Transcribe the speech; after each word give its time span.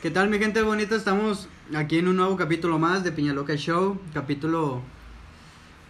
¿Qué 0.00 0.12
tal, 0.12 0.30
mi 0.30 0.38
gente 0.38 0.62
bonita? 0.62 0.94
Estamos 0.94 1.48
aquí 1.74 1.98
en 1.98 2.06
un 2.06 2.14
nuevo 2.14 2.36
capítulo 2.36 2.78
más 2.78 3.02
de 3.02 3.10
Piña 3.10 3.32
Loca 3.32 3.56
Show. 3.56 3.98
Capítulo. 4.14 4.80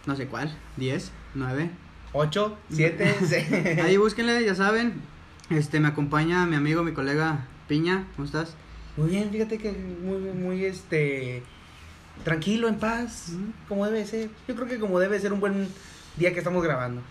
No 0.07 0.17
sé 0.17 0.29
cuál. 0.29 0.51
¿10? 0.79 1.11
¿9? 1.37 1.69
8, 2.15 2.59
7, 2.71 3.83
Ahí 3.83 3.99
búsquenle, 3.99 4.43
ya 4.47 4.55
saben. 4.55 5.03
Este, 5.51 5.79
me 5.79 5.89
acompaña 5.89 6.47
mi 6.47 6.57
amigo, 6.57 6.83
mi 6.83 6.93
colega 6.93 7.47
Piña. 7.69 8.07
¿Cómo 8.17 8.25
estás? 8.25 8.55
Muy 8.97 9.11
bien, 9.11 9.31
fíjate 9.31 9.59
que 9.59 9.73
muy, 9.73 10.17
muy, 10.21 10.65
este. 10.65 11.43
Tranquilo, 12.25 12.69
en 12.69 12.79
paz, 12.79 13.35
como 13.69 13.85
debe 13.85 14.07
ser. 14.07 14.31
Yo 14.49 14.55
creo 14.55 14.69
que 14.69 14.79
como 14.79 14.99
debe 15.01 15.21
ser 15.21 15.35
un 15.35 15.41
buen 15.41 15.69
día 16.17 16.33
que 16.33 16.39
estamos 16.39 16.65
grabando. 16.65 17.03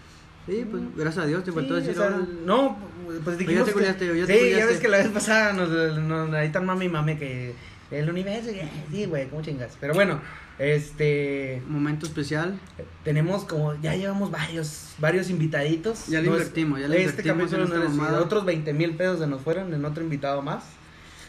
Sí, 0.48 0.66
pues 0.70 0.82
gracias 0.96 1.26
a 1.26 1.28
Dios, 1.28 1.44
te 1.44 1.52
faltó 1.52 1.76
Sí, 1.76 1.82
decir 1.88 2.02
o 2.02 2.04
sea, 2.04 2.14
ahora. 2.16 2.28
no, 2.46 2.78
pues 3.24 3.38
dijimos. 3.38 3.66
te 3.66 3.72
que- 3.72 3.74
culiaste, 3.74 4.12
o 4.12 4.16
ya 4.16 4.26
te 4.26 4.34
sí, 4.34 4.40
culiaste. 4.40 4.60
ya 4.60 4.66
ves 4.66 4.80
que 4.80 4.88
la 4.88 4.98
vez 4.98 5.08
pasada 5.10 5.54
nos, 5.54 5.70
nos 6.00 6.34
ahí 6.34 6.50
tan 6.52 6.66
mami 6.66 6.86
y 6.86 6.90
mame 6.90 7.18
que 7.18 7.54
el 7.92 8.10
universo, 8.10 8.50
sí, 8.92 9.06
güey, 9.06 9.28
cómo 9.30 9.42
chingas. 9.42 9.78
Pero 9.80 9.94
bueno, 9.94 10.20
este. 10.60 11.62
Momento 11.68 12.06
especial. 12.06 12.58
Tenemos 13.04 13.44
como, 13.46 13.76
ya 13.82 13.96
llevamos 13.96 14.32
varios, 14.32 14.94
varios 15.00 15.30
invitaditos. 15.30 16.08
Ya 16.08 16.22
le 16.22 16.28
invertimos, 16.28 16.80
ya 16.80 16.88
le 16.88 17.04
este 17.04 17.22
invertimos 17.22 17.52
capítulo 17.52 17.84
en 17.86 17.92
esta 17.92 18.12
no. 18.12 18.18
Otros 18.24 18.46
20 18.46 18.74
mil 18.74 18.96
pesos 18.96 19.20
se 19.20 19.28
nos 19.28 19.42
fueron 19.42 19.74
en 19.74 19.84
otro 19.86 20.04
invitado 20.04 20.42
más. 20.42 20.64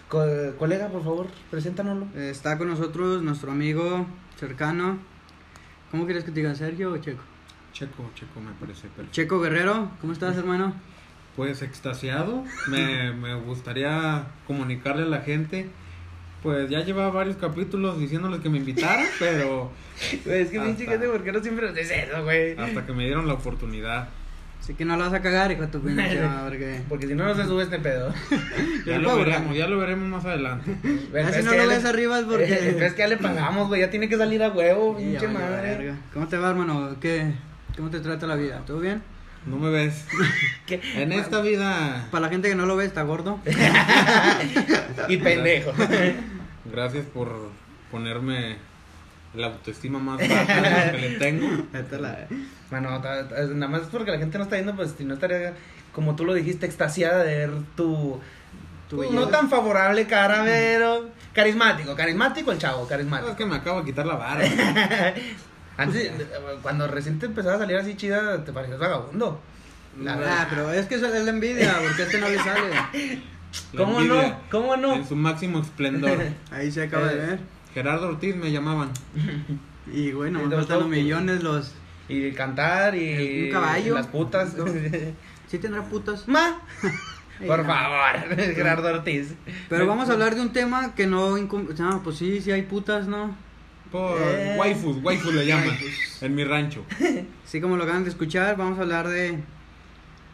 Co- 0.09 0.25
colega, 0.59 0.89
por 0.89 1.03
favor, 1.05 1.27
preséntanoslo. 1.51 2.07
Eh, 2.17 2.31
Está 2.31 2.57
con 2.57 2.69
nosotros 2.69 3.23
nuestro 3.23 3.51
amigo 3.53 4.07
cercano. 4.39 4.99
¿Cómo 5.91 6.05
quieres 6.07 6.25
que 6.25 6.31
te 6.31 6.41
diga, 6.41 6.55
Sergio 6.55 6.93
o 6.93 6.99
Checo? 6.99 7.23
Checo, 7.79 8.11
Checo 8.15 8.41
me 8.41 8.53
parece 8.59 8.89
perfecto. 8.89 9.13
Checo 9.13 9.41
Guerrero, 9.41 9.91
¿cómo 10.01 10.13
estás, 10.13 10.37
hermano? 10.37 10.75
Pues 11.37 11.63
extasiado, 11.63 12.43
me, 12.69 13.13
me 13.15 13.35
gustaría 13.37 14.25
comunicarle 14.47 15.03
a 15.03 15.07
la 15.07 15.21
gente. 15.21 15.69
Pues 16.43 16.71
ya 16.71 16.81
llevaba 16.85 17.11
varios 17.11 17.37
capítulos 17.37 17.99
diciéndoles 17.99 18.41
que 18.41 18.49
me 18.49 18.59
invitaran, 18.59 19.07
pero 19.19 19.71
es 20.11 20.49
que 20.51 20.61
pinche 20.61 20.85
Hasta- 20.85 20.93
gente, 20.93 21.09
¿por 21.09 21.23
qué 21.23 21.33
no 21.33 21.41
siempre 21.43 21.69
haces 21.69 21.91
eso, 21.91 22.23
güey? 22.25 22.57
hasta 22.59 22.87
que 22.87 22.93
me 22.93 23.05
dieron 23.05 23.27
la 23.27 23.35
oportunidad. 23.35 24.09
Así 24.61 24.75
que 24.75 24.85
no 24.85 24.97
la 24.97 25.05
vas 25.05 25.15
a 25.15 25.23
cagar, 25.23 25.51
hijo 25.53 25.63
de 25.63 25.69
tu 25.69 25.81
pinche. 25.81 26.21
Porque 26.89 27.07
si 27.07 27.15
no, 27.15 27.25
no 27.27 27.35
se 27.37 27.45
sube 27.45 27.63
este 27.63 27.79
pedo. 27.79 28.13
Ya 28.85 28.99
lo 28.99 29.17
veremos, 29.17 29.57
ya 29.57 29.69
lo 29.69 29.79
veremos 29.79 30.09
más 30.09 30.25
adelante. 30.25 30.77
Ya 31.15 31.33
si 31.33 31.39
Es 31.39 31.45
no 31.45 31.53
lo 31.55 31.67
ves 31.69 31.83
le- 31.85 31.89
arriba 31.89 32.19
es 32.19 32.25
porque... 32.25 32.85
Es 32.85 32.93
que 32.93 32.99
ya 32.99 33.07
le 33.09 33.17
pagamos, 33.19 33.69
güey, 33.69 33.81
ya 33.83 33.91
tiene 33.91 34.09
que 34.09 34.17
salir 34.17 34.43
a 34.43 34.49
huevo, 34.51 34.97
pinche 34.97 35.29
madre. 35.29 35.77
verga. 35.77 35.97
¿Cómo 36.13 36.27
te 36.27 36.37
va, 36.39 36.51
hermano? 36.51 36.97
¿Qué? 37.01 37.33
¿Cómo 37.79 37.91
te 37.91 38.01
trata 38.01 38.27
la 38.27 38.35
vida? 38.35 38.61
¿Todo 38.67 38.81
bien? 38.81 39.01
No 39.47 39.57
me 39.57 39.71
ves. 39.71 40.05
¿Qué? 40.67 40.81
En 40.97 41.13
esta 41.13 41.41
vida, 41.41 42.09
Para 42.11 42.23
la 42.23 42.29
gente 42.29 42.49
que 42.49 42.57
no 42.57 42.67
lo 42.67 42.75
ve, 42.75 42.85
está 42.87 43.03
gordo. 43.05 43.39
Y 45.09 45.17
pendejo. 45.19 45.73
gracias 46.65 47.07
por 47.07 47.51
ponerme 47.93 48.57
la 49.33 49.47
autoestima 49.47 50.01
más 50.01 50.19
baja 50.29 50.61
de 50.61 50.87
lo 50.87 50.99
que 50.99 51.09
le 51.09 51.19
tengo. 51.19 51.47
Esta 51.73 51.99
la- 51.99 52.27
Bueno, 52.69 53.01
nada 53.01 53.69
más 53.69 53.83
porque 53.93 54.11
la 54.11 54.19
gente 54.19 54.39
no 54.39 54.45
está 54.45 54.57
viendo, 54.57 54.75
pues 54.75 54.97
si 54.99 55.05
no 55.05 55.15
estaría, 55.15 55.55
como 55.93 56.17
tú 56.17 56.25
lo 56.25 56.35
dijiste, 56.35 56.67
extasiada 56.67 57.23
de 57.23 57.37
ver 57.37 57.51
tu, 57.77 58.21
no 58.91 59.29
tan 59.29 59.49
favorable 59.49 60.09
cara, 60.09 60.43
pero 60.45 61.11
carismático, 61.33 61.95
carismático 61.95 62.51
el 62.51 62.59
chavo, 62.59 62.89
carismático. 62.89 63.31
es 63.31 63.37
que 63.37 63.47
me 63.47 63.55
acabo 63.55 63.81
de 63.81 63.87
quitar 63.87 64.05
la 64.05 64.17
barba. 64.17 64.45
Antes, 65.79 66.13
cuando 66.63 66.87
recién 66.89 67.19
te 67.19 67.27
empezaba 67.27 67.55
a 67.55 67.59
salir 67.59 67.77
así 67.77 67.97
chida, 67.97 68.45
te 68.45 68.53
parecías 68.53 68.79
vagabundo. 68.79 69.41
La 70.03 70.13
Ah, 70.13 70.17
verdad. 70.17 70.47
pero 70.51 70.73
es 70.73 70.87
que 70.87 70.97
eso 70.97 71.07
es 71.13 71.25
la 71.25 71.31
envidia, 71.31 71.75
porque 71.83 72.03
a 72.03 72.05
este 72.05 72.21
no 72.21 72.29
le 72.29 72.39
sale. 72.39 72.71
La 73.73 73.79
¿Cómo 73.85 74.01
envidia 74.01 74.29
no? 74.29 74.41
¿Cómo 74.51 74.77
no? 74.77 74.95
En 74.95 75.07
su 75.09 75.17
máximo 75.17 75.61
esplendor. 75.61 76.19
Ahí 76.53 76.71
se 76.71 76.83
acaba 76.83 77.07
de 77.09 77.15
Eh. 77.15 77.27
ver. 77.27 77.41
Gerardo 77.75 78.09
Ortiz 78.09 78.37
me 78.37 78.53
llamaban. 78.53 78.91
Y 79.91 80.13
bueno, 80.13 80.41
Y 80.43 80.45
me 80.45 80.55
faltan 80.55 80.77
los 80.81 80.85
dos, 80.85 80.89
millones, 80.91 81.43
los... 81.43 81.73
Y 82.11 82.33
cantar 82.33 82.95
y 82.95 83.47
Un 83.47 83.53
caballo. 83.53 83.95
las 83.95 84.07
putas. 84.09 84.55
¿Sí 85.47 85.59
tendrá 85.59 85.83
putas? 85.85 86.29
Ma, 86.29 86.61
por 87.47 87.65
favor, 87.65 88.37
Gerardo 88.37 88.89
Ortiz. 88.89 89.33
Pero 89.71 89.87
vamos 89.87 90.11
a 90.11 90.13
hablar 90.13 90.35
de 90.35 90.43
un 90.43 90.53
tema 90.53 90.95
que 90.95 91.07
no... 91.07 91.39
No, 91.39 92.03
pues 92.03 92.19
sí, 92.19 92.43
sí 92.43 92.51
hay 92.53 92.63
putas, 92.63 93.07
¿no? 93.07 93.35
Por 93.93 94.19
Eh. 94.21 94.57
waifus, 94.59 94.99
waifus 95.03 95.35
le 95.35 95.47
llaman 95.47 95.77
en 96.21 96.35
mi 96.35 96.45
rancho. 96.45 96.85
Así 97.47 97.61
como 97.61 97.77
lo 97.77 97.85
acaban 97.85 98.05
de 98.05 98.11
escuchar, 98.11 98.57
vamos 98.57 98.79
a 98.79 98.83
hablar 98.83 99.09
de... 99.09 99.39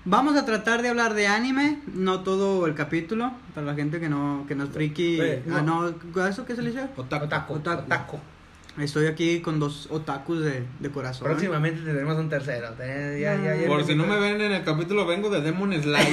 Vamos 0.07 0.37
a 0.37 0.45
tratar 0.45 0.83
de 0.83 0.91
hablar 0.91 1.15
de 1.15 1.27
anime, 1.29 1.79
no 1.95 2.21
todo 2.21 2.67
el 2.67 2.75
capítulo, 2.75 3.33
para 3.55 3.67
la 3.67 3.75
gente 3.75 4.01
que 4.01 4.11
no, 4.11 4.45
que 4.47 4.55
no 4.55 4.65
es 4.65 4.71
friki. 4.71 5.19
Eh, 5.21 5.43
Ah, 5.51 5.63
no. 5.65 5.95
no, 6.15 6.27
¿eso 6.27 6.45
qué 6.45 6.55
se 6.55 6.61
le 6.63 6.73
dice? 6.73 6.89
Otaku. 6.97 7.25
Otaku, 7.25 7.55
Otaku. 7.55 7.83
otaku. 7.85 8.21
Estoy 8.77 9.07
aquí 9.07 9.41
con 9.41 9.59
dos 9.61 9.87
otakus 9.91 10.41
de, 10.45 10.65
de 10.81 10.91
corazón. 10.91 11.27
Próximamente 11.29 11.81
tendremos 11.83 12.19
un 12.19 12.29
tercero. 12.29 12.71
Te- 12.73 13.19
ya- 13.21 13.37
ya- 13.37 13.55
ya- 13.57 13.67
Por 13.69 13.85
si 13.87 13.95
no 13.95 14.05
me 14.05 14.19
ven 14.19 14.41
en 14.41 14.51
el 14.53 14.65
capítulo, 14.65 15.07
vengo 15.07 15.31
de 15.31 15.41
Demon 15.41 15.73
Slayer. 15.81 16.13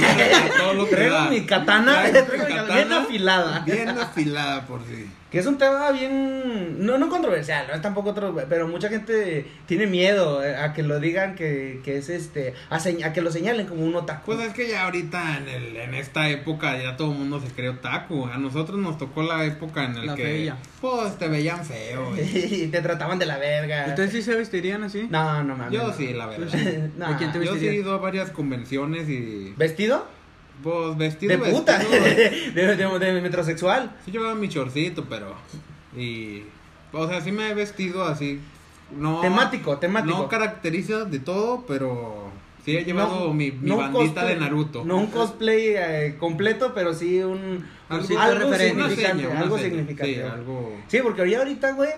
todo 0.57 0.73
lo 0.75 0.85
que 0.85 0.95
Traigo 0.95 1.15
da. 1.15 1.29
mi 1.29 1.41
katana, 1.45 1.93
Traigo 2.03 2.27
traigo 2.27 2.45
mi 2.45 2.49
mi 2.53 2.55
katana 2.59 2.75
bien 2.75 2.93
afilada. 2.93 3.59
Bien 3.65 3.89
afilada, 3.89 4.67
por 4.67 4.79
si. 4.85 5.07
Que 5.31 5.39
es 5.39 5.45
un 5.45 5.57
tema 5.57 5.89
bien, 5.91 6.85
no, 6.85 6.97
no 6.97 7.07
controversial, 7.07 7.65
no 7.67 7.73
es 7.73 7.81
tampoco 7.81 8.09
otro, 8.09 8.35
pero 8.49 8.67
mucha 8.67 8.89
gente 8.89 9.45
tiene 9.65 9.87
miedo 9.87 10.41
a 10.41 10.73
que 10.73 10.83
lo 10.83 10.99
digan 10.99 11.35
que, 11.35 11.79
que 11.85 11.97
es 11.97 12.09
este, 12.09 12.53
a, 12.69 12.79
señ- 12.79 13.05
a 13.05 13.13
que 13.13 13.21
lo 13.21 13.31
señalen 13.31 13.65
como 13.65 13.83
un 13.85 13.95
otaku. 13.95 14.25
Pues 14.25 14.41
es 14.49 14.53
que 14.53 14.67
ya 14.67 14.83
ahorita 14.83 15.37
en, 15.37 15.47
el, 15.47 15.77
en 15.77 15.93
esta 15.95 16.27
época 16.29 16.77
ya 16.83 16.97
todo 16.97 17.13
el 17.13 17.17
mundo 17.17 17.39
se 17.39 17.47
cree 17.53 17.69
otaku. 17.69 18.25
A 18.27 18.37
nosotros 18.37 18.77
nos 18.77 18.97
tocó 18.97 19.23
la 19.23 19.45
época 19.45 19.85
en 19.85 19.95
La 19.99 20.03
la 20.03 20.15
que 20.15 20.23
feilla. 20.23 20.57
pues 20.81 21.17
te 21.17 21.29
veían 21.29 21.63
feo. 21.65 22.13
y- 22.17 22.21
y 22.63 22.67
te 22.67 22.81
trataban 22.81 23.17
de 23.17 23.25
la 23.25 23.37
verga. 23.37 23.85
¿Ustedes 23.87 24.11
sí 24.11 24.21
se 24.21 24.35
vestirían 24.35 24.83
así? 24.83 25.07
No, 25.09 25.41
no 25.45 25.55
mames. 25.55 25.71
Yo 25.73 25.87
no. 25.87 25.93
sí, 25.93 26.11
la 26.13 26.25
verdad. 26.25 26.49
No. 26.97 27.07
¿De 27.09 27.15
quién 27.15 27.31
te 27.31 27.43
Yo 27.45 27.55
sí 27.55 27.69
he 27.69 27.73
ido 27.75 27.93
a 27.93 27.97
varias 27.99 28.31
convenciones 28.31 29.07
y 29.07 29.53
¿Vestido? 29.55 30.05
Pues 30.63 30.97
vestido 30.97 31.37
De 31.37 31.51
puta, 31.51 31.77
vestido. 31.77 32.03
de, 32.55 32.75
de, 32.75 32.99
de 32.99 33.21
metrosexual. 33.21 33.91
Sí 34.05 34.11
llevaba 34.11 34.35
mi 34.35 34.49
chorcito, 34.49 35.05
pero 35.09 35.35
y 35.97 36.43
o 36.93 37.07
sea, 37.07 37.21
sí 37.21 37.31
me 37.31 37.49
he 37.49 37.53
vestido 37.53 38.03
así 38.05 38.39
no 38.97 39.21
Temático, 39.21 39.77
temático. 39.77 40.17
No 40.17 40.27
caracteriza 40.27 41.05
de 41.05 41.19
todo, 41.19 41.63
pero 41.65 42.29
sí 42.65 42.75
he 42.75 42.83
llevado 42.83 43.27
No- 43.27 43.33
mi, 43.33 43.51
mi 43.51 43.69
no 43.69 43.77
bandita 43.77 44.23
cosplay- 44.23 44.27
de 44.27 44.35
Naruto. 44.35 44.83
No 44.85 44.97
un 44.97 45.07
cosplay 45.07 45.73
eh, 45.77 46.15
completo, 46.19 46.73
pero 46.75 46.93
sí 46.93 47.19
un 47.23 47.65
Algo 47.87 48.03
significante, 48.05 48.95
seña, 48.95 49.29
una 49.29 49.39
algo 49.39 49.57
seña. 49.57 49.69
significativo. 49.69 50.27
Sí, 50.27 50.33
algo 50.33 50.73
Sí, 50.89 50.99
porque 51.03 51.21
ahorita, 51.35 51.71
güey, 51.71 51.91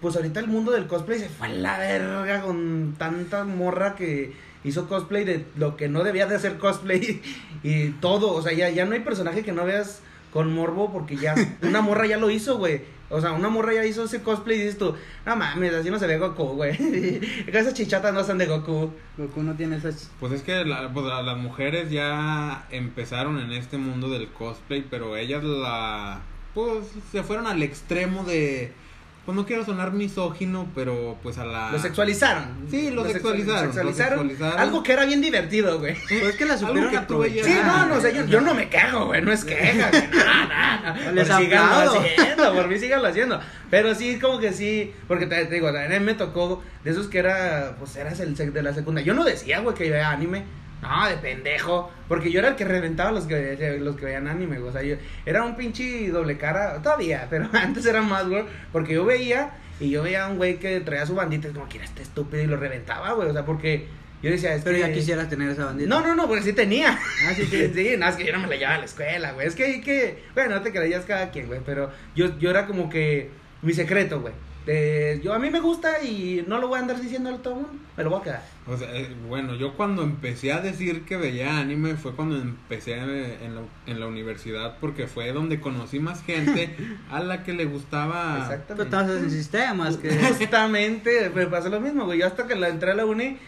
pues 0.00 0.16
ahorita 0.16 0.40
el 0.40 0.46
mundo 0.48 0.72
del 0.72 0.86
cosplay 0.86 1.18
se 1.18 1.28
fue 1.28 1.48
a 1.48 1.50
la 1.50 1.78
verga 1.78 2.40
con 2.42 2.94
tanta 2.98 3.44
morra 3.44 3.94
que 3.94 4.32
hizo 4.66 4.88
cosplay 4.88 5.24
de 5.24 5.46
lo 5.56 5.76
que 5.76 5.88
no 5.88 6.04
debía 6.04 6.26
de 6.26 6.36
hacer 6.36 6.58
cosplay 6.58 7.22
y 7.62 7.88
todo, 8.00 8.32
o 8.32 8.42
sea, 8.42 8.52
ya, 8.52 8.68
ya 8.70 8.84
no 8.84 8.92
hay 8.92 9.00
personaje 9.00 9.42
que 9.42 9.52
no 9.52 9.64
veas 9.64 10.00
con 10.32 10.52
morbo 10.52 10.92
porque 10.92 11.16
ya 11.16 11.34
una 11.62 11.80
morra 11.80 12.06
ya 12.06 12.18
lo 12.18 12.28
hizo, 12.30 12.58
güey. 12.58 12.82
O 13.08 13.20
sea, 13.20 13.30
una 13.30 13.48
morra 13.48 13.72
ya 13.72 13.84
hizo 13.86 14.02
ese 14.02 14.20
cosplay 14.22 14.56
y 14.56 14.60
dices 14.62 14.78
tú, 14.78 14.92
no 15.24 15.36
mames, 15.36 15.72
así 15.72 15.90
no 15.90 15.98
se 16.00 16.08
ve 16.08 16.18
Goku, 16.18 16.42
güey. 16.56 16.72
Esas 17.46 17.72
chichatas 17.72 18.12
no 18.12 18.24
son 18.24 18.36
de 18.36 18.46
Goku. 18.46 18.90
Goku 19.16 19.42
no 19.44 19.54
tiene 19.54 19.76
esas... 19.76 20.10
Pues 20.18 20.32
es 20.32 20.42
que 20.42 20.64
la- 20.64 20.92
pues, 20.92 21.06
la- 21.06 21.22
las 21.22 21.38
mujeres 21.38 21.88
ya 21.92 22.66
empezaron 22.72 23.38
en 23.38 23.52
este 23.52 23.78
mundo 23.78 24.10
del 24.10 24.26
cosplay, 24.32 24.84
pero 24.90 25.16
ellas 25.16 25.44
la 25.44 26.20
pues 26.52 26.86
se 27.12 27.22
fueron 27.22 27.46
al 27.46 27.62
extremo 27.62 28.24
de 28.24 28.72
pues 29.26 29.36
no 29.36 29.44
quiero 29.44 29.64
sonar 29.64 29.92
misógino, 29.92 30.66
pero 30.74 31.18
pues 31.22 31.36
a 31.36 31.44
la 31.44 31.70
Lo 31.72 31.78
sexualizaron. 31.78 32.44
Sí, 32.70 32.90
lo 32.90 33.02
sexual- 33.04 33.36
sexualizaron, 33.36 33.66
lo 33.66 33.92
sexualizaron. 33.92 34.58
Algo 34.60 34.82
que 34.82 34.92
era 34.92 35.04
bien 35.04 35.20
divertido, 35.20 35.78
güey. 35.80 35.96
Pues 36.08 36.22
es 36.22 36.36
que 36.36 36.46
la 36.46 36.56
supieron 36.56 36.90
que 36.90 36.98
tú. 37.00 37.22
Sí, 37.24 37.58
no, 37.66 37.86
no, 37.86 37.96
o 37.96 38.00
sea, 38.00 38.10
yo, 38.12 38.24
yo 38.24 38.40
no 38.40 38.54
me 38.54 38.68
quejo, 38.68 39.06
güey, 39.06 39.20
no 39.22 39.32
es 39.32 39.44
queja, 39.44 39.90
güey, 39.90 40.02
no, 40.08 40.24
no, 40.24 41.04
no. 41.04 41.12
Les 41.12 41.28
Por 41.28 41.38
síganlo 41.38 42.00
haciendo, 42.00 42.54
por 42.54 42.68
mí 42.68 42.78
síganlo 42.78 43.08
haciendo. 43.08 43.40
Pero 43.68 43.94
sí, 43.94 44.18
como 44.20 44.38
que 44.38 44.52
sí, 44.52 44.92
porque 45.08 45.26
te, 45.26 45.44
te 45.46 45.54
digo, 45.56 45.72
también 45.72 46.04
me 46.04 46.14
tocó 46.14 46.62
de 46.84 46.92
esos 46.92 47.08
que 47.08 47.18
era, 47.18 47.74
pues 47.78 47.96
eras 47.96 48.20
el 48.20 48.36
sec- 48.36 48.52
de 48.52 48.62
la 48.62 48.72
secundaria. 48.72 49.06
Yo 49.08 49.14
no 49.14 49.24
decía, 49.24 49.58
güey, 49.60 49.74
que 49.74 49.90
veía 49.90 50.10
anime. 50.10 50.44
No, 50.86 51.08
de 51.08 51.16
pendejo. 51.16 51.90
Porque 52.08 52.30
yo 52.30 52.38
era 52.38 52.48
el 52.48 52.56
que 52.56 52.64
reventaba 52.64 53.10
los 53.10 53.24
que, 53.24 53.78
los 53.80 53.96
que 53.96 54.04
veían 54.06 54.28
anime. 54.28 54.58
O 54.58 54.72
sea, 54.72 54.82
yo 54.82 54.96
era 55.24 55.42
un 55.42 55.56
pinche 55.56 56.08
doble 56.10 56.38
cara, 56.38 56.80
todavía, 56.82 57.26
pero 57.30 57.48
antes 57.52 57.84
era 57.86 58.02
más, 58.02 58.28
güey. 58.28 58.44
Porque 58.72 58.94
yo 58.94 59.04
veía, 59.04 59.50
y 59.80 59.90
yo 59.90 60.02
veía 60.02 60.24
a 60.24 60.28
un 60.28 60.36
güey 60.36 60.58
que 60.58 60.80
traía 60.80 61.06
su 61.06 61.14
bandita, 61.14 61.48
y 61.48 61.52
como 61.52 61.68
que 61.68 61.78
era 61.78 61.84
este 61.84 62.02
estúpido, 62.02 62.42
y 62.42 62.46
lo 62.46 62.56
reventaba, 62.56 63.12
güey. 63.12 63.28
O 63.28 63.32
sea, 63.32 63.44
porque 63.44 63.86
yo 64.22 64.30
decía, 64.30 64.54
es 64.54 64.62
Pero 64.62 64.76
que. 64.76 64.82
ya 64.82 64.92
quisieras 64.92 65.28
tener 65.28 65.50
esa 65.50 65.66
bandita. 65.66 65.88
No, 65.88 66.00
no, 66.00 66.14
no, 66.14 66.28
porque 66.28 66.42
sí 66.42 66.52
tenía. 66.52 66.98
Ah, 67.26 67.32
sí, 67.34 67.44
sí, 67.50 67.70
sí. 67.74 67.96
no, 67.98 68.08
es 68.08 68.16
que 68.16 68.24
yo 68.24 68.32
no 68.32 68.40
me 68.40 68.48
la 68.48 68.56
llevaba 68.56 68.76
a 68.76 68.78
la 68.78 68.84
escuela, 68.84 69.32
güey. 69.32 69.46
Es 69.46 69.54
que 69.54 69.80
que, 69.80 70.22
bueno, 70.34 70.56
no 70.56 70.62
te 70.62 70.72
creías 70.72 71.04
cada 71.04 71.30
quien, 71.30 71.46
güey, 71.46 71.60
pero 71.64 71.90
yo, 72.14 72.38
yo 72.38 72.50
era 72.50 72.66
como 72.66 72.88
que 72.88 73.30
mi 73.62 73.72
secreto, 73.72 74.20
güey. 74.20 74.32
Eh, 74.68 75.20
yo 75.22 75.32
a 75.32 75.38
mí 75.38 75.48
me 75.48 75.60
gusta 75.60 76.02
y 76.02 76.44
no 76.48 76.58
lo 76.58 76.66
voy 76.66 76.78
a 76.78 76.82
andar 76.82 77.00
diciendo 77.00 77.30
a 77.30 77.36
todo 77.38 77.54
el 77.54 77.60
mundo. 77.60 77.78
Me 77.96 78.02
lo 78.02 78.10
voy 78.10 78.20
a 78.20 78.22
quedar. 78.24 78.42
O 78.66 78.76
sea, 78.76 78.88
eh, 78.96 79.14
bueno, 79.28 79.54
yo 79.54 79.74
cuando 79.74 80.02
empecé 80.02 80.52
a 80.52 80.60
decir 80.60 81.04
que 81.04 81.16
veía 81.16 81.58
anime 81.58 81.94
fue 81.94 82.16
cuando 82.16 82.36
empecé 82.36 82.94
eh, 82.94 83.38
en 83.44 83.54
la, 83.54 83.60
en 83.86 84.00
la 84.00 84.08
universidad 84.08 84.78
porque 84.80 85.06
fue 85.06 85.32
donde 85.32 85.60
conocí 85.60 86.00
más 86.00 86.24
gente 86.24 86.74
a 87.10 87.20
la 87.20 87.44
que 87.44 87.52
le 87.52 87.64
gustaba. 87.64 88.38
Exactamente. 88.42 88.84
estabas 88.84 89.22
en 89.22 89.30
sistemas, 89.30 89.96
que... 89.98 90.10
Justamente, 90.10 91.30
me 91.32 91.46
pasó 91.46 91.68
lo 91.68 91.80
mismo, 91.80 92.04
güey. 92.04 92.18
Yo 92.18 92.26
hasta 92.26 92.48
que 92.48 92.56
la 92.56 92.68
entré 92.68 92.90
a 92.90 92.94
la 92.94 93.06
uni, 93.06 93.38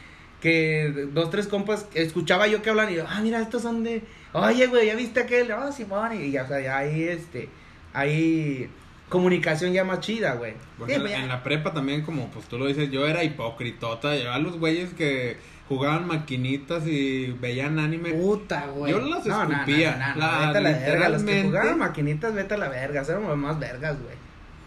que 0.41 1.09
dos, 1.13 1.31
tres 1.31 1.49
compas, 1.49 1.87
escuchaba 1.95 2.47
yo 2.47 2.63
que 2.63 2.71
hablan 2.71 2.93
y 2.93 2.97
yo, 2.97 3.07
ah, 3.09 3.21
mira, 3.21 3.41
estos 3.41 3.63
son 3.63 3.83
de, 3.83 4.05
oye, 4.33 4.69
güey, 4.69 4.87
¿ya 4.87 4.95
viste 4.95 5.19
aquel? 5.19 5.51
Ah, 5.51 5.73
Simón, 5.73 6.15
y 6.21 6.31
ya, 6.31 6.45
o 6.45 6.47
sea, 6.47 6.61
ya 6.61 6.79
ahí, 6.79 7.03
este, 7.03 7.49
hay 7.93 8.71
comunicación 9.09 9.73
ya 9.73 9.85
más 9.85 10.01
chida, 10.01 10.35
güey. 10.35 10.55
Porque 10.79 10.95
Sí, 10.95 10.97
en, 11.01 11.03
pues, 11.07 11.15
en 11.15 11.29
la 11.29 11.43
prepa 11.43 11.73
también, 11.73 12.03
como 12.03 12.29
pues 12.31 12.47
tú 12.47 12.59
lo 12.59 12.67
dices, 12.67 12.91
yo 12.91 13.07
era 13.07 13.25
hipocritota. 13.25 14.17
Yo 14.17 14.33
a 14.33 14.39
los 14.39 14.59
güeyes 14.59 14.91
que 14.95 15.37
jugaban 15.69 16.07
maquinitas 16.07 16.87
y 16.87 17.35
veían 17.41 17.79
anime. 17.79 18.11
Puta, 18.13 18.67
güey. 18.67 18.93
Yo 18.93 19.01
las 19.01 19.25
No, 19.27 19.39
no, 19.45 19.49
no, 19.49 19.55
escupía. 19.55 19.97
no, 19.97 20.15
no, 20.15 20.21
La- 20.21 20.47
vete 20.47 20.59
a 20.59 20.61
la 20.61 20.71
verga, 20.79 21.09
los 21.11 21.23
que 21.25 21.43
jugaban 21.43 21.79
maquinitas, 21.79 22.35
vete 22.35 22.55
a 22.55 22.59
la 22.59 22.69
verga, 22.69 23.03
éramos 23.03 23.29
los 23.29 23.39
más 23.39 23.59
vergas, 23.59 23.97
güey. 24.03 24.17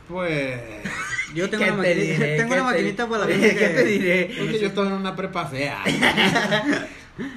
Pues. 0.08 0.60
Yo 1.34 1.50
tengo 1.50 1.64
¿Qué 1.64 1.72
una, 1.72 1.82
te 1.84 1.90
maquinita, 1.96 2.14
diré? 2.24 2.38
tengo 2.38 2.50
¿Qué 2.54 2.62
una 2.62 2.70
te- 2.70 2.76
maquinita 2.78 3.08
para 3.08 3.20
la 3.22 3.28
¿Qué 3.28 3.34
gente 3.40 3.56
que... 3.58 3.68
te 3.70 3.84
diré? 3.86 4.32
Porque 4.38 4.60
yo 4.60 4.68
estaba 4.68 4.88
en 4.88 4.94
una 4.94 5.16
prepa 5.16 5.46
fea. 5.46 5.78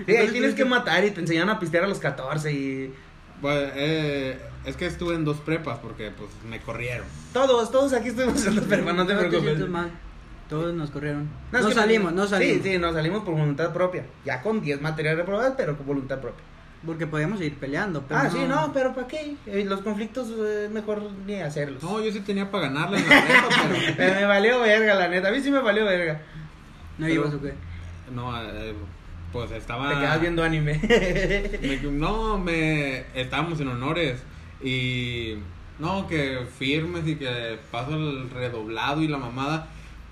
Sí, 0.06 0.16
ahí 0.16 0.28
tienes 0.28 0.54
que 0.54 0.64
matar 0.64 1.04
y 1.04 1.10
te 1.10 1.20
enseñan 1.20 1.50
a 1.50 1.58
pistear 1.58 1.84
a 1.84 1.86
los 1.86 1.98
14 1.98 2.50
y... 2.52 2.94
Pues, 3.40 3.72
eh, 3.74 4.38
es 4.64 4.76
que 4.76 4.86
estuve 4.86 5.14
en 5.14 5.24
dos 5.24 5.38
prepas 5.38 5.78
porque 5.78 6.10
pues 6.10 6.30
me 6.48 6.60
corrieron. 6.60 7.06
Todos, 7.32 7.70
todos 7.70 7.92
aquí 7.92 8.08
estuvimos 8.08 8.44
en 8.46 8.56
los 8.56 8.64
prepas, 8.64 8.94
no 8.94 9.06
te 9.06 9.14
preocupes. 9.14 9.58
Todos 10.48 10.74
nos 10.74 10.90
corrieron. 10.90 11.28
No, 11.52 11.60
No, 11.60 11.70
salimos, 11.70 12.12
no 12.12 12.26
salimos. 12.26 12.62
Sí, 12.62 12.72
sí, 12.72 12.78
nos 12.78 12.94
salimos 12.94 13.24
por 13.24 13.34
voluntad 13.34 13.72
propia. 13.72 14.04
Ya 14.24 14.42
con 14.42 14.60
10 14.60 14.80
materias 14.80 15.16
reprobadas, 15.16 15.54
pero 15.56 15.76
con 15.76 15.86
voluntad 15.86 16.20
propia. 16.20 16.44
Porque 16.84 17.06
podíamos 17.06 17.40
ir 17.40 17.54
peleando, 17.56 18.02
pero 18.06 18.20
ah, 18.20 18.28
sí, 18.30 18.38
no, 18.46 18.70
pero 18.74 18.94
¿para 18.94 19.06
qué? 19.06 19.36
Eh, 19.46 19.64
los 19.66 19.80
conflictos 19.80 20.28
eh, 20.38 20.64
es 20.66 20.70
mejor 20.70 21.02
ni 21.26 21.40
hacerlos. 21.40 21.82
No, 21.82 21.98
yo 21.98 22.12
sí 22.12 22.20
tenía 22.20 22.50
para 22.50 22.68
ganarle 22.68 22.98
en 22.98 23.08
la 23.08 23.22
prepa, 23.24 23.48
pero. 23.96 24.12
Eh, 24.12 24.14
me 24.16 24.24
valió 24.26 24.60
verga, 24.60 24.94
la 24.94 25.08
neta. 25.08 25.28
A 25.28 25.32
mí 25.32 25.40
sí 25.40 25.50
me 25.50 25.60
valió 25.60 25.86
verga. 25.86 26.20
¿No 26.98 27.06
pero- 27.06 27.14
ibas 27.22 27.34
o 27.34 27.40
qué? 27.40 27.54
No, 28.14 28.38
eh, 28.42 28.74
pues 29.34 29.50
estaba. 29.50 29.90
Te 29.90 29.96
quedas 29.96 30.20
viendo 30.22 30.42
anime. 30.42 30.80
Me- 31.60 31.90
no, 31.90 32.38
me 32.38 33.00
estábamos 33.14 33.60
en 33.60 33.68
honores 33.68 34.22
y 34.62 35.34
no, 35.78 36.06
que 36.06 36.38
firmes 36.58 37.06
y 37.06 37.16
que 37.16 37.58
paso 37.70 37.94
el 37.96 38.30
redoblado 38.30 39.02
y 39.02 39.08
la 39.08 39.18
mamada. 39.18 39.66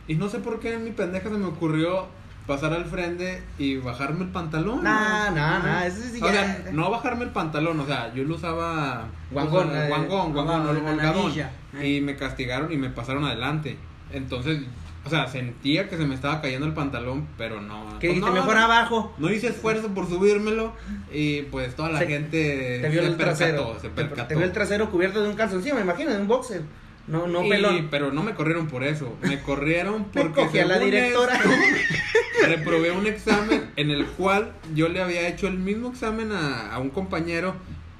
Y 0.08 0.16
no 0.16 0.28
sé 0.28 0.40
por 0.40 0.60
qué 0.60 0.74
en 0.74 0.84
mi 0.84 0.90
pendeja 0.90 1.28
se 1.30 1.36
me 1.38 1.46
ocurrió 1.46 2.06
pasar 2.46 2.72
al 2.72 2.84
frente 2.86 3.40
y 3.56 3.76
bajarme 3.76 4.24
el 4.24 4.30
pantalón. 4.32 4.82
nah, 4.82 5.30
nah, 5.30 5.60
nah. 5.60 5.86
Eso 5.86 6.02
sí 6.02 6.18
O 6.20 6.26
ya. 6.26 6.32
sea, 6.32 6.64
no 6.72 6.90
bajarme 6.90 7.24
el 7.24 7.30
pantalón, 7.30 7.78
o 7.78 7.86
sea, 7.86 8.12
yo 8.12 8.24
lo 8.24 8.34
usaba 8.34 9.04
Guangón, 9.30 9.70
sea, 9.70 9.84
eh, 9.86 9.88
guangón, 9.88 10.32
guangón, 10.32 10.64
la 10.64 10.70
holgadón. 10.72 10.96
navilla, 10.96 11.52
eh. 11.78 11.88
y 11.88 12.00
me 12.00 12.16
castigaron 12.16 12.72
y 12.72 12.76
me 12.76 12.90
pasaron 12.90 13.24
adelante. 13.24 13.76
Entonces, 14.12 14.58
o 15.04 15.10
sea, 15.10 15.26
sentía 15.26 15.88
que 15.88 15.96
se 15.96 16.04
me 16.04 16.14
estaba 16.14 16.40
cayendo 16.40 16.66
el 16.66 16.74
pantalón, 16.74 17.26
pero 17.36 17.60
no. 17.60 17.98
Que 17.98 18.08
pues 18.08 18.20
no, 18.20 18.32
mejor 18.32 18.56
abajo. 18.56 19.12
No 19.18 19.30
hice 19.30 19.48
esfuerzo 19.48 19.88
por 19.88 20.08
subírmelo 20.08 20.72
y 21.12 21.42
pues 21.42 21.74
toda 21.74 21.90
la 21.90 21.98
Se- 22.00 22.06
gente 22.06 22.78
Te 22.80 22.88
vio 22.88 23.02
se 23.02 23.08
el 23.08 23.16
trasero. 23.16 23.56
percató, 23.64 23.80
se 23.80 23.88
percató. 23.90 24.28
Te 24.28 24.34
vio 24.36 24.44
el 24.44 24.52
trasero 24.52 24.90
cubierto 24.90 25.22
de 25.22 25.28
un 25.30 25.34
calzoncillo, 25.36 25.74
me 25.74 25.80
imagino, 25.80 26.12
de 26.12 26.18
un 26.20 26.28
boxer. 26.28 26.62
No, 27.08 27.26
no 27.26 27.44
Y- 27.44 27.50
pelón. 27.50 27.88
pero 27.90 28.12
no 28.12 28.22
me 28.22 28.32
corrieron 28.34 28.68
por 28.68 28.84
eso, 28.84 29.12
me 29.22 29.40
corrieron 29.40 30.06
Me 30.14 30.22
porque 30.22 30.42
cogí 30.42 30.58
a 30.60 30.66
la 30.66 30.78
directora. 30.78 31.34
esto, 31.34 31.50
reprobé 32.46 32.92
un 32.92 33.06
examen 33.06 33.70
en 33.76 33.90
el 33.90 34.06
cual 34.06 34.52
yo 34.74 34.88
le 34.88 35.02
había 35.02 35.26
hecho 35.28 35.48
el 35.48 35.58
mismo 35.58 35.88
examen 35.90 36.30
a, 36.32 36.72
a 36.72 36.78
un 36.78 36.90
compañero 36.90 37.54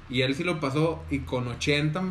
y 0.09 0.21
él 0.21 0.35
sí 0.35 0.43
lo 0.45 0.59
pasó 0.61 1.03
y 1.09 1.19
con 1.19 1.47
80 1.49 2.01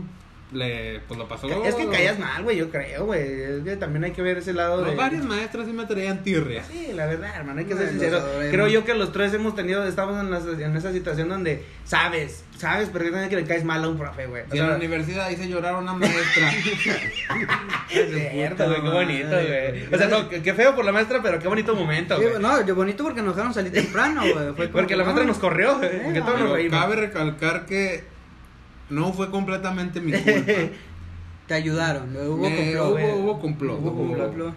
le 0.52 1.00
pues 1.08 1.19
lo 1.19 1.28
pasó. 1.28 1.46
Es 1.64 1.75
que 1.75 1.88
caías 1.88 2.19
mal, 2.19 2.43
güey, 2.43 2.56
yo 2.56 2.70
creo, 2.70 3.06
güey. 3.06 3.22
Es 3.22 3.64
que 3.64 3.76
también 3.76 4.04
hay 4.04 4.12
que 4.12 4.22
ver 4.22 4.38
ese 4.38 4.52
lado 4.52 4.78
Los 4.82 4.90
de... 4.90 4.96
varias 4.96 5.25
maestras 5.25 5.66
sí 5.66 5.72
me 5.72 5.84
traían 5.87 6.22
tirria. 6.22 6.62
Sí, 6.64 6.90
la 6.94 7.06
verdad, 7.06 7.34
hermano, 7.37 7.60
hay 7.60 7.64
que 7.66 7.75
ser 7.75 7.84
Bueno, 7.84 8.00
sincero. 8.00 8.20
sabemos. 8.20 8.50
Creo 8.50 8.69
yo 8.69 8.84
que 8.84 8.94
los 8.94 9.12
tres 9.12 9.32
hemos 9.34 9.54
tenido, 9.54 9.84
estamos 9.87 10.20
en, 10.20 10.31
las- 10.31 10.46
en 10.46 10.76
esa 10.76 10.93
situación 10.93 11.28
donde 11.28 11.64
sabes, 11.84 12.44
sabes 12.58 12.88
perfectamente 12.88 13.31
que 13.34 13.40
le 13.43 13.46
caes 13.46 13.64
mal 13.64 13.82
a 13.84 13.88
un 13.88 13.96
profe, 13.99 14.26
güey. 14.26 14.43
O 14.50 14.54
en 14.54 14.69
la 14.69 14.76
universidad 14.76 15.31
hice 15.31 15.49
llorar 15.49 15.75
a 15.75 15.78
una 15.78 15.94
maestra. 15.94 16.50
es 17.90 18.31
cierto, 18.32 18.66
güey, 18.66 18.82
qué 18.82 18.88
bonito, 18.88 19.28
güey. 19.28 19.94
O 19.94 19.98
sea, 19.98 20.08
no, 20.08 20.28
qué 20.28 20.55
feo 20.55 20.75
por 20.75 20.84
la 20.84 20.93
maestra, 20.93 21.20
pero 21.22 21.38
qué 21.38 21.48
bonito 21.48 21.75
momento, 21.75 22.16
güey. 22.20 22.38
no, 22.40 22.64
yo 22.66 22.75
bonito 22.75 23.05
porque 23.05 23.22
nos 23.22 23.34
dejaron 23.34 23.55
salir 23.55 23.72
temprano, 23.72 24.22
güey. 24.22 24.69
Porque 24.69 24.87
que, 24.88 24.96
la 24.96 25.05
maestra 25.05 25.25
no, 25.25 25.28
nos 25.28 25.38
corrió, 25.38 25.78
güey. 25.78 25.90
Eh, 25.93 26.69
cabe 26.70 26.96
recalcar 26.96 27.66
que 27.66 28.12
no 28.93 29.12
fue 29.12 29.31
completamente 29.31 30.00
mi 30.00 30.12
culpa. 30.12 30.53
Te 31.47 31.55
ayudaron, 31.55 32.15
hubo 32.17 32.47
Eh, 32.47 32.75
complot, 32.77 32.91
hubo, 32.93 33.17
hubo 33.17 33.41
complot. 33.41 33.79
Hubo 33.81 33.91
hubo- 33.91 34.17
complot. 34.17 34.55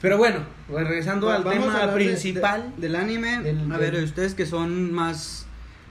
Pero 0.00 0.18
bueno, 0.18 0.40
pues, 0.68 0.86
regresando 0.86 1.30
al 1.30 1.44
tema 1.44 1.86
de- 1.86 1.92
principal, 1.94 2.72
de- 2.76 2.82
del 2.82 2.96
anime. 2.96 3.40
Del- 3.42 3.70
a 3.72 3.76
ver, 3.78 3.94
del- 3.94 4.04
ustedes 4.04 4.34
que 4.34 4.46
son 4.46 4.92
más, 4.92 5.46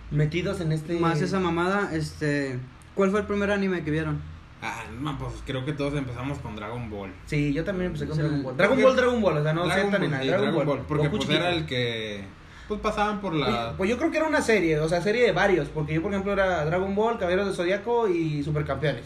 metidos 0.10 0.60
en 0.62 0.72
este... 0.72 1.00
más 1.00 1.22
esa 1.22 1.40
mamada, 1.40 1.92
este. 1.94 2.60
¿Cuál 2.96 3.12
fue 3.12 3.22
el 3.22 3.26
primer 3.26 3.52
anime 3.52 3.84
que 3.84 3.92
vieron? 3.92 4.20
Ah, 4.62 4.84
no, 5.02 5.18
pues 5.18 5.34
creo 5.46 5.66
que 5.66 5.74
todos 5.74 5.94
empezamos 5.96 6.38
con 6.40 6.56
Dragon 6.56 6.90
Ball. 6.90 7.10
Sí, 7.26 7.52
yo 7.54 7.64
también 7.64 7.88
empecé 7.88 8.06
con. 8.06 8.18
Dragon 8.18 8.44
Ball. 8.44 8.58
Dragon 8.58 8.82
Ball, 8.82 8.96
Dragon 8.96 9.22
Ball, 9.22 9.38
o 9.38 9.44
sea, 9.44 9.54
no 9.54 9.66
Dragon 9.66 9.86
Z 9.92 10.00
ni 10.00 10.08
Ball, 10.08 10.12
nada. 10.12 10.26
Dragon, 10.42 10.66
Ball, 10.66 10.80
porque 10.88 11.08
Goku 11.08 11.18
pues 11.18 11.22
chiquito. 11.30 11.40
era 11.46 11.50
el 11.56 11.66
que 11.66 12.24
pues 12.72 12.96
pasaban 12.96 13.20
por 13.20 13.34
la 13.34 13.74
Pues 13.76 13.90
yo 13.90 13.98
creo 13.98 14.12
que 14.12 14.18
era 14.18 14.28
una 14.28 14.42
serie, 14.42 14.80
o 14.80 14.88
sea, 14.88 15.02
serie 15.02 15.24
de 15.24 15.34
varios, 15.34 15.68
porque 15.68 15.94
yo 15.94 16.02
por 16.02 16.12
ejemplo 16.12 16.32
era 16.32 16.64
Dragon 16.64 16.96
Ball, 16.96 17.18
Caballeros 17.18 17.48
de 17.48 17.54
Zodiaco 17.54 18.08
y 18.08 18.44
Supercampeones. 18.44 19.04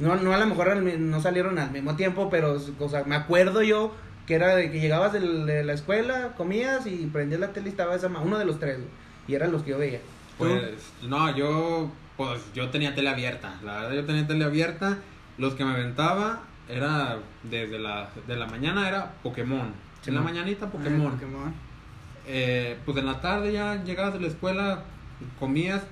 No, 0.00 0.16
no 0.16 0.32
a 0.32 0.38
lo 0.38 0.46
mejor 0.46 0.76
no 0.76 1.20
salieron 1.20 1.56
al 1.58 1.70
mismo 1.70 1.94
tiempo, 1.94 2.28
pero 2.30 2.58
o 2.80 2.88
sea, 2.88 3.04
me 3.04 3.14
acuerdo 3.14 3.62
yo 3.62 3.94
que 4.26 4.34
era 4.34 4.56
de 4.56 4.72
que 4.72 4.80
llegabas 4.80 5.12
de, 5.12 5.62
la 5.62 5.72
escuela, 5.72 6.34
comías 6.36 6.86
y 6.86 7.06
prendías 7.06 7.40
la 7.40 7.52
tele 7.52 7.68
y 7.68 7.70
estaba 7.70 7.94
esa 7.94 8.08
uno 8.08 8.38
de 8.38 8.44
los 8.44 8.58
tres, 8.58 8.78
y 9.28 9.34
eran 9.34 9.52
los 9.52 9.62
que 9.62 9.70
yo 9.70 9.78
veía. 9.78 10.00
pues 10.36 10.92
no, 11.02 11.34
yo 11.36 11.92
pues 12.16 12.40
yo 12.52 12.70
tenía 12.70 12.96
tele 12.96 13.10
abierta. 13.10 13.54
La 13.64 13.82
verdad 13.82 13.92
yo 13.92 14.04
tenía 14.04 14.26
tele 14.26 14.44
abierta. 14.44 14.98
Los 15.38 15.54
que 15.54 15.64
me 15.64 15.74
aventaba 15.74 16.40
era 16.68 17.18
desde 17.44 17.78
la 17.78 18.10
de 18.26 18.34
la 18.34 18.46
mañana 18.46 18.88
era 18.88 19.12
Pokémon. 19.22 19.72
Sí, 20.02 20.10
en 20.10 20.16
la 20.16 20.22
mañanita 20.22 20.66
Ah, 20.66 20.70
Pokémon. 20.70 21.12
Pokémon. 21.12 21.67
Eh, 22.30 22.76
pues 22.84 22.96
en 22.98 23.06
la 23.06 23.20
tarde 23.20 23.52
ya 23.52 23.82
llegabas 23.84 24.12
de 24.12 24.20
la 24.20 24.26
escuela, 24.28 24.82
comías 25.40 25.82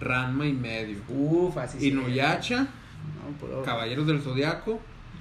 Ranma 0.00 0.46
y 0.46 0.52
medio. 0.52 0.98
Uf, 1.08 1.56
así 1.56 1.80
sí. 1.80 1.88
Inuyasha, 1.88 2.66
No, 3.40 3.62
Caballeros 3.64 4.06
del 4.06 4.20
Zodiaco, 4.20 4.80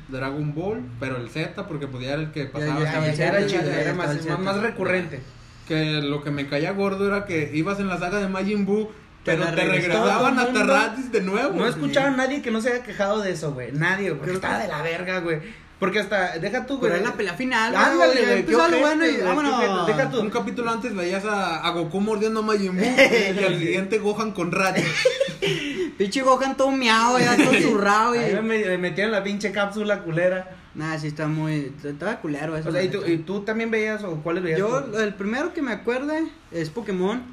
Dragon 0.10 0.54
Ball, 0.54 0.82
pero 1.00 1.18
el 1.18 1.30
Z 1.30 1.68
porque 1.68 1.88
podía 1.88 2.14
era 2.14 2.22
el 2.22 2.32
que 2.32 2.46
pasaba. 2.46 2.80
ya, 2.80 2.86
Ya, 2.86 3.00
ya, 3.00 3.08
ya, 3.08 3.14
ya 3.14 3.28
era 3.28 3.48
chido, 3.48 3.72
era 3.72 3.94
más, 3.94 4.62
recurrente. 4.62 5.22
Que 5.68 6.02
lo 6.02 6.24
que 6.24 6.32
me 6.32 6.48
caía 6.48 6.72
gordo 6.72 7.08
era 7.08 7.26
que 7.26 7.52
ibas 7.54 7.80
en 7.80 7.88
la 7.88 7.98
saga 7.98 8.20
de 8.20 8.28
Majin 8.28 8.66
Buu, 8.66 8.90
pero 9.24 9.46
te 9.46 9.52
regresaban 9.52 10.38
hasta 10.40 10.52
mundo. 10.52 10.74
Raditz 10.74 11.12
de 11.12 11.22
nuevo. 11.22 11.54
No 11.54 11.66
he 11.66 11.70
escuchado 11.70 12.08
a 12.08 12.12
nadie 12.12 12.42
que 12.42 12.52
no 12.52 12.62
se 12.62 12.72
haya 12.74 12.84
quejado 12.84 13.22
de 13.22 13.32
eso, 13.32 13.54
güey. 13.54 13.72
Nadie, 13.72 14.12
güey. 14.12 14.32
Estaba 14.32 14.60
de 14.60 14.68
la 14.68 14.82
verga, 14.82 15.20
güey. 15.20 15.40
Porque 15.80 16.00
hasta, 16.00 16.40
deja 16.40 16.66
tú, 16.66 16.78
güey. 16.78 16.92
Pero 16.92 17.04
es 17.04 17.08
la 17.08 17.16
pelea 17.16 17.34
final, 17.36 17.76
Ándale, 17.76 18.22
güey. 18.26 18.40
empezó 18.40 18.68
lo 18.68 18.80
bueno 18.80 19.06
y 19.06 19.12
güey, 19.12 19.24
vámonos. 19.24 19.88
Deja 19.88 20.10
tú. 20.10 20.22
Un 20.22 20.30
capítulo 20.32 20.72
antes 20.72 20.96
veías 20.96 21.24
a, 21.26 21.58
a 21.58 21.70
Goku 21.72 22.00
mordiendo 22.00 22.40
a 22.40 22.44
Majin 22.44 22.76
Buu 22.76 22.84
y 23.40 23.44
al 23.44 23.60
siguiente 23.60 24.00
Gohan 24.00 24.32
con 24.32 24.52
Raditz. 24.52 24.88
Pinche 25.98 26.22
Gohan 26.22 26.58
todo 26.58 26.72
miado, 26.72 27.20
ya 27.20 27.36
todo 27.38 27.54
zurrado 27.54 28.12
Ahí 28.14 28.32
y... 28.32 28.42
me, 28.42 28.60
me 28.60 28.78
metieron 28.78 29.12
la 29.12 29.24
pinche 29.24 29.52
cápsula 29.52 30.04
culera. 30.04 30.50
Nah, 30.74 30.98
sí 30.98 31.08
está 31.08 31.28
muy... 31.28 31.74
Estaba 31.84 32.20
culero 32.20 32.56
eso. 32.56 32.70
O 32.70 32.72
sea, 32.72 32.84
¿y 32.84 32.90
tú, 32.90 33.04
y 33.06 33.18
tú 33.18 33.42
también 33.42 33.72
veías 33.72 34.04
o 34.04 34.18
cuáles 34.18 34.44
veías? 34.44 34.60
Yo, 34.60 34.84
tú? 34.84 34.98
el 34.98 35.14
primero 35.16 35.54
que 35.54 35.62
me 35.62 35.72
acuerde 35.72 36.28
es 36.52 36.70
Pokémon. 36.70 37.24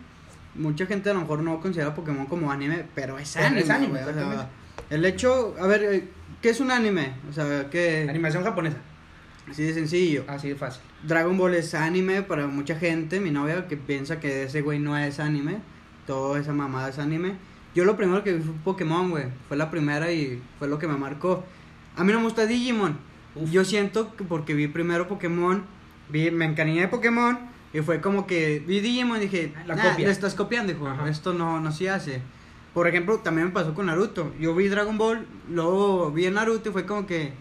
Mucha 0.55 0.87
gente 0.87 1.11
a 1.11 1.15
lo 1.15 1.21
mejor 1.21 1.43
no 1.43 1.61
considera 1.61 1.95
Pokémon 1.95 2.27
como 2.27 2.51
anime, 2.51 2.85
pero 2.95 3.19
es 3.19 3.37
anime. 3.37 3.61
es 3.61 3.71
anime, 3.71 4.03
güey, 4.03 4.15
o 4.15 4.19
sea. 4.19 4.49
El 4.91 5.05
hecho, 5.05 5.55
a 5.61 5.67
ver, 5.67 5.83
eh, 5.85 6.09
¿qué 6.43 6.51
es 6.51 6.61
un 6.61 6.71
anime? 6.71 7.15
O 7.29 7.33
sea, 7.33 7.69
que 7.71 8.07
Animación 8.09 8.45
japonesa. 8.45 8.77
así 9.51 9.63
de 9.63 9.75
sencillo. 9.75 10.25
Así 10.29 10.49
de 10.49 10.57
fácil. 10.57 10.83
Dragon 11.03 11.37
Ball 11.37 11.55
es 11.55 11.75
anime 11.75 12.23
para 12.23 12.47
mucha 12.47 12.77
gente. 12.77 13.21
Mi 13.21 13.31
novia 13.31 13.67
que 13.69 13.77
piensa 13.77 14.21
que 14.21 14.45
ese 14.45 14.61
güey 14.63 14.79
no 14.79 14.97
es 14.97 15.21
anime. 15.21 15.59
Todo 16.07 16.37
esa 16.37 16.53
mamada 16.53 16.89
es 16.91 16.99
anime. 16.99 17.35
Yo 17.75 17.85
lo 17.85 17.97
primero 17.97 18.23
que 18.23 18.33
vi 18.35 18.43
fue 18.43 18.55
Pokémon, 18.65 19.11
güey. 19.11 19.25
Fue 19.49 19.57
la 19.57 19.71
primera 19.71 20.13
y 20.13 20.41
fue 20.59 20.69
lo 20.69 20.79
que 20.79 20.87
me 20.87 20.97
marcó. 20.97 21.45
A 21.97 22.05
mí 22.05 22.13
no 22.13 22.19
me 22.19 22.25
gusta 22.27 22.47
Digimon. 22.47 22.99
Uf. 23.35 23.51
Yo 23.51 23.65
siento 23.65 24.15
que 24.17 24.23
porque 24.25 24.55
vi 24.55 24.69
primero 24.69 25.09
Pokémon, 25.09 25.65
vi, 26.09 26.31
me 26.31 26.45
encariñé 26.45 26.83
de 26.83 26.89
Pokémon 26.89 27.37
y 27.73 27.81
fue 27.81 28.01
como 28.01 28.27
que 28.27 28.63
vi 28.67 28.81
Digimon 28.81 29.17
y 29.17 29.21
dije, 29.23 29.53
La 29.67 29.75
"Nah, 29.75 29.91
copia". 29.91 30.07
lo 30.07 30.13
estás 30.13 30.35
copiando. 30.35 30.73
Ajá. 30.89 31.09
Esto 31.09 31.35
no, 31.35 31.61
no 31.61 31.73
se 31.73 31.91
hace. 31.91 32.21
Por 32.75 32.89
ejemplo, 32.89 33.19
también 33.21 33.47
me 33.49 33.53
pasó 33.55 33.73
con 33.73 33.87
Naruto. 33.87 34.35
Yo 34.41 34.55
vi 34.55 34.69
Dragon 34.69 34.99
Ball, 34.99 35.27
luego 35.49 36.11
vi 36.11 36.29
Naruto 36.29 36.69
y 36.71 36.73
fue 36.73 36.85
como 36.87 37.07
que, 37.07 37.33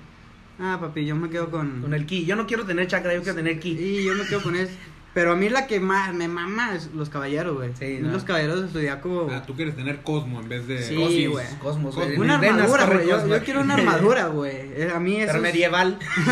Ah, 0.59 0.77
papi, 0.79 1.03
yo 1.05 1.15
me 1.15 1.29
quedo 1.31 1.49
con. 1.49 1.81
Con 1.81 1.93
el 1.95 2.05
ki. 2.05 2.25
Yo 2.25 2.35
no 2.35 2.45
quiero 2.45 2.63
tener 2.65 2.85
chakra, 2.87 3.13
yo 3.15 3.21
quiero 3.23 3.35
tener 3.35 3.59
ki. 3.59 3.71
Y 3.71 4.03
yo 4.05 4.13
me 4.13 4.23
quedo 4.27 4.41
con 4.43 4.55
eso. 4.55 4.71
Pero 5.15 5.31
a 5.33 5.35
mí 5.35 5.49
la 5.49 5.65
que 5.67 5.79
más 5.79 6.13
me 6.13 6.27
mama 6.27 6.75
es 6.75 6.91
los 6.93 7.09
caballeros, 7.09 7.55
güey. 7.55 7.71
Sí, 7.77 7.97
no. 8.01 8.11
Los 8.11 8.23
caballeros 8.23 8.61
del 8.61 8.69
zodiaco. 8.69 9.27
Ah, 9.31 9.43
tú 9.45 9.55
quieres 9.55 9.75
tener 9.75 10.01
Cosmo 10.03 10.39
en 10.41 10.49
vez 10.49 10.67
de. 10.67 10.81
Sí, 10.83 10.95
Cosmos, 10.95 11.27
güey. 11.31 11.45
Cosmos, 11.59 11.95
güey. 11.95 12.17
Una 12.17 12.35
armadura, 12.35 12.85
güey. 12.85 13.07
Yo, 13.07 13.43
quiero 13.43 13.61
una 13.61 13.73
armadura, 13.75 14.27
güey. 14.27 14.55
Eh, 14.75 14.91
A 14.95 14.99
mí 14.99 15.17
eso. 15.17 15.33
Pero 15.33 15.37
es- 15.37 15.53
medieval. 15.53 15.99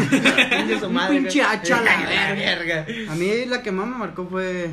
Pinche 0.50 0.79
su 0.79 0.86
Un 0.88 0.93
madre, 0.93 1.20
pinche 1.20 1.41
hacha 1.41 1.79
a 1.79 1.81
la 1.81 2.34
verga. 2.36 2.86
A 3.10 3.15
mí 3.15 3.46
la 3.48 3.62
que 3.63 3.72
más 3.72 3.88
me 3.88 3.98
marcó 3.98 4.27
fue. 4.27 4.70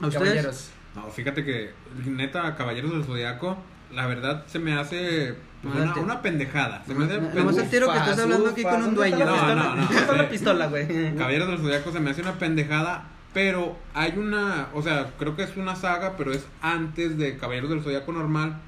¿A 0.00 0.06
ustedes? 0.06 0.22
Caballeros. 0.28 0.70
No, 0.94 1.10
fíjate 1.10 1.44
que, 1.44 1.72
neta, 2.06 2.54
Caballeros 2.56 2.92
del 2.92 3.04
Zodiaco, 3.04 3.58
la 3.92 4.06
verdad 4.06 4.44
se 4.46 4.58
me 4.58 4.74
hace 4.74 5.34
pues, 5.62 5.74
No, 5.74 5.82
una, 5.82 5.94
una 5.96 6.22
pendejada. 6.22 6.84
Se 6.86 6.94
me 6.94 7.04
hace 7.04 7.20
No, 7.20 7.34
nomás 7.34 7.56
el 7.56 7.70
tiro 7.70 7.90
que 7.90 7.98
estás 7.98 8.18
hablando 8.18 8.50
aquí 8.50 8.62
con 8.62 8.74
un 8.74 8.94
¿Dónde 8.94 9.08
está 9.08 9.24
dueño. 9.24 9.36
No, 9.36 9.54
no, 9.54 9.74
no, 9.74 9.76
¿Dónde 9.76 9.96
está 9.96 10.16
la 10.16 10.28
pistola, 10.28 10.66
güey? 10.68 11.14
Caballeros 11.16 11.48
del 11.48 11.58
Zodiaco 11.58 11.92
se 11.92 12.00
me 12.00 12.10
hace 12.10 12.22
una 12.22 12.38
pendejada, 12.38 13.04
pero 13.32 13.76
hay 13.94 14.16
una, 14.16 14.68
o 14.74 14.82
sea, 14.82 15.10
creo 15.18 15.36
que 15.36 15.42
es 15.42 15.56
una 15.56 15.74
saga, 15.76 16.16
pero 16.16 16.32
es 16.32 16.46
antes 16.60 17.18
de 17.18 17.36
Caballeros 17.36 17.70
del 17.70 17.82
Zodiaco 17.82 18.12
normal, 18.12 18.58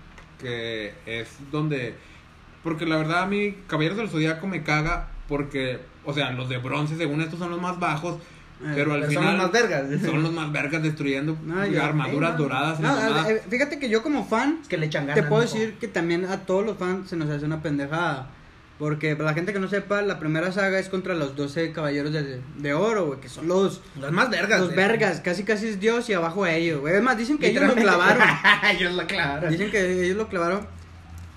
que 0.40 0.94
es 1.06 1.36
donde, 1.52 1.94
porque 2.62 2.86
la 2.86 2.96
verdad 2.96 3.22
a 3.22 3.26
mí 3.26 3.56
Caballeros 3.68 3.98
del 3.98 4.08
Zodiaco 4.08 4.46
me 4.46 4.62
caga 4.62 5.08
porque, 5.28 5.80
o 6.04 6.12
sea, 6.12 6.30
los 6.32 6.48
de 6.48 6.58
bronce 6.58 6.96
según 6.96 7.20
estos 7.20 7.38
son 7.38 7.50
los 7.50 7.60
más 7.60 7.78
bajos, 7.78 8.18
pero 8.74 8.94
al 8.94 9.00
Pero 9.02 9.12
son 9.12 9.22
final 9.22 9.36
los 9.36 9.42
más 9.44 9.52
vergas. 9.52 10.00
son 10.04 10.22
los 10.22 10.32
más 10.32 10.52
vergas 10.52 10.82
destruyendo 10.82 11.36
No, 11.44 11.66
yo- 11.66 11.82
armaduras 11.84 12.32
no. 12.32 12.38
doradas. 12.38 12.80
No, 12.80 12.88
mamada. 12.88 13.30
eh, 13.30 13.42
fíjate 13.48 13.78
que 13.78 13.88
yo 13.88 14.02
como 14.02 14.26
fan 14.26 14.58
Es 14.62 14.68
que 14.68 14.76
le 14.78 14.86
echan 14.86 15.06
ganas. 15.06 15.22
te 15.22 15.28
puedo 15.28 15.42
decir 15.42 15.74
que 15.78 15.88
también 15.88 16.24
a 16.24 16.38
todos 16.46 16.64
los 16.64 16.78
fans 16.78 17.10
se 17.10 17.16
nos 17.16 17.28
hace 17.30 17.44
una 17.44 17.62
pendejada. 17.62 18.30
Porque 18.78 19.16
para 19.16 19.30
la 19.30 19.34
gente 19.34 19.54
que 19.54 19.58
no 19.58 19.68
sepa, 19.68 20.02
la 20.02 20.18
primera 20.18 20.52
saga 20.52 20.78
es 20.78 20.90
contra 20.90 21.14
los 21.14 21.34
12 21.34 21.72
caballeros 21.72 22.12
de, 22.12 22.42
de 22.58 22.74
oro, 22.74 23.06
güey, 23.06 23.20
que 23.20 23.30
son 23.30 23.48
los, 23.48 23.80
Los 23.98 24.12
más 24.12 24.28
vergas. 24.28 24.60
los 24.60 24.72
eh. 24.72 24.76
vergas, 24.76 25.20
casi 25.20 25.44
casi 25.44 25.68
es 25.68 25.80
Dios 25.80 26.10
y 26.10 26.12
abajo 26.12 26.46
ellos, 26.46 26.80
güey. 26.82 26.94
Es 26.94 27.02
más, 27.02 27.16
dicen 27.16 27.38
que 27.38 27.46
ellos 27.48 27.64
lo 27.64 27.74
clavaron. 27.74 28.22
ellos 28.78 28.92
lo 28.94 29.06
clavaron. 29.06 29.50
Dicen 29.50 29.70
que 29.70 30.04
ellos 30.04 30.16
lo 30.18 30.28
clavaron. 30.28 30.66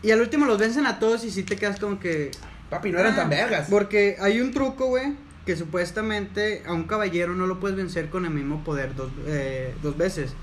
Y 0.04 0.12
al 0.12 0.20
último 0.20 0.46
los 0.48 0.58
vencen 0.60 0.86
a 0.86 1.00
todos 1.00 1.24
y 1.24 1.32
sí 1.32 1.44
te 1.44 1.56
quedas 1.56 1.80
como 1.80 1.98
que... 1.98 2.32
Papi, 2.70 2.92
no 2.92 3.00
eran 3.00 3.14
Ah, 3.14 3.16
tan 3.16 3.30
vergas. 3.30 3.68
Porque 3.70 4.18
hay 4.20 4.42
un 4.42 4.52
truco, 4.52 4.88
güey, 4.88 5.14
que 5.50 5.56
supuestamente 5.56 6.62
a 6.68 6.74
un 6.74 6.84
caballero 6.84 7.34
no 7.34 7.48
lo 7.48 7.60
puedes 7.60 7.76
vencer 7.76 8.10
con 8.12 8.24
el 8.24 8.30
mismo 8.30 8.64
poder 8.64 8.94
dos, 8.96 9.10
eh, 9.26 9.74
dos 9.82 9.98
veces. 9.98 10.36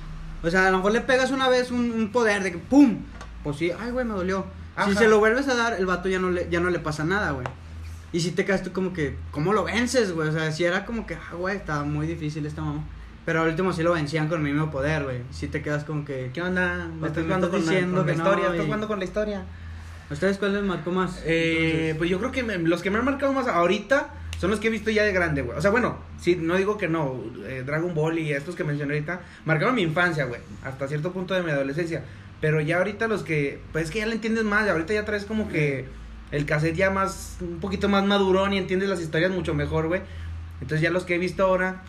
O 0.43 0.51
sea, 0.51 0.67
a 0.67 0.71
lo 0.73 0.79
mejor 0.79 0.91
le 0.91 1.01
pegas 1.01 1.31
una 1.31 1.49
vez 1.49 1.71
un, 1.71 1.93
un 1.93 2.11
poder 2.11 2.43
de 2.43 2.51
que 2.51 2.59
¡pum! 2.59 3.03
Pues 3.45 3.57
sí, 3.59 3.71
ay, 3.71 3.93
güey, 3.93 4.05
me 4.05 4.15
dolió. 4.15 4.47
Si 4.75 4.91
Ajá. 4.91 4.95
se 4.99 5.07
lo 5.07 5.21
vuelves 5.21 5.47
a 5.47 5.55
dar, 5.55 5.75
el 5.75 5.87
vato 5.87 6.09
ya 6.09 6.19
no 6.19 6.31
le, 6.33 6.49
ya 6.51 6.59
no 6.59 6.71
le 6.71 6.81
pasa 6.81 7.05
nada, 7.05 7.31
güey. 7.31 7.47
Y 8.13 8.19
si 8.19 8.33
te 8.33 8.45
quedas 8.45 8.65
tú 8.65 8.73
como 8.73 8.93
que, 8.93 9.15
¿cómo 9.31 9.53
lo 9.53 9.63
vences, 9.63 10.11
güey? 10.13 10.29
O 10.29 10.33
sea, 10.33 10.51
si 10.51 10.65
era 10.65 10.85
como 10.85 11.07
que, 11.07 11.15
ah, 11.15 11.35
güey, 11.39 11.57
estaba 11.57 11.85
muy 11.85 12.09
difícil 12.09 12.45
esta 12.45 12.63
mamá. 12.63 12.83
Pero 13.25 13.43
al 13.43 13.51
último 13.51 13.73
sí 13.73 13.85
lo 13.85 13.93
vencían 13.93 14.27
con 14.27 14.45
el 14.45 14.53
mismo 14.53 14.73
poder, 14.73 15.05
güey. 15.05 15.19
Si 15.31 15.47
te 15.47 15.63
quedas 15.63 15.85
como 15.85 16.05
que... 16.05 16.33
¿Qué 16.35 16.43
onda? 16.43 16.89
Me 16.93 17.03
¿Me 17.03 17.07
estás 17.07 17.23
jugando 17.23 17.49
con, 17.49 17.65
la- 17.65 17.71
diciendo 17.71 17.99
con 17.99 18.07
la 18.09 18.13
que 18.13 18.19
no, 18.19 18.25
historia? 18.25 18.45
y- 18.45 18.51
¿Estás 18.51 18.65
jugando 18.67 18.89
con 18.89 18.99
la 18.99 19.05
historia? 19.05 19.45
¿Ustedes 20.11 20.39
cuál 20.39 20.55
les 20.55 20.65
marcó 20.65 20.91
más? 20.91 21.23
Eh, 21.25 21.95
pues 21.97 22.11
yo 22.11 22.19
creo 22.19 22.33
que 22.33 22.43
me- 22.43 22.59
los 22.59 22.83
que 22.83 22.91
me 22.91 22.99
han 22.99 23.05
marcado 23.05 23.33
más 23.33 23.47
ahorita 23.47 24.09
son 24.39 24.51
los 24.51 24.61
que 24.61 24.69
he 24.69 24.71
visto 24.71 24.91
ya 24.91 25.03
de 25.05 25.13
grande, 25.13 25.43
güey. 25.43 25.57
O 25.57 25.61
sea, 25.61 25.71
bueno, 25.71 25.99
sí, 26.21 26.37
no 26.37 26.57
digo 26.57 26.77
que 26.79 26.89
no. 26.89 27.21
eh, 27.47 27.63
Dragon 27.65 27.95
Ball 27.95 28.19
y 28.19 28.33
estos 28.33 28.55
que 28.55 28.65
mencioné 28.65 28.95
ahorita 28.95 29.21
marcaron 29.45 29.75
mi 29.75 29.83
infancia, 29.83 30.25
güey. 30.25 30.41
Hasta 30.63 30.89
cierto 30.89 31.13
punto 31.13 31.35
de 31.35 31.43
mi 31.43 31.51
adolescencia. 31.51 32.05
Pero 32.41 32.61
ya 32.61 32.79
ahorita 32.79 33.09
los 33.09 33.23
que, 33.23 33.61
pues 33.73 33.87
es 33.87 33.91
que 33.91 34.01
ya 34.01 34.07
le 34.07 34.13
entiendes 34.13 34.45
más. 34.45 34.69
Ahorita 34.69 34.93
ya 34.93 35.05
traes 35.05 35.25
como 35.25 35.49
que 35.49 35.87
el 36.33 36.45
cassette 36.45 36.77
ya 36.77 36.91
más, 36.91 37.39
un 37.41 37.61
poquito 37.61 37.89
más 37.89 38.05
madurón 38.05 38.53
y 38.53 38.59
entiendes 38.59 38.89
las 38.89 39.01
historias 39.01 39.31
mucho 39.31 39.55
mejor, 39.55 39.89
güey. 39.89 40.03
Entonces 40.61 40.83
ya 40.83 40.91
los 40.91 41.05
que 41.05 41.15
he 41.15 41.19
visto 41.19 41.45
ahora, 41.45 41.83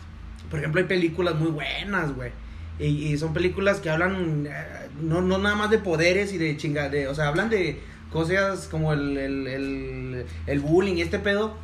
por 0.50 0.58
ejemplo, 0.58 0.80
hay 0.80 0.86
películas 0.86 1.34
muy 1.34 1.50
buenas, 1.50 2.14
güey. 2.14 2.32
Y, 2.78 2.86
y 2.86 3.18
son 3.18 3.34
películas 3.34 3.80
que 3.80 3.90
hablan 3.90 4.46
eh, 4.46 4.88
no, 5.02 5.20
no 5.20 5.36
nada 5.38 5.56
más 5.56 5.70
de 5.70 5.78
poderes 5.78 6.32
y 6.32 6.38
de 6.38 6.56
chinga, 6.56 6.88
de, 6.88 7.08
o 7.08 7.14
sea, 7.14 7.26
hablan 7.28 7.50
de 7.50 7.80
cosas 8.12 8.68
como 8.68 8.92
el, 8.92 9.18
el, 9.18 9.46
el, 9.48 10.26
el 10.46 10.60
bullying 10.60 10.94
y 10.94 11.02
este 11.02 11.18
pedo. 11.18 11.56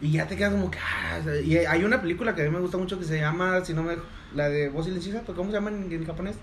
Y 0.00 0.12
ya 0.12 0.26
te 0.26 0.36
quedas 0.36 0.52
como 0.52 0.70
que... 0.70 0.78
ah, 0.78 1.20
y 1.44 1.56
hay 1.56 1.84
una 1.84 2.00
película 2.02 2.34
que 2.34 2.42
a 2.42 2.44
mí 2.44 2.50
me 2.50 2.60
gusta 2.60 2.76
mucho 2.78 2.98
que 2.98 3.04
se 3.04 3.18
llama, 3.18 3.64
si 3.64 3.74
no 3.74 3.82
me... 3.82 3.96
La 4.34 4.48
de 4.48 4.68
Voz 4.68 4.86
Silenciosa, 4.86 5.22
¿pues 5.24 5.36
¿cómo 5.36 5.50
se 5.50 5.56
llama 5.56 5.70
en 5.70 6.04
japonés? 6.04 6.36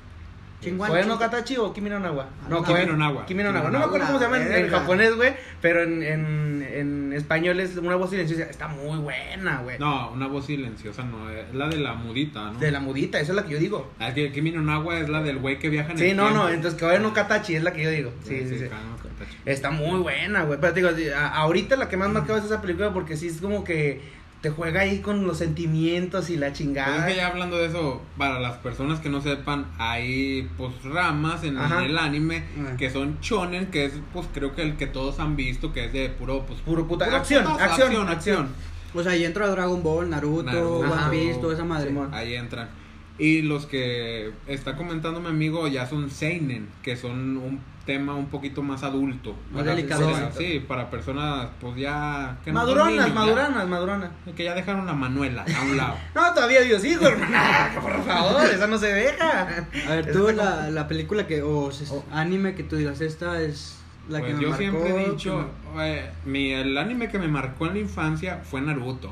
Koe 0.72 1.06
no 1.06 1.20
Katachi 1.20 1.58
o 1.58 1.74
Kimi 1.74 1.90
no 1.90 2.00
Nawa. 2.00 2.28
Ah, 2.44 2.48
No, 2.50 2.60
no, 2.62 2.64
Kimi 2.64 2.86
no 2.86 2.98
Nawa. 2.98 3.26
Kimi 3.26 3.44
no 3.44 3.52
Nawa. 3.52 3.66
no 3.66 3.72
No 3.72 3.80
me 3.80 3.86
acuerdo 3.86 4.08
cómo 4.08 4.20
se 4.20 4.26
llama 4.26 4.38
en, 4.38 4.70
japonés, 4.70 5.16
güey. 5.16 5.34
Pero 5.62 5.84
en, 5.84 6.02
en, 6.04 6.68
en 6.74 7.14
español 7.14 7.60
es 7.60 7.76
una 7.78 7.96
voz 7.96 8.10
silenciosa. 8.10 8.44
Está 8.44 8.68
muy 8.68 8.98
buena, 9.00 9.60
güey. 9.62 9.78
No, 9.80 10.12
una 10.12 10.28
voz 10.28 10.46
silenciosa 10.46 11.04
no, 11.04 11.30
es 11.30 11.54
la 11.54 11.68
de 11.70 11.78
la 11.78 11.94
mudita, 11.94 12.52
¿no? 12.52 12.60
De 12.60 12.72
la 12.72 12.80
mudita, 12.80 13.20
esa 13.20 13.32
es 13.32 13.36
la 13.36 13.44
que 13.46 13.52
yo 13.54 13.60
digo. 13.60 13.92
Ah, 14.00 14.10
es 14.10 14.14
que 14.16 14.32
Kimi 14.32 14.52
no 14.52 14.62
Nawa 14.62 15.00
es 15.00 15.10
la 15.10 15.22
del 15.22 15.38
güey 15.40 15.60
que 15.60 15.70
viaja 15.70 15.92
en 15.92 15.98
Sí, 15.98 16.10
el 16.10 16.18
no, 16.18 16.26
no, 16.30 16.48
tiempo. 16.48 16.50
entonces 16.50 16.80
Koe 16.80 17.00
no 17.00 17.14
Katachi 17.14 17.56
es 17.56 17.64
la 17.64 17.74
que 17.74 17.84
yo 17.84 17.90
digo. 17.90 18.12
Sí, 18.24 18.46
sí, 18.48 18.58
sí. 18.60 18.66
Katachi. 18.66 19.38
Está 19.46 19.72
muy 19.72 20.00
buena, 20.00 20.44
güey. 20.44 20.60
Pero 20.60 20.74
te 20.74 20.82
digo, 20.82 20.92
ahorita 21.34 21.76
la 21.76 21.90
que 21.90 21.98
más 21.98 22.10
marcado 22.10 22.40
es 22.40 22.46
esa 22.46 22.62
película 22.62 22.92
porque 22.94 23.16
sí 23.18 23.28
es 23.28 23.40
como 23.42 23.64
que 23.64 24.02
te 24.44 24.50
juega 24.50 24.82
ahí 24.82 25.00
con 25.00 25.26
los 25.26 25.38
sentimientos 25.38 26.30
y 26.30 26.36
la 26.36 26.48
Pues 26.50 26.60
chingada. 26.60 26.98
es 27.08 27.14
que 27.14 27.16
ya 27.18 27.28
hablando 27.28 27.58
de 27.58 27.68
eso, 27.68 28.02
para 28.18 28.40
las 28.42 28.58
personas 28.58 29.00
que 29.00 29.08
no 29.10 29.22
sepan, 29.22 29.66
hay 29.80 30.48
pues 30.58 30.84
ramas 30.84 31.44
en, 31.46 31.58
Ajá. 31.58 31.84
el 31.86 31.98
anime 31.98 32.44
Ah. 32.60 32.76
que 32.78 32.90
son 32.90 33.18
shonen, 33.22 33.68
que 33.68 33.86
es 33.86 33.94
pues 34.12 34.28
creo 34.34 34.54
que 34.54 34.62
el 34.62 34.76
que 34.76 34.86
todos 34.86 35.20
han 35.22 35.38
visto, 35.38 35.72
que 35.72 35.86
es 35.86 35.94
de 35.94 36.10
puro 36.10 36.44
pues 36.46 36.60
Puro 36.60 36.86
puta. 36.88 37.06
puro 37.06 37.18
Acción, 37.18 37.44
putazo, 37.46 37.64
acción, 37.64 37.88
acción, 37.88 38.10
acción. 38.10 38.48
O 38.94 39.02
sea, 39.02 39.14
ahí 39.14 39.24
entra 39.24 39.48
Dragon 39.48 39.82
Ball, 39.82 40.10
Naruto, 40.10 40.44
Naruto. 40.44 40.80
One. 40.82 41.10
Piece, 41.10 41.40
toda 41.40 41.54
esa 41.54 41.64
madre. 41.64 41.88
Simón. 41.88 42.14
Ahí 42.14 42.36
entran. 42.36 42.70
Y 43.18 43.44
los 43.44 43.66
que 43.66 44.32
está 44.48 44.76
comentando 44.76 45.20
mi 45.22 45.30
amigo 45.30 45.68
ya 45.70 45.86
son 45.88 46.10
seinen, 46.12 46.68
que 46.84 46.98
son 46.98 47.38
un 47.38 47.60
tema 47.86 48.14
un 48.16 48.28
poquito 48.28 48.62
más 48.64 48.84
adulto. 48.84 49.36
Más 49.52 49.64
Para- 49.64 49.76
delicado. 49.76 50.10
Sí, 50.38 50.64
para 50.68 50.90
personas 50.90 51.48
pues 51.60 51.76
ya 51.76 52.38
que 52.44 52.52
no 52.52 52.60
Maduronas, 52.60 52.92
niños, 52.94 53.14
maduranas, 53.14 53.68
maduranas. 53.68 54.10
que 54.36 54.44
ya 54.46 54.54
dejaron 54.56 54.88
a 54.88 54.94
Manuela 54.94 55.44
a 55.58 55.62
un 55.64 55.76
lado. 55.78 55.96
No, 56.16 56.34
todavía 56.34 56.62
Dios 56.62 56.84
hijo, 56.86 57.06
hermana. 57.08 57.72
Por 57.82 58.04
favor, 58.06 58.46
esa 58.46 58.68
no 58.68 58.78
se 58.78 58.88
deja. 58.94 59.42
A 59.88 59.90
ver, 59.96 60.12
tú 60.14 60.30
la, 60.32 60.70
la 60.70 60.88
película 60.88 61.28
que, 61.28 61.42
o 61.42 61.70
Oh. 61.92 62.04
anime 62.12 62.56
que 62.56 62.64
tú 62.64 62.76
digas, 62.78 63.02
esta 63.02 63.42
es 63.42 63.78
la 64.10 64.20
pues 64.20 64.32
que 64.32 64.38
me 64.38 64.44
yo 64.44 64.50
marcó. 64.50 64.62
siempre 64.62 64.90
he 64.90 65.06
que 65.06 65.12
dicho, 65.12 65.46
eh, 65.80 66.10
mi, 66.26 66.52
el 66.52 66.78
anime 66.78 67.10
que 67.10 67.20
me 67.20 67.28
marcó 67.28 67.68
en 67.68 67.74
la 67.74 67.80
infancia 67.80 68.42
fue 68.44 68.62
Naruto. 68.62 69.12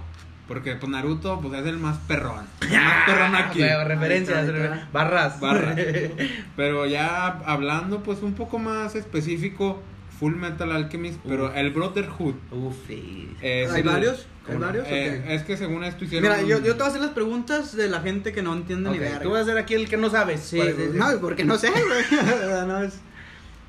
Porque 0.52 0.76
pues 0.76 0.92
Naruto 0.92 1.40
pues 1.40 1.62
es 1.62 1.66
el 1.66 1.78
más 1.78 1.98
perrón. 2.10 2.46
El 2.62 2.72
más 2.72 3.06
perrón 3.06 3.36
aquí. 3.38 3.62
Referencias, 3.62 4.38
Ahí 4.38 4.46
está, 4.48 4.58
ahí 4.58 4.64
está. 4.66 4.90
barras. 4.92 5.40
Barras. 5.40 5.80
Pero 6.58 6.86
ya 6.86 7.28
hablando 7.46 8.04
pues 8.04 8.22
un 8.22 8.34
poco 8.34 8.60
más 8.60 8.96
específico, 8.96 9.82
Full 10.20 10.36
Metal 10.36 10.70
Alchemist, 10.70 11.22
pero 11.26 11.54
el 11.54 11.70
Brotherhood. 11.72 12.36
Uf, 12.52 12.76
eh, 12.90 13.70
¿Hay 13.72 13.82
varios? 13.82 14.28
¿cómo 14.46 14.58
¿Hay 14.58 14.64
varios 14.66 14.88
Eh, 14.90 15.24
es 15.30 15.44
que 15.44 15.56
según 15.56 15.86
esto 15.86 16.04
hicieron. 16.04 16.30
Mira, 16.30 16.42
yo, 16.42 16.60
yo 16.60 16.74
te 16.74 16.80
voy 16.80 16.84
a 16.84 16.88
hacer 16.88 17.02
las 17.02 17.12
preguntas 17.12 17.74
de 17.74 17.88
la 17.88 18.02
gente 18.02 18.34
que 18.34 18.42
no 18.42 18.54
entiende 18.54 18.90
Ok, 18.90 18.96
ni 18.96 19.00
verga. 19.00 19.22
Tú 19.22 19.32
vas 19.32 19.44
a 19.44 19.46
ser 19.46 19.58
aquí 19.58 19.74
el 19.76 19.88
que 19.88 19.96
no 19.96 20.10
sabes. 20.10 20.42
Sí, 20.42 20.60
sí, 20.62 20.74
sí. 20.76 20.90
no, 20.98 21.08
porque 21.22 21.46
no 21.46 21.58
sé, 21.58 21.70
güey. 21.70 22.22
no, 22.68 22.84
es... 22.84 23.00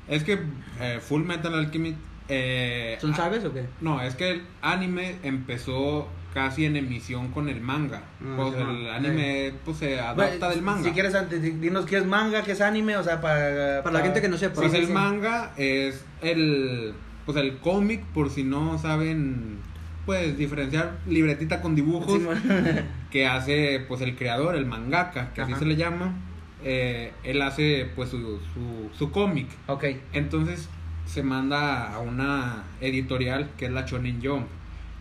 Es 0.09 0.25
que 0.25 0.37
eh, 0.81 0.99
Full 1.01 1.23
Metal 1.23 1.55
Alchemist. 1.55 1.97
eh, 2.27 2.97
¿Son 2.99 3.15
sabes 3.15 3.45
o 3.45 3.53
qué? 3.53 3.67
No, 3.79 4.01
es 4.01 4.15
que 4.15 4.31
el 4.31 4.41
anime 4.61 5.15
empezó 5.23 6.09
casi 6.33 6.65
en 6.65 6.75
emisión 6.75 7.27
con 7.29 7.47
el 7.47 7.61
manga. 7.61 8.01
Ah, 8.21 8.33
pues 8.37 8.55
sí. 8.55 8.61
el 8.61 8.89
anime 8.89 9.53
pues 9.63 9.77
se 9.77 9.99
adapta 9.99 10.25
Bueno, 10.37 10.49
del 10.49 10.61
manga. 10.63 10.83
Si 10.83 10.91
quieres, 10.91 11.13
antes, 11.15 11.41
di- 11.41 11.51
dinos 11.51 11.85
qué 11.85 11.97
es 11.97 12.05
manga, 12.05 12.41
qué 12.43 12.53
es 12.53 12.61
anime, 12.61 12.97
o 12.97 13.03
sea, 13.03 13.21
para... 13.21 13.83
Para 13.83 13.99
la 13.99 14.03
gente 14.03 14.19
que 14.21 14.29
no 14.29 14.37
sepa. 14.37 14.55
Pues 14.55 14.71
Sí, 14.71 14.77
el 14.79 14.89
manga 14.89 15.51
es 15.57 16.03
el 16.21 16.93
pues 17.25 17.37
el 17.37 17.57
cómic 17.59 18.03
por 18.13 18.29
si 18.29 18.43
no 18.43 18.77
saben 18.79 19.57
pues 20.05 20.37
diferenciar 20.37 20.97
libretita 21.07 21.61
con 21.61 21.73
dibujos 21.75 22.19
que 23.11 23.25
hace 23.27 23.79
pues 23.87 24.01
el 24.01 24.15
creador, 24.17 24.55
el 24.55 24.65
mangaka, 24.65 25.31
que 25.33 25.41
así 25.41 25.53
se 25.55 25.65
le 25.65 25.75
llama. 25.77 26.13
Eh, 26.65 27.11
él 27.23 27.41
hace 27.41 27.87
pues 27.95 28.09
su, 28.09 28.17
su, 28.53 28.89
su 28.97 29.11
cómic. 29.11 29.47
ok. 29.67 29.83
Entonces 30.13 30.67
se 31.05 31.21
manda 31.23 31.93
a 31.93 31.99
una 31.99 32.63
editorial 32.81 33.49
que 33.57 33.65
es 33.65 33.71
la 33.71 33.85
Shonen 33.85 34.19
Jump. 34.23 34.47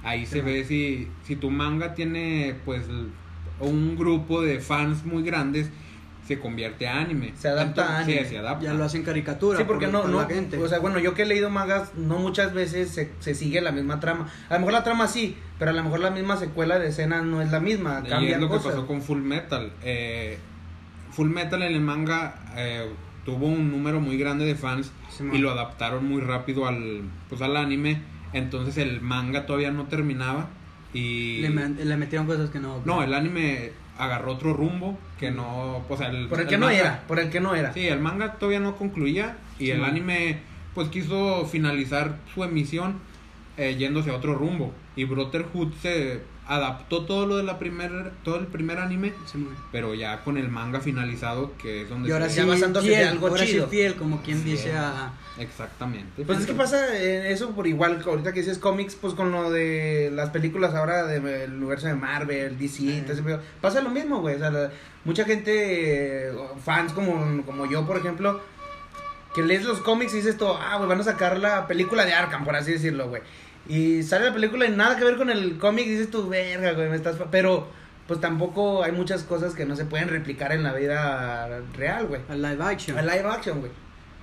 Ahí 0.04 0.26
se 0.26 0.42
ve 0.42 0.64
si, 0.64 1.08
si 1.24 1.36
tu 1.36 1.50
manga 1.50 1.94
tiene 1.94 2.54
pues 2.64 2.82
un 3.60 3.96
grupo 3.96 4.42
de 4.42 4.58
fans 4.60 5.04
muy 5.04 5.22
grandes, 5.22 5.70
se 6.26 6.38
convierte 6.38 6.86
a 6.88 7.00
anime. 7.00 7.32
Se 7.36 7.48
adapta 7.48 7.96
a 7.96 7.98
anime. 8.00 8.22
Sí, 8.24 8.28
se 8.30 8.38
adapta. 8.38 8.64
Ya 8.64 8.74
lo 8.74 8.84
hacen 8.84 9.02
caricatura. 9.02 9.58
Sí, 9.58 9.64
porque 9.66 9.86
por- 9.86 9.92
no, 9.92 10.00
por 10.02 10.10
no, 10.10 10.20
la 10.22 10.26
gente. 10.28 10.56
o 10.58 10.68
sea, 10.68 10.78
bueno, 10.78 10.98
yo 10.98 11.14
que 11.14 11.22
he 11.22 11.26
leído 11.26 11.50
mangas, 11.50 11.94
no 11.96 12.18
muchas 12.18 12.52
veces 12.54 12.90
se, 12.90 13.10
se 13.20 13.34
sigue 13.34 13.60
la 13.60 13.72
misma 13.72 14.00
trama. 14.00 14.28
A 14.48 14.54
lo 14.54 14.60
mejor 14.60 14.72
la 14.72 14.84
trama 14.84 15.06
sí, 15.08 15.36
pero 15.58 15.70
a 15.70 15.74
lo 15.74 15.82
mejor 15.82 16.00
la 16.00 16.10
misma 16.10 16.36
secuela 16.36 16.78
de 16.78 16.88
escena 16.88 17.22
no 17.22 17.42
es 17.42 17.50
la 17.50 17.60
misma, 17.60 18.02
Y 18.04 18.26
es 18.26 18.38
lo 18.40 18.48
cosas. 18.48 18.64
que 18.64 18.68
pasó 18.70 18.86
con 18.86 19.02
Full 19.02 19.20
Metal. 19.22 19.72
Eh, 19.82 20.38
Full 21.12 21.28
Metal 21.28 21.60
en 21.62 21.72
el 21.72 21.80
manga 21.80 22.40
eh, 22.56 22.88
tuvo 23.24 23.46
un 23.46 23.70
número 23.70 24.00
muy 24.00 24.16
grande 24.16 24.44
de 24.44 24.54
fans 24.54 24.90
y 25.32 25.38
lo 25.38 25.50
adaptaron 25.50 26.04
muy 26.06 26.20
rápido 26.22 26.66
al, 26.66 27.02
pues, 27.28 27.40
al 27.42 27.56
anime. 27.56 28.00
Entonces 28.32 28.76
el 28.78 29.00
manga 29.00 29.46
todavía 29.46 29.70
no 29.70 29.84
terminaba 29.86 30.48
y... 30.94 31.38
Le, 31.40 31.50
me- 31.50 31.68
le 31.84 31.96
metieron 31.96 32.26
cosas 32.26 32.50
que 32.50 32.60
no. 32.60 32.80
No, 32.84 33.02
el 33.02 33.12
anime 33.14 33.72
agarró 33.98 34.32
otro 34.32 34.52
rumbo 34.54 34.98
que 35.18 35.30
no... 35.30 35.84
O 35.88 35.96
sea, 35.96 36.08
el, 36.08 36.28
Por 36.28 36.38
el 36.38 36.44
el 36.44 36.50
que 36.50 36.58
no 36.58 36.70
era, 36.70 37.02
por 37.06 37.18
el 37.18 37.30
que 37.30 37.40
no 37.40 37.54
era. 37.54 37.72
Sí, 37.72 37.86
el 37.86 38.00
manga 38.00 38.34
todavía 38.34 38.60
no 38.60 38.76
concluía 38.76 39.36
y 39.58 39.66
Sí, 39.66 39.70
el 39.70 39.84
anime 39.84 40.38
pues 40.74 40.88
quiso 40.88 41.46
finalizar 41.46 42.16
su 42.34 42.42
emisión 42.44 42.94
eh, 43.58 43.76
yéndose 43.78 44.10
a 44.10 44.14
otro 44.16 44.34
rumbo 44.34 44.72
y 44.96 45.04
Brotherhood 45.04 45.72
se 45.82 46.22
adaptó 46.46 47.04
todo 47.04 47.26
lo 47.26 47.36
de 47.36 47.44
la 47.44 47.58
primer 47.60 48.10
todo 48.24 48.36
el 48.36 48.46
primer 48.48 48.78
anime 48.78 49.12
Sí, 49.30 49.46
pero 49.70 49.94
ya 49.94 50.24
con 50.24 50.36
el 50.36 50.48
manga 50.48 50.80
finalizado 50.80 51.52
que 51.56 51.82
es 51.82 51.88
donde 51.88 52.08
Y 52.08 52.12
ahora 52.12 52.24
se- 52.28 52.32
sí, 52.34 52.36
Ya 52.40 52.46
basándose 52.46 52.88
de 52.88 52.94
fiel, 52.96 53.08
algo 53.08 53.28
ahora 53.28 53.42
sí 53.44 53.52
chido. 53.52 53.68
fiel, 53.68 53.94
como 53.94 54.22
quien 54.22 54.38
Sí. 54.38 54.50
dice 54.50 54.72
a... 54.72 55.12
exactamente 55.38 56.24
Pues 56.24 56.40
es 56.40 56.46
que 56.46 56.52
pasa 56.54 56.96
eh, 56.96 57.32
eso 57.32 57.50
por 57.50 57.66
igual, 57.68 58.02
ahorita 58.04 58.32
que 58.32 58.40
dices 58.40 58.58
cómics, 58.58 58.96
pues 58.96 59.14
con 59.14 59.30
lo 59.30 59.50
de 59.52 60.10
las 60.12 60.30
películas 60.30 60.74
ahora 60.74 61.04
del 61.06 61.52
universo 61.54 61.86
de 61.86 61.94
Marvel, 61.94 62.58
DC, 62.58 63.04
pedo. 63.24 63.40
pasa 63.60 63.80
lo 63.80 63.90
mismo, 63.90 64.20
güey. 64.20 64.34
O 64.34 64.38
sea, 64.38 64.50
la- 64.50 64.70
mucha 65.04 65.24
gente, 65.24 66.28
eh, 66.28 66.32
fans 66.64 66.92
como, 66.92 67.44
como 67.46 67.66
yo, 67.66 67.86
por 67.86 67.96
ejemplo, 67.98 68.40
que 69.34 69.42
lees 69.42 69.64
los 69.64 69.78
cómics 69.80 70.12
y 70.12 70.16
dices 70.18 70.36
todo, 70.36 70.58
ah, 70.60 70.76
güey, 70.76 70.88
van 70.88 71.00
a 71.00 71.04
sacar 71.04 71.38
la 71.38 71.66
película 71.66 72.04
de 72.04 72.12
Arkham, 72.14 72.44
por 72.44 72.54
así 72.56 72.72
decirlo, 72.72 73.08
güey. 73.08 73.22
Y 73.68 74.02
sale 74.02 74.26
la 74.26 74.32
película 74.34 74.66
y 74.66 74.70
nada 74.70 74.96
que 74.96 75.04
ver 75.04 75.16
con 75.16 75.30
el 75.30 75.58
cómic, 75.58 75.86
dices 75.86 76.10
tú, 76.10 76.28
verga, 76.28 76.72
güey, 76.72 76.88
me 76.88 76.96
estás... 76.96 77.16
fa-". 77.18 77.30
Pero, 77.30 77.68
pues 78.08 78.20
tampoco 78.20 78.82
hay 78.82 78.92
muchas 78.92 79.22
cosas 79.22 79.54
que 79.54 79.64
no 79.64 79.76
se 79.76 79.84
pueden 79.84 80.08
replicar 80.08 80.52
en 80.52 80.62
la 80.62 80.72
vida 80.74 81.60
real, 81.74 82.06
güey. 82.06 82.20
a 82.28 82.34
live 82.34 82.62
action. 82.64 82.98
A 82.98 83.02
live 83.02 83.24
action, 83.28 83.60
güey. 83.60 83.70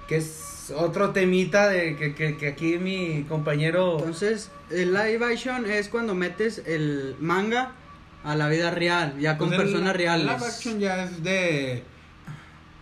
Que 0.08 0.18
es 0.18 0.74
otro 0.76 1.12
temita 1.12 1.68
de 1.70 1.96
que, 1.96 2.14
que, 2.14 2.38
que 2.38 2.48
aquí 2.50 2.78
mi 2.78 3.24
compañero. 3.30 3.98
Entonces, 4.00 4.52
el 4.70 4.94
live 4.94 5.26
action 5.26 5.66
es 5.66 5.88
cuando 5.90 6.14
metes 6.16 6.62
el 6.66 7.16
manga 7.20 7.72
a 8.24 8.36
la 8.36 8.50
vida 8.50 8.70
real, 8.72 9.18
ya 9.20 9.38
con 9.38 9.48
Pues 9.48 9.60
el- 9.62 9.66
personas 9.68 9.96
reales. 9.96 10.28
el 10.28 10.34
live 10.36 10.46
action 10.46 10.80
ya 10.80 11.04
es 11.06 11.24
de 11.24 11.84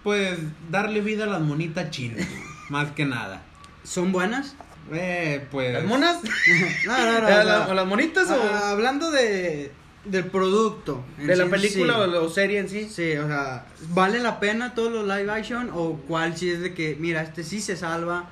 pues 0.04 0.38
darle 0.70 1.02
vida 1.02 1.26
a 1.26 1.28
las 1.28 1.42
monitas 1.42 1.90
chinas 1.92 2.26
más 2.70 2.92
que 2.92 3.06
nada 3.06 3.42
¿Son 3.84 4.12
buenas? 4.12 4.56
Eh, 4.94 5.46
pues 5.52 5.74
¿Las 5.74 5.84
monas? 5.86 6.20
No, 6.86 6.98
no, 6.98 7.20
no. 7.22 7.28
o 7.28 7.30
¿La- 7.44 7.68
¿O 7.70 7.74
las 7.74 7.86
monitas 7.88 8.30
o 8.30 8.36
ah, 8.42 8.72
hablando 8.72 9.12
de 9.12 9.72
del 10.06 10.26
producto. 10.28 11.04
de 11.18 11.36
la 11.36 11.44
sí, 11.46 11.50
película 11.50 11.96
sí. 11.96 12.00
o, 12.16 12.30
serie 12.30 12.60
en 12.60 12.70
sí? 12.70 12.88
Sí, 12.90 13.12
o 13.18 13.28
sea, 13.28 13.66
¿vale 13.90 14.20
la 14.20 14.40
pena 14.40 14.74
todos 14.74 14.92
los 14.92 15.04
live 15.06 15.30
action 15.30 15.70
o 15.74 15.98
cuál 16.08 16.38
si 16.38 16.50
es 16.50 16.62
de 16.62 16.74
que, 16.74 16.96
mira, 16.98 17.22
este 17.24 17.44
sí 17.44 17.60
se 17.60 17.76
salva 17.76 18.30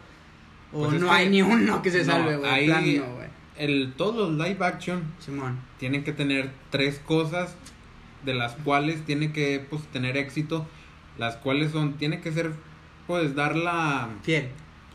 o 0.72 0.84
Pues 0.86 0.94
es 0.96 1.02
no 1.02 1.12
hay 1.12 1.30
ni 1.30 1.42
uno 1.42 1.82
que 1.82 1.92
se 1.92 2.06
salve, 2.06 2.38
güey? 2.38 2.66
plan, 2.68 2.98
no, 2.98 3.14
güey. 3.16 3.28
el 3.58 3.94
todos 3.98 4.16
los 4.32 4.48
live 4.48 4.66
action 4.66 5.04
Simón. 5.20 5.60
tienen 5.78 6.06
que 6.06 6.14
tener 6.14 6.50
tres 6.70 7.00
cosas 7.06 7.56
de 8.24 8.34
las 8.34 8.54
cuales 8.54 9.04
tiene 9.06 9.34
que 9.34 9.66
pues 9.70 9.84
tener 9.92 10.16
éxito 10.16 10.66
las 11.18 11.36
cuales 11.36 11.72
son 11.74 11.94
tiene 11.98 12.22
que 12.22 12.32
ser 12.32 12.52
pues 13.06 13.36
dar 13.36 13.56
la 13.58 14.08
Fiel. 14.24 14.48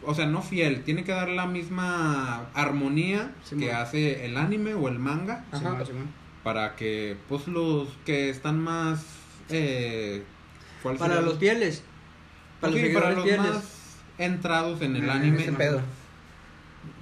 O 0.04 0.14
sea 0.14 0.26
no 0.26 0.42
fiel 0.42 0.82
tiene 0.84 1.04
que 1.04 1.12
dar 1.12 1.28
la 1.28 1.46
misma 1.46 2.46
armonía 2.54 3.32
que 3.58 3.72
hace 3.72 4.24
el 4.24 4.36
anime 4.36 4.74
o 4.74 4.88
el 4.88 4.98
manga 4.98 5.44
Ajá. 5.52 5.58
Simón, 5.58 5.86
Simón. 5.86 6.06
para 6.42 6.74
que 6.76 7.16
pues 7.28 7.46
los 7.48 7.88
que 8.06 8.30
están 8.30 8.58
más 8.60 9.04
eh, 9.50 10.22
¿cuál 10.82 10.96
Para 10.96 11.20
los 11.20 11.38
fieles. 11.38 11.82
Para 12.60 12.72
Sí, 12.74 12.82
los 12.82 12.92
para 13.02 13.14
los 13.14 13.24
fieles. 13.24 13.40
más 13.54 13.64
entrados 14.18 14.80
en 14.82 14.96
el 14.96 15.08
Ah, 15.10 15.14
anime 15.14 15.42
ese 15.42 15.52
pedo. 15.52 15.80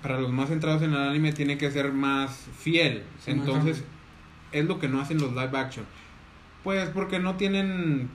para 0.03 0.19
los 0.21 0.33
más 0.33 0.51
entrados 0.51 0.83
en 0.83 0.93
el 0.93 0.99
anime 1.09 1.33
tiene 1.33 1.59
que 1.59 1.71
ser 1.71 1.93
más 1.93 2.47
fiel. 2.59 3.03
Sí, 3.25 3.31
Entonces, 3.33 3.85
es 4.53 4.65
lo 4.65 4.79
que 4.79 4.89
no 4.89 5.01
hacen 5.01 5.19
los 5.19 5.31
live 5.33 5.57
action. 5.59 5.85
Pues 6.65 6.89
porque 6.91 7.19
no 7.19 7.37
tienen 7.37 8.09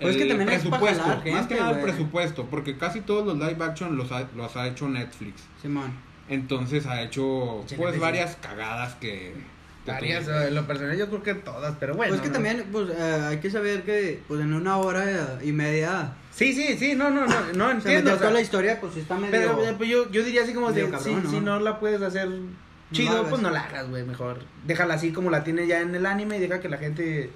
Pues 0.00 0.16
es 0.16 0.22
que 0.22 0.28
también 0.28 0.50
es 0.50 0.60
presupuesto, 0.60 1.06
más 1.06 1.22
gente, 1.22 1.54
que 1.54 1.60
nada 1.60 1.72
el 1.72 1.80
presupuesto, 1.82 2.44
porque 2.46 2.76
casi 2.76 3.00
todos 3.00 3.26
los 3.26 3.38
live 3.38 3.64
action 3.64 3.96
los 3.96 4.12
ha, 4.12 4.26
los 4.36 4.56
ha 4.56 4.66
hecho 4.66 4.88
Netflix. 4.88 5.42
Simón. 5.62 5.92
Entonces 6.28 6.86
ha 6.86 7.02
hecho 7.02 7.64
pues 7.76 7.98
varias 7.98 8.36
cagadas 8.36 8.94
que 8.96 9.34
Varias, 9.86 10.24
tú- 10.24 10.32
eh, 10.32 10.48
en 10.48 10.54
lo 10.54 10.66
personal 10.66 10.96
yo 10.98 11.06
creo 11.08 11.22
que 11.22 11.34
todas, 11.34 11.76
pero 11.78 11.94
bueno. 11.94 12.10
pues 12.10 12.20
que 12.20 12.28
¿no? 12.28 12.34
también, 12.34 12.66
pues 12.72 12.90
eh, 12.90 13.26
hay 13.28 13.38
que 13.38 13.50
saber 13.50 13.84
que, 13.84 14.20
pues 14.26 14.40
en 14.40 14.52
una 14.52 14.76
hora 14.78 15.38
y 15.42 15.52
media. 15.52 16.12
Sí, 16.32 16.52
sí, 16.52 16.76
sí, 16.76 16.94
no, 16.96 17.08
no, 17.10 17.24
no, 17.26 17.40
no 17.54 17.68
Se 17.68 17.72
entiendo. 17.72 17.82
metió 17.82 18.02
o 18.02 18.02
sea, 18.02 18.18
toda 18.18 18.30
la 18.32 18.40
historia, 18.40 18.80
pues 18.80 18.96
está 18.96 19.14
medio. 19.16 19.30
pero 19.30 19.64
eh, 19.64 19.74
pues, 19.78 19.88
yo, 19.88 20.10
yo 20.10 20.24
diría 20.24 20.42
así 20.42 20.52
como 20.52 20.70
medio 20.70 20.86
de, 20.86 20.90
cabrón, 20.90 21.20
si, 21.20 21.24
¿no? 21.26 21.30
si 21.30 21.40
no 21.40 21.60
la 21.60 21.78
puedes 21.78 22.02
hacer 22.02 22.28
chido, 22.92 23.24
pues 23.28 23.40
no 23.40 23.50
la 23.50 23.60
hagas, 23.62 23.88
güey, 23.88 24.02
mejor. 24.04 24.40
Déjala 24.66 24.94
así 24.94 25.12
como 25.12 25.30
la 25.30 25.44
tiene 25.44 25.66
ya 25.68 25.80
en 25.80 25.94
el 25.94 26.04
anime 26.04 26.36
y 26.36 26.40
deja 26.40 26.60
que 26.60 26.68
la 26.68 26.78
gente... 26.78 27.30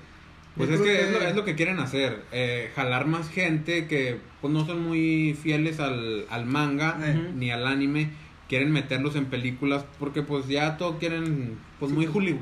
Pues 0.67 0.71
es 0.71 0.81
que, 0.81 1.01
Es, 1.03 1.11
lo, 1.13 1.19
que- 1.19 1.29
es 1.29 1.37
lo 1.37 1.45
que 1.45 1.55
quieren 1.55 1.79
hacer, 1.81 2.23
eh, 2.33 2.71
jalar 2.75 3.07
más 3.07 3.29
gente 3.31 3.87
que 3.87 4.19
pues 4.41 4.53
no 4.53 4.65
son 4.67 4.83
muy 4.87 5.37
fieles 5.41 5.81
al, 5.81 6.27
al 6.31 6.47
manga 6.47 6.97
ni 7.37 7.51
al 7.51 7.67
anime, 7.67 8.11
quieren 8.49 8.73
meterlos 8.73 9.17
en 9.17 9.27
películas 9.27 9.85
porque 9.99 10.23
pues 10.23 10.47
ya 10.49 10.77
todo 10.77 10.99
quieren 10.99 11.59
pues 11.79 11.93
muy 11.93 12.07
holly- 12.07 12.39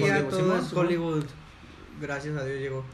ya 0.06 0.22
todo 0.28 0.38
Simón, 0.40 0.58
es 0.58 0.66
Simón. 0.68 0.86
Hollywood. 0.86 1.24
Gracias 2.00 2.36
a 2.36 2.44
Dios 2.44 2.60
llegó. 2.60 2.84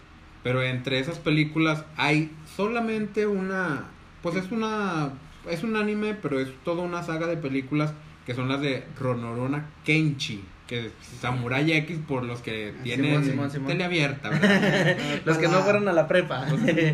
Pero 0.43 0.63
entre 0.63 0.99
esas 1.01 1.19
películas 1.19 1.85
hay 1.97 2.31
solamente 2.57 3.27
una, 3.27 3.87
pues 4.23 4.37
es 4.37 4.51
una, 4.53 5.11
es 5.51 5.63
un 5.63 5.77
anime, 5.77 6.15
pero 6.15 6.39
es 6.41 6.49
toda 6.65 6.83
una 6.83 7.03
saga 7.03 7.27
de 7.27 7.37
películas 7.37 7.93
que 8.25 8.35
son 8.35 8.49
las 8.49 8.61
de 8.61 8.85
Ronorona 8.99 9.67
Kenchi, 9.85 10.43
que 10.69 10.87
es 10.87 10.93
Samurai 11.21 11.73
X 11.73 11.99
por 12.07 12.23
los 12.23 12.41
que 12.43 12.73
Ah, 12.79 12.81
tienen 12.85 13.07
Simón, 13.07 13.25
Simón, 13.25 13.51
Simón. 13.51 13.69
tele 13.69 13.85
abierta, 13.85 14.29
¿verdad? 14.29 14.97
Los 15.25 15.39
que 15.39 15.49
no 15.49 15.61
fueron 15.63 15.89
a 15.89 15.93
la 15.93 16.07
prepa. 16.07 16.47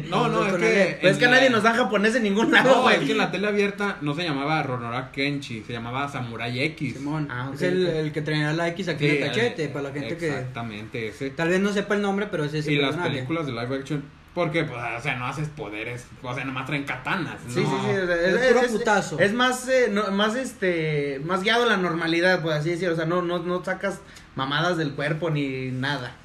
No, 0.09 0.29
no, 0.29 0.47
es 0.47 0.53
que... 0.55 0.99
el- 1.03 1.07
es 1.11 1.17
que 1.19 1.25
la- 1.27 1.33
nadie 1.33 1.51
nos 1.51 1.65
da 1.65 1.75
japonés 1.75 2.15
en 2.15 2.23
ningún 2.23 2.51
lado, 2.53 2.71
No, 2.77 2.83
güey. 2.83 2.97
es 2.97 3.03
que 3.03 3.13
en 3.13 3.19
la 3.19 3.31
tele 3.33 3.49
abierta 3.49 3.99
no 4.01 4.15
se 4.15 4.23
llamaba 4.23 4.63
Ronora 4.63 5.11
Kenchi, 5.11 5.63
se 5.67 5.73
llamaba 5.73 6.09
Samurai 6.09 6.59
X. 6.61 6.95
Simón. 6.95 7.29
Ah, 7.31 7.51
es 7.53 7.63
el, 7.63 7.87
el 7.87 8.13
que 8.13 8.23
traía 8.23 8.53
la 8.53 8.69
X 8.69 8.89
aquí 8.89 9.09
Sí, 9.11 9.17
en 9.17 9.23
el 9.25 9.29
cachete, 9.29 9.69
para 9.69 9.89
la 9.89 9.93
gente 9.93 10.17
que 10.17 10.29
Exactamente, 10.29 11.09
ese. 11.09 11.31
tal 11.31 11.49
vez 11.49 11.61
no 11.61 11.73
sepa 11.73 11.95
el 11.97 12.03
nombre, 12.03 12.29
pero 12.31 12.45
es 12.45 12.55
ese 12.55 12.73
Y 12.73 12.77
las 12.77 12.97
películas 12.97 13.45
de 13.47 13.53
live 13.53 13.77
action, 13.77 14.05
porque, 14.35 14.65
pues, 14.65 14.79
o 14.99 15.01
sea, 15.01 15.17
no 15.17 15.27
haces 15.27 15.49
poderes, 15.49 16.07
o 16.23 16.35
sea, 16.35 16.45
nomás 16.45 16.67
traen 16.67 16.85
katanas. 16.85 17.37
Sí, 17.49 17.61
no. 17.61 17.71
sí, 17.71 17.77
sí. 17.85 17.91
o 17.97 18.07
sea, 18.07 18.27
Es 18.49 18.53
puro 18.53 18.67
putazo. 18.79 19.19
es 19.21 19.33
más, 19.33 19.69
eh, 19.69 19.89
no- 19.91 20.11
más, 20.11 20.35
este, 20.35 21.21
más 21.25 21.43
guiado 21.43 21.63
a 21.65 21.67
la 21.67 21.77
normalidad, 21.77 22.43
por 22.43 22.53
así 22.53 22.71
decirlo. 22.71 22.95
O 22.95 22.97
sea, 22.97 23.07
no, 23.07 23.23
no, 23.23 23.39
no 23.39 23.65
sacas 23.65 24.01
mamadas 24.35 24.77
del 24.77 24.93
cuerpo 24.93 25.31
ni 25.31 25.71
nada. 25.71 26.17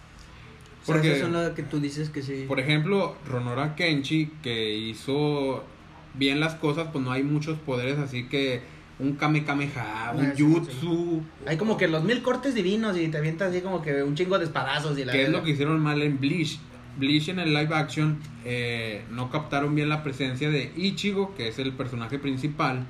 O 0.81 0.85
sea, 0.85 0.95
Porque- 0.95 1.19
son 1.19 1.53
que 1.53 1.61
tú 1.63 1.79
dices 1.79 2.09
que 2.09 2.23
sí. 2.23 2.45
Por 2.47 2.59
ejemplo, 2.59 3.15
Ronora 3.27 3.75
Kenchi, 3.75 4.31
que 4.41 4.73
hizo 4.75 5.63
bien 6.15 6.39
las 6.39 6.55
cosas, 6.55 6.87
pues 6.91 7.03
no 7.03 7.11
hay 7.11 7.21
muchos 7.21 7.59
poderes, 7.59 7.99
así 7.99 8.23
que 8.27 8.61
un 8.97 9.15
Kame 9.15 9.45
Kameha, 9.45 10.13
un 10.15 10.25
Ah, 10.25 10.33
sí, 10.35 10.43
Jutsu, 10.43 11.21
Hay 11.45 11.57
como 11.57 11.77
que 11.77 11.87
los 11.87 12.03
mil 12.03 12.21
cortes 12.21 12.53
divinos 12.55 12.97
y 12.97 13.07
te 13.07 13.17
avientas 13.17 13.51
así 13.51 13.61
como 13.61 13.81
que 13.81 14.01
un 14.03 14.15
chingo 14.15 14.37
de 14.39 14.45
espadazos 14.45 14.97
y 14.97 15.05
la 15.05 15.11
que 15.13 15.23
es 15.23 15.29
lo 15.29 15.43
que 15.43 15.51
hicieron 15.51 15.79
mal 15.79 16.01
en 16.01 16.19
Bleach. 16.19 16.59
Bleach 16.97 17.30
en 17.30 17.39
el 17.39 17.54
live 17.54 17.73
action 17.75 18.19
eh, 18.45 19.04
no 19.12 19.30
captaron 19.32 19.73
bien 19.75 19.89
la 19.89 20.04
presencia 20.04 20.49
de 20.49 20.71
Ichigo, 20.75 21.36
que 21.36 21.47
es 21.47 21.60
el 21.60 21.71
personaje 21.73 22.19
principal. 22.19 22.86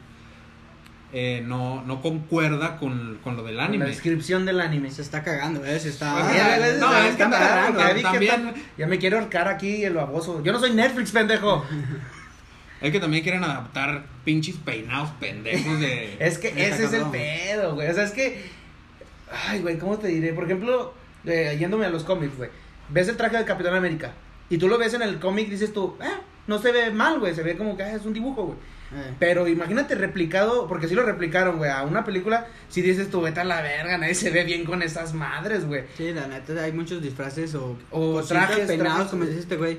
Eh, 1.11 1.43
no, 1.43 1.83
no 1.85 2.01
concuerda 2.03 2.77
con, 2.77 3.17
con 3.23 3.35
lo 3.35 3.43
del 3.43 3.59
anime. 3.59 3.85
La 3.85 3.89
descripción 3.89 4.45
del 4.45 4.61
anime. 4.61 4.91
Se 4.91 5.01
está 5.01 5.23
cagando, 5.23 5.65
¿eh? 5.65 5.79
Se 5.79 5.89
está. 5.89 6.13
Pues, 6.21 6.35
Ya, 6.35 6.57
ya, 6.59 6.73
no, 6.77 6.95
es 6.97 7.15
que 7.15 7.23
ta- 7.23 7.71
ya 7.95 8.01
también- 8.03 8.53
ya 8.77 8.85
me 8.87 8.99
quiero 8.99 9.17
ahorcar 9.17 9.47
aquí 9.47 9.83
el 9.83 9.93
baboso. 9.95 10.43
Yo 10.43 10.51
no 10.51 10.59
soy 10.59 10.71
Netflix, 10.73 11.11
pendejo. 11.11 11.65
Es 12.81 12.93
que 12.93 12.99
también 13.01 13.23
quieren 13.23 13.43
adaptar 13.43 14.05
pinches 14.23 14.55
peinados 14.55 15.09
pendejos 15.19 15.81
de... 15.81 16.15
Es 16.25 16.37
que 16.37 16.47
ese 16.47 16.85
es 16.85 16.93
el 16.93 17.03
pedo, 17.07 17.75
güey. 17.75 17.89
O 17.89 17.93
sea, 17.93 18.03
es 18.05 18.11
que. 18.11 18.41
Ay, 19.49 19.59
güey, 19.59 19.77
¿cómo 19.77 19.97
te 19.97 20.07
diré? 20.07 20.31
Por 20.31 20.45
ejemplo, 20.45 20.93
eh, 21.25 21.57
yéndome 21.59 21.85
a 21.85 21.89
los 21.89 22.05
cómics, 22.05 22.37
güey. 22.37 22.49
Ves 22.89 23.07
el 23.07 23.17
traje 23.17 23.37
de 23.37 23.45
Capitán 23.45 23.73
América. 23.73 24.13
Y 24.49 24.57
tú 24.57 24.67
lo 24.67 24.77
ves 24.77 24.93
en 24.93 25.01
el 25.01 25.19
cómic, 25.19 25.49
dices 25.49 25.73
tú, 25.73 25.95
ah, 26.01 26.21
no 26.47 26.59
se 26.59 26.71
ve 26.71 26.91
mal, 26.91 27.19
güey. 27.19 27.35
Se 27.35 27.43
ve 27.43 27.55
como 27.55 27.77
que 27.77 27.83
ah, 27.83 27.95
es 27.95 28.05
un 28.05 28.13
dibujo, 28.13 28.45
güey. 28.45 28.57
Eh. 28.91 29.13
Pero 29.19 29.47
imagínate 29.47 29.93
replicado, 29.93 30.67
porque 30.67 30.87
sí 30.87 30.95
lo 30.95 31.03
replicaron, 31.03 31.57
güey, 31.57 31.69
a 31.69 31.83
una 31.83 32.03
película. 32.03 32.47
Si 32.69 32.81
dices 32.81 33.11
tú, 33.11 33.21
vete 33.21 33.39
a 33.39 33.43
la 33.43 33.61
verga, 33.61 33.97
nadie 33.99 34.15
se 34.15 34.31
ve 34.31 34.43
bien 34.43 34.65
con 34.65 34.81
esas 34.81 35.13
madres, 35.13 35.65
güey. 35.65 35.83
Sí, 35.95 36.11
la 36.11 36.27
neta, 36.27 36.63
hay 36.63 36.71
muchos 36.71 37.01
disfraces 37.01 37.53
o, 37.53 37.77
O 37.91 38.23
trajes, 38.23 38.67
peinados, 38.67 39.09
como 39.09 39.25
dice 39.25 39.39
este 39.39 39.57
güey. 39.57 39.77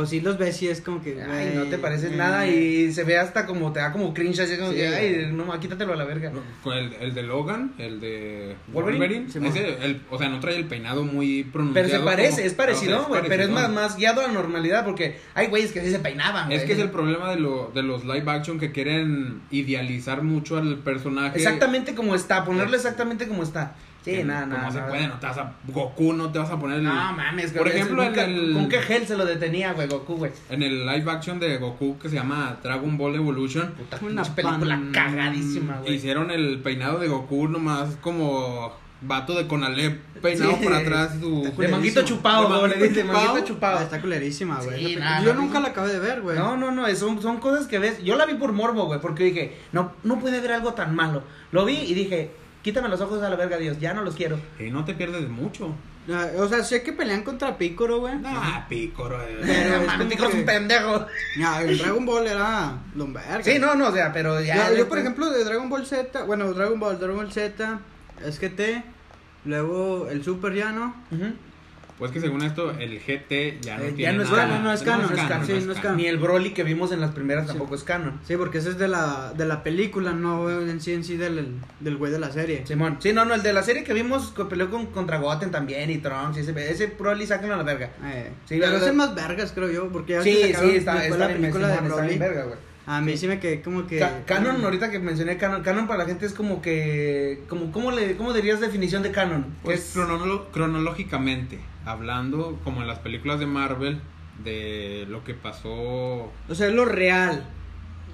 Pues 0.00 0.10
sí 0.10 0.20
los 0.22 0.38
ves 0.38 0.62
y 0.62 0.68
es 0.68 0.80
como 0.80 1.02
que. 1.02 1.22
Ay, 1.22 1.52
no 1.54 1.64
te 1.64 1.76
pareces 1.78 2.12
eh, 2.12 2.16
nada 2.16 2.46
y 2.46 2.90
se 2.92 3.04
ve 3.04 3.18
hasta 3.18 3.44
como, 3.46 3.72
te 3.72 3.80
da 3.80 3.92
como 3.92 4.14
cringe, 4.14 4.40
así 4.40 4.56
como 4.56 4.70
Sí. 4.70 4.76
que, 4.78 4.88
ay, 4.88 5.28
no, 5.32 5.60
quítatelo 5.60 5.92
a 5.92 5.96
la 5.96 6.04
verga. 6.04 6.32
Con 6.62 6.76
el, 6.76 6.94
el 6.94 7.14
de 7.14 7.22
Logan, 7.22 7.74
el 7.78 8.00
de 8.00 8.56
Wolverine. 8.72 8.98
Wolverine, 9.06 9.30
Simón. 9.30 9.48
ese, 9.50 9.76
el, 9.84 10.00
o 10.10 10.16
sea, 10.18 10.28
no 10.30 10.40
trae 10.40 10.56
el 10.56 10.64
peinado 10.66 11.04
muy 11.04 11.44
pronunciado. 11.44 11.86
Pero 11.88 11.98
se 11.98 12.04
parece, 12.04 12.30
como- 12.36 12.46
es 12.46 12.54
parecido, 12.54 12.96
o 12.96 13.00
sea, 13.00 13.08
güey, 13.08 13.22
pero 13.28 13.42
es 13.42 13.50
más, 13.50 13.70
más 13.70 13.96
guiado 13.96 14.20
a 14.22 14.26
la 14.28 14.32
normalidad 14.32 14.84
porque 14.84 15.18
hay 15.34 15.48
güeyes 15.48 15.72
que 15.72 15.82
sí 15.82 15.90
se 15.90 15.98
peinaban. 15.98 16.50
Es 16.50 16.62
que 16.64 16.72
es 16.72 16.78
el 16.78 16.90
problema 16.90 17.30
de, 17.30 17.40
lo, 17.40 17.70
de 17.74 17.82
los 17.82 18.04
live 18.04 18.30
action 18.30 18.58
que 18.58 18.72
quieren 18.72 19.42
idealizar 19.50 20.22
mucho 20.22 20.56
al 20.56 20.78
personaje. 20.78 21.36
Exactamente 21.36 21.94
como 21.94 22.14
está, 22.14 22.44
ponerlo 22.44 22.74
exactamente 22.76 23.28
como 23.28 23.42
está. 23.42 23.76
Sí, 24.04 24.12
Que 24.12 24.24
nada, 24.24 24.46
nada. 24.46 24.70
se 24.70 24.78
nada. 24.78 24.88
puede, 24.90 25.06
no 25.08 25.18
te 25.20 25.26
vas 25.26 25.36
a. 25.38 25.52
Goku 25.68 26.12
no 26.14 26.30
te 26.32 26.38
vas 26.38 26.50
a 26.50 26.58
poner 26.58 26.78
el. 26.78 26.84
No 26.84 26.94
mames, 27.12 27.52
Por 27.52 27.62
güey, 27.64 27.74
ejemplo, 27.76 28.02
nunca- 28.04 28.24
en 28.24 28.30
el- 28.30 28.52
¿con 28.54 28.68
qué 28.70 28.78
gel 28.80 29.06
se 29.06 29.14
lo 29.16 29.26
detenía, 29.26 29.72
güey, 29.74 29.88
Goku, 29.88 30.16
güey? 30.16 30.32
En 30.48 30.62
el 30.62 30.86
live 30.86 31.10
action 31.10 31.38
de 31.38 31.58
Goku 31.58 31.98
que 31.98 32.08
se 32.08 32.14
llama 32.16 32.56
Dragon 32.62 32.96
Ball 32.96 33.14
Evolution. 33.16 33.72
Puta 33.72 33.98
Una 34.02 34.22
película 34.24 34.76
pan- 34.76 34.92
cagadísima, 34.92 35.80
güey. 35.80 35.94
Hicieron 35.96 36.30
el 36.30 36.60
peinado 36.60 36.98
de 36.98 37.08
Goku 37.08 37.46
nomás 37.48 37.96
como 38.00 38.72
vato 39.02 39.34
de 39.34 39.46
Conalep 39.46 39.98
peinado 40.22 40.56
Sí. 40.58 40.64
para 40.64 40.78
atrás. 40.78 41.16
Su... 41.20 41.52
De 41.58 41.68
manguito 41.68 42.02
chupado, 42.02 42.48
De 42.48 42.58
güey, 42.58 42.70
le 42.70 42.76
manguito 43.04 43.12
manguito 43.12 43.34
Ah, 43.36 43.44
chupado. 43.44 43.80
está 43.80 44.00
culerísima, 44.00 44.60
güey. 44.62 44.84
Sí, 44.94 44.98
Yo 45.24 45.34
no, 45.34 45.42
nunca 45.42 45.54
no. 45.58 45.60
la 45.60 45.68
acabé 45.68 45.92
de 45.92 45.98
ver, 45.98 46.22
güey. 46.22 46.38
No, 46.38 46.56
no, 46.56 46.70
no, 46.70 46.86
son, 46.96 47.20
son 47.20 47.38
cosas 47.38 47.66
que 47.66 47.78
ves. 47.78 48.02
Yo 48.02 48.16
la 48.16 48.24
vi 48.26 48.34
por 48.34 48.52
morbo, 48.52 48.86
güey, 48.86 49.00
porque 49.00 49.24
dije, 49.24 49.56
no, 49.72 49.92
no 50.04 50.18
puede 50.18 50.38
haber 50.38 50.52
algo 50.52 50.72
tan 50.74 50.94
malo. 50.94 51.22
Lo 51.52 51.64
vi 51.66 51.76
y 51.76 51.94
dije, 51.94 52.30
quítame 52.62 52.88
los 52.88 53.00
ojos 53.00 53.22
a 53.22 53.30
la 53.30 53.36
verga, 53.36 53.56
Dios, 53.56 53.78
ya 53.80 53.94
no 53.94 54.02
los 54.02 54.14
quiero. 54.16 54.38
Y 54.58 54.70
no 54.70 54.84
te 54.84 54.94
pierdes 54.94 55.22
de 55.22 55.28
mucho. 55.28 55.74
Ah, 56.12 56.26
O 56.38 56.48
sea, 56.48 56.64
sé 56.64 56.82
que 56.82 56.92
pelean 56.92 57.22
contra 57.22 57.56
Picoro, 57.58 58.00
güey. 58.00 58.14
Ah, 58.24 58.66
pícoro. 58.68 59.20
eh. 59.22 59.38
Pero 59.42 59.80
No 60.04 60.26
es 60.28 60.34
un 60.34 60.44
pendejo. 60.44 61.06
Ya, 61.38 61.62
el 61.62 61.78
Dragon 61.78 62.04
Ball 62.06 62.26
era 62.26 62.78
Lomberga. 62.96 63.42
Sí, 63.44 63.58
no, 63.58 63.74
no, 63.74 63.88
o 63.88 63.92
sea, 63.92 64.12
pero 64.12 64.40
ya. 64.40 64.56
Ya, 64.70 64.74
yo, 64.76 64.88
por 64.88 64.98
ejemplo, 64.98 65.30
de 65.30 65.44
Dragon 65.44 65.68
Ball 65.68 65.86
Z, 65.86 66.24
bueno, 66.24 66.52
Dragon 66.52 66.80
Ball, 66.80 66.98
Dragon 66.98 67.16
Ball 67.16 67.30
Z, 67.32 67.80
SGT, 68.28 68.60
luego 69.44 70.08
el 70.08 70.24
Super 70.24 70.54
ya, 70.54 70.72
¿no? 70.72 70.94
Pues 72.00 72.10
que 72.10 72.20
según 72.20 72.42
esto, 72.42 72.72
el 72.72 72.98
GT 72.98 73.60
ya 73.60 73.76
no 73.78 73.84
Eh, 73.84 73.90
ya 73.90 73.94
tiene 73.94 74.12
no 74.14 74.22
es 74.24 74.30
nada. 74.30 74.42
canon, 74.48 74.64
no 74.64 74.72
es 74.72 74.82
canon, 74.82 75.06
no 75.14 75.16
es 75.22 75.28
canon, 75.28 75.46
sí, 75.46 75.52
no 75.66 75.72
es 75.72 75.78
canon. 75.78 75.96
Ni 75.98 76.06
el 76.06 76.16
Broly 76.16 76.50
que 76.52 76.64
vimos 76.64 76.90
en 76.90 77.00
las 77.00 77.10
primeras 77.12 77.44
Sí. 77.44 77.48
tampoco 77.50 77.74
es 77.76 77.84
canon. 77.84 78.18
Sí, 78.26 78.36
porque 78.36 78.58
ese 78.58 78.70
es 78.70 78.78
de 78.78 78.88
la, 78.88 79.32
de 79.36 79.44
la 79.46 79.62
película, 79.62 80.12
no 80.12 80.50
en 80.50 80.80
sí 80.80 80.92
en 80.94 81.04
sí 81.04 81.16
del, 81.16 81.58
del 81.78 81.96
güey 81.96 82.10
de 82.10 82.18
la 82.18 82.32
serie. 82.32 82.66
Simón. 82.66 82.96
Sí, 83.00 83.12
no, 83.12 83.24
no, 83.24 83.34
el 83.34 83.42
de 83.42 83.52
la 83.52 83.62
serie 83.62 83.84
que 83.84 83.92
vimos 83.92 84.32
que 84.34 84.44
peleó 84.46 84.70
con, 84.70 84.86
contra 84.86 85.18
Goten 85.18 85.50
también 85.52 85.90
y 85.90 85.98
Trunks 85.98 86.38
y 86.38 86.40
ese, 86.40 86.70
ese 86.70 86.86
Broly, 86.98 87.26
sáquenlo 87.26 87.54
a 87.54 87.58
la 87.58 87.62
verga. 87.64 87.90
Eh, 88.04 88.30
Sí, 88.46 88.58
pero 88.58 88.78
ese 88.78 88.88
es 88.88 88.94
más 88.94 89.14
vergas, 89.14 89.52
creo 89.54 89.70
yo, 89.70 89.88
porque 89.92 90.14
ya 90.14 90.22
Sí, 90.22 90.32
sí, 90.58 90.76
está, 90.76 91.04
está 91.04 91.16
la 91.18 91.26
bien, 91.28 91.40
película 91.42 91.68
Simón, 91.68 91.82
de 91.84 91.88
está 91.90 92.02
bien 92.02 92.18
Broly. 92.18 92.18
verga, 92.18 92.44
güey. 92.44 92.69
A 92.86 93.00
mí 93.00 93.16
sí 93.16 93.28
me 93.28 93.38
quedé 93.38 93.62
como 93.62 93.86
que... 93.86 93.98
Ca- 93.98 94.22
canon, 94.26 94.64
ahorita 94.64 94.90
que 94.90 94.98
mencioné 94.98 95.36
canon, 95.36 95.62
canon 95.62 95.86
para 95.86 96.00
la 96.00 96.06
gente 96.06 96.26
es 96.26 96.32
como 96.32 96.60
que, 96.62 97.42
como, 97.48 97.70
¿cómo 97.72 97.90
le, 97.92 98.16
cómo 98.16 98.32
dirías 98.32 98.60
definición 98.60 99.02
de 99.02 99.12
canon? 99.12 99.46
Pues 99.62 99.80
es- 99.80 99.96
cronolo- 99.96 100.46
cronológicamente, 100.50 101.60
hablando 101.84 102.58
como 102.64 102.80
en 102.80 102.88
las 102.88 102.98
películas 102.98 103.38
de 103.38 103.46
Marvel, 103.46 104.00
de 104.42 105.04
lo 105.08 105.22
que 105.24 105.34
pasó 105.34 105.70
O 105.70 106.54
sea, 106.54 106.68
es 106.68 106.72
lo 106.74 106.84
real, 106.86 107.44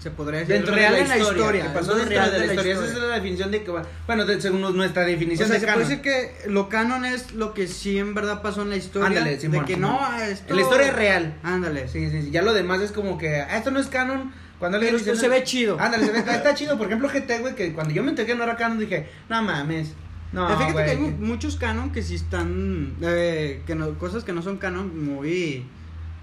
se 0.01 0.11
podría 0.11 0.41
decir. 0.41 0.57
dentro 0.57 0.75
real 0.75 0.93
de 0.95 0.99
la 0.99 1.03
en 1.05 1.09
la 1.09 1.17
historia, 1.19 1.41
historia. 1.43 1.63
que 1.63 1.69
pasó 1.71 1.95
dentro 1.95 2.11
real 2.11 2.33
de 2.33 2.39
la 2.39 2.47
historia. 2.47 2.73
Esa 2.75 2.85
es 2.85 2.95
la 2.99 3.15
definición 3.15 3.51
de 3.53 3.63
que, 3.63 3.73
bueno, 4.07 4.27
de- 4.27 4.41
según 4.43 4.61
nuestra 4.77 5.05
O 5.05 5.07
definición 5.07 5.47
sea, 5.49 5.55
de 5.55 5.61
se 5.61 5.67
canon. 5.67 5.83
puede 5.85 5.97
decir 5.97 6.03
que 6.43 6.51
lo 6.51 6.69
canon 6.69 7.05
es 7.05 7.33
lo 7.33 7.55
que 7.55 7.67
sí 7.69 7.99
en 7.99 8.13
verdad 8.15 8.43
pasó 8.43 8.63
en 8.63 8.71
la 8.71 8.77
historia. 8.77 9.07
Ándale, 9.21 9.39
Simón, 9.41 9.61
de 9.61 9.67
que 9.67 9.75
Simón. 9.75 9.93
no, 9.93 10.19
esto... 10.21 10.55
La 10.55 10.61
historia 10.61 10.89
es 10.89 10.95
real. 10.97 11.35
Ándale. 11.45 11.89
Sí, 11.89 12.11
sí, 12.11 12.23
sí. 12.23 12.31
Ya 12.31 12.43
lo 12.43 12.53
demás 12.53 12.81
es 12.83 12.93
como 12.93 13.17
que, 13.17 13.37
ah, 13.41 13.57
esto 13.57 13.71
no 13.71 13.79
es 13.81 13.87
canon. 13.87 14.33
Cuando 14.59 14.79
le 14.79 14.91
dicen- 14.93 15.17
se 15.17 15.29
ve 15.29 15.43
chido. 15.45 15.79
Ándale, 15.79 16.07
se 16.07 16.13
ve, 16.13 16.19
está 16.19 16.55
chido. 16.55 16.79
Por 16.79 16.87
ejemplo, 16.87 17.09
GT, 17.09 17.41
güey, 17.41 17.55
que 17.55 17.73
cuando 17.75 17.93
yo 17.93 18.03
me 18.03 18.11
enteré 18.11 18.27
que 18.29 18.35
no 18.35 18.45
era 18.45 18.57
canon, 18.57 18.79
dije, 18.79 19.09
no 19.29 19.43
mames. 19.43 19.93
No, 20.33 20.49
Fíjate 20.49 20.73
güey. 20.73 20.85
que 20.85 20.91
hay 20.93 20.97
mu- 20.97 21.11
muchos 21.27 21.57
canon 21.57 21.93
que 21.93 22.03
sí 22.03 22.15
están. 22.17 22.97
eh, 23.03 23.63
que 23.67 23.75
no, 23.75 23.99
cosas 23.99 24.25
que 24.25 24.33
no 24.33 24.43
son 24.43 24.59
canon 24.59 25.05
muy. 25.05 25.65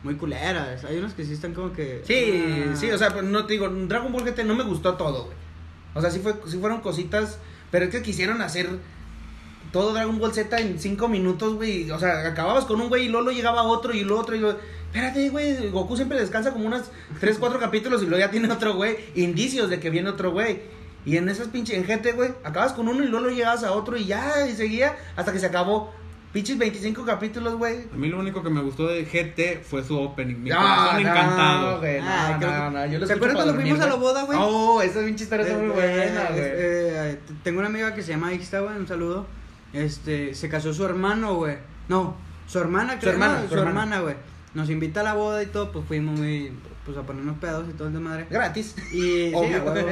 Muy 0.04 0.15
culeras. 0.15 0.84
Hay 0.84 0.98
unos 0.98 1.13
que 1.13 1.24
sí 1.24 1.34
están 1.34 1.54
como 1.54 1.72
que. 1.72 2.02
Sí, 2.06 2.43
ah, 2.72 2.76
sí, 2.76 2.91
o 2.91 2.98
sea, 2.98 3.12
pues 3.12 3.24
no 3.24 3.46
te 3.46 3.54
digo, 3.54 3.69
Dragon 3.69 4.12
Ball 4.12 4.26
GT 4.26 4.43
no 4.43 4.54
me 4.56 4.63
gustó 4.63 4.96
todo, 4.96 5.26
güey. 5.26 5.38
O 5.93 6.02
sea, 6.02 6.12
sí, 6.12 6.19
fue, 6.19 6.34
sí 6.48 6.58
fueron 6.58 6.82
cositas, 6.82 7.38
pero 7.72 7.86
es 7.86 7.91
que 7.91 8.02
quisieron 8.02 8.41
hacer 8.41 8.67
todo 9.72 9.93
Dragon 9.93 10.19
Ball 10.19 10.34
Z 10.34 10.60
en 10.60 10.80
cinco 10.80 11.08
minutos, 11.08 11.56
güey. 11.56 11.89
O 11.91 11.98
sea, 12.00 12.28
acababas 12.28 12.65
con 12.65 12.82
un 12.82 12.89
güey 12.89 13.06
y 13.06 13.10
luego 13.10 13.32
llegaba 13.32 13.63
otro 13.63 13.93
y 13.93 14.04
luego 14.04 14.22
otro 14.22 14.36
y 14.36 14.39
luego... 14.39 14.60
Espérate, 14.93 15.29
güey, 15.29 15.69
Goku 15.71 15.95
siempre 15.95 16.19
descansa 16.19 16.51
como 16.51 16.67
unas 16.67 16.91
3, 17.19 17.38
4 17.39 17.60
capítulos 17.60 18.03
y 18.03 18.06
luego 18.06 18.19
ya 18.23 18.29
tiene 18.29 18.51
otro 18.51 18.75
güey. 18.75 18.95
Indicios 19.15 19.69
de 19.71 19.79
que 19.79 19.89
viene 19.89 20.10
otro 20.10 20.32
güey. 20.32 20.62
Y 21.06 21.17
en 21.17 21.27
esas 21.29 21.47
pinches, 21.47 21.75
en 21.75 21.84
GT, 21.84 22.13
güey, 22.13 22.29
acabas 22.43 22.73
con 22.73 22.88
uno 22.88 23.03
y 23.03 23.08
luego 23.08 23.27
llegabas 23.29 23.63
a 23.63 23.71
otro 23.71 23.97
y 23.97 24.06
ya, 24.06 24.47
y 24.47 24.53
seguía 24.56 24.95
hasta 25.15 25.34
que 25.34 25.39
se 25.39 25.47
acabó. 25.47 25.91
Pinches 26.32 26.58
25 26.58 27.06
capítulos, 27.06 27.56
güey. 27.56 27.86
A 27.93 27.95
mí 27.95 28.08
lo 28.08 28.19
único 28.19 28.41
que 28.43 28.49
me 28.49 28.62
gustó 28.62 28.88
de 28.88 29.03
GT 29.06 29.63
fue 29.63 29.84
su 29.84 29.99
opening. 29.99 30.36
Mi 30.43 30.49
No, 30.51 30.56
corazón 30.58 30.93
no, 30.93 31.10
encantado. 31.10 31.79
güey, 31.79 31.99
no, 32.01 32.08
Ah, 32.08 32.36
creo 32.39 32.51
no, 32.51 32.71
no, 32.71 32.86
yo 32.86 32.99
lo 32.99 33.08
¿Te 33.08 33.13
acuerdas 33.13 33.36
cuando 33.36 33.53
dormir, 33.53 33.71
fuimos 33.71 33.86
a 33.86 33.89
la 33.89 33.95
güey. 33.95 34.08
boda, 34.08 34.23
güey? 34.23 34.39
Oh, 34.41 34.82
esa 34.82 34.99
pinche 35.01 35.23
historia 35.25 35.45
está 35.45 35.58
muy 35.58 35.67
Eh, 35.67 35.73
buena, 35.73 36.21
güey. 36.29 36.41
eh, 36.41 37.19
t- 37.27 37.34
tengo 37.43 37.60
una 37.60 37.67
amiga 37.67 37.93
que 37.95 38.01
se 38.03 38.12
llama 38.12 38.32
Ixta, 38.34 38.60
güey, 38.62 38.77
un 38.77 38.88
saludo. 38.88 39.25
Este, 39.73 40.34
se 40.36 40.49
casó 40.49 40.73
su 40.73 40.86
hermano, 40.86 41.36
güey. 41.36 41.58
No, 41.88 42.15
su 42.47 42.60
hermana, 42.60 42.97
creo, 42.99 43.13
hermana, 43.13 43.34
no, 43.36 43.41
su 43.43 43.47
su 43.49 43.53
hermana. 43.56 43.69
hermana, 43.84 43.99
güey. 44.01 44.15
Nos 44.53 44.69
invita 44.69 44.99
a 44.99 45.03
la 45.03 45.13
boda 45.15 45.41
y 45.41 45.47
todo, 45.47 45.71
pues 45.71 45.83
fuimos 45.87 46.19
muy, 46.19 46.51
pues 46.85 46.95
a 46.95 47.01
ponernos 47.01 47.37
pedos 47.39 47.65
y 47.69 47.73
todo 47.73 47.87
el 47.87 47.93
de 47.95 47.99
madre. 47.99 48.27
Gratis. 48.29 48.75
Y 48.91 48.99
sí, 49.29 49.31
Obvio. 49.33 49.63
huevo. 49.63 49.89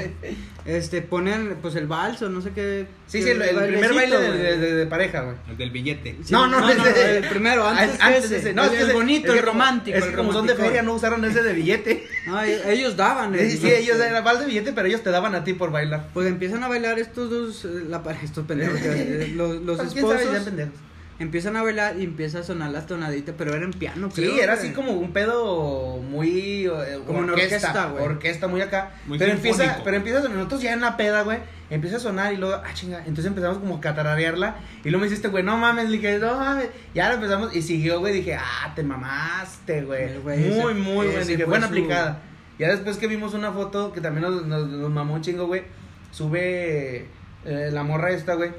este, 0.65 1.01
ponen, 1.01 1.57
pues 1.63 1.73
el 1.75 1.87
balso, 1.87 2.29
no 2.29 2.41
sé 2.41 2.51
qué. 2.51 2.85
Sí, 3.07 3.17
qué 3.19 3.23
sí, 3.23 3.29
el, 3.31 3.41
el 3.41 3.55
primer 3.69 3.93
baile 3.95 4.19
de, 4.19 4.27
güey. 4.27 4.39
de- 4.39 4.57
de- 4.57 4.73
de 4.75 4.85
pareja, 4.85 5.21
güey. 5.21 5.35
El 5.49 5.57
del 5.57 5.71
billete. 5.71 6.15
Sí, 6.23 6.31
No, 6.31 6.45
no, 6.45 6.59
no, 6.59 6.69
ese- 6.69 7.17
el 7.17 7.27
primero, 7.27 7.65
antes, 7.67 7.97
Ah, 7.99 8.11
que 8.11 8.17
ese. 8.19 8.53
No, 8.53 8.63
es 8.65 8.69
que 8.69 8.77
el 8.77 8.83
ese- 8.83 8.93
bonito, 8.93 9.33
el 9.33 9.41
romántico. 9.41 9.97
Es 9.97 10.05
el 10.05 10.15
como 10.15 10.31
son 10.31 10.45
de 10.45 10.53
feria, 10.55 10.83
no 10.83 10.93
usaron 10.93 11.25
ese 11.25 11.41
de 11.41 11.53
billete. 11.53 12.05
No, 12.27 12.39
e- 12.43 12.71
ellos 12.71 12.95
daban. 12.95 13.33
Sí, 13.33 13.39
el- 13.39 13.57
sí, 13.57 13.71
ellos 13.71 13.99
eran 13.99 14.23
vals 14.23 14.41
de 14.41 14.45
billete, 14.45 14.73
pero 14.73 14.87
ellos 14.87 15.01
te 15.01 15.09
daban 15.09 15.33
a 15.33 15.43
ti 15.43 15.53
por 15.53 15.71
bailar. 15.71 16.09
Pues 16.13 16.27
empiezan 16.27 16.63
a 16.63 16.67
bailar 16.67 16.99
estos 16.99 17.31
dos, 17.31 17.65
eh, 17.65 17.85
la 17.89 18.03
pareja, 18.03 18.25
estos 18.25 18.45
pendejos, 18.45 18.79
eh, 18.83 19.33
los, 19.35 19.59
los 19.63 19.77
Pues, 19.79 19.93
¿quién 19.93 20.05
sabe? 20.05 20.17
Ya 20.17 20.21
esposos. 20.23 20.43
pendejos. 20.45 20.73
Empiezan 21.21 21.55
a 21.55 21.61
bailar 21.61 21.97
y 21.99 22.03
empieza 22.03 22.39
a 22.39 22.43
sonar 22.43 22.71
las 22.71 22.87
tonaditas, 22.87 23.35
pero 23.37 23.53
era 23.53 23.63
en 23.63 23.71
piano, 23.73 24.09
Sí, 24.09 24.21
creo, 24.23 24.35
era 24.41 24.55
güey. 24.55 24.65
así 24.65 24.73
como 24.75 24.93
un 24.93 25.13
pedo 25.13 25.97
muy 25.97 26.65
eh, 26.65 26.99
Como 27.05 27.19
una 27.19 27.33
orquesta, 27.33 27.85
güey. 27.89 28.03
orquesta 28.03 28.47
muy 28.47 28.61
acá. 28.61 28.93
Muy 29.05 29.19
pero 29.19 29.31
empieza, 29.31 29.81
pero 29.83 29.97
empieza 29.97 30.27
nosotros 30.27 30.61
ya 30.63 30.73
en 30.73 30.81
la 30.81 30.97
peda, 30.97 31.21
güey, 31.21 31.37
empieza 31.69 31.97
a 31.97 31.99
sonar 31.99 32.33
y 32.33 32.37
luego, 32.37 32.55
ah, 32.55 32.73
chinga, 32.73 32.97
entonces 32.99 33.25
empezamos 33.27 33.59
como 33.59 33.75
a 33.77 33.81
catararearla 33.81 34.55
y 34.83 34.89
luego 34.89 35.01
me 35.01 35.07
hiciste, 35.07 35.27
güey, 35.27 35.43
no 35.43 35.57
mames, 35.57 35.89
le 35.89 35.97
dije, 35.97 36.17
no 36.17 36.39
mames. 36.39 36.69
Ya 36.95 37.07
lo 37.09 37.15
empezamos 37.15 37.55
y 37.55 37.61
siguió, 37.61 37.99
güey, 37.99 38.13
dije, 38.13 38.35
ah, 38.35 38.73
te 38.75 38.81
mamaste, 38.81 39.83
güey. 39.83 40.17
Güey, 40.17 40.39
Muy, 40.39 40.49
ese- 40.49 40.73
muy, 40.73 41.05
güey, 41.05 41.15
ese 41.17 41.31
dije, 41.33 41.43
fue 41.43 41.51
buena 41.51 41.67
su- 41.67 41.73
aplicada. 41.73 42.21
Ya 42.57 42.69
después 42.69 42.97
que 42.97 43.05
vimos 43.07 43.33
una 43.35 43.51
foto 43.51 43.93
que 43.93 44.01
también 44.01 44.23
nos, 44.23 44.45
nos, 44.47 44.67
nos 44.67 44.89
mamó 44.89 45.13
un 45.13 45.21
chingo, 45.21 45.45
güey, 45.45 45.63
sube 46.11 47.05
eh, 47.45 47.69
la 47.71 47.83
morra 47.83 48.11
esta, 48.11 48.33
güey, 48.35 48.51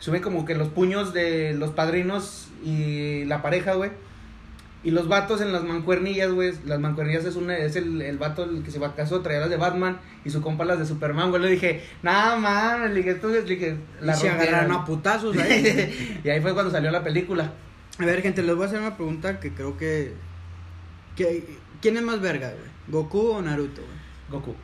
sube 0.00 0.20
como 0.20 0.44
que 0.44 0.54
los 0.56 0.68
puños 0.68 1.12
de 1.14 1.54
los 1.54 1.70
padrinos 1.70 2.48
y 2.64 3.24
la 3.26 3.42
pareja, 3.42 3.74
güey. 3.74 3.92
Y 4.82 4.92
los 4.92 5.08
vatos 5.08 5.42
en 5.42 5.52
las 5.52 5.62
mancuernillas, 5.62 6.32
güey. 6.32 6.54
Las 6.64 6.80
mancuernillas 6.80 7.26
es, 7.26 7.36
una, 7.36 7.56
es 7.56 7.76
el, 7.76 8.00
el 8.00 8.16
vato 8.16 8.44
el 8.44 8.62
que 8.62 8.70
se 8.70 8.78
va 8.78 8.94
casó, 8.94 9.20
traía 9.20 9.40
las 9.40 9.50
de 9.50 9.58
Batman 9.58 10.00
y 10.24 10.30
su 10.30 10.40
compa 10.40 10.64
las 10.64 10.78
de 10.78 10.86
Superman, 10.86 11.28
güey. 11.28 11.42
Le 11.42 11.50
dije, 11.50 11.84
nada 12.02 12.36
mames, 12.36 12.90
le 12.90 12.96
dije, 12.96 13.14
tú, 13.14 13.28
le 13.28 13.42
dije, 13.42 13.76
Y 14.02 14.12
se 14.14 14.30
agarraron 14.30 14.72
a 14.72 14.84
putazos 14.86 15.36
ahí. 15.36 16.20
y 16.24 16.28
ahí 16.30 16.40
fue 16.40 16.54
cuando 16.54 16.70
salió 16.70 16.90
la 16.90 17.04
película. 17.04 17.52
a 17.98 18.04
ver, 18.04 18.22
gente, 18.22 18.42
les 18.42 18.54
voy 18.54 18.64
a 18.64 18.68
hacer 18.68 18.80
una 18.80 18.96
pregunta 18.96 19.38
que 19.38 19.52
creo 19.52 19.76
que... 19.76 20.14
que 21.14 21.44
¿Quién 21.82 21.98
es 21.98 22.02
más 22.02 22.20
verga, 22.20 22.48
güey? 22.48 22.70
¿Goku 22.88 23.32
o 23.32 23.42
Naruto, 23.42 23.82
güey? 23.82 24.40
Goku. 24.40 24.54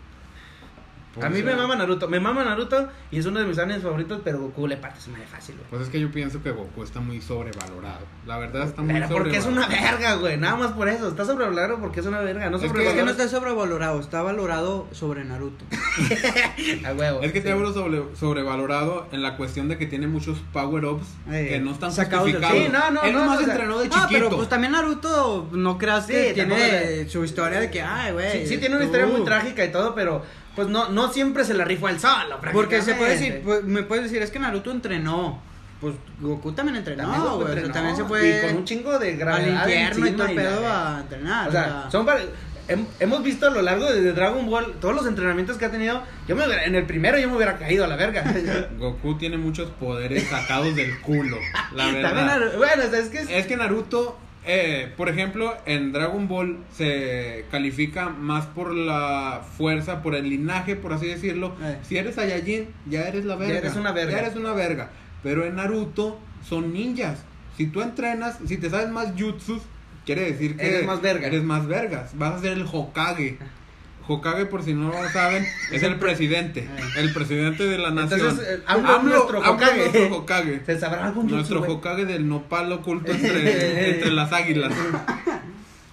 Pues, 1.17 1.27
a 1.27 1.31
mí 1.31 1.43
me 1.43 1.55
mama 1.57 1.75
Naruto. 1.77 2.09
Me 2.09 2.21
mama 2.21 2.45
Naruto 2.45 2.89
y 3.11 3.19
es 3.19 3.27
uno 3.27 3.41
de 3.41 3.47
mis 3.47 3.59
animes 3.59 3.83
favoritos, 3.83 4.21
pero 4.23 4.39
Goku 4.39 4.67
le 4.69 4.77
parte 4.77 5.01
su 5.01 5.11
madre 5.11 5.27
fácil, 5.27 5.57
güey. 5.57 5.67
Pues 5.71 5.83
es 5.83 5.89
que 5.89 5.99
yo 6.01 6.11
pienso 6.13 6.43
que 6.43 6.51
Goku 6.53 6.83
está 6.83 7.01
muy 7.01 7.21
sobrevalorado. 7.21 8.07
La 8.27 8.39
verdad 8.39 8.65
está 8.65 8.83
muy 8.83 8.93
Pero 8.95 9.09
porque 9.09 9.37
es 9.39 9.45
sobrevalorado. 9.45 9.81
una 9.83 9.91
verga, 9.91 10.15
güey. 10.17 10.37
Nada 10.37 10.57
más 10.57 10.73
por 10.73 10.89
eso. 10.89 11.09
Está 11.09 11.25
sobrevalorado 11.25 11.79
porque 11.81 12.01
es 12.01 12.07
una 12.07 12.21
verga. 12.21 12.49
No 12.51 12.57
Es 12.59 12.63
que- 12.63 12.67
Es 12.67 12.73
que 12.73 12.79
no 12.79 12.85
sobrevalorado. 12.85 13.23
está 13.25 13.29
sobrevalorado, 13.37 14.01
está 14.01 14.23
valorado 14.23 14.89
sobre 14.93 15.25
Naruto. 15.25 15.65
A 16.87 16.93
huevo. 16.93 17.21
Es 17.23 17.33
que 17.33 17.41
te 17.41 17.49
sí. 17.49 17.53
hablo 17.53 17.73
sobre, 17.73 18.03
sobrevalorado 18.15 19.07
en 19.13 19.23
la 19.23 19.37
cuestión 19.37 19.69
de 19.69 19.79
que 19.79 19.87
tiene 19.87 20.07
muchos 20.07 20.39
power-ups 20.53 21.07
Eh, 21.31 21.47
que 21.51 21.61
no 21.61 21.73
están 21.73 21.93
sacados 21.93 22.27
del. 22.33 22.43
Sí, 22.45 22.69
no, 22.71 22.91
no, 22.91 23.03
Él 23.03 23.13
no, 23.13 23.21
nomás 23.21 23.41
o 23.41 23.45
sea, 23.45 23.53
entrenó 23.55 23.79
de 23.79 23.87
Ah, 23.87 23.91
chiquito. 23.91 24.09
pero 24.11 24.31
pues 24.37 24.49
también 24.49 24.73
Naruto, 24.73 25.49
no 25.53 25.79
creas 25.79 26.07
que 26.07 26.29
Sí, 26.29 26.35
tiene 26.35 26.55
tampoco 26.57 27.11
su 27.11 27.25
historia 27.25 27.61
de 27.61 27.71
que, 27.71 27.83
ay, 27.83 28.13
güey. 28.13 28.33
Sí, 28.43 28.47
sí 28.55 28.59
tiene 28.59 28.77
una 28.77 28.85
tú- 28.85 28.93
historia 28.93 29.07
muy 29.07 29.25
trágica 29.25 29.65
y 29.65 29.73
todo, 29.73 29.95
pero 29.95 30.23
pues 30.57 30.67
no, 30.69 30.89
no 30.89 31.13
siempre 31.13 31.45
se 31.45 31.55
la 31.55 31.65
rifó 31.65 31.87
al 31.87 32.01
solo. 32.01 32.41
Porque 32.53 32.83
se 32.83 32.95
puede 32.95 33.13
decir, 33.13 33.43
pues, 33.45 33.63
me 33.63 33.83
puedes 33.85 34.05
decir, 34.05 34.23
es 34.23 34.31
que 34.33 34.39
Naruto 34.41 34.71
entrenó. 34.73 35.41
pues 35.81 35.95
Goku 36.21 36.53
también 36.53 36.77
entrenó, 36.77 37.03
También 37.05 37.23
Goku 37.23 37.35
güey. 37.37 37.45
o 37.45 37.47
sea, 37.49 37.55
entrenó, 37.67 37.75
también 37.75 37.97
se 37.97 38.05
fue 38.05 38.39
Y 38.39 38.41
con 38.49 38.57
un 38.57 38.65
chingo 38.65 38.99
de 38.99 39.11
al 39.13 39.17
gravedad 39.19 39.63
infierno 39.69 40.07
y 40.07 40.11
todo 40.13 40.27
pedo 40.35 40.67
a 40.67 41.01
entrenar. 41.03 41.49
O 41.49 41.53
sea, 41.53 41.89
son 41.93 42.07
para- 42.07 42.21
hem- 42.69 42.87
hemos 42.99 43.23
visto 43.23 43.47
a 43.47 43.51
lo 43.51 43.61
largo 43.63 43.85
de 43.93 44.13
Dragon 44.13 44.47
Ball 44.49 44.73
todos 44.81 44.95
los 44.95 45.07
entrenamientos 45.07 45.59
que 45.59 45.67
ha 45.67 45.71
tenido. 45.71 46.03
Yo 46.27 46.35
me 46.35 46.47
hubiera- 46.47 46.65
en 46.65 46.75
el 46.75 46.87
primero 46.87 47.19
yo 47.19 47.29
me 47.29 47.37
hubiera 47.37 47.59
caído 47.59 47.85
a 47.85 47.89
la 47.89 47.97
verga. 47.97 48.25
Goku 48.79 49.19
tiene 49.19 49.37
muchos 49.37 49.71
poderes 49.73 50.27
sacados 50.29 50.75
del 50.75 50.99
culo. 51.03 51.37
La 51.75 51.87
verdad. 51.93 52.53
Bueno, 52.57 52.83
o 52.87 52.91
sea, 52.91 52.99
es 52.99 53.09
que 53.11 53.19
es- 53.19 53.29
Es 53.31 53.47
que 53.47 53.57
Naruto, 53.59 54.19
eh, 54.47 54.93
por 54.97 55.09
ejemplo, 55.09 55.55
en 55.67 55.93
Dragon 55.93 56.29
Ball 56.29 56.59
se 56.73 57.45
califica 57.51 58.09
más 58.09 58.47
por 58.47 58.75
la 58.75 59.43
fuerza, 59.57 60.03
por 60.03 60.15
el 60.15 60.29
linaje, 60.29 60.77
por 60.77 60.93
así 60.93 61.07
decirlo. 61.07 61.55
Eh. 61.63 61.79
Si 61.83 61.97
eres 61.97 62.15
Saiyajin, 62.15 62.69
ya 62.89 63.09
eres 63.09 63.25
la 63.25 63.37
verga. 63.37 63.59
eres 63.59 63.77
una 63.77 63.93
verga. 63.93 64.13
Ya 64.13 64.19
eres 64.19 64.37
una 64.37 64.53
verga. 64.53 64.91
Pero 65.23 65.45
en 65.45 65.57
Naruto 65.57 66.19
son 66.49 66.73
ninjas. 66.73 67.25
Si 67.57 67.67
tú 67.67 67.83
entrenas, 67.83 68.39
si 68.47 68.57
te 68.57 68.71
sabes 68.71 68.91
más 68.91 69.13
jutsus, 69.19 69.63
quiere 70.05 70.23
decir 70.31 70.57
que 70.57 70.67
Eres 70.67 70.87
más 70.87 71.01
verga. 71.01 71.27
Eres 71.27 71.43
más 71.43 71.67
vergas. 71.67 72.17
Vas 72.17 72.35
a 72.35 72.41
ser 72.41 72.53
el 72.53 72.67
Hokage. 72.71 73.39
Hokage, 74.09 74.47
por 74.47 74.63
si 74.63 74.73
no 74.75 74.89
lo 74.91 75.09
saben, 75.11 75.45
es 75.73 75.83
el 75.83 75.97
presidente. 75.97 76.69
El 76.97 77.13
presidente 77.13 77.65
de 77.67 77.79
la 77.79 77.91
nación. 77.91 78.21
Entonces, 78.21 78.49
eh, 78.49 78.63
AMLO 78.67 79.03
nuestro 79.03 79.39
Hokage. 79.41 79.77
nuestro 79.79 80.17
Hokage. 80.17 80.63
¿Se 80.67 80.79
sabrá 80.79 81.07
algún 81.07 81.27
Nuestro? 81.29 81.61
Hokage 81.63 82.05
del 82.05 82.29
nopal 82.29 82.71
oculto 82.73 83.13
entre, 83.13 83.91
entre 83.91 84.11
las 84.13 84.33
águilas. 84.33 84.73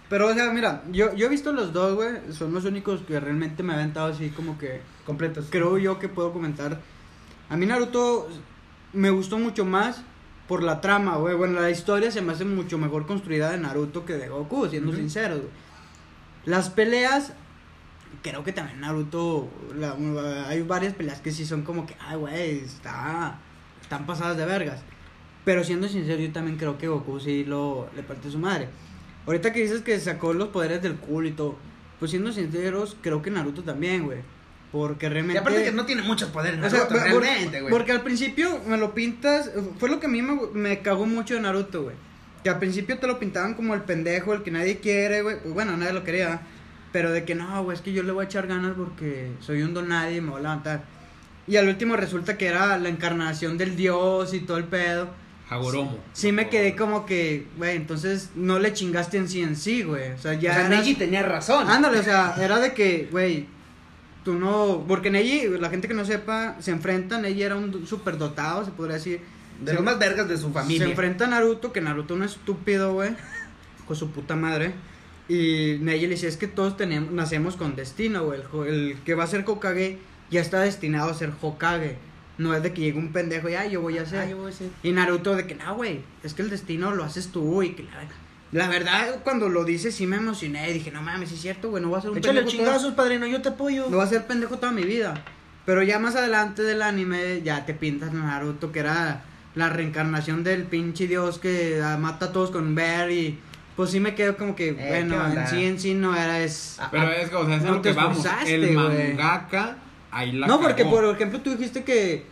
Pero, 0.10 0.28
o 0.28 0.34
sea, 0.34 0.52
mira, 0.52 0.84
yo, 0.92 1.14
yo 1.16 1.26
he 1.26 1.30
visto 1.30 1.52
los 1.54 1.74
dos, 1.74 1.96
güey. 1.96 2.12
Son 2.32 2.54
los 2.54 2.66
únicos 2.66 3.02
que 3.08 3.20
realmente 3.20 3.64
me 3.64 3.74
han 3.74 3.80
aventado 3.80 4.08
así 4.14 4.30
como 4.30 4.58
que. 4.58 4.82
completos. 5.06 5.48
Creo 5.50 5.78
yo 5.78 5.98
que 6.00 6.08
puedo 6.10 6.32
comentar. 6.32 6.80
A 7.50 7.58
mí 7.58 7.66
Naruto 7.66 8.30
me 8.94 9.10
gustó 9.10 9.40
mucho 9.40 9.66
más 9.66 10.02
por 10.48 10.62
la 10.62 10.82
trama, 10.82 11.16
güey. 11.18 11.36
Bueno, 11.36 11.60
la 11.60 11.72
historia 11.72 12.12
se 12.12 12.22
me 12.22 12.34
hace 12.34 12.46
mucho 12.46 12.78
mejor 12.78 13.08
construida 13.08 13.50
de 13.52 13.58
Naruto 13.58 14.06
que 14.06 14.14
de 14.14 14.28
Goku, 14.30 14.68
siendo 14.68 14.90
Ujú. 14.90 15.00
sinceros, 15.00 15.40
güey. 15.40 15.52
Las 16.46 16.70
peleas, 16.70 17.34
creo 18.22 18.44
que 18.44 18.52
también 18.54 18.80
Naruto, 18.82 19.50
la- 19.76 20.48
hay 20.48 20.62
varias 20.62 20.94
peleas 20.94 21.20
que 21.22 21.32
sí 21.32 21.46
son 21.46 21.64
como 21.64 21.86
que, 21.86 21.96
ay, 22.00 22.18
güey, 22.18 22.60
está, 22.60 23.40
están 23.82 24.06
pasadas 24.06 24.38
de 24.38 24.46
vergas. 24.46 24.82
Pero 25.46 25.64
siendo 25.64 25.88
sincero, 25.90 26.22
yo 26.22 26.32
también 26.32 26.58
creo 26.58 26.78
que 26.78 26.88
Goku 26.88 27.20
sí 27.20 27.44
lo, 27.44 27.90
le 27.96 28.04
parte 28.04 28.30
su 28.32 28.40
madre. 28.40 28.70
Ahorita 29.26 29.52
que 29.54 29.62
dices 29.62 29.82
que 29.82 30.00
sacó 30.00 30.34
los 30.34 30.50
poderes 30.50 30.82
del 30.82 30.96
culo 30.96 31.28
y 31.28 31.32
todo, 31.32 31.58
pues 32.00 32.12
siendo 32.12 32.32
sinceros, 32.32 32.96
creo 33.02 33.22
que 33.22 33.32
Naruto 33.32 33.64
también, 33.64 34.04
güey. 34.06 34.20
Porque 34.72 35.06
Y 35.06 35.10
realmente... 35.10 35.40
aparte 35.40 35.64
que 35.64 35.72
no 35.72 35.86
tiene 35.86 36.02
muchos 36.02 36.30
poderes, 36.30 36.60
O 36.64 36.70
sea, 36.70 36.88
Naruto, 36.90 37.20
realmente, 37.20 37.62
güey. 37.62 37.72
porque 37.72 37.92
al 37.92 38.02
principio 38.02 38.60
me 38.68 38.78
lo 38.78 38.94
pintas, 38.94 39.52
fue 39.78 39.90
lo 39.90 40.00
que 40.00 40.08
a 40.08 40.10
mí 40.10 40.22
me, 40.22 40.40
me 40.54 40.82
cagó 40.82 41.06
mucho 41.06 41.36
de 41.36 41.42
Naruto, 41.42 41.84
güey. 41.84 41.96
Que 42.44 42.50
al 42.50 42.60
principio 42.60 42.98
te 42.98 43.08
lo 43.08 43.20
pintaban 43.20 43.54
como 43.54 43.74
el 43.74 43.82
pendejo, 43.84 44.34
el 44.34 44.44
que 44.44 44.52
nadie 44.52 44.80
quiere, 44.80 45.22
güey. 45.22 45.40
Pues 45.42 45.54
bueno, 45.54 45.78
nadie 45.78 45.94
lo 45.94 46.04
quería. 46.04 46.42
Pero 46.94 47.12
de 47.12 47.26
que 47.26 47.36
no, 47.36 47.64
güey, 47.64 47.76
es 47.76 47.82
que 47.82 47.92
yo 47.92 48.04
le 48.04 48.14
voy 48.14 48.24
a 48.24 48.28
echar 48.28 48.48
ganas 48.48 48.74
porque 48.78 49.32
soy 49.42 49.64
un 49.64 49.74
don 49.74 49.90
nadie 49.90 50.18
y 50.18 50.22
me 50.22 50.30
voy 50.30 50.40
a 50.40 50.44
levantar. 50.44 50.84
Y 51.48 51.58
al 51.58 51.68
último 51.68 51.98
resulta 51.98 52.38
que 52.38 52.46
era 52.46 52.78
la 52.78 52.88
encarnación 52.88 53.58
del 53.58 53.76
dios 53.76 54.34
y 54.34 54.40
todo 54.40 54.58
el 54.58 54.64
pedo. 54.64 55.10
Hagoromo. 55.50 55.98
Sí 56.14 56.32
me 56.32 56.48
quedé 56.50 56.76
como 56.76 57.06
que, 57.06 57.48
güey, 57.58 57.76
entonces 57.76 58.30
no 58.36 58.60
le 58.60 58.74
chingaste 58.74 59.18
en 59.18 59.28
sí 59.28 59.42
en 59.42 59.56
sí, 59.56 59.84
güey. 59.84 60.12
O 60.12 60.18
sea, 60.18 60.36
ya 60.36 60.52
o 60.52 60.54
sea, 60.54 60.68
eras- 60.68 60.80
Neji 60.80 60.96
tenía 60.96 61.24
razón. 61.24 61.70
Ándale, 61.70 62.00
o 62.00 62.04
sea, 62.04 62.36
era 62.40 62.60
de 62.60 62.74
que, 62.74 63.10
güey, 63.12 63.48
tú 64.24 64.36
no. 64.36 64.86
Porque 64.88 65.10
Neji, 65.10 65.50
la 65.60 65.70
gente 65.70 65.88
que 65.88 65.94
no 65.94 66.06
sepa, 66.06 66.56
se 66.60 66.72
enfrenta. 66.72 67.20
Neji 67.20 67.42
era 67.44 67.56
un 67.56 67.86
superdotado, 67.86 68.64
se 68.64 68.72
podría 68.72 68.96
decir. 68.96 69.20
De 69.60 69.72
se, 69.72 69.76
los 69.76 69.84
más 69.84 70.00
vergas 70.00 70.30
de 70.30 70.38
su 70.38 70.52
familia. 70.52 70.86
se 70.86 70.92
enfrenta 70.92 71.26
a 71.26 71.28
Naruto, 71.28 71.74
que 71.74 71.82
Naruto 71.82 72.14
un 72.14 72.24
estúpido, 72.24 72.94
güey, 72.94 73.12
con 73.88 73.96
su 73.96 74.12
puta 74.12 74.36
madre. 74.36 74.74
Y 75.30 75.78
Neji 75.82 76.08
le 76.08 76.16
dice: 76.16 76.28
Es 76.28 76.38
que 76.38 76.48
todos 76.48 76.76
tenemos, 76.78 77.12
nacemos 77.12 77.56
con 77.56 77.76
destino, 77.76 78.26
güey. 78.26 78.42
El, 78.68 78.68
el 78.92 78.98
que 79.06 79.16
va 79.16 79.24
a 79.24 79.28
ser 79.28 79.44
Hokage 79.48 79.98
ya 80.30 80.42
está 80.42 80.60
destinado 80.62 81.10
a 81.10 81.14
ser 81.14 81.32
Hokage. 81.42 81.98
No 82.38 82.54
es 82.56 82.64
de 82.64 82.74
que 82.74 82.82
llegue 82.82 82.98
un 82.98 83.14
pendejo 83.14 83.48
y, 83.48 83.54
ay, 83.54 83.72
yo 83.72 83.82
voy 83.82 83.98
a 84.00 84.06
ser. 84.06 84.20
Ah, 84.20 84.26
yo 84.30 84.38
voy 84.38 84.48
a 84.48 84.50
decir. 84.50 84.70
Y 84.82 84.92
Naruto 84.92 85.36
de 85.36 85.46
que, 85.46 85.54
no, 85.56 85.76
güey, 85.76 86.02
es 86.24 86.34
que 86.34 86.42
el 86.42 86.50
destino 86.50 86.92
lo 86.94 87.04
haces 87.04 87.28
tú 87.32 87.62
y 87.62 87.74
que 87.74 87.84
la, 87.84 88.08
la 88.52 88.68
verdad, 88.70 89.20
cuando 89.24 89.50
lo 89.50 89.64
dice 89.64 89.92
sí 89.92 90.08
me 90.08 90.18
emocioné. 90.18 90.72
Dije, 90.74 90.90
no 90.92 91.02
mames, 91.04 91.32
es 91.32 91.40
cierto, 91.42 91.70
güey, 91.70 91.84
no 91.84 91.92
va 91.92 92.00
a 92.00 92.02
ser 92.02 92.10
un 92.10 92.18
Échale 92.18 92.42
pendejo 92.42 92.58
toda- 92.58 92.72
chingazos, 92.74 92.94
padrino, 92.96 93.28
yo 93.28 93.42
te 93.42 93.50
apoyo. 93.50 93.88
no 93.90 93.98
va 93.98 94.04
a 94.04 94.08
ser 94.08 94.26
pendejo 94.26 94.58
toda 94.58 94.72
mi 94.72 94.84
vida. 94.84 95.24
Pero 95.66 95.84
ya 95.84 96.00
más 96.00 96.16
adelante 96.16 96.64
del 96.64 96.82
anime, 96.82 97.42
ya 97.44 97.66
te 97.66 97.74
pintas 97.76 98.10
a 98.10 98.14
Naruto, 98.14 98.72
que 98.72 98.80
era 98.80 99.24
la 99.56 99.70
reencarnación 99.70 100.44
del 100.44 100.64
pinche 100.64 101.08
dios 101.08 101.38
que 101.40 101.82
mata 102.00 102.26
a 102.26 102.32
todos 102.34 102.50
con 102.52 102.74
Bear 102.76 103.12
y... 103.12 103.40
Pues 103.76 103.90
sí 103.90 104.00
me 104.00 104.14
quedo 104.16 104.38
como 104.38 104.56
que, 104.56 104.70
Eh, 104.70 104.76
¿qué 104.76 104.88
bueno, 104.88 105.26
en 105.34 105.48
sí 105.48 105.64
en 105.66 105.80
sí 105.80 105.94
no 105.96 106.16
era 106.16 106.42
es... 106.42 106.78
Ah, 106.80 106.90
Pero 106.92 107.12
es, 107.12 107.34
o 107.34 107.46
sea, 107.46 107.56
es 107.58 107.64
no 107.64 107.72
lo 107.74 107.82
que 107.82 107.92
vamos. 107.94 108.26
El 108.46 108.74
mangaka 108.74 109.78
ahí 110.12 110.32
la 110.34 110.46
no, 110.48 110.60
porque 110.62 110.84
cagó. 110.84 110.96
por 111.02 111.16
ejemplo 111.16 111.40
tú 111.42 111.52
dijiste 111.52 111.84
que... 111.84 112.26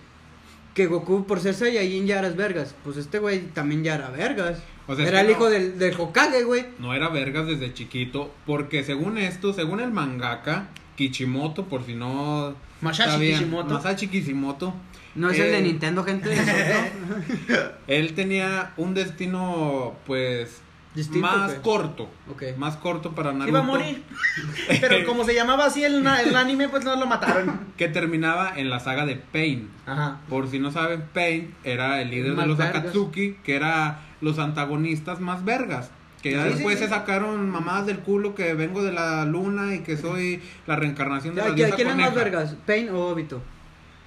Que 0.76 0.86
Goku 0.86 1.26
por 1.26 1.40
ser 1.42 1.54
Saiyajin 1.54 2.06
ya 2.08 2.20
eras 2.20 2.36
vergas. 2.38 2.76
Pues 2.84 2.96
este 2.98 3.20
güey 3.20 3.42
también 3.48 3.84
ya 3.84 3.96
era 3.96 4.10
vergas. 4.10 4.60
O 4.88 4.96
sea, 4.96 5.04
es 5.04 5.10
era 5.12 5.22
el 5.22 5.28
no. 5.28 5.34
hijo 5.34 5.50
del, 5.50 5.78
del 5.78 5.94
Hokage, 6.00 6.44
güey. 6.44 6.66
No 6.80 6.94
era 6.94 7.10
vergas 7.10 7.48
desde 7.48 7.74
chiquito, 7.74 8.34
porque 8.46 8.84
según 8.84 9.18
esto, 9.18 9.52
según 9.54 9.80
el 9.82 9.92
mangaka, 9.92 10.68
Kichimoto, 10.96 11.66
por 11.66 11.86
si 11.86 11.96
no... 11.96 12.56
Masashi 12.82 13.10
sabían, 13.12 13.40
Kishimoto. 13.40 13.74
Masashi 13.74 14.08
Kishimoto. 14.08 14.74
No 15.16 15.30
es 15.30 15.40
el 15.40 15.52
de 15.52 15.62
Nintendo, 15.62 16.04
gente. 16.06 16.32
eso, 16.32 16.44
¿no? 17.50 17.56
Él 17.88 18.14
tenía 18.14 18.72
un 18.78 18.94
destino, 18.94 19.96
pues, 20.06 20.62
Distinto, 20.94 21.26
más 21.26 21.54
corto. 21.56 22.10
Más 22.58 22.76
corto 22.76 23.14
para 23.14 23.32
Naruto. 23.32 23.50
Iba 23.50 23.60
a 23.60 23.64
morir. 23.64 24.04
Pero 24.82 25.06
como 25.06 25.24
se 25.24 25.34
llamaba 25.34 25.66
así 25.66 25.84
el, 25.84 26.06
anime, 26.06 26.68
pues 26.68 26.84
no 26.84 26.96
lo 26.98 27.08
mataron. 27.08 27.60
Que 27.78 27.88
terminaba 27.88 28.54
en 28.58 28.70
la 28.70 28.80
saga 28.82 29.06
de 29.06 29.16
Pain. 29.16 29.70
Ajá. 29.86 30.20
Por 30.30 30.50
si 30.50 30.60
no 30.60 30.70
saben, 30.72 31.04
Pain 31.14 31.56
era 31.64 32.02
el 32.02 32.10
líder 32.12 32.34
Más 32.34 32.44
de 32.44 32.48
los 32.50 32.58
vergas. 32.58 32.82
Akatsuki, 32.82 33.38
que 33.44 33.56
era 33.56 34.00
los 34.20 34.38
antagonistas 34.38 35.22
más 35.22 35.46
vergas. 35.46 35.92
Que 36.22 36.34
ya 36.34 36.44
Sí, 36.44 36.50
después 36.56 36.78
sí. 36.78 36.84
se 36.84 36.90
sacaron 36.90 37.50
mamadas 37.50 37.86
del 37.86 38.00
culo 38.00 38.36
que 38.36 38.54
vengo 38.54 38.84
de 38.84 38.92
la 38.92 39.24
luna 39.26 39.74
y 39.74 39.80
que 39.80 39.96
soy 39.98 40.42
la 40.68 40.76
reencarnación 40.76 41.36
de 41.36 41.42
la 41.42 41.48
¿A 41.48 41.52
diosa 41.52 41.76
quién 41.76 41.88
es 41.88 41.96
más 41.96 42.14
vergas? 42.14 42.56
¿Pain 42.68 42.90
o 42.90 43.08
Obito? 43.08 43.42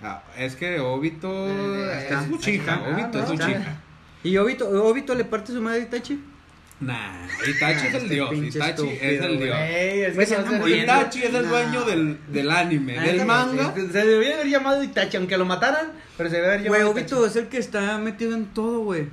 Ah, 0.02 0.22
es 0.36 0.54
que 0.54 0.78
Obito 0.80 1.48
Eh, 1.48 2.08
es 2.10 2.38
chica, 2.40 2.78
chingada, 2.78 2.94
Obito 2.94 3.18
es 3.20 3.30
chica. 3.40 3.80
¿Y 4.22 4.36
Obito, 4.36 4.68
Obito 4.84 5.14
le 5.14 5.24
parte 5.24 5.52
su 5.52 5.62
madre 5.62 5.80
a 5.80 5.84
Itachi? 5.84 6.22
Nah, 6.84 7.26
Itachi 7.48 7.86
es 7.86 7.94
el 7.94 8.02
Este 8.02 8.14
dios, 8.14 8.30
Itachi 8.34 8.88
es 9.00 9.20
el 9.22 9.36
güey. 9.38 9.44
dios. 9.48 10.14
Güey, 10.14 10.58
Güey. 10.60 10.82
Itachi 10.82 11.18
es 11.22 11.34
el 11.34 11.42
Nah. 11.44 11.48
dueño 11.48 11.84
del, 11.84 12.18
del 12.28 12.50
anime, 12.50 13.00
del 13.00 13.24
manga. 13.24 13.74
Se 13.74 14.04
debería 14.04 14.34
haber 14.34 14.48
llamado 14.48 14.82
Itachi, 14.82 15.16
aunque 15.16 15.36
lo 15.38 15.44
mataran, 15.44 15.92
pero 16.16 16.28
se 16.30 16.36
debe 16.36 16.48
haber 16.48 16.60
Güey, 16.68 16.80
llamado 16.80 16.90
Obito 16.90 17.26
es 17.26 17.36
el 17.36 17.48
que 17.48 17.58
está 17.58 17.96
metido 17.98 18.34
en 18.34 18.46
todo, 18.46 18.80
güey. 18.80 19.06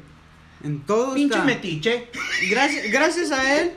En 0.63 0.81
todo 0.81 1.13
Pinche 1.15 1.33
está. 1.35 1.45
metiche. 1.45 2.07
Gracias, 2.49 2.91
gracias 2.91 3.31
a 3.31 3.59
él, 3.61 3.71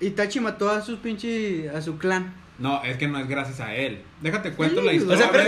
Itachi 0.00 0.40
mató 0.40 0.70
a 0.70 0.82
sus 0.82 0.98
pinche, 0.98 1.70
a 1.70 1.80
su 1.80 1.96
clan. 1.98 2.34
No, 2.58 2.82
es 2.82 2.96
que 2.96 3.06
no 3.06 3.20
es 3.20 3.28
gracias 3.28 3.60
a 3.60 3.72
él. 3.72 4.02
Déjate 4.20 4.50
cuento 4.50 4.80
Sí, 4.80 4.86
la 4.86 4.92
historia. 4.92 5.14
O 5.14 5.30
sea, 5.32 5.42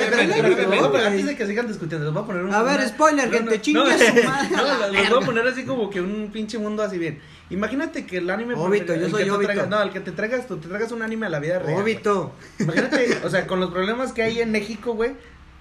güey. 0.89 1.05
antes 1.05 1.27
de 1.27 1.37
que 1.37 1.47
sigan 1.47 1.67
discutiendo, 1.67 2.05
les 2.07 2.15
voy 2.15 2.23
a 2.23 2.27
poner 2.27 2.43
un. 2.45 2.55
A 2.55 2.63
ver, 2.63 2.87
spoiler, 2.89 3.29
gente, 3.33 3.57
no, 3.57 3.61
chingue 3.61 3.81
no, 3.81 3.87
su 3.91 4.25
madre. 4.29 4.49
No, 4.57 4.63
los 4.93 5.09
voy 5.11 5.23
a 5.23 5.27
poner 5.27 5.47
así 5.49 5.65
como 5.65 5.91
que 5.91 6.01
un 6.01 6.31
pinche 6.33 6.57
mundo 6.59 6.83
así 6.85 6.99
bien. 6.99 7.19
Imagínate 7.51 8.07
que 8.07 8.19
el 8.19 8.31
anime. 8.31 8.55
Obito, 8.55 8.95
yo 8.95 9.09
soy 9.09 9.29
Obito. 9.29 9.53
traigas- 9.53 9.69
no, 9.69 9.83
el 9.83 9.91
que 9.91 10.01
te 10.01 10.13
traigas, 10.13 10.47
tú 10.47 10.57
te 10.59 10.69
traigas 10.69 10.93
un 10.93 11.03
anime 11.03 11.27
a 11.27 11.29
la 11.31 11.41
vida 11.41 11.59
real. 11.59 11.73
güey. 11.83 11.95
Obito. 11.95 12.33
Imagínate, 12.59 13.19
o 13.25 13.29
sea, 13.31 13.47
con 13.47 13.59
los 13.61 13.71
problemas 13.71 14.13
que 14.13 14.23
hay 14.23 14.41
en 14.41 14.53
México, 14.53 14.95
güey, 14.95 15.13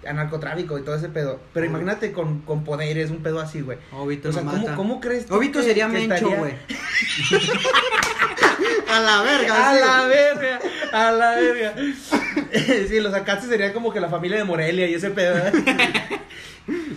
a 0.08 0.14
narcotráfico 0.14 0.78
y 0.80 0.84
todo 0.84 0.96
ese 0.96 1.10
pedo. 1.10 1.40
Pero 1.54 1.66
imagínate 1.66 2.12
con, 2.12 2.42
con 2.42 2.64
poderes, 2.64 3.10
un 3.12 3.22
pedo 3.24 3.40
así, 3.40 3.62
güey. 3.62 3.78
Obito 3.92 4.30
O 4.30 4.32
sea, 4.32 4.44
¿cómo, 4.44 4.58
mata. 4.58 4.76
¿cómo 4.76 5.00
crees 5.02 5.26
tú 5.26 5.36
Obito 5.36 5.60
que- 5.60 5.66
sería 5.66 5.88
que 5.88 6.08
Mencho, 6.08 6.30
güey. 6.32 6.54
a 8.90 9.00
la 9.00 9.22
verga, 9.22 9.70
A 9.70 9.74
sí. 9.74 9.80
la 9.86 10.08
verga, 10.08 10.60
a 10.92 11.12
la 11.12 11.32
verga. 11.36 11.74
Sí, 12.88 13.00
los 13.00 13.14
Akatsu 13.14 13.48
sería 13.48 13.74
como 13.74 13.94
que 13.94 14.00
la 14.00 14.10
familia 14.10 14.38
de 14.38 14.44
Morelia 14.44 14.88
y 14.88 14.94
ese 14.96 15.12
pedo. 15.12 15.38
¿eh? 15.38 15.52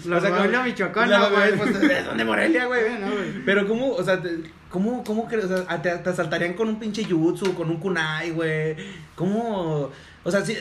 La 0.07 0.19
O 0.19 0.21
sea, 0.21 0.31
como- 0.31 0.63
michoacana, 0.65 1.19
la- 1.19 1.29
güey. 1.29 1.57
pues, 1.57 1.81
¿de 1.81 2.03
dónde 2.03 2.25
Morelia, 2.25 2.67
güey? 2.67 2.83
Güey. 2.83 3.43
Pero 3.47 3.67
cómo, 3.69 3.93
o 3.93 4.03
sea, 4.03 4.21
cómo, 4.69 5.03
cómo 5.05 5.27
crees, 5.29 5.45
o 5.47 5.65
sea, 5.65 5.81
te, 5.81 5.91
te 5.97 6.11
asaltarían 6.11 6.55
con 6.55 6.69
un 6.69 6.79
pinche 6.79 7.05
jutsu, 7.05 7.55
con 7.55 7.71
un 7.71 7.79
kunai, 7.79 8.31
güey. 8.33 8.77
¿Cómo? 9.15 9.91
O 10.25 10.31
sea, 10.31 10.45
sí, 10.45 10.59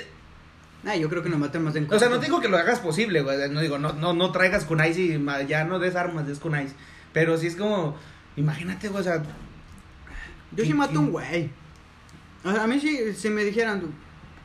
Nah, 0.84 0.96
yo 0.96 1.10
creo 1.10 1.22
que 1.22 1.30
nos 1.30 1.40
matan 1.40 1.64
más 1.64 1.76
en 1.76 1.88
o 1.92 2.00
sea, 2.00 2.10
no 2.10 2.18
digo 2.18 2.42
que 2.42 2.48
lo 2.48 2.58
hagas 2.58 2.80
posible, 2.80 3.22
güey. 3.22 3.50
No 3.52 3.62
digo, 3.62 3.78
no, 3.78 3.94
no, 3.94 4.14
no 4.14 4.32
traigas 4.32 4.66
kunais 4.66 4.98
y 4.98 5.20
ya 5.48 5.64
no 5.64 5.80
des 5.80 5.96
armas, 5.96 6.26
des 6.28 6.40
kunais. 6.40 6.74
Pero 7.14 7.38
sí 7.38 7.48
es 7.48 7.56
como, 7.56 7.96
imagínate, 8.36 8.88
güey, 8.90 9.02
o 9.02 9.04
sea, 9.04 9.22
Yo 10.52 10.66
sí 10.66 10.74
mato 10.74 11.00
un 11.00 11.12
güey. 11.12 11.50
O 12.44 12.52
sea, 12.52 12.64
a 12.64 12.68
mí 12.68 12.80
sí, 12.80 13.14
si 13.14 13.30
me 13.30 13.44
dijeran, 13.44 13.94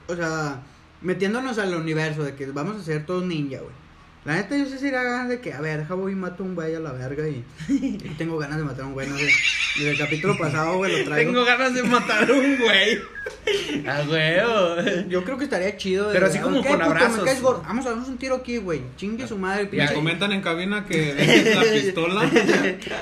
o 0.08 0.14
sea, 0.14 0.62
metiéndonos 1.00 1.58
al 1.58 1.74
universo 1.74 2.22
de 2.22 2.34
que 2.34 2.46
vamos 2.46 2.76
a 2.76 2.82
ser 2.82 3.06
todos 3.06 3.24
ninja, 3.24 3.58
güey. 3.60 3.85
La 4.26 4.34
neta, 4.34 4.56
yo 4.56 4.66
sí 4.66 4.76
sería 4.78 5.02
ganas 5.04 5.28
de 5.28 5.40
que, 5.40 5.52
a 5.52 5.60
ver, 5.60 5.84
voy 5.84 6.12
y 6.12 6.14
mato 6.16 6.42
a 6.42 6.46
un 6.46 6.54
güey 6.56 6.74
a 6.74 6.80
la 6.80 6.90
verga 6.92 7.28
y, 7.28 7.44
y 7.68 7.92
tengo 8.18 8.36
ganas 8.38 8.58
de 8.58 8.64
matar 8.64 8.82
a 8.82 8.86
un 8.88 8.92
güey, 8.94 9.08
no 9.08 9.16
sé. 9.16 9.28
Desde 9.76 9.90
el 9.92 9.98
capítulo 9.98 10.36
pasado, 10.36 10.76
güey, 10.78 10.98
lo 10.98 11.04
traigo. 11.04 11.30
Tengo 11.30 11.44
ganas 11.44 11.72
de 11.74 11.82
matar 11.84 12.28
a 12.28 12.32
un 12.32 12.58
güey. 12.58 12.98
A 13.86 14.02
huevo. 14.08 14.76
Yo 15.08 15.22
creo 15.24 15.36
que 15.38 15.44
estaría 15.44 15.76
chido. 15.76 16.08
de- 16.08 16.14
Pero 16.14 16.26
así 16.26 16.38
como 16.40 16.60
¿Qué, 16.62 16.68
con? 16.68 16.78
Me 16.78 16.84
abrazos. 16.84 17.24
Vamos 17.66 17.86
a 17.86 17.90
darnos 17.90 18.08
un 18.08 18.18
tiro 18.18 18.36
aquí, 18.36 18.56
güey. 18.58 18.82
Chingue 18.96 19.26
su 19.28 19.36
madre, 19.38 19.64
Me 19.64 19.68
pinche. 19.70 19.94
comentan 19.94 20.32
en 20.32 20.40
cabina 20.40 20.84
que 20.86 21.14
dejes 21.14 21.54
la 21.56 21.62
pistola. 21.72 22.30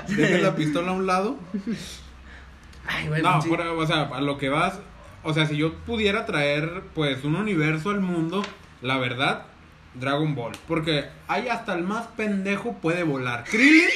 dejes 0.08 0.42
la 0.42 0.54
pistola 0.56 0.90
a 0.90 0.94
un 0.94 1.06
lado. 1.06 1.38
Ay, 2.86 3.08
güey. 3.08 3.22
No, 3.22 3.38
o 3.38 3.86
sea, 3.86 4.02
a 4.02 4.20
lo 4.20 4.36
que 4.38 4.48
vas. 4.48 4.78
O 5.22 5.32
sea, 5.32 5.46
si 5.46 5.56
yo 5.56 5.74
pudiera 5.86 6.26
traer, 6.26 6.82
pues, 6.94 7.24
un 7.24 7.36
universo 7.36 7.90
al 7.90 8.00
mundo, 8.00 8.42
la 8.82 8.98
verdad, 8.98 9.46
Dragon 9.94 10.34
Ball. 10.34 10.52
Porque 10.66 11.06
hay 11.28 11.48
hasta 11.48 11.74
el 11.74 11.84
más 11.84 12.06
pendejo 12.16 12.74
puede 12.74 13.02
volar. 13.02 13.44
Krillin 13.44 13.88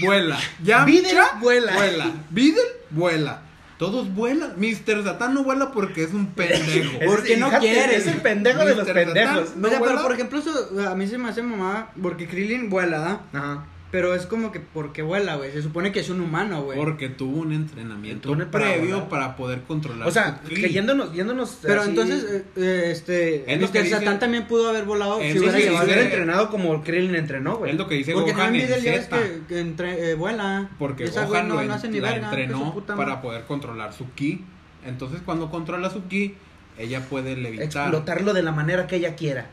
vuela. 0.00 0.38
Yamcha 0.62 1.38
vuela. 1.40 1.72
vuela. 1.74 2.10
Videl 2.30 2.64
vuela. 2.90 3.42
Todos 3.78 4.14
vuelan. 4.14 4.54
Mr. 4.58 5.02
Satan 5.02 5.34
no 5.34 5.42
vuela 5.42 5.72
porque 5.72 6.04
es 6.04 6.12
un 6.12 6.26
pendejo. 6.26 6.98
Porque 7.04 7.36
no 7.36 7.50
quiere. 7.58 7.96
Es 7.96 8.06
el 8.06 8.20
pendejo 8.20 8.64
de 8.64 8.76
los 8.76 8.88
pendejos. 8.88 9.48
Satan. 9.48 9.64
O 9.64 9.68
sea, 9.68 9.78
¿No 9.80 9.84
pero 9.84 10.02
por 10.02 10.12
ejemplo, 10.12 10.38
eso 10.38 10.88
a 10.88 10.94
mí 10.94 11.06
se 11.08 11.18
me 11.18 11.28
hace 11.28 11.42
mamada 11.42 11.90
porque 12.00 12.28
Krillin 12.28 12.70
vuela, 12.70 12.98
¿da? 12.98 13.20
Ajá. 13.32 13.66
Pero 13.92 14.14
es 14.14 14.24
como 14.24 14.50
que 14.52 14.58
porque 14.58 15.02
vuela, 15.02 15.36
güey. 15.36 15.52
Se 15.52 15.60
supone 15.62 15.92
que 15.92 16.00
es 16.00 16.08
un 16.08 16.22
humano, 16.22 16.62
güey. 16.62 16.78
Porque 16.78 17.10
tuvo 17.10 17.40
un 17.42 17.52
entrenamiento 17.52 18.30
Tuvo 18.32 18.38
para 18.50 18.50
previo 18.72 18.94
volar. 18.96 19.08
para 19.10 19.36
poder 19.36 19.60
controlar. 19.64 20.08
O 20.08 20.10
sea, 20.10 20.40
que 20.48 20.70
yéndonos, 20.70 21.12
yéndonos. 21.12 21.58
Pero 21.60 21.82
así- 21.82 21.90
entonces, 21.90 22.24
eh, 22.24 22.44
eh, 22.56 22.88
este. 22.90 23.52
Es 23.52 23.60
lo 23.60 23.70
que 23.70 23.80
Mr. 23.80 23.84
dice- 23.84 23.98
Satan 23.98 24.18
también 24.18 24.46
pudo 24.46 24.70
haber 24.70 24.84
volado 24.86 25.20
Es 25.20 25.34
si 25.34 25.38
lo 25.38 25.50
hubiera 25.52 25.84
si 25.84 25.90
entrenado 26.00 26.48
como 26.48 26.82
Krillin 26.82 27.14
entrenó, 27.16 27.58
güey. 27.58 27.72
Es 27.72 27.76
lo 27.76 27.86
que 27.86 27.96
dice 27.96 28.14
Porque 28.14 28.32
Gohan 28.32 28.44
también 28.46 28.72
en 28.72 28.80
Z. 28.80 29.08
que, 29.18 29.40
que 29.46 29.60
entre- 29.60 30.10
eh, 30.10 30.14
vuela. 30.14 30.70
Porque 30.78 31.04
Esa 31.04 31.26
Gohan 31.26 31.48
no, 31.48 31.62
no 31.62 31.74
hace 31.74 31.88
ni 31.88 32.00
la 32.00 32.12
verga. 32.12 32.28
entrenó 32.28 32.72
puta 32.72 32.96
para 32.96 33.20
poder 33.20 33.44
controlar 33.44 33.92
su 33.92 34.10
ki. 34.14 34.42
Entonces, 34.86 35.20
cuando 35.22 35.50
controla 35.50 35.90
su 35.90 36.08
ki, 36.08 36.34
ella 36.78 37.02
puede 37.10 37.36
levitar. 37.36 37.66
Explotarlo 37.66 38.32
de 38.32 38.42
la 38.42 38.52
manera 38.52 38.86
que 38.86 38.96
ella 38.96 39.16
quiera. 39.16 39.48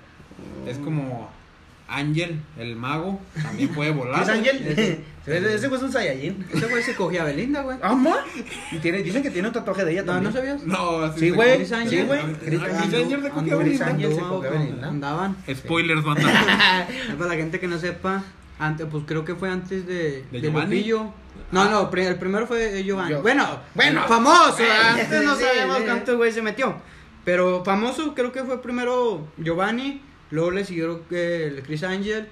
Es 0.65 0.77
como 0.77 1.29
Ángel, 1.89 2.39
el 2.57 2.75
mago, 2.75 3.19
también 3.41 3.69
puede 3.69 3.91
volar. 3.91 4.17
¿Qué 4.17 4.21
es 4.23 4.29
Ángel? 4.29 4.67
Ese- 4.67 4.99
Ese 5.29 5.53
ese 5.55 5.67
güey 5.67 5.79
es 5.79 5.83
un 5.85 5.91
Saiyajin. 5.91 6.45
Ese 6.51 6.65
güey 6.67 6.81
se 6.81 6.95
cogía 6.95 7.21
a 7.21 7.25
Belinda, 7.25 7.61
güey. 7.61 7.77
¿Amor? 7.83 8.17
Y 8.71 8.77
tiene, 8.79 9.03
dicen 9.03 9.21
que 9.21 9.29
tiene 9.29 9.47
un 9.49 9.53
tatuaje 9.53 9.85
de 9.85 9.91
ella 9.91 10.01
No, 10.01 10.13
también. 10.13 10.33
¿no 10.33 10.39
sabías? 10.39 10.63
No, 10.63 11.01
así 11.03 11.19
Sí, 11.19 11.29
güey. 11.29 11.63
Sí, 11.67 11.73
Angel. 11.75 12.05
güey. 12.07 12.19
Ah, 12.19 12.29
Chris. 12.43 12.61
Angel 12.63 13.21
se 13.21 13.29
cogió 13.29 13.55
a 13.55 13.61
Chris 13.61 13.79
Belinda. 13.79 13.87
Angel 13.87 14.13
se 14.15 14.19
cogió 14.21 14.49
a 14.49 14.53
Belinda. 14.53 14.87
Andaban. 14.87 15.35
Spoilers, 15.53 16.03
banda. 16.05 16.87
Para 17.17 17.29
la 17.29 17.35
gente 17.35 17.59
que 17.59 17.67
no 17.67 17.77
sepa, 17.77 18.23
antes, 18.57 18.87
pues 18.89 19.03
creo 19.05 19.23
que 19.23 19.35
fue 19.35 19.51
antes 19.51 19.85
de, 19.85 20.23
¿De 20.23 20.25
de 20.31 20.41
Giovanni? 20.41 20.75
Lupillo. 20.77 21.13
No, 21.51 21.69
no, 21.69 21.91
pri- 21.91 22.05
el 22.05 22.15
primero 22.15 22.47
fue 22.47 22.83
Giovanni. 22.83 23.11
Yo- 23.11 23.21
Bueno, 23.21 23.45
Bueno. 23.75 24.01
bueno, 24.01 24.07
famoso. 24.07 24.63
Antes 24.93 25.23
no 25.23 25.35
Sí, 25.35 25.43
sabíamos 25.43 25.77
sí. 25.77 25.83
cuántos 25.85 26.17
güey 26.17 26.31
se 26.31 26.41
metió. 26.41 26.75
Pero 27.23 27.63
famoso 27.63 28.15
creo 28.15 28.31
que 28.31 28.43
fue 28.45 28.61
primero 28.63 29.27
Giovanni, 29.37 30.01
luego 30.31 30.51
le 30.51 30.65
siguió 30.65 31.01
eh, 31.11 31.53
el 31.55 31.63
Chris 31.63 31.83
Angel, 31.83 32.27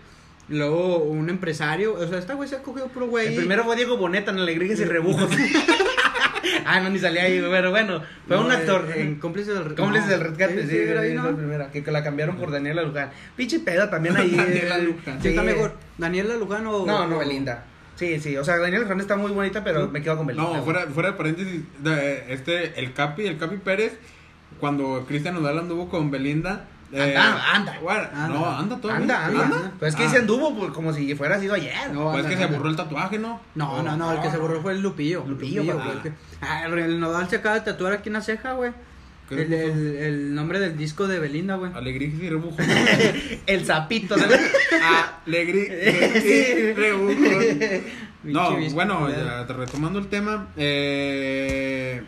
luego 0.50 0.98
un 1.00 1.30
empresario. 1.30 1.94
O 1.94 2.08
sea, 2.08 2.18
esta 2.20 2.34
güey 2.34 2.48
se 2.50 2.56
ha 2.56 2.64
cogido 2.64 2.88
puro 2.88 3.08
güey. 3.08 3.28
El 3.28 3.36
primero 3.36 3.64
fue 3.64 3.76
Diego 3.76 3.98
Boneta 3.98 4.32
en 4.32 4.40
Alegrías 4.40 4.80
y 4.80 4.86
Rebujos. 4.86 5.30
ah, 6.66 6.80
no, 6.80 6.90
ni 6.90 7.00
salía 7.00 7.24
ahí, 7.24 7.40
güey, 7.40 7.52
pero 7.52 7.72
bueno, 7.72 8.02
fue 8.28 8.38
No, 8.38 8.46
un 8.46 8.52
actor. 8.52 8.92
En, 8.96 9.02
en 9.02 9.16
Cómplices 9.20 9.54
del 9.54 9.64
Rescate. 9.64 9.82
Cómplices 9.82 10.10
del 10.10 10.22
rescate, 10.22 10.62
sí, 10.64 10.70
sí, 10.70 10.78
ahí, 10.98 11.10
sí, 11.10 11.16
¿no? 11.16 11.22
fue 11.24 11.32
la 11.32 11.38
primera, 11.38 11.72
que, 11.72 11.84
que 11.84 11.92
la 11.92 12.04
cambiaron 12.04 12.38
por 12.38 12.52
Daniela 12.52 12.84
Luján. 12.84 13.12
Pinche 13.36 13.60
pedo 13.60 13.90
también 13.90 14.16
ahí. 14.18 14.32
Daniela 14.32 14.78
eh, 14.78 14.84
Luján. 14.84 15.22
Sí, 15.22 15.30
está 15.30 15.44
mejor. 15.44 15.74
Daniela 15.98 16.36
Lujano. 16.36 16.86
No, 16.86 17.08
no, 17.08 17.20
Belinda. 17.20 17.66
Sí, 17.96 18.20
sí, 18.20 18.38
o 18.38 18.44
sea, 18.44 18.58
Daniela 18.58 18.84
Luján 18.84 19.00
está 19.00 19.16
muy 19.18 19.32
bonita, 19.32 19.64
pero 19.64 19.88
me 19.88 20.02
quedo 20.04 20.18
con 20.18 20.28
Belinda. 20.28 20.58
No, 20.58 20.64
fuera, 20.64 20.86
fuera 20.88 21.12
de 21.12 21.18
paréntesis, 21.18 21.62
de- 21.80 22.32
este, 22.32 22.80
el 22.80 22.94
Capi, 22.94 23.26
el 23.26 23.38
Capi 23.40 23.58
Pérez, 23.58 23.98
cuando 24.60 25.04
Cristian 25.08 25.34
Nodal 25.34 25.58
anduvo 25.58 25.90
con 25.90 26.12
Belinda. 26.12 26.68
Eh, 26.94 27.16
Anda, 27.18 27.54
anda. 27.54 27.80
bueno, 27.82 28.08
Anda. 28.14 28.28
no, 28.28 28.46
anda 28.46 28.78
todavía. 28.78 29.02
Anda, 29.04 29.26
anda. 29.44 29.72
Pues 29.80 29.94
es 29.94 30.00
que 30.00 30.06
Ah, 30.06 30.10
se 30.10 30.18
anduvo 30.20 30.56
pues, 30.58 30.72
como 30.72 30.94
si 30.94 31.14
fuera 31.16 31.40
sido 31.40 31.54
ayer. 31.56 31.74
No, 31.92 32.06
Pues 32.12 32.18
anda, 32.26 32.30
que 32.30 32.38
se 32.38 32.44
anda. 32.44 32.58
borró 32.58 32.70
el 32.70 32.76
tatuaje, 32.76 33.20
¿no? 33.20 33.42
No, 33.56 33.82
no, 33.84 33.98
no, 33.98 34.12
el 34.14 34.22
que 34.22 34.32
se 34.32 34.38
borró 34.38 34.62
fue 34.62 34.74
el 34.74 34.82
Lupillo. 34.82 35.26
Lupillo, 35.28 35.66
papá. 35.66 35.92
el 35.94 36.02
que- 36.02 36.14
Ah, 36.42 36.66
el, 36.66 37.00
Nodal 37.00 37.30
se 37.30 37.38
acaba 37.38 37.56
de 37.56 37.62
tatuar 37.62 37.94
aquí 37.94 38.10
en 38.10 38.14
la 38.14 38.22
ceja, 38.22 38.54
güey. 38.54 38.72
¿Qué 39.28 39.42
El, 39.42 39.52
el, 39.54 39.96
el 39.98 40.36
nombre 40.36 40.58
del 40.60 40.78
disco 40.78 41.06
de 41.08 41.20
Belinda, 41.20 41.56
güey. 41.56 41.74
Alegría 41.74 42.08
y 42.08 42.30
rebujo. 42.30 42.56
El 43.46 43.66
sapito. 43.66 44.18
¿sabes? 44.18 44.40
Alegría 45.26 45.90
y 46.24 46.74
rebujo. 46.74 47.14
No, 48.24 48.58
bueno, 48.74 49.10
ya, 49.10 49.44
retomando 49.46 50.00
el 50.00 50.08
tema, 50.08 50.48
eh, 50.58 52.02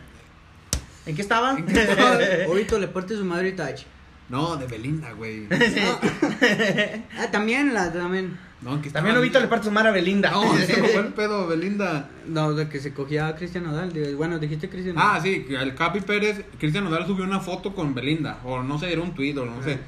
¿En 1.06 1.14
qué 1.16 1.22
estaba? 1.22 1.56
Ahorita 2.46 2.78
le 2.78 2.88
parte 2.88 3.16
su 3.16 3.24
madre 3.24 3.48
y 3.48 3.52
Itachi. 3.52 3.86
No, 4.30 4.56
de 4.56 4.66
Belinda, 4.66 5.12
güey. 5.12 5.46
Ah, 7.18 7.30
también 7.30 7.74
la, 7.74 7.92
también. 7.92 8.38
No, 8.62 8.80
que 8.82 8.90
También 8.90 9.16
ahorita 9.16 9.40
le 9.40 9.46
parte 9.48 9.64
su 9.66 9.70
madre 9.70 9.88
a 9.88 9.92
Belinda. 9.92 10.30
No, 10.30 10.42
fue 10.92 11.00
el 11.00 11.12
pedo, 11.14 11.46
Belinda. 11.46 12.08
No, 12.26 12.52
de 12.54 12.68
que 12.68 12.78
se 12.78 12.92
cogía 12.92 13.28
a 13.28 13.34
Cristian 13.36 13.64
Nodal. 13.64 13.92
de- 13.92 14.14
bueno, 14.14 14.38
dijiste 14.38 14.68
Cristian 14.68 14.96
Nodal. 14.96 15.10
Ah, 15.14 15.20
sí, 15.22 15.44
que 15.48 15.56
el 15.56 15.74
Capi 15.74 16.00
Pérez, 16.00 16.44
Cristian 16.58 16.84
Nodal 16.84 17.06
subió 17.06 17.24
una 17.24 17.40
foto 17.40 17.74
con 17.74 17.94
Belinda, 17.94 18.38
o 18.44 18.62
no 18.62 18.78
sé, 18.78 18.92
era 18.92 19.00
un 19.02 19.14
tweet 19.14 19.36
o 19.38 19.46
no 19.46 19.62
sé. 19.62 19.78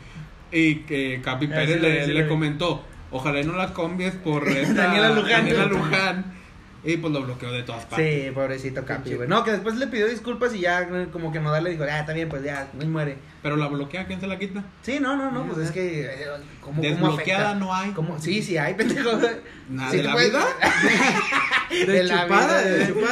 Y 0.51 0.77
que 0.87 1.21
Capi 1.23 1.47
Ah, 1.47 1.55
Pérez 1.57 1.75
sí 1.77 1.81
lo 1.83 1.89
vi, 1.89 1.95
le, 1.95 2.05
sí 2.05 2.11
lo 2.13 2.19
le 2.19 2.23
vi. 2.25 2.29
comentó, 2.31 2.85
ojalá 3.11 3.41
y 3.41 3.45
no 3.45 3.57
la 3.57 3.73
cambies 3.75 4.15
por 4.15 4.49
esta 4.49 4.73
Daniela 4.87 5.11
Luján. 5.11 5.31
Daniela 5.31 5.65
Luján. 5.67 6.25
Y 6.85 6.97
pues 6.97 7.13
lo 7.13 7.23
bloqueó 7.23 7.53
de 7.53 7.63
todas 7.63 7.85
partes. 7.87 8.25
Sí, 8.25 8.31
pobrecito 8.33 8.85
Capi, 8.85 9.15
güey. 9.15 9.29
No, 9.29 9.45
que 9.45 9.53
después 9.53 9.77
le 9.77 9.87
pidió 9.87 10.09
disculpas 10.09 10.53
y 10.55 10.61
ya 10.61 10.81
eh, 10.83 11.07
como 11.13 11.31
que 11.31 11.39
Nodal 11.39 11.63
le 11.63 11.71
dijo, 11.71 11.85
ah, 11.85 12.01
está 12.01 12.13
bien, 12.13 12.29
pues 12.29 12.43
ya, 12.43 12.69
no 12.73 12.85
muere. 12.87 13.19
Pero 13.41 13.57
la 13.57 13.69
bloquea, 13.69 14.07
¿quién 14.07 14.21
se 14.21 14.27
la 14.27 14.37
quita? 14.39 14.65
Sí, 14.83 14.99
no, 15.01 15.17
no, 15.17 15.31
no, 15.31 15.47
pues 15.47 15.59
es 15.59 15.71
que... 15.71 16.07
eh, 16.07 16.27
¿Cómo, 16.61 16.83
Desbloqueada 16.83 17.55
no 17.55 17.73
hay. 17.75 17.93
¿Cómo? 17.93 18.19
Sí, 18.19 18.43
sí 18.43 18.59
hay, 18.59 18.75
pendejo. 18.79 19.11
Nada 19.69 19.91
Sí, 19.93 19.99
de 19.99 20.03
la 20.03 20.13
puedes- 20.13 20.31
vida. 20.33 20.45
de 21.87 22.05
la 22.05 22.27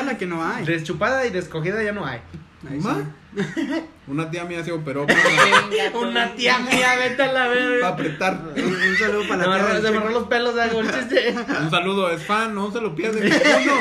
la 0.03 0.19
que 0.19 0.27
no 0.27 0.45
hay. 0.45 0.65
Deschupada 0.65 1.25
y 1.27 1.31
descogida 1.31 1.83
ya 1.83 1.93
no 1.93 2.05
hay. 2.07 2.21
Ahí 2.69 2.79
¿Ma? 2.79 2.97
sí. 3.35 3.43
Una 4.07 4.31
tía 4.31 4.45
mía 4.45 4.63
se 4.65 4.73
operó 4.73 5.07
para, 5.07 5.99
Una 5.99 6.35
tía 6.35 6.59
mía, 6.59 6.97
vete 6.97 7.23
a 7.23 7.27
la 7.27 7.33
para 7.33 7.49
verga. 7.49 7.89
apretar. 7.89 8.41
Un, 8.57 8.63
un 8.65 8.97
saludo 8.99 9.29
para 9.29 9.47
la 9.47 9.67
tía 9.67 9.81
se 9.81 9.89
agarró 9.89 10.11
los 10.11 10.29
pelos, 10.29 10.55
el 10.59 10.91
chiste. 10.93 11.35
Un 11.63 11.71
saludo, 11.71 12.11
es 12.11 12.23
fan, 12.25 12.55
no 12.55 12.71
se 12.73 12.81
lo 12.81 12.95
pierde 12.95 13.21
ninguno. 13.21 13.73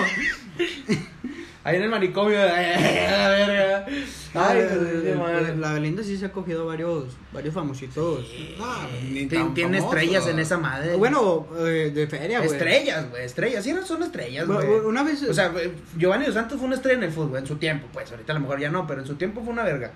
Ahí 1.63 1.75
en 1.75 1.83
el 1.83 1.89
manicomio, 1.89 2.37
la 2.45 2.45
verga. 3.29 3.85
Ay, 4.33 5.15
madre. 5.17 5.55
la 5.57 5.73
Belinda 5.73 6.03
sí 6.03 6.17
se 6.17 6.27
ha 6.27 6.31
cogido 6.31 6.65
varios, 6.65 7.17
varios 7.33 7.53
famositos. 7.53 8.25
Ah, 8.61 8.87
Tiene 9.11 9.29
famoso. 9.81 9.85
estrellas 9.85 10.27
en 10.27 10.39
esa 10.39 10.57
madre. 10.57 10.95
Bueno, 10.95 11.47
eh, 11.57 11.91
de 11.93 12.07
feria, 12.07 12.39
güey. 12.39 12.51
Estrellas, 12.51 13.09
güey, 13.09 13.25
estrellas. 13.25 13.63
Sí, 13.63 13.73
no 13.73 13.85
son 13.85 14.03
estrellas, 14.03 14.47
güey. 14.47 14.67
Una 14.85 15.03
vez. 15.03 15.21
O 15.23 15.33
sea, 15.33 15.51
Giovanni 15.97 16.25
Dos 16.25 16.35
Santos 16.35 16.57
fue 16.59 16.67
una 16.67 16.75
estrella 16.75 16.97
en 16.99 17.03
el 17.05 17.11
fútbol, 17.11 17.39
en 17.39 17.47
su 17.47 17.55
tiempo, 17.57 17.87
pues. 17.91 18.09
Ahorita 18.11 18.31
a 18.31 18.35
lo 18.35 18.41
mejor 18.41 18.59
ya 18.59 18.69
no, 18.69 18.87
pero 18.87 19.01
en 19.01 19.07
su 19.07 19.15
tiempo 19.15 19.41
fue 19.41 19.51
una 19.51 19.63
verga. 19.63 19.91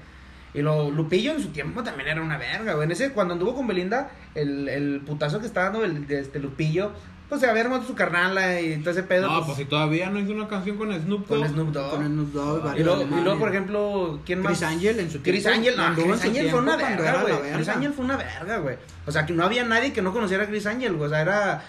Y 0.56 0.62
lo 0.62 0.92
Lupillo 0.92 1.32
en 1.32 1.42
su 1.42 1.50
tiempo 1.50 1.82
también 1.82 2.10
era 2.10 2.22
una 2.22 2.38
verga, 2.38 2.74
güey. 2.74 2.86
En 2.86 2.92
ese, 2.92 3.12
cuando 3.12 3.34
anduvo 3.34 3.56
con 3.56 3.66
Belinda, 3.68 4.12
el, 4.36 4.68
el 4.70 5.02
putazo 5.06 5.40
que 5.40 5.48
estaba 5.48 5.70
dando 5.70 5.84
el, 5.86 6.06
este 6.12 6.40
Lupillo, 6.40 6.92
pues 7.34 7.42
se 7.42 7.50
había 7.50 7.64
armado 7.64 7.84
su 7.84 7.96
carnala 7.96 8.60
y 8.62 8.78
todo 8.78 8.92
ese 8.92 9.04
pedo. 9.04 9.28
No, 9.28 9.34
pues, 9.38 9.46
pues 9.46 9.58
si 9.58 9.66
todavía 9.66 10.10
no 10.10 10.20
hizo 10.20 10.32
una 10.32 10.48
canción 10.48 10.78
con 10.78 10.94
Snoop 10.94 11.28
Dogg. 11.28 11.40
con 11.40 11.48
Snoop 11.50 11.70
Dogg. 11.72 11.92
con 11.92 12.06
Snoop 12.08 12.32
Dogg, 12.34 12.60
Y 12.60 12.64
varios 12.64 12.86
luego, 12.86 13.00
y 13.00 13.04
alemanes. 13.04 13.24
luego, 13.26 13.40
por 13.40 13.50
ejemplo, 13.50 14.20
¿quién 14.26 14.40
más? 14.42 14.52
Chris 14.52 14.64
Angel 14.64 15.00
en 15.00 15.12
su 15.12 15.22
Chris 15.22 15.44
tiempo, 15.44 15.60
Angel, 15.60 15.78
no, 15.78 15.84
anduvo 15.84 16.06
en 16.06 16.12
Chris 16.20 16.26
Angel 16.30 16.50
fue 16.52 16.60
una 16.60 16.76
verga, 16.78 17.22
güey. 17.22 17.54
Chris 17.54 17.68
Angel 17.70 17.94
fue 17.94 18.06
una 18.06 18.18
verga, 18.18 18.58
güey. 18.58 18.76
O 19.06 19.12
sea, 19.12 19.26
que 19.26 19.34
no 19.34 19.44
había 19.44 19.64
nadie 19.64 19.94
que 19.94 20.02
no 20.02 20.14
conociera 20.14 20.44
a 20.44 20.48
Chris 20.48 20.66
Angel, 20.66 20.94
güey. 20.94 21.08
O 21.08 21.10
sea, 21.10 21.22
era. 21.22 21.64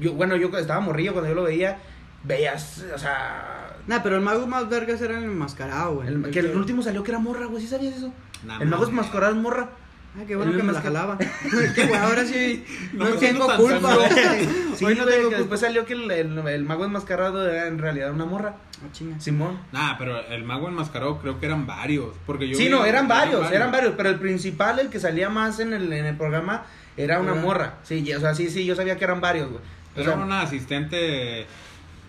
Yo, 0.00 0.12
bueno, 0.14 0.36
yo 0.36 0.48
estaba 0.56 0.80
morrillo 0.80 1.12
cuando 1.12 1.28
yo 1.28 1.34
lo 1.34 1.42
veía. 1.42 1.78
Veías, 2.22 2.84
o 2.94 2.98
sea. 2.98 3.76
Nah, 3.86 4.00
pero 4.02 4.16
el 4.16 4.22
mago 4.22 4.46
más 4.46 4.68
vergas 4.68 5.00
era 5.00 5.18
el 5.18 5.24
enmascarado, 5.24 5.94
güey. 5.96 6.08
el- 6.08 6.30
que 6.30 6.40
el 6.40 6.54
último 6.56 6.82
salió 6.82 7.02
que 7.02 7.10
era 7.10 7.18
morra, 7.18 7.46
güey. 7.46 7.62
¿Sí 7.62 7.68
sabías 7.68 7.96
eso? 7.96 8.12
Nah, 8.44 8.60
el 8.60 8.68
mago 8.68 8.84
es 8.84 8.90
mames. 8.90 9.06
mascarado 9.06 9.32
es 9.34 9.38
morra. 9.40 9.70
Ah, 10.18 10.22
qué 10.26 10.34
bueno 10.34 10.56
que 10.56 10.62
me 10.64 10.72
la 10.72 10.80
jalaba. 10.82 11.16
Qué 11.74 11.94
ahora 11.96 12.24
sí. 12.26 12.64
No 12.92 13.06
tengo 13.10 13.46
culpa. 13.56 13.96
Sí, 14.74 14.84
Hoy 14.86 14.94
no 14.94 15.02
güey, 15.04 15.14
tengo 15.16 15.28
que 15.30 15.36
culpa. 15.36 15.38
después 15.38 15.60
salió 15.60 15.84
que 15.84 15.92
el, 15.92 16.10
el, 16.10 16.38
el 16.48 16.64
mago 16.64 16.84
enmascarado 16.84 17.48
era 17.48 17.66
en 17.68 17.78
realidad 17.78 18.10
una 18.12 18.24
morra. 18.24 18.54
Ah, 18.82 18.88
chinga. 18.92 19.20
Simón. 19.20 19.58
Nah, 19.72 19.96
pero 19.98 20.18
el 20.26 20.42
mago 20.42 20.68
enmascarado 20.68 21.18
creo 21.18 21.38
que 21.38 21.46
eran 21.46 21.66
varios. 21.66 22.14
Porque 22.26 22.48
yo 22.48 22.56
Sí, 22.56 22.68
no, 22.68 22.84
eran 22.86 23.06
varios, 23.06 23.52
eran 23.52 23.70
varios, 23.70 23.94
pero 23.96 24.08
el 24.08 24.18
principal, 24.18 24.78
el 24.78 24.88
que 24.88 24.98
salía 24.98 25.28
más 25.28 25.60
en 25.60 25.74
el, 25.74 25.92
en 25.92 26.06
el 26.06 26.16
programa, 26.16 26.64
era 26.96 27.20
una 27.20 27.32
Era- 27.32 27.40
morra. 27.42 27.74
Sí, 27.82 28.02
y- 28.06 28.12
o 28.14 28.20
sea, 28.20 28.34
sí, 28.34 28.48
sí, 28.50 28.64
yo 28.64 28.74
sabía 28.74 28.96
que 28.96 29.04
eran 29.04 29.20
varios, 29.20 29.48
güey. 29.50 29.62
O 29.96 30.00
Era 30.00 30.14
sea, 30.14 30.22
una 30.24 30.40
asistente, 30.42 31.46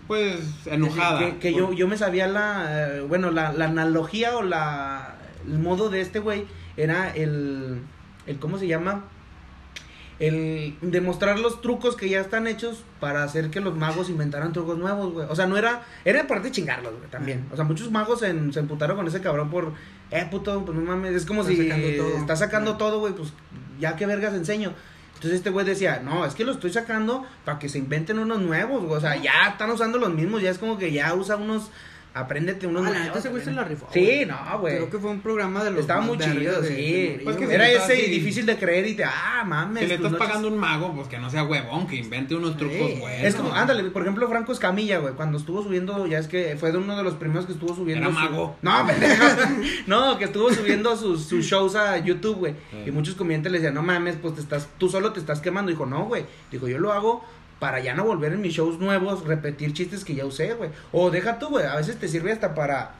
pues, 0.07 0.39
enojada. 0.65 1.19
Que, 1.19 1.37
que 1.37 1.53
yo, 1.53 1.73
yo 1.73 1.87
me 1.87 1.97
sabía 1.97 2.27
la, 2.27 2.65
eh, 2.97 3.01
bueno, 3.01 3.31
la, 3.31 3.51
la 3.53 3.65
analogía 3.65 4.37
o 4.37 4.41
la, 4.43 5.15
el 5.47 5.59
modo 5.59 5.89
de 5.89 6.01
este 6.01 6.19
güey 6.19 6.45
era 6.77 7.11
el, 7.13 7.81
el, 8.25 8.39
¿cómo 8.39 8.57
se 8.57 8.67
llama? 8.67 9.05
el 10.21 10.75
demostrar 10.81 11.39
los 11.39 11.61
trucos 11.61 11.95
que 11.95 12.07
ya 12.07 12.21
están 12.21 12.45
hechos 12.45 12.83
para 12.99 13.23
hacer 13.23 13.49
que 13.49 13.59
los 13.59 13.75
magos 13.75 14.07
inventaran 14.07 14.53
trucos 14.53 14.77
nuevos, 14.77 15.11
güey. 15.13 15.25
O 15.27 15.35
sea, 15.35 15.47
no 15.47 15.57
era, 15.57 15.83
era 16.05 16.27
parte 16.27 16.49
de 16.49 16.51
chingarlos, 16.51 16.95
güey, 16.95 17.09
también. 17.09 17.47
O 17.51 17.55
sea, 17.55 17.65
muchos 17.65 17.89
magos 17.89 18.19
se, 18.19 18.51
se 18.53 18.59
emputaron 18.59 18.97
con 18.97 19.07
ese 19.07 19.19
cabrón 19.19 19.49
por, 19.49 19.73
eh, 20.11 20.27
puto, 20.29 20.63
pues 20.63 20.77
no 20.77 20.83
mames, 20.83 21.15
es 21.15 21.25
como 21.25 21.41
Está 21.41 21.53
si 21.53 21.67
sacando 21.67 21.87
todo. 21.97 22.17
está 22.17 22.35
sacando 22.35 22.77
todo, 22.77 22.99
güey, 22.99 23.13
pues 23.13 23.33
ya 23.79 23.95
qué 23.95 24.05
vergas 24.05 24.35
enseño. 24.35 24.73
Entonces 25.15 25.39
este 25.39 25.49
güey 25.49 25.65
decía, 25.65 26.01
no, 26.05 26.23
es 26.23 26.35
que 26.35 26.43
lo 26.45 26.51
estoy 26.51 26.71
sacando 26.71 27.25
para 27.43 27.57
que 27.57 27.67
se 27.67 27.79
inventen 27.79 28.19
unos 28.19 28.41
nuevos, 28.41 28.83
güey. 28.83 28.97
O 28.97 29.01
sea, 29.01 29.15
ya 29.15 29.47
están 29.49 29.71
usando 29.71 29.97
los 29.97 30.13
mismos, 30.13 30.43
ya 30.43 30.51
es 30.51 30.59
como 30.59 30.77
que 30.77 30.91
ya 30.91 31.15
usa 31.15 31.35
unos, 31.35 31.71
apréndete 32.13 32.67
unos 32.67 32.81
Ah, 32.81 32.85
la 32.85 32.89
nuevos. 32.91 33.07
neta 33.07 33.19
ese 33.19 33.29
güey 33.29 33.43
se 33.43 33.51
la 33.51 33.63
rifó. 33.63 33.87
Sí, 33.93 34.01
güey. 34.05 34.25
no, 34.25 34.59
güey. 34.59 34.75
Creo 34.75 34.89
que 34.89 34.99
fue 34.99 35.11
un 35.11 35.21
programa 35.21 35.63
de 35.63 35.71
los. 35.71 35.79
Estaba 35.81 36.01
muy 36.01 36.17
vergas 36.17 36.37
chido, 36.37 36.61
de- 36.61 36.67
sí. 36.67 36.91
de 37.17 37.21
Pues 37.23 37.35
que. 37.37 37.45
Era 37.53 37.69
ese 37.71 38.05
y 38.05 38.09
difícil 38.09 38.45
de 38.45 38.57
creer 38.57 38.85
y 38.87 38.95
te, 38.95 39.03
ah, 39.05 39.43
mames. 39.45 39.83
Si 39.83 39.89
le 39.89 39.97
tus 39.97 40.05
estás 40.07 40.11
noches- 40.19 40.27
pagando 40.27 40.47
un 40.49 40.57
mago, 40.57 40.93
pues 40.93 41.07
que 41.07 41.17
no 41.19 41.29
sea 41.29 41.43
huevón, 41.43 41.87
que 41.87 41.95
invente 41.95 42.35
unos 42.35 42.57
trucos 42.57 42.75
Sí. 42.91 42.97
buenos. 42.99 43.23
Es 43.23 43.35
como, 43.35 43.53
ándale, 43.53 43.83
por 43.91 44.01
ejemplo, 44.01 44.27
Franco 44.27 44.51
Escamilla, 44.51 44.97
güey, 44.99 45.13
cuando 45.13 45.37
estuvo 45.37 45.63
subiendo, 45.63 46.05
ya 46.07 46.19
es 46.19 46.27
que 46.27 46.55
fue 46.59 46.71
de 46.71 46.77
uno 46.79 46.97
de 46.97 47.03
los 47.03 47.13
primeros 47.15 47.45
que 47.45 47.53
estuvo 47.53 47.73
subiendo. 47.75 48.09
Era 48.09 48.13
su- 48.15 48.19
mago. 48.31 48.55
No, 48.61 48.71
pendejo. 48.87 49.25
no, 49.87 50.17
que 50.17 50.25
estuvo 50.25 50.51
subiendo 50.53 50.95
sus, 50.97 51.25
sus 51.25 51.45
shows 51.45 51.75
a 51.75 51.97
YouTube, 51.97 52.37
güey. 52.37 52.55
Sí. 52.71 52.77
Y 52.87 52.91
muchos 52.91 53.15
comediantes 53.15 53.51
le 53.51 53.59
decían, 53.59 53.73
no 53.73 53.83
mames, 53.83 54.15
pues 54.21 54.35
te 54.35 54.41
estás, 54.41 54.67
tú 54.77 54.89
solo 54.89 55.13
te 55.13 55.19
estás 55.19 55.39
quemando. 55.41 55.71
Dijo, 55.71 55.85
no, 55.85 56.05
güey. 56.05 56.25
Dijo, 56.51 56.67
yo 56.67 56.77
lo 56.77 56.91
hago 56.93 57.23
para 57.61 57.79
ya 57.79 57.93
no 57.93 58.03
volver 58.05 58.33
en 58.33 58.41
mis 58.41 58.55
shows 58.55 58.79
nuevos, 58.79 59.23
repetir 59.23 59.71
chistes 59.71 60.03
que 60.03 60.15
ya 60.15 60.25
usé, 60.25 60.55
güey. 60.55 60.71
O 60.91 61.11
deja 61.11 61.37
tú, 61.37 61.49
güey, 61.49 61.63
a 61.67 61.75
veces 61.75 61.97
te 61.97 62.07
sirve 62.07 62.31
hasta 62.31 62.55
para 62.55 62.95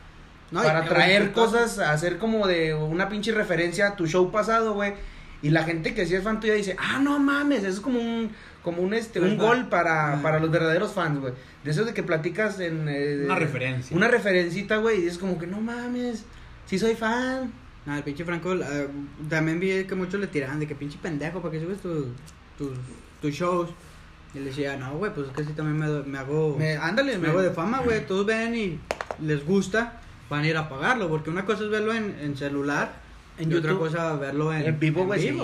No, 0.52 0.62
para 0.62 0.86
traer 0.86 1.32
cosas, 1.32 1.80
hacer 1.80 2.20
como 2.20 2.46
de 2.46 2.76
una 2.76 3.10
pinche 3.10 3.32
referencia 3.32 3.88
a 3.88 3.96
tu 3.96 4.06
show 4.06 4.30
pasado, 4.32 4.76
güey. 4.76 4.94
Y 5.42 5.50
la 5.50 5.64
gente 5.64 5.96
que 5.96 6.06
sí 6.06 6.14
es 6.14 6.24
fan 6.24 6.40
tuya 6.40 6.54
dice, 6.54 6.76
ah, 6.80 7.00
no 7.02 7.18
mames, 7.18 7.64
eso 7.64 7.70
es 7.70 7.80
como 7.80 8.00
un, 8.00 8.30
como 8.62 8.84
un, 8.84 8.94
este, 8.94 9.20
un 9.20 9.38
Pues, 9.38 9.40
gol 9.40 9.70
para, 9.70 10.20
para 10.22 10.40
los 10.40 10.52
verdaderos 10.52 10.94
fans, 10.94 11.20
güey. 11.20 11.34
De 11.64 11.72
esos 11.72 11.88
de 11.88 11.96
que 11.96 12.04
platicas 12.04 12.60
en... 12.60 12.86
eh, 12.88 13.24
Una 13.26 13.34
referencia. 13.40 13.98
Una 13.98 14.08
referencita, 14.10 14.78
güey, 14.78 15.04
y 15.04 15.08
es 15.08 15.18
como 15.18 15.40
que, 15.40 15.48
no 15.48 15.60
mames, 15.60 16.24
sí 16.68 16.78
soy 16.78 16.94
fan. 16.94 17.52
No, 17.88 17.98
el 17.98 18.04
pinche 18.04 18.24
Franco, 18.24 18.54
eh, 18.54 18.88
también 19.28 19.60
vi 19.60 19.86
que 19.86 19.96
muchos 19.96 20.20
le 20.20 20.28
tiraban 20.28 20.60
de 20.60 20.68
que 20.68 20.76
pinche 20.76 21.00
pendejo, 21.02 21.42
¿para 21.42 21.52
qué 21.54 21.60
subes 21.60 21.80
tus 21.80 22.06
tus 22.60 22.78
tus 23.20 23.34
shows? 23.34 23.72
Y 24.34 24.40
le 24.40 24.46
decía, 24.46 24.78
no, 24.78 24.94
güey, 24.98 25.14
pues 25.14 25.28
es 25.28 25.34
que 25.34 25.44
sí 25.44 25.52
también 25.54 25.78
me, 25.78 26.04
me 26.04 26.18
hago 26.18 26.56
Me, 26.58 26.78
ándale, 26.78 27.18
me 27.18 27.28
hago 27.28 27.42
de 27.42 27.52
fama, 27.52 27.80
güey. 27.80 28.06
Todos 28.08 28.26
ven 28.26 28.56
y 28.56 28.80
les 29.22 29.46
gusta, 29.46 30.00
van 30.30 30.44
a 30.44 30.48
ir 30.48 30.56
a 30.58 30.70
pagarlo. 30.70 31.10
Porque 31.10 31.30
una 31.30 31.46
cosa 31.46 31.64
es 31.66 31.70
verlo 31.70 31.94
en, 31.94 32.16
en 32.22 32.38
celular 32.38 32.94
En 33.38 33.52
y 33.52 33.56
otra 33.56 33.72
YouTube. 33.72 33.88
cosa 33.88 34.16
verlo 34.16 34.54
en, 34.54 34.64
En 34.66 34.80
vivo, 34.80 35.06
güey, 35.06 35.20
sí. 35.22 35.38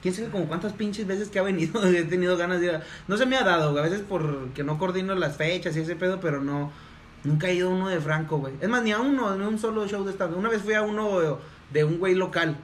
Quién 0.00 0.14
sabe 0.14 0.28
como 0.30 0.46
cuántas 0.46 0.72
pinches 0.72 1.06
veces 1.06 1.28
que 1.28 1.38
ha 1.38 1.42
venido, 1.42 1.84
he 1.86 2.02
tenido 2.04 2.36
ganas 2.36 2.60
de 2.60 2.66
ir 2.66 2.72
a- 2.74 2.82
No 3.08 3.16
se 3.16 3.26
me 3.26 3.36
ha 3.36 3.44
dado, 3.44 3.70
güey, 3.72 3.84
a 3.84 3.88
veces 3.88 4.04
porque 4.08 4.64
no 4.64 4.78
coordino 4.78 5.14
las 5.14 5.36
fechas 5.36 5.76
y 5.76 5.80
ese 5.80 5.94
pedo, 5.96 6.18
pero 6.20 6.40
no... 6.40 6.72
Nunca 7.24 7.48
he 7.48 7.54
ido 7.54 7.68
a 7.70 7.72
uno 7.72 7.88
de 7.88 8.00
Franco, 8.00 8.38
güey. 8.38 8.52
Es 8.60 8.68
más, 8.68 8.82
ni 8.82 8.90
a 8.90 8.98
uno, 8.98 9.36
ni 9.36 9.44
a 9.44 9.48
un 9.48 9.56
solo 9.56 9.86
show 9.86 10.04
de 10.04 10.10
esta. 10.10 10.26
Una 10.26 10.48
vez 10.48 10.62
fui 10.62 10.74
a 10.74 10.82
uno 10.82 11.38
de 11.72 11.84
un 11.84 11.98
güey 12.00 12.16
local. 12.16 12.56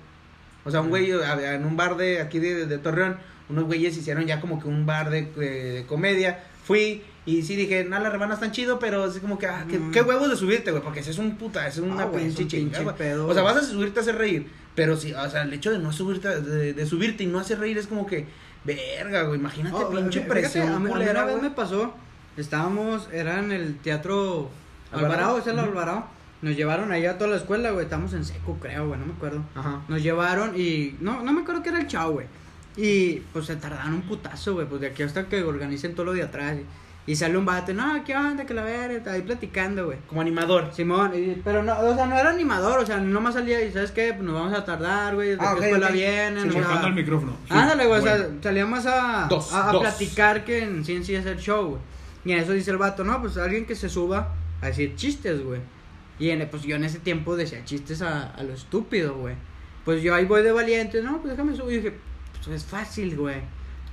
O 0.64 0.71
sea, 0.73 0.81
un 0.81 0.89
güey 0.89 1.12
en 1.12 1.64
un 1.64 1.77
bar 1.77 1.97
de 1.97 2.21
aquí 2.21 2.41
de, 2.41 2.66
de 2.66 2.79
Torreón. 2.79 3.19
Unos 3.49 3.64
güeyes 3.64 3.96
hicieron 3.96 4.26
ya 4.26 4.40
como 4.40 4.61
que 4.61 4.68
un 4.68 4.84
bar 4.86 5.11
de, 5.11 5.22
de- 5.22 5.72
de 5.72 5.86
comedia. 5.86 6.40
Fui 6.64 7.03
y 7.24 7.42
sí 7.42 7.57
dije, 7.57 7.84
no, 7.84 7.99
las 7.99 8.12
rebanas 8.12 8.36
están 8.36 8.53
chido, 8.53 8.78
pero 8.78 9.05
así 9.05 9.20
como 9.20 9.38
que, 9.38 9.46
ah, 9.46 9.64
qué, 9.70 9.78
Mm. 9.78 9.90
qué 9.90 10.03
huevos 10.03 10.28
de 10.30 10.36
subirte, 10.36 10.70
güey, 10.70 10.82
porque 10.82 11.01
ese 11.01 11.11
es 11.11 11.18
un 11.18 11.36
puta, 11.36 11.66
es 11.66 11.78
una 11.78 12.03
Ah, 12.03 12.07
güey, 12.07 12.26
es 12.26 12.34
pinche 12.36 12.61
un 12.62 12.70
pinche 12.70 12.92
pedo. 12.92 13.26
O 13.26 13.34
sea, 13.34 13.42
vas 13.42 13.57
a 13.57 13.62
subirte 13.62 13.99
a 14.01 14.03
hacer 14.03 14.16
reír, 14.16 14.51
pero 14.74 14.96
sí, 14.96 15.12
o 15.12 15.30
sea, 15.30 15.42
el 15.42 15.53
hecho 15.53 15.70
de 15.70 15.78
no 15.78 15.92
subirte, 15.92 16.40
de, 16.40 16.72
de 16.74 16.86
subirte 16.86 17.24
y 17.24 17.26
no 17.26 17.38
hacer 17.38 17.59
reír 17.59 17.76
es 17.78 17.86
como 17.86 18.07
que, 18.07 18.26
verga, 18.64 19.22
güey, 19.22 19.38
imagínate 19.40 19.76
Oh, 19.76 19.90
pinche 19.90 20.20
fíjate, 20.20 20.28
presión 20.40 20.68
a 20.68 20.70
mí- 20.70 20.76
a 20.76 20.78
mí 20.80 20.88
culera, 20.90 21.24
una 21.24 21.32
vez 21.34 21.42
me 21.42 21.51
pasó, 21.51 21.94
estábamos, 22.36 23.09
era 23.12 23.38
en 23.40 23.53
el 23.53 23.76
teatro 23.78 24.51
Alvarado. 24.92 25.12
Alvarado, 25.14 25.38
es 25.38 25.46
el. 25.46 25.59
Alvarado. 25.59 26.05
Nos 26.40 26.55
llevaron 26.57 26.92
ahí 26.92 27.05
a 27.05 27.18
toda 27.18 27.30
la 27.30 27.36
escuela, 27.36 27.72
güey, 27.72 27.84
estamos 27.84 28.12
en 28.12 28.24
seco, 28.24 28.57
creo, 28.61 28.86
güey, 28.88 29.01
no 29.01 29.07
me 29.07 29.12
acuerdo. 29.14 29.42
Ajá. 29.57 29.82
Nos 29.88 30.03
llevaron 30.03 30.53
y 30.59 30.96
no, 31.01 31.22
no 31.22 31.32
me 31.32 31.40
acuerdo 31.42 31.62
que 31.62 31.70
era 31.70 31.80
el 31.80 31.88
chao, 31.88 32.12
güey. 32.12 32.26
Y 32.81 33.20
pues 33.33 33.47
se 33.47 33.57
tardaron 33.57 33.95
un 33.95 34.03
putazo, 34.03 34.55
güey, 34.55 34.66
pues 34.66 34.81
de 34.81 34.87
aquí 34.87 35.03
hasta 35.03 35.26
que 35.26 35.43
organicen 35.43 35.95
todo 35.95 36.07
lo 36.07 36.12
de 36.12 36.22
atrás. 36.22 36.57
Y, 37.07 37.11
y 37.11 37.16
sale 37.16 37.37
un 37.37 37.45
vato, 37.45 37.74
no, 37.74 38.05
¿qué 38.05 38.14
onda? 38.14 38.47
Que 38.47 38.55
la 38.55 38.62
verga, 38.62 38.95
está 38.99 39.12
ahí 39.14 39.22
platicando, 39.22 39.87
güey. 39.87 39.99
Como 40.07 40.20
animador. 40.20 40.70
Simón, 40.72 41.11
y- 41.16 41.41
pero 41.43 41.62
no, 41.64 41.76
o 41.81 41.95
sea, 41.97 42.07
no 42.07 42.16
era 42.16 42.31
animador, 42.31 42.79
o 42.79 42.87
sea, 42.87 42.99
nomás 42.99 43.35
salía 43.35 43.61
y, 43.64 43.72
¿sabes 43.72 43.91
qué? 43.91 44.12
Pues 44.12 44.22
nos 44.24 44.35
vamos 44.35 44.53
a 44.57 44.64
tardar, 44.64 45.14
güey, 45.16 45.31
de 45.31 45.39
Ah, 45.41 45.55
qué 45.55 45.59
ok, 45.59 45.62
escuela 45.64 45.87
ok. 45.89 45.93
vienen, 45.93 46.43
Sí, 46.45 46.49
o 46.51 46.53
sea, 46.53 46.62
Chocando 46.62 46.87
el 46.89 46.95
micrófono. 46.95 47.33
Sí, 47.47 47.55
Ándale, 47.55 47.87
güey, 47.87 47.99
o 48.01 48.03
sea, 48.03 48.29
salía 48.43 48.66
más 48.66 48.87
a, 48.87 49.26
Dos, 49.29 49.53
a, 49.53 49.70
a 49.70 49.72
dos. 49.72 49.81
platicar 49.83 50.45
que 50.45 50.62
en 50.62 50.85
sí 50.85 50.95
en 50.95 51.05
sí 51.05 51.16
hacer 51.16 51.39
show, 51.39 51.66
güey. 51.70 51.81
Y 52.24 52.33
en 52.33 52.39
eso 52.41 52.53
dice 52.53 52.70
el 52.70 52.76
vato, 52.79 53.03
no, 53.05 53.20
pues 53.20 53.37
alguien 53.39 53.64
que 53.66 53.74
se 53.74 53.89
suba 53.89 54.35
a 54.61 54.66
decir 54.66 54.95
chistes, 54.95 55.43
güey. 55.43 55.61
Y 56.20 56.31
en, 56.31 56.47
pues 56.51 56.62
yo 56.62 56.76
en 56.76 56.85
ese 56.85 56.99
tiempo 56.99 57.37
decía 57.37 57.64
chistes 57.64 58.03
a, 58.03 58.31
a 58.33 58.43
lo 58.43 58.53
estúpido, 58.53 59.14
güey. 59.16 59.35
Pues 59.85 60.03
yo 60.03 60.14
ahí 60.14 60.26
voy 60.26 60.43
de 60.43 60.53
valiente, 60.53 61.01
no, 61.03 61.18
pues 61.22 61.31
déjame 61.31 61.57
subir. 61.57 61.79
Y 61.79 61.83
dije, 61.83 61.97
pues 62.45 62.62
es 62.62 62.64
fácil, 62.64 63.16
güey. 63.16 63.41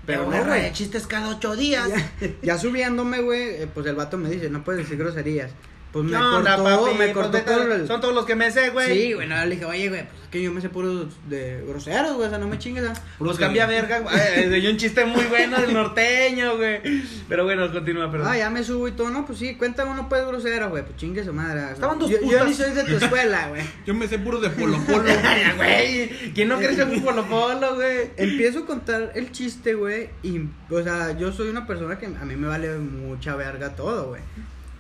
Pero, 0.06 0.30
no, 0.30 0.46
güey, 0.46 0.72
chistes 0.72 1.08
cada 1.08 1.30
ocho 1.30 1.56
días. 1.56 1.90
Ya, 2.22 2.30
ya 2.42 2.58
subiéndome, 2.58 3.22
güey, 3.22 3.62
eh, 3.62 3.68
pues 3.74 3.86
el 3.88 3.96
vato 3.96 4.18
me 4.18 4.30
dice, 4.30 4.50
no 4.50 4.64
puedes 4.64 4.84
decir 4.84 4.98
groserías. 4.98 5.52
Pues 5.96 6.04
me 6.04 6.12
¿Qué 6.12 6.18
onda, 6.18 6.58
cortó, 6.58 6.84
papi? 6.84 6.98
me 6.98 7.04
Pues 7.06 7.14
cortó 7.14 7.32
vete, 7.32 7.52
todo 7.54 7.74
el... 7.74 7.88
Son 7.88 8.02
todos 8.02 8.14
los 8.14 8.26
que 8.26 8.36
me 8.36 8.52
sé, 8.52 8.72
güey. 8.72 8.94
Sí, 8.94 9.14
güey, 9.14 9.30
no, 9.30 9.46
le 9.46 9.52
dije, 9.52 9.64
oye, 9.64 9.88
güey, 9.88 10.04
pues 10.04 10.24
es 10.24 10.28
que 10.28 10.44
yo 10.44 10.52
me 10.52 10.60
sé 10.60 10.68
puros 10.68 11.08
de 11.30 11.64
groseros, 11.66 12.16
güey, 12.16 12.28
o 12.28 12.30
sea, 12.30 12.38
no 12.38 12.50
me 12.50 12.60
chingues. 12.60 12.84
Los 13.18 13.40
cambia 13.40 13.66
verga, 13.66 14.00
güey. 14.02 14.14
Ay, 14.14 14.54
Hay 14.56 14.68
un 14.68 14.76
chiste 14.76 15.06
muy 15.06 15.24
bueno 15.24 15.58
del 15.58 15.72
norteño, 15.74 16.58
güey. 16.58 16.82
Pero 17.30 17.46
bueno, 17.46 17.72
continúa, 17.72 18.12
perdón. 18.12 18.28
Ah, 18.30 18.38
ya 18.38 18.50
me 18.50 18.62
subo 18.62 18.90
y 18.90 18.92
todo, 18.92 19.10
no, 19.10 19.26
pues 19.26 19.40
sí, 19.40 19.56
cuéntame 19.56 19.92
uno 19.92 20.10
pues 20.10 20.28
grosero, 20.28 20.70
güey, 20.70 20.84
pues 20.84 20.98
chingue 20.98 21.24
su 21.24 21.32
madre. 21.32 21.72
Estaban 21.72 21.98
dos 21.98 22.10
yo, 22.10 22.18
yo 22.18 22.28
putas. 22.28 22.46
ni 22.46 22.54
soy 22.54 22.72
de 22.74 22.84
tu 22.84 22.98
escuela, 22.98 23.48
güey. 23.48 23.62
Yo 23.86 23.94
me 23.94 24.10
sé 24.10 24.20
puro 24.20 24.42
de 24.42 24.50
Polo 24.50 24.78
Polo. 24.86 25.04
Güey. 25.56 26.34
¿Quién 26.34 26.50
no 26.50 26.58
crece 26.58 26.84
un 26.84 27.02
polo 27.06 27.24
polo, 27.24 27.76
güey? 27.76 28.10
Empiezo 28.18 28.60
a 28.60 28.66
contar 28.66 29.14
el 29.16 29.32
chiste, 29.32 29.76
güey, 29.76 30.10
y, 30.24 30.42
o 30.70 30.84
sea, 30.84 31.18
yo 31.18 31.32
soy 31.32 31.48
una 31.48 31.66
persona 31.66 31.98
que 31.98 32.08
a 32.08 32.26
mí 32.26 32.36
me 32.36 32.50
vale 32.50 32.76
mucha 32.80 33.38
verga 33.38 33.78
todo, 33.78 34.10
güey. 34.10 34.22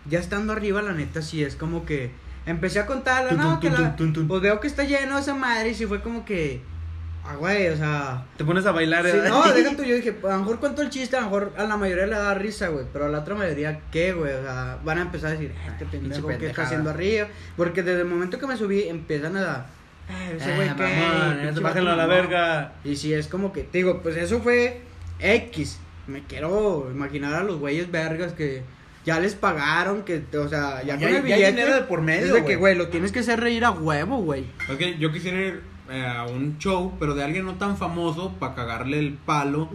Ya 0.07 0.19
estando 0.19 0.53
arriba, 0.53 0.81
la 0.81 0.93
neta, 0.93 1.21
sí 1.21 1.43
es 1.43 1.55
como 1.55 1.85
que 1.85 2.11
empecé 2.45 2.79
a 2.79 2.85
contarla, 2.85 3.29
Tun, 3.29 3.37
no, 3.39 3.49
tun, 3.59 3.59
que 3.59 3.69
tun, 3.69 4.23
la, 4.23 4.27
pues 4.27 4.41
veo 4.41 4.59
que 4.59 4.67
está 4.67 4.83
lleno 4.83 5.17
esa 5.17 5.33
madre 5.33 5.69
y 5.69 5.73
sí 5.73 5.85
fue 5.87 6.01
como 6.01 6.23
que, 6.25 6.61
ah, 7.23 7.35
güey, 7.37 7.69
o 7.69 7.75
sea, 7.77 8.23
Te 8.37 8.45
pones 8.45 8.65
a 8.67 8.71
bailar, 8.71 9.03
Sí, 9.05 9.17
¿eh? 9.17 9.23
no, 9.27 9.41
deja 9.53 9.75
tú, 9.75 9.83
yo 9.83 9.95
dije, 9.95 10.15
a 10.23 10.27
lo 10.27 10.39
mejor 10.39 10.59
cuento 10.59 10.81
el 10.83 10.89
chiste, 10.91 11.15
a 11.17 11.21
lo 11.21 11.25
mejor 11.25 11.53
a 11.57 11.63
la 11.63 11.75
mayoría 11.77 12.05
le 12.05 12.15
da 12.15 12.33
risa, 12.35 12.67
güey, 12.67 12.85
pero 12.93 13.05
a 13.05 13.09
la 13.09 13.19
otra 13.19 13.33
mayoría, 13.33 13.79
¿qué, 13.91 14.13
güey? 14.13 14.31
O 14.33 14.41
sea, 14.43 14.77
van 14.83 14.99
a 14.99 15.01
empezar 15.01 15.29
a 15.29 15.31
decir, 15.33 15.51
"Eh, 15.51 15.67
este 15.71 15.85
pendejo, 15.85 16.27
¿qué 16.27 16.47
está 16.47 16.63
haciendo 16.63 16.91
arriba? 16.91 17.27
Porque 17.57 17.81
desde 17.81 18.01
el 18.01 18.07
momento 18.07 18.37
que 18.37 18.45
me 18.45 18.57
subí, 18.57 18.83
empiezan 18.87 19.37
a, 19.37 19.65
"Eh, 20.07 20.37
ese 20.39 20.53
güey, 20.55 20.69
Ah, 20.69 20.75
¿qué? 21.51 21.59
bájenlo 21.61 21.91
a 21.91 21.95
la 21.95 22.05
mamón". 22.05 22.15
verga. 22.27 22.73
Y 22.83 22.95
si 22.95 23.11
es 23.13 23.27
como 23.27 23.51
que, 23.51 23.63
te 23.63 23.79
digo, 23.79 24.01
pues 24.03 24.15
eso 24.17 24.39
fue 24.41 24.81
X. 25.19 25.79
Me 26.05 26.21
quiero 26.21 26.89
imaginar 26.91 27.33
a 27.33 27.41
los 27.43 27.57
güeyes 27.57 27.89
vergas 27.89 28.33
que 28.33 28.61
ya 29.05 29.19
les 29.19 29.35
pagaron, 29.35 30.03
que, 30.03 30.23
o 30.37 30.49
sea, 30.49 30.81
ya, 30.83 30.95
Ya- 30.97 31.07
con 31.07 31.07
el 31.07 31.11
ya 31.13 31.17
hay 31.17 31.23
billete. 31.41 31.51
dinero 31.51 31.75
de 31.75 31.81
por 31.83 32.01
medio, 32.01 32.21
Es 32.25 32.33
de 32.33 32.39
güey. 32.41 32.45
que, 32.45 32.55
güey, 32.55 32.75
lo 32.75 32.87
tienes 32.89 33.11
que 33.11 33.19
hacer 33.19 33.39
reír 33.39 33.63
a 33.65 33.71
huevo, 33.71 34.17
güey. 34.17 34.45
Es 34.69 34.77
que 34.77 34.97
yo 34.97 35.11
quisiera 35.11 35.39
ir 35.39 35.61
eh, 35.89 36.03
a 36.05 36.25
un 36.25 36.57
show, 36.57 36.93
pero 36.99 37.13
de 37.13 37.23
alguien 37.23 37.45
no 37.45 37.53
tan 37.55 37.77
famoso, 37.77 38.33
para 38.39 38.55
cagarle 38.55 38.97
el 38.97 39.13
palo. 39.13 39.69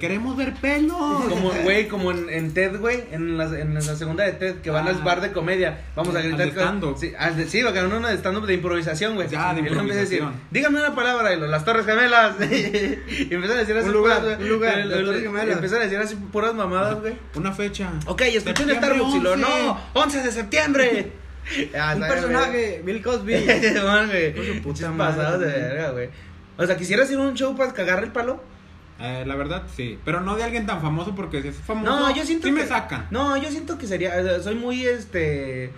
Queremos 0.00 0.36
ver 0.36 0.54
pelos. 0.54 0.96
Como, 1.28 1.52
güey, 1.62 1.86
como 1.86 2.10
en, 2.10 2.28
en 2.30 2.52
TED, 2.52 2.78
güey, 2.80 3.04
en 3.12 3.38
la, 3.38 3.44
en 3.44 3.74
la 3.74 3.80
segunda 3.80 4.24
de 4.24 4.32
TED, 4.32 4.56
que 4.56 4.70
van 4.70 4.86
Ah. 4.88 4.90
al 4.90 5.02
bar 5.02 5.20
de 5.20 5.30
comedia. 5.30 5.84
Vamos 5.94 6.14
a 6.16 6.18
Al 6.18 6.24
gritar. 6.28 6.46
de 6.46 6.52
stand-up. 6.52 6.96
Sí, 6.98 7.12
al 7.16 7.48
sí, 7.48 7.62
porque 7.62 7.80
uno 7.84 8.08
de 8.08 8.14
stand-up 8.16 8.46
de 8.46 8.54
improvisación, 8.54 9.14
güey. 9.14 9.28
Ya, 9.28 9.38
de 9.38 9.44
a 9.44 9.54
decir, 9.54 9.68
improvisación. 9.72 10.32
dígame 10.50 10.80
una 10.80 10.94
palabra, 10.96 11.32
y 11.32 11.38
lo- 11.38 11.46
las 11.46 11.64
Torres 11.64 11.86
Gemelas. 11.86 12.34
y 12.40 13.32
empiezan 13.32 13.52
a 13.56 13.60
decir 13.60 13.76
así 13.76 13.86
Un 13.86 13.92
lugar, 13.92 14.20
puras- 14.22 14.38
un 14.40 14.48
lugar, 14.48 14.78
las 14.78 14.98
el- 14.98 15.04
Torres 15.06 15.22
Gemelas. 15.22 15.54
Empiezan 15.54 15.78
a 15.80 15.84
decir 15.84 15.98
así 15.98 16.14
puras 16.16 16.54
mamadas, 16.54 17.00
güey. 17.00 17.14
Una 17.36 17.52
fecha. 17.52 17.90
Ok, 18.06 18.22
escuché 18.22 18.36
en 18.36 18.42
Septiembre 18.70 18.76
Starbucks 18.76 19.14
y 19.14 19.20
lo, 19.20 19.32
11. 19.34 19.42
no, 19.42 19.80
11 19.94 20.22
de 20.22 20.32
septiembre. 20.32 21.12
Un 21.94 22.00
personaje, 22.00 22.82
Bill 22.84 23.00
Cosby. 23.00 23.32
güey. 23.44 24.62
Pasados 24.98 25.40
de 25.40 25.46
verga, 25.46 25.90
güey. 25.92 26.08
O 26.56 26.66
sea, 26.66 26.76
¿quisieras 26.76 27.08
ir 27.10 27.18
a 27.18 27.22
un 27.22 27.34
show 27.34 27.56
para 27.56 27.72
cagarle 27.72 28.06
el 28.06 28.12
palo? 28.12 28.42
Eh, 29.00 29.24
la 29.26 29.36
verdad, 29.36 29.62
sí. 29.76 29.98
Pero 30.04 30.20
no 30.20 30.34
de 30.36 30.42
alguien 30.42 30.66
tan 30.66 30.80
famoso, 30.82 31.14
porque 31.14 31.40
si 31.42 31.48
es 31.48 31.56
famoso, 31.56 31.90
No, 32.00 32.14
yo 32.14 32.24
siento 32.24 32.48
sí 32.48 32.52
que 32.54 32.60
me 32.60 32.66
sacan. 32.66 33.06
No, 33.10 33.36
yo 33.36 33.48
siento 33.50 33.78
que 33.78 33.86
sería 33.86 34.40
soy 34.40 34.56
muy 34.56 34.84
este 34.86 35.66
eh, 35.66 35.72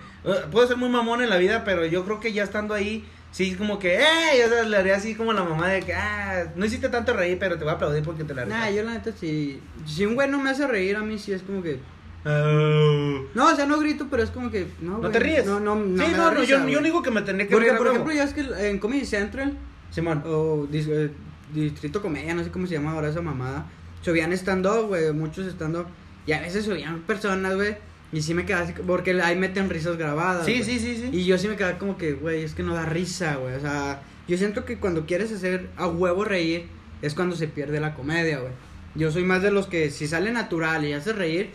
puedo 0.51 0.67
ser 0.67 0.77
muy 0.77 0.89
mamón 0.89 1.21
en 1.21 1.29
la 1.29 1.37
vida, 1.37 1.63
pero 1.63 1.85
yo 1.85 2.03
creo 2.03 2.19
que 2.19 2.33
ya 2.33 2.43
estando 2.43 2.73
ahí 2.73 3.05
sí 3.31 3.53
como 3.55 3.77
que 3.79 3.95
eh, 3.97 4.43
o 4.45 4.49
sea, 4.49 4.63
le 4.63 4.75
haría 4.75 4.95
así 4.95 5.13
como 5.15 5.33
la 5.33 5.43
mamá 5.43 5.67
de 5.69 5.81
que 5.81 5.93
ah, 5.93 6.45
no 6.55 6.65
hiciste 6.65 6.89
tanto 6.89 7.13
reír, 7.13 7.37
pero 7.39 7.57
te 7.57 7.63
voy 7.63 7.71
a 7.73 7.75
aplaudir 7.75 8.03
porque 8.03 8.23
te 8.23 8.33
la 8.33 8.45
Nah, 8.45 8.55
rifaste". 8.55 8.75
yo 8.75 8.83
la 8.83 8.93
neta 8.93 9.11
sí. 9.19 9.61
Si 9.85 10.05
un 10.05 10.15
güey 10.15 10.27
no 10.29 10.39
me 10.39 10.49
hace 10.49 10.65
reír, 10.67 10.95
a 10.95 11.01
mí 11.01 11.19
sí 11.19 11.31
es 11.31 11.43
como 11.43 11.61
que. 11.61 11.79
Oh. 12.25 13.25
No, 13.33 13.47
o 13.51 13.55
sea, 13.55 13.65
no 13.65 13.79
grito, 13.79 14.07
pero 14.09 14.23
es 14.23 14.29
como 14.31 14.49
que. 14.51 14.67
No, 14.81 14.93
¿No 14.93 14.99
güey, 14.99 15.11
te 15.11 15.19
ríes? 15.19 15.45
No, 15.45 15.59
no, 15.59 15.75
no. 15.75 16.03
sí, 16.05 16.11
no, 16.11 16.17
no, 16.17 16.31
risa, 16.31 16.59
yo, 16.63 16.67
yo 16.67 16.79
no 16.79 16.85
digo 16.85 17.01
que 17.01 17.11
me 17.11 17.21
tendría 17.21 17.47
que 17.47 17.53
Porque, 17.53 17.67
reír, 17.69 17.77
por 17.77 17.87
ejemplo, 17.87 18.13
ya 18.13 18.23
es 18.23 18.33
que 18.33 18.41
en 18.69 18.79
Comedy 18.79 19.05
Central 19.05 19.57
Simón. 19.91 20.23
o 20.25 20.67
eh, 20.71 21.11
Distrito 21.53 22.01
Comedia, 22.01 22.33
no 22.33 22.43
sé 22.43 22.51
cómo 22.51 22.67
se 22.67 22.73
llama 22.73 22.91
ahora 22.91 23.09
esa 23.09 23.21
mamada. 23.21 23.65
Subían 24.01 24.33
stand-up, 24.33 24.87
güey, 24.87 25.11
muchos 25.13 25.47
stand-up. 25.47 25.85
Y 26.25 26.31
a 26.33 26.41
veces 26.41 26.65
subían 26.65 27.01
personas, 27.01 27.55
güey. 27.55 27.75
Y 28.13 28.21
sí 28.21 28.33
me 28.33 28.45
quedaba 28.45 28.65
así, 28.65 28.73
porque 28.85 29.19
ahí 29.21 29.37
meten 29.37 29.69
risas 29.69 29.97
grabadas. 29.97 30.45
Sí, 30.45 30.63
sí, 30.63 30.79
sí, 30.79 30.97
sí. 30.97 31.09
Y 31.11 31.25
yo 31.25 31.37
sí 31.37 31.47
me 31.47 31.55
quedaba 31.55 31.77
como 31.77 31.97
que, 31.97 32.13
güey, 32.13 32.43
es 32.43 32.53
que 32.53 32.63
no 32.63 32.73
da 32.73 32.85
risa, 32.85 33.35
güey. 33.35 33.55
O 33.55 33.59
sea, 33.59 34.01
yo 34.27 34.37
siento 34.37 34.65
que 34.65 34.77
cuando 34.77 35.05
quieres 35.05 35.31
hacer 35.31 35.69
a 35.77 35.87
huevo 35.87 36.25
reír, 36.25 36.67
es 37.01 37.13
cuando 37.13 37.35
se 37.35 37.47
pierde 37.47 37.79
la 37.79 37.93
comedia, 37.93 38.39
güey. 38.39 38.51
Yo 38.95 39.11
soy 39.11 39.23
más 39.23 39.41
de 39.41 39.51
los 39.51 39.67
que 39.67 39.89
si 39.89 40.07
sale 40.07 40.31
natural 40.31 40.85
y 40.85 40.93
hace 40.93 41.13
reír, 41.13 41.51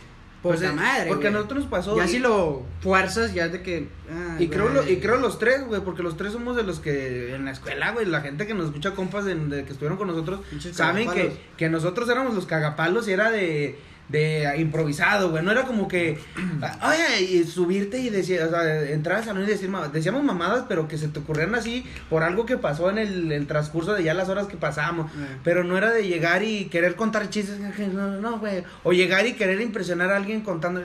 pues 0.49 0.61
la 0.63 0.73
madre. 0.73 1.09
Porque 1.09 1.29
a 1.29 1.31
nosotros 1.31 1.61
nos 1.65 1.69
pasó. 1.71 1.97
Ya 1.97 2.05
y- 2.05 2.09
si 2.09 2.19
lo 2.19 2.63
fuerzas, 2.81 3.33
ya 3.35 3.47
es 3.47 3.53
de 3.53 3.63
que. 3.63 3.89
ah, 4.11 4.37
Y 4.39 4.49
creo, 4.49 4.69
lo- 4.69 4.89
y 4.89 4.97
creo 4.99 5.17
los 5.17 5.39
tres, 5.39 5.67
güey, 5.67 5.81
porque 5.83 6.03
los 6.03 6.17
tres 6.17 6.33
somos 6.33 6.57
de 6.57 6.63
los 6.63 6.81
que 6.81 7.35
en 7.35 7.45
la 7.45 7.51
escuela, 7.53 7.93
güey, 7.93 8.07
la 8.07 8.21
gente 8.21 8.47
que 8.47 8.55
nos 8.55 8.67
escucha 8.67 8.93
compas 8.95 9.25
de, 9.25 9.35
de 9.35 9.65
que 9.65 9.73
estuvieron 9.73 9.97
con 9.99 10.09
nosotros, 10.09 10.41
Pinches 10.51 10.77
saben 10.77 11.11
que, 11.11 11.37
que 11.57 11.69
nosotros 11.69 12.09
éramos 12.09 12.35
los 12.35 12.47
cagapalos 12.47 13.09
y 13.09 13.13
era 13.13 13.31
de, 13.31 13.79
de 14.09 14.55
improvisado, 14.59 15.31
güey, 15.31 15.43
no 15.45 15.51
era 15.51 15.65
como 15.65 15.89
que, 15.89 16.19
oye, 16.83 17.23
y 17.23 17.45
subirte 17.45 17.99
y 17.99 18.09
decir, 18.11 18.41
o 18.43 18.51
sea, 18.51 18.83
entrar 18.91 19.19
al 19.19 19.25
salón 19.25 19.43
y 19.43 19.47
decir, 19.47 19.71
decíamos 19.93 20.23
mamadas, 20.23 20.65
pero 20.69 20.87
que 20.87 20.97
se 20.99 21.09
te 21.09 21.19
ocurrieran 21.19 21.55
así 21.57 21.85
por 22.09 22.23
algo 22.23 22.47
que 22.47 22.57
pasó 22.57 22.89
en 22.91 22.99
el, 22.99 23.33
el 23.33 23.47
transcurso 23.47 23.95
de 23.95 24.05
ya 24.05 24.15
las 24.15 24.29
horas 24.29 24.47
que 24.47 24.57
pasamos. 24.57 25.11
Eh. 25.13 25.27
Pero 25.43 25.65
no 25.65 25.77
era 25.77 25.91
de 25.91 26.07
llegar 26.07 26.43
y 26.43 26.67
querer 26.67 26.95
contar 26.95 27.29
chistes, 27.31 27.59
no, 27.93 28.09
no, 28.21 28.39
güey. 28.39 28.63
O 28.85 28.93
llegar 28.93 29.27
y 29.27 29.33
querer 29.33 29.61
impresionar 29.61 30.11
a 30.13 30.17
alguien 30.17 30.41
contando, 30.43 30.85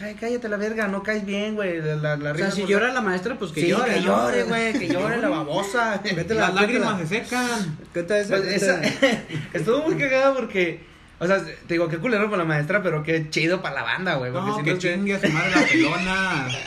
"Ay, 0.00 0.14
cállate 0.18 0.48
la 0.48 0.56
verga, 0.56 0.86
no 0.88 1.02
caes 1.02 1.26
bien, 1.26 1.56
güey. 1.56 1.80
La, 1.80 2.16
la 2.16 2.32
O 2.32 2.36
sea, 2.36 2.50
si 2.52 2.60
por- 2.62 2.70
llora 2.70 2.92
la 2.92 3.00
maestra, 3.00 3.36
pues 3.38 3.50
que 3.52 3.62
sí, 3.62 3.66
llore. 3.68 3.94
que 3.94 4.02
llore, 4.02 4.42
güey, 4.44 4.72
que 4.74 4.88
llore 4.92 5.16
la 5.18 5.28
babosa. 5.28 6.00
Vete 6.04 6.34
Las 6.34 6.54
la- 6.54 6.60
lágrimas 6.62 7.00
se 7.00 7.06
secan. 7.06 7.78
Estuvo 9.52 9.82
muy 9.88 9.96
cagada 9.96 10.34
porque, 10.34 10.80
o 11.20 11.26
sea, 11.26 11.38
te 11.44 11.74
digo, 11.74 11.86
qué 11.88 11.98
culero 11.98 12.24
para 12.30 12.38
la 12.38 12.44
maestra, 12.48 12.82
pero 12.82 13.02
qué 13.04 13.30
chido 13.30 13.62
para 13.62 13.76
la 13.76 13.82
banda, 13.84 14.14
güey. 14.16 14.32
porque 14.32 14.48
No, 14.48 14.54
siento 14.54 14.72
que 14.72 14.78
chingue 14.78 15.14
a 15.14 15.20
su 15.20 15.28
madre 15.28 15.50
la 15.54 15.66
pelona. 15.66 16.48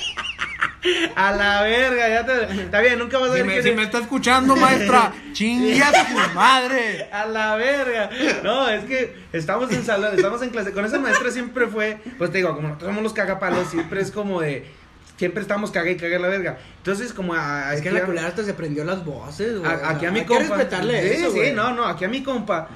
A 1.16 1.32
la 1.32 1.62
verga, 1.62 2.10
ya 2.10 2.26
te... 2.26 2.62
Está 2.62 2.82
bien, 2.82 2.99
nunca 2.99 3.18
vas 3.18 3.30
a 3.30 3.34
Si 3.34 3.38
ver 3.39 3.45
me, 3.45 3.54
quién 3.54 3.64
si 3.64 3.70
es- 3.70 3.76
me 3.78 3.84
está 3.84 3.99
escuchando, 3.99 4.54
maestra, 4.58 5.14
chingue 5.32 5.82
a 5.82 6.06
su 6.06 6.34
madre. 6.36 7.08
A 7.10 7.26
la 7.26 7.56
verga. 7.56 8.10
No, 8.43 8.68
es 8.68 8.84
que 8.84 9.16
estamos 9.32 9.72
en 9.72 9.86
salón, 9.86 10.14
estamos 10.14 10.41
en 10.41 10.49
clase. 10.49 10.74
Con 10.74 10.84
esa 10.84 10.99
maestra 10.99 11.32
siempre 11.32 11.68
fue, 11.68 11.99
pues 12.18 12.32
te 12.32 12.39
digo, 12.39 12.54
como 12.54 12.68
nosotros 12.68 12.89
somos 12.89 13.01
los 13.04 13.14
cagapalos, 13.14 13.70
siempre 13.70 14.01
es 14.01 14.12
como 14.12 14.41
de. 14.41 14.66
Siempre 15.16 15.41
estamos 15.41 15.72
caga 15.72 15.89
y 15.89 15.95
caga 15.95 16.20
la 16.20 16.28
verga. 16.28 16.58
Entonces, 16.80 17.14
como 17.14 17.34
a. 17.34 17.74
Es 17.74 17.82
que 17.82 17.89
la 17.91 17.99
a- 17.99 18.06
culera 18.06 18.28
hasta 18.28 18.43
se 18.43 18.54
prendió 18.54 18.84
las 18.84 19.06
voces, 19.06 19.60
güey. 19.60 19.72
a- 19.72 19.89
aquí 19.91 20.06
a 20.06 20.12
mi 20.12 20.20
hay 20.20 20.26
que 20.26 20.36
compa. 20.36 20.56
respetarle 20.58 21.01
sí, 21.16 21.22
eso, 21.24 21.32
sí, 21.32 21.51
no, 21.56 21.72
no, 21.74 21.86
aquí 21.86 22.04
a 22.04 22.10
mi 22.10 22.24
compa. 22.24 22.68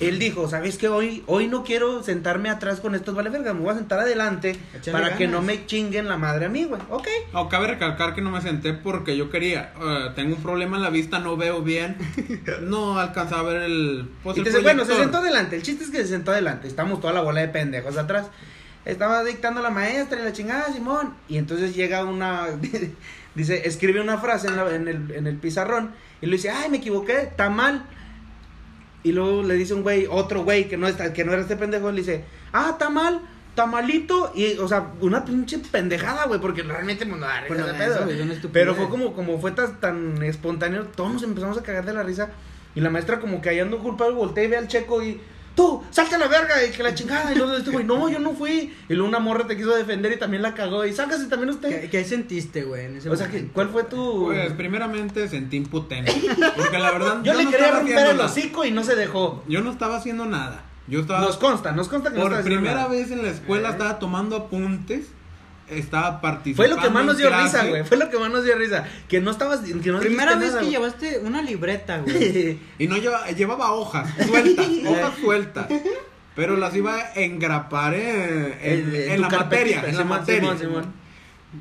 Él 0.00 0.18
dijo, 0.20 0.48
¿sabes 0.48 0.78
qué? 0.78 0.88
Hoy, 0.88 1.24
hoy 1.26 1.48
no 1.48 1.64
quiero 1.64 2.02
sentarme 2.04 2.50
atrás 2.50 2.78
con 2.80 2.94
estos 2.94 3.14
vale 3.16 3.30
verga, 3.30 3.52
me 3.52 3.60
voy 3.60 3.70
a 3.72 3.74
sentar 3.74 3.98
adelante 3.98 4.56
para 4.92 5.16
que 5.16 5.26
no 5.26 5.42
me 5.42 5.66
chinguen 5.66 6.06
la 6.08 6.16
madre 6.16 6.46
a 6.46 6.48
mí, 6.48 6.64
güey. 6.64 6.80
Ok. 6.88 7.08
No, 7.32 7.48
cabe 7.48 7.66
recalcar 7.66 8.14
que 8.14 8.20
no 8.20 8.30
me 8.30 8.40
senté 8.40 8.72
porque 8.74 9.16
yo 9.16 9.28
quería. 9.28 9.72
eh, 9.82 10.10
tengo 10.14 10.36
un 10.36 10.42
problema 10.42 10.76
en 10.76 10.84
la 10.84 10.90
vista, 10.90 11.18
no 11.18 11.36
veo 11.36 11.62
bien. 11.62 11.96
No 12.62 12.98
alcanzaba 12.98 13.40
a 13.50 13.52
ver 13.52 13.62
el. 13.62 14.08
Pues, 14.22 14.36
Y 14.36 14.40
el 14.40 14.44
te 14.44 14.50
dice, 14.50 14.62
bueno, 14.62 14.84
se 14.84 14.94
sentó 14.94 15.18
adelante. 15.18 15.56
El 15.56 15.62
chiste 15.62 15.84
es 15.84 15.90
que 15.90 15.98
se 15.98 16.08
sentó 16.08 16.30
adelante. 16.30 16.68
Estamos 16.68 17.00
toda 17.00 17.12
la 17.12 17.20
bola 17.22 17.40
de 17.40 17.48
pendejos 17.48 17.96
atrás. 17.96 18.26
Estaba 18.84 19.22
dictando 19.24 19.60
la 19.60 19.70
maestra 19.70 20.18
y 20.20 20.22
la 20.24 20.32
chingada, 20.32 20.72
Simón. 20.72 21.14
Y 21.28 21.38
entonces 21.38 21.74
llega 21.74 22.04
una. 22.04 22.46
dice, 23.34 23.66
escribe 23.68 24.00
una 24.00 24.18
frase 24.18 24.46
en, 24.48 24.56
la- 24.56 24.74
en 24.74 24.88
el, 24.88 25.10
en 25.10 25.26
el 25.26 25.36
pizarrón. 25.36 25.90
Y 26.20 26.26
le 26.26 26.32
dice, 26.36 26.50
ay, 26.50 26.70
me 26.70 26.78
equivoqué, 26.78 27.20
está 27.22 27.50
mal. 27.50 27.84
Y 29.02 29.12
luego 29.12 29.42
le 29.42 29.54
dice 29.54 29.74
un 29.74 29.82
güey, 29.82 30.06
otro 30.10 30.44
güey 30.44 30.68
que 30.68 30.76
no, 30.76 30.88
está, 30.88 31.12
que 31.12 31.24
no 31.24 31.32
era 31.32 31.42
este 31.42 31.56
pendejo, 31.56 31.90
le 31.90 31.98
dice, 31.98 32.24
ah, 32.52 32.70
está 32.72 32.90
mal, 32.90 33.20
está 33.50 33.66
malito. 33.66 34.32
Y, 34.34 34.56
o 34.58 34.66
sea, 34.66 34.92
una 35.00 35.24
pinche 35.24 35.58
pendejada, 35.58 36.26
güey, 36.26 36.40
porque 36.40 36.62
realmente 36.62 37.04
me 37.04 37.18
da 37.18 37.40
risa 37.42 37.54
Bueno, 37.54 37.66
eso, 37.66 38.08
pedo. 38.08 38.50
Pero 38.52 38.74
fue 38.74 38.88
como, 38.88 39.14
como 39.14 39.40
fue 39.40 39.52
tan, 39.52 39.80
tan 39.80 40.22
espontáneo, 40.22 40.86
todos 40.94 41.12
nos 41.12 41.22
empezamos 41.22 41.56
a 41.58 41.62
cagar 41.62 41.84
de 41.84 41.94
la 41.94 42.02
risa. 42.02 42.30
Y 42.74 42.80
la 42.80 42.90
maestra 42.90 43.20
como 43.20 43.40
que 43.40 43.50
hallando 43.50 43.78
culpable 43.78 44.14
voltea 44.14 44.44
y 44.44 44.48
ve 44.48 44.56
al 44.56 44.68
checo 44.68 45.02
y... 45.02 45.20
Tú, 45.58 45.82
salte 45.90 46.14
a 46.14 46.18
la 46.18 46.28
verga 46.28 46.64
y 46.64 46.70
que 46.70 46.84
la 46.84 46.94
chingada. 46.94 47.32
Y 47.32 47.34
luego 47.34 47.56
este 47.56 47.72
güey, 47.72 47.84
no, 47.84 48.08
yo 48.08 48.20
no 48.20 48.32
fui. 48.32 48.72
Y 48.88 48.94
luego 48.94 49.08
una 49.08 49.18
morra 49.18 49.44
te 49.44 49.56
quiso 49.56 49.74
defender 49.74 50.12
y 50.12 50.16
también 50.16 50.40
la 50.40 50.54
cagó. 50.54 50.86
Y 50.86 50.92
sácase 50.92 51.26
también 51.26 51.50
usted. 51.50 51.80
¿Qué, 51.80 51.90
qué 51.90 52.04
sentiste, 52.04 52.62
güey, 52.62 52.84
en 52.84 52.98
ese 52.98 53.10
O 53.10 53.16
sea, 53.16 53.26
que, 53.26 53.38
momento? 53.38 53.54
¿cuál 53.54 53.68
fue 53.70 53.82
tu...? 53.82 54.26
Pues 54.26 54.52
primeramente 54.52 55.28
sentí 55.28 55.56
impotente. 55.56 56.12
Porque 56.56 56.78
la 56.78 56.92
verdad. 56.92 57.18
yo, 57.24 57.34
le 57.34 57.42
no 57.42 57.50
quería 57.50 57.66
estaba 57.66 57.82
romper 57.82 58.06
el 58.06 58.20
hocico 58.20 58.64
y 58.64 58.70
no 58.70 58.84
se 58.84 58.94
dejó. 58.94 59.42
Yo 59.48 59.60
no 59.60 59.72
estaba 59.72 59.96
haciendo 59.96 60.26
nada. 60.26 60.62
Yo 60.86 61.00
estaba. 61.00 61.22
Nos 61.22 61.36
consta, 61.38 61.72
nos 61.72 61.88
consta 61.88 62.10
que 62.10 62.18
no 62.18 62.22
por 62.22 62.32
estaba 62.34 62.40
haciendo 62.40 62.60
primera 62.60 62.82
nada. 62.82 62.92
vez 62.92 63.10
en 63.10 63.22
la 63.22 63.30
escuela 63.30 63.70
estaba 63.70 63.98
tomando 63.98 64.36
apuntes. 64.36 65.08
Estaba 65.70 66.12
Fue 66.12 66.20
participando. 66.22 66.76
lo 66.76 66.82
que 66.82 66.90
más 66.90 67.04
nos 67.04 67.18
dio 67.18 67.28
clase. 67.28 67.44
risa, 67.44 67.66
güey. 67.68 67.84
Fue 67.84 67.96
lo 67.96 68.10
que 68.10 68.18
más 68.18 68.30
nos 68.30 68.44
dio 68.44 68.56
risa. 68.56 68.84
Que 69.08 69.20
no 69.20 69.30
estabas... 69.30 69.60
Que 69.60 69.90
no 69.92 70.00
Primera 70.00 70.36
vez 70.36 70.48
nada, 70.50 70.60
que 70.60 70.66
güey. 70.66 70.70
llevaste 70.70 71.18
una 71.20 71.42
libreta, 71.42 71.98
güey. 71.98 72.58
Y 72.78 72.86
no 72.86 72.96
llevaba, 72.96 73.30
llevaba 73.30 73.72
hojas 73.72 74.08
sueltas, 74.26 74.66
hojas 74.86 75.12
sueltas. 75.20 75.66
Pero 76.34 76.56
las 76.56 76.74
iba 76.76 76.94
a 76.94 77.12
engrapar 77.14 77.94
en, 77.94 78.54
en- 78.62 78.88
En- 78.88 78.94
en 78.94 79.10
en 79.12 79.20
la 79.20 79.28
materia. 79.28 79.80
En 79.80 79.96
la 79.96 80.02
Simón, 80.02 80.08
materia. 80.08 80.40
Simón, 80.40 80.58
Simón. 80.58 80.92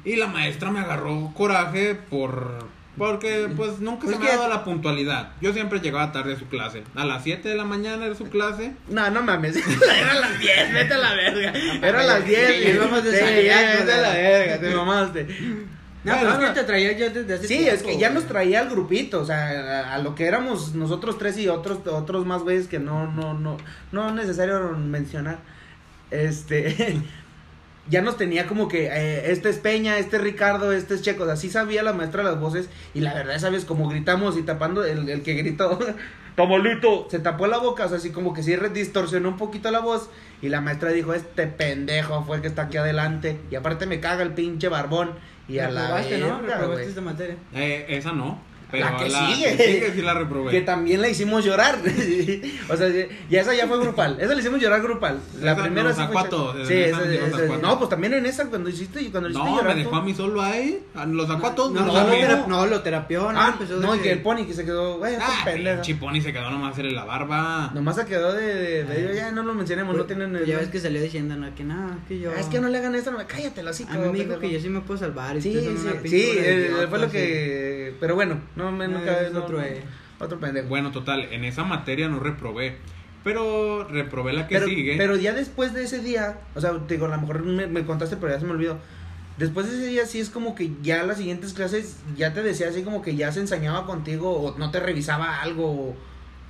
Y 0.05 0.15
la 0.17 0.27
maestra 0.27 0.69
me 0.69 0.79
agarró 0.81 1.31
coraje 1.33 1.95
por. 1.95 2.67
Porque 2.97 3.49
pues 3.55 3.79
nunca 3.79 4.05
Pues 4.05 4.15
se 4.17 4.23
me 4.23 4.29
ha 4.29 4.37
dado 4.37 4.49
la 4.49 4.63
puntualidad. 4.63 5.33
Yo 5.39 5.53
siempre 5.53 5.79
llegaba 5.79 6.11
tarde 6.11 6.33
a 6.33 6.39
su 6.39 6.47
clase. 6.47 6.83
A 6.95 7.05
las 7.05 7.23
7 7.23 7.47
de 7.47 7.55
la 7.55 7.63
mañana 7.63 8.05
era 8.05 8.15
su 8.15 8.29
clase. 8.29 8.73
No, 8.89 9.09
no 9.11 9.21
mames. 9.21 9.55
Era 9.99 10.11
a 10.11 10.19
las 10.19 10.39
10, 10.39 10.73
vete 10.73 10.93
a 10.93 10.97
la 10.97 11.13
verga. 11.13 11.53
Era 11.87 12.01
a 12.01 12.03
las 12.03 12.25
10. 12.25 12.47
Sí, 12.47 12.69
íbamos 12.69 13.03
de 13.03 13.11
vete 13.11 13.93
a 13.93 14.01
la 14.01 14.13
verga, 14.13 14.59
te 14.59 14.75
mamaste. 14.75 15.27
No, 16.03 16.13
pero 16.19 16.31
es 16.33 16.39
no. 16.39 16.47
que 16.47 16.59
te 16.59 16.63
traía 16.65 16.91
yo 16.93 17.09
desde 17.09 17.33
hace 17.33 17.47
Sí, 17.47 17.57
tiempo, 17.57 17.73
es 17.75 17.83
que 17.83 17.97
ya 17.97 18.09
nos 18.09 18.25
traía 18.25 18.61
al 18.61 18.69
grupito, 18.69 19.21
o 19.21 19.25
sea, 19.25 19.89
a, 19.89 19.95
a 19.95 19.97
lo 19.97 20.15
que 20.15 20.25
éramos 20.25 20.73
nosotros 20.73 21.17
tres 21.17 21.37
y 21.37 21.49
otros 21.49 21.85
otros 21.85 22.25
más 22.25 22.43
güeyes 22.43 22.67
que 22.67 22.79
no 22.79 23.11
no 23.11 23.33
no 23.33 23.57
no 23.91 24.07
es 24.07 24.13
necesario 24.15 24.69
mencionar. 24.69 25.39
Este 26.09 27.01
ya 27.89 28.01
nos 28.01 28.17
tenía 28.17 28.47
como 28.47 28.67
que 28.67 28.87
eh, 28.87 29.31
este 29.31 29.49
es 29.49 29.57
Peña, 29.57 29.97
este 29.97 30.17
es 30.17 30.21
Ricardo, 30.21 30.71
este 30.71 30.95
es 30.95 31.01
Checo, 31.01 31.23
así 31.25 31.49
sabía 31.49 31.83
la 31.83 31.93
maestra 31.93 32.23
las 32.23 32.39
voces 32.39 32.69
y 32.93 33.01
la 33.01 33.13
verdad 33.13 33.39
sabes 33.39 33.65
como 33.65 33.89
gritamos 33.89 34.37
y 34.37 34.43
tapando 34.43 34.83
el, 34.85 35.09
el 35.09 35.21
que 35.23 35.33
gritó 35.33 35.79
Tamalito, 36.35 37.07
se 37.09 37.17
tapó 37.17 37.47
la 37.47 37.57
boca, 37.57 37.85
o 37.85 37.89
sea, 37.89 37.97
así 37.97 38.11
como 38.11 38.31
que 38.31 38.43
sí 38.43 38.55
distorsionó 38.71 39.29
un 39.29 39.37
poquito 39.37 39.71
la 39.71 39.79
voz 39.79 40.11
y 40.39 40.49
la 40.49 40.61
maestra 40.61 40.91
dijo, 40.91 41.15
este 41.15 41.47
pendejo 41.47 42.23
fue 42.25 42.35
el 42.35 42.41
que 42.43 42.47
está 42.47 42.63
aquí 42.63 42.77
adelante 42.77 43.39
y 43.49 43.55
aparte 43.55 43.87
me 43.87 43.99
caga 43.99 44.21
el 44.21 44.33
pinche 44.33 44.69
barbón 44.69 45.13
y 45.47 45.57
a 45.57 45.71
la 45.71 46.03
¿no? 46.19 46.41
Reprobaste 46.41 46.85
esta 46.85 47.01
materia. 47.01 47.37
Eh, 47.53 47.85
esa 47.89 48.11
no. 48.11 48.39
Pero 48.69 48.85
La 48.85 48.97
que 48.97 49.09
la 49.09 49.27
sigue. 49.27 49.55
que 49.57 49.63
sigue 49.65 49.91
sí 49.95 50.01
la 50.01 50.13
reprobé. 50.13 50.51
Que 50.51 50.61
también 50.61 51.01
la 51.01 51.07
hicimos 51.09 51.45
llorar. 51.45 51.77
o 52.69 52.75
sea, 52.77 52.89
ya 53.29 53.41
esa 53.41 53.55
ya 53.55 53.67
fue 53.67 53.79
grupal. 53.79 54.17
Esa 54.19 54.33
la 54.33 54.39
hicimos 54.39 54.59
llorar 54.59 54.81
grupal. 54.81 55.19
La 55.41 55.53
Esa 55.53 55.61
primera 55.63 55.89
nos 55.89 55.97
sí 55.97 56.03
fue 56.11 56.21
a 56.21 56.29
todos, 56.29 56.55
cha- 56.55 56.61
en 56.61 56.67
Sí, 56.67 56.73
esa 56.73 57.03
esa- 57.03 57.43
esa- 57.45 57.57
No, 57.57 57.77
pues 57.77 57.89
también 57.89 58.13
en 58.13 58.25
esa 58.25 58.45
cuando 58.47 58.69
hiciste 58.69 59.09
cuando 59.09 59.29
hiciste 59.29 59.45
No, 59.47 59.55
me 59.55 59.61
llorar. 59.61 59.77
dejó 59.77 59.89
tú. 59.91 59.95
a 59.95 60.01
mí 60.01 60.13
solo 60.13 60.41
ahí. 60.41 60.83
Lo 61.07 61.25
sacó 61.27 61.47
a 61.47 61.55
todos. 61.55 61.71
No, 61.71 61.85
no, 61.85 61.95
a 61.95 62.03
lo 62.03 62.47
no, 62.47 62.65
lo 62.65 62.81
terapió, 62.81 63.31
no, 63.31 63.39
Ah, 63.39 63.49
empezó 63.53 63.79
no, 63.79 63.95
y 63.95 63.99
que 63.99 64.11
el 64.11 64.21
pony 64.21 64.45
que 64.45 64.53
se 64.53 64.65
quedó, 64.65 64.97
güey, 64.97 65.15
Ah, 65.15 65.41
pendejo. 65.45 65.81
Chiponi 65.81 66.21
se 66.21 66.33
quedó 66.33 66.49
nomás 66.51 66.73
hacerle 66.73 66.91
la 66.91 67.05
barba. 67.05 67.71
Nomás 67.73 67.95
se 67.95 68.05
quedó 68.05 68.33
de, 68.33 68.83
de, 68.83 69.15
ya 69.15 69.31
no 69.31 69.43
lo 69.43 69.53
mencionemos, 69.53 69.95
no 69.95 70.03
tienen 70.05 70.31
Pues 70.33 70.45
ya 70.47 70.57
ves 70.57 70.67
que 70.69 70.79
salió 70.79 71.01
diciendo, 71.01 71.35
no, 71.35 71.53
que 71.55 71.63
nada, 71.63 71.97
que 72.07 72.19
yo... 72.19 72.31
Ah, 72.35 72.39
es 72.39 72.47
que 72.47 72.59
no 72.59 72.67
le 72.67 72.77
hagan 72.77 72.95
esto, 72.95 73.11
no, 73.11 73.19
cállate 73.27 73.63
la 73.63 73.71
A 73.71 73.97
mí 73.97 74.09
me 74.11 74.19
dijo 74.25 74.39
que 74.39 74.51
yo 74.51 74.59
sí 74.59 74.69
me 74.69 74.81
puedo 74.81 74.99
salvar 74.99 75.41
Sí, 75.41 75.53
sí, 75.53 75.77
sí, 76.09 76.29
eh, 76.37 76.85
fue 76.89 76.99
lo 76.99 77.09
que 77.09 77.95
pero 77.99 78.15
bueno, 78.15 78.39
no 78.57 78.71
me 78.71 78.85
Ah, 78.85 78.87
nunca 78.89 79.21
es 79.21 79.31
no, 79.33 79.39
otro, 79.43 79.57
no, 79.57 79.63
eh. 79.63 79.81
otro 80.19 80.39
pendejo. 80.39 80.67
Bueno, 80.67 80.91
total, 80.91 81.21
en 81.31 81.43
esa 81.45 81.63
materia 81.63 82.07
no 82.09 82.19
reprobé. 82.19 82.75
Pero 83.23 83.83
reprobé 83.85 84.33
la 84.33 84.47
que 84.47 84.55
pero, 84.55 84.67
sigue. 84.67 84.95
pero 84.97 85.15
ya 85.17 85.33
después 85.33 85.73
de 85.73 85.83
ese 85.83 85.99
día, 85.99 86.39
o 86.55 86.61
sea, 86.61 86.71
te 86.87 86.93
digo, 86.93 87.07
a 87.07 87.09
lo 87.09 87.19
mejor 87.19 87.43
me, 87.43 87.67
me 87.67 87.85
contaste, 87.85 88.15
pero 88.17 88.31
ya 88.33 88.39
se 88.39 88.45
me 88.45 88.51
olvidó. 88.51 88.77
Después 89.37 89.69
de 89.69 89.77
ese 89.77 89.87
día 89.87 90.05
sí 90.05 90.19
es 90.19 90.29
como 90.29 90.55
que 90.55 90.71
ya 90.81 91.03
las 91.03 91.17
siguientes 91.17 91.53
clases 91.53 91.97
ya 92.15 92.33
te 92.33 92.41
decía 92.41 92.69
así 92.69 92.83
como 92.83 93.01
que 93.01 93.15
ya 93.15 93.31
se 93.31 93.39
ensañaba 93.41 93.85
contigo 93.85 94.31
o 94.31 94.57
no 94.57 94.71
te 94.71 94.79
revisaba 94.79 95.41
algo. 95.41 95.69
O, 95.69 95.95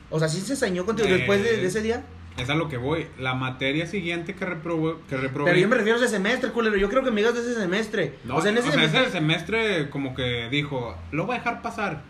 o 0.10 0.20
sea, 0.20 0.30
sí 0.30 0.39
se 0.39 0.53
ensañó 0.53 0.86
contigo 0.86 1.10
Eh, 1.10 1.14
después 1.18 1.43
de, 1.43 1.58
de 1.58 1.66
ese 1.66 1.82
día. 1.82 2.03
Es 2.38 2.50
a 2.50 2.56
lo 2.56 2.70
que 2.70 2.78
voy. 2.78 3.08
La 3.18 3.34
materia 3.34 3.88
siguiente 3.88 4.36
que 4.36 4.46
reprobé. 4.46 4.96
Que 5.10 5.18
reprobé 5.18 5.52
Pero 5.52 5.62
yo 5.62 5.68
me 5.68 5.76
refiero 5.76 6.00
a 6.00 6.02
ese 6.02 6.10
semestre, 6.10 6.52
culero. 6.52 6.78
Yo 6.78 6.90
creo 6.90 7.04
que 7.04 7.12
me 7.12 7.22
digas 7.22 7.34
de 7.34 7.42
ese 7.42 7.56
semestre. 7.56 8.14
No, 8.26 8.36
o 8.36 8.42
sea, 8.42 8.52
en 8.52 8.58
ese 8.58 8.72
semestre. 8.72 9.02
ese 9.02 9.12
semestre 9.12 9.90
como 9.90 10.14
que 10.14 10.48
dijo, 10.50 10.96
lo 11.12 11.26
voy 11.26 11.36
a 11.36 11.40
dejar 11.40 11.62
pasar. 11.62 12.04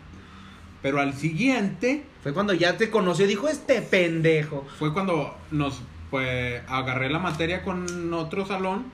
Pero 0.82 1.00
al 1.00 1.14
siguiente 1.14 2.04
Fue 2.22 2.32
cuando 2.32 2.52
ya 2.52 2.76
te 2.76 2.90
conoció 2.90 3.26
dijo 3.26 3.48
este 3.48 3.82
pendejo. 3.82 4.64
fue 4.78 4.92
cuando 4.92 5.36
nos 5.50 5.82
pues 6.10 6.62
agarré 6.68 7.10
la 7.10 7.18
materia 7.18 7.62
con 7.62 8.14
otro 8.14 8.46
salón 8.46 8.86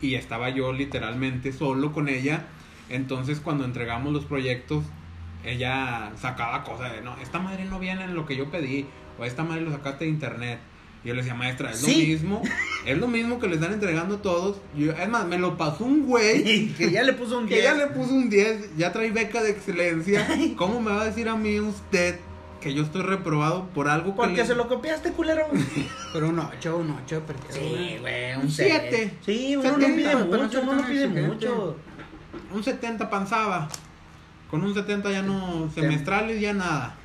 y 0.00 0.16
estaba 0.16 0.48
yo 0.48 0.72
literalmente 0.72 1.52
solo 1.52 1.92
con 1.92 2.08
ella. 2.08 2.46
Entonces 2.88 3.40
cuando 3.40 3.64
entregamos 3.64 4.12
los 4.12 4.24
proyectos 4.24 4.84
ella 5.44 6.12
sacaba 6.16 6.64
cosas 6.64 6.92
de, 6.92 7.02
no, 7.02 7.16
esta 7.18 7.38
madre 7.38 7.64
no 7.66 7.78
viene 7.78 8.04
en 8.04 8.14
lo 8.14 8.26
que 8.26 8.36
yo 8.36 8.50
pedí, 8.50 8.86
o 9.18 9.24
esta 9.24 9.42
madre 9.44 9.62
lo 9.62 9.70
sacaste 9.72 10.04
de 10.04 10.10
internet. 10.10 10.58
Y 11.04 11.08
yo 11.08 11.14
le 11.14 11.20
decía, 11.20 11.34
maestra, 11.34 11.70
es 11.70 11.80
Sí. 11.80 12.00
lo 12.00 12.06
mismo, 12.08 12.42
es 12.86 12.96
lo 12.98 13.08
mismo 13.08 13.38
que 13.38 13.46
le 13.46 13.56
están 13.56 13.72
entregando 13.74 14.18
todos. 14.20 14.56
Yo, 14.74 14.92
es 14.92 15.08
más, 15.08 15.26
me 15.26 15.38
lo 15.38 15.58
pasó 15.58 15.84
un 15.84 16.06
güey 16.06 16.68
que 16.78 16.90
ya 16.90 17.02
le 17.02 17.12
puso 17.12 17.38
un 17.38 17.46
que 17.48 17.54
10. 17.56 17.64
ya 17.64 17.74
le 17.74 17.86
puso 17.88 18.14
un 18.14 18.30
10, 18.30 18.76
ya 18.78 18.90
trae 18.92 19.10
beca 19.10 19.42
de 19.42 19.50
excelencia. 19.50 20.26
¿Cómo 20.56 20.80
me 20.80 20.90
va 20.92 21.02
a 21.02 21.04
decir 21.04 21.28
a 21.28 21.36
mí 21.36 21.60
usted 21.60 22.18
que 22.62 22.72
yo 22.72 22.82
estoy 22.82 23.02
reprobado 23.02 23.66
por 23.74 23.88
algo 23.88 24.12
que 24.12 24.16
Porque 24.16 24.36
le- 24.36 24.46
se 24.46 24.54
lo 24.54 24.66
copiaste, 24.66 25.12
culero. 25.12 25.42
Pero 26.14 26.30
un 26.30 26.38
8, 26.38 26.78
un 26.78 26.90
8, 27.04 27.22
porque. 27.26 27.52
Sí, 27.52 27.96
güey, 28.00 28.34
Un 28.36 28.42
un 28.44 28.50
siete. 28.50 28.88
7. 28.90 29.18
Sí, 29.26 29.56
uno 29.56 29.64
no 29.72 29.74
Setenta, 29.74 29.96
pide 29.96 30.12
no 30.14 30.42
mucho, 30.42 30.60
uno 30.62 30.74
no 30.76 30.86
pide 30.86 31.06
mucho. 31.08 31.76
Un 32.54 32.64
70 32.64 33.10
panzaba. 33.10 33.68
Con 34.50 34.64
un 34.64 34.72
70 34.72 35.10
ya 35.10 35.20
no 35.20 35.70
semestrales, 35.74 36.40
ya 36.40 36.54
nada. 36.54 36.96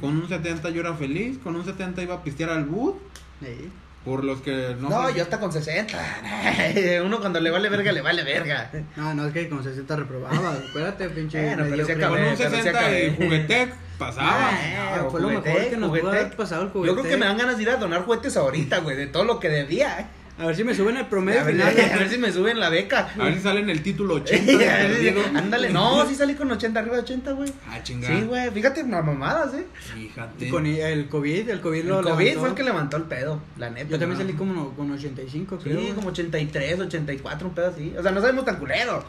Con 0.00 0.16
un 0.16 0.28
70 0.28 0.70
yo 0.70 0.80
era 0.80 0.94
feliz, 0.94 1.38
con 1.42 1.56
un 1.56 1.64
70 1.64 2.02
iba 2.02 2.14
a 2.16 2.22
pistear 2.22 2.50
al 2.50 2.64
boot. 2.64 2.96
Sí. 3.40 3.70
Por 4.04 4.24
los 4.24 4.40
que 4.40 4.74
no 4.80 4.88
No, 4.88 5.10
yo 5.10 5.22
hasta 5.22 5.38
con 5.40 5.52
60. 5.52 5.98
Uno 7.04 7.18
cuando 7.20 7.40
le 7.40 7.50
vale 7.50 7.68
verga, 7.68 7.92
le 7.92 8.00
vale 8.00 8.22
verga. 8.24 8.70
No, 8.96 9.12
no, 9.14 9.26
es 9.26 9.32
que 9.32 9.48
con 9.48 9.62
60 9.62 9.96
reprobaba. 9.96 10.52
Acuérdate, 10.68 11.08
pinche. 11.10 11.40
Bueno, 11.42 11.64
pero 11.64 11.70
mediocre. 11.70 11.94
sí 11.94 12.00
Con 12.00 12.04
acabé, 12.10 12.30
un 12.30 12.36
pero 12.36 12.50
sí 12.50 12.56
60 12.56 12.78
acabé. 12.78 13.06
y 13.06 13.16
juguetec 13.16 13.74
pasaba. 13.98 14.30
Ah, 14.50 15.06
fue 15.10 15.20
lo 15.20 15.28
juguetec, 15.28 15.52
mejor 15.54 15.70
que 15.70 15.76
nos 15.76 15.88
juguetec. 15.90 16.08
haber 16.10 16.36
pasado 16.36 16.62
el 16.62 16.68
Yo 16.68 16.72
creo 16.72 16.84
que 16.94 17.00
juguetec. 17.00 17.18
me 17.18 17.26
dan 17.26 17.36
ganas 17.38 17.56
de 17.56 17.62
ir 17.64 17.70
a 17.70 17.76
donar 17.76 18.04
juguetes 18.04 18.36
ahorita, 18.36 18.78
güey, 18.78 18.96
de 18.96 19.06
todo 19.08 19.24
lo 19.24 19.40
que 19.40 19.48
debía. 19.48 20.08
A 20.38 20.46
ver 20.46 20.54
si 20.56 20.62
me 20.64 20.74
suben 20.74 20.96
el 20.96 21.06
promedio 21.06 21.40
A 21.40 21.44
ver, 21.44 21.54
final. 21.54 21.68
a 21.92 21.96
ver 21.98 22.08
si 22.08 22.18
me 22.18 22.32
suben 22.32 22.60
la 22.60 22.68
beca. 22.68 23.10
A 23.18 23.24
ver 23.24 23.34
si 23.34 23.40
sale 23.40 23.60
en 23.60 23.70
el 23.70 23.82
título 23.82 24.14
80. 24.22 24.52
A 24.52 24.56
de 24.56 24.56
ver 24.58 24.96
si- 24.96 25.10
perdido. 25.10 25.38
Ándale, 25.38 25.70
no, 25.70 26.06
sí 26.06 26.14
salí 26.14 26.34
con 26.34 26.50
80, 26.50 26.78
arriba 26.78 26.96
de 26.96 27.02
80, 27.02 27.32
güey. 27.32 27.52
Ah, 27.68 27.82
chingada. 27.82 28.14
Sí, 28.18 28.24
güey, 28.24 28.50
fíjate, 28.50 28.82
una 28.84 29.02
mamadas, 29.02 29.54
eh. 29.54 29.66
Fíjate. 29.94 30.48
Con 30.48 30.66
el 30.66 31.08
COVID, 31.08 31.48
el 31.50 31.60
COVID 31.60 31.80
El 31.80 31.88
lo 31.88 32.02
COVID 32.02 32.18
levantó. 32.24 32.40
fue 32.40 32.48
el 32.50 32.54
que 32.54 32.62
levantó 32.62 32.96
el 32.96 33.02
pedo, 33.04 33.40
la 33.56 33.70
neta. 33.70 33.90
Yo 33.90 33.98
también 33.98 34.18
no. 34.18 34.24
salí 34.24 34.36
como 34.36 34.70
con 34.74 34.90
85, 34.92 35.58
creo. 35.62 35.80
Sí, 35.80 35.92
como 35.94 36.08
83, 36.08 36.80
84, 36.80 37.48
un 37.48 37.54
pedo 37.54 37.68
así. 37.68 37.92
O 37.98 38.02
sea, 38.02 38.12
no 38.12 38.20
sabemos 38.20 38.44
tan 38.44 38.56
culero. 38.56 39.04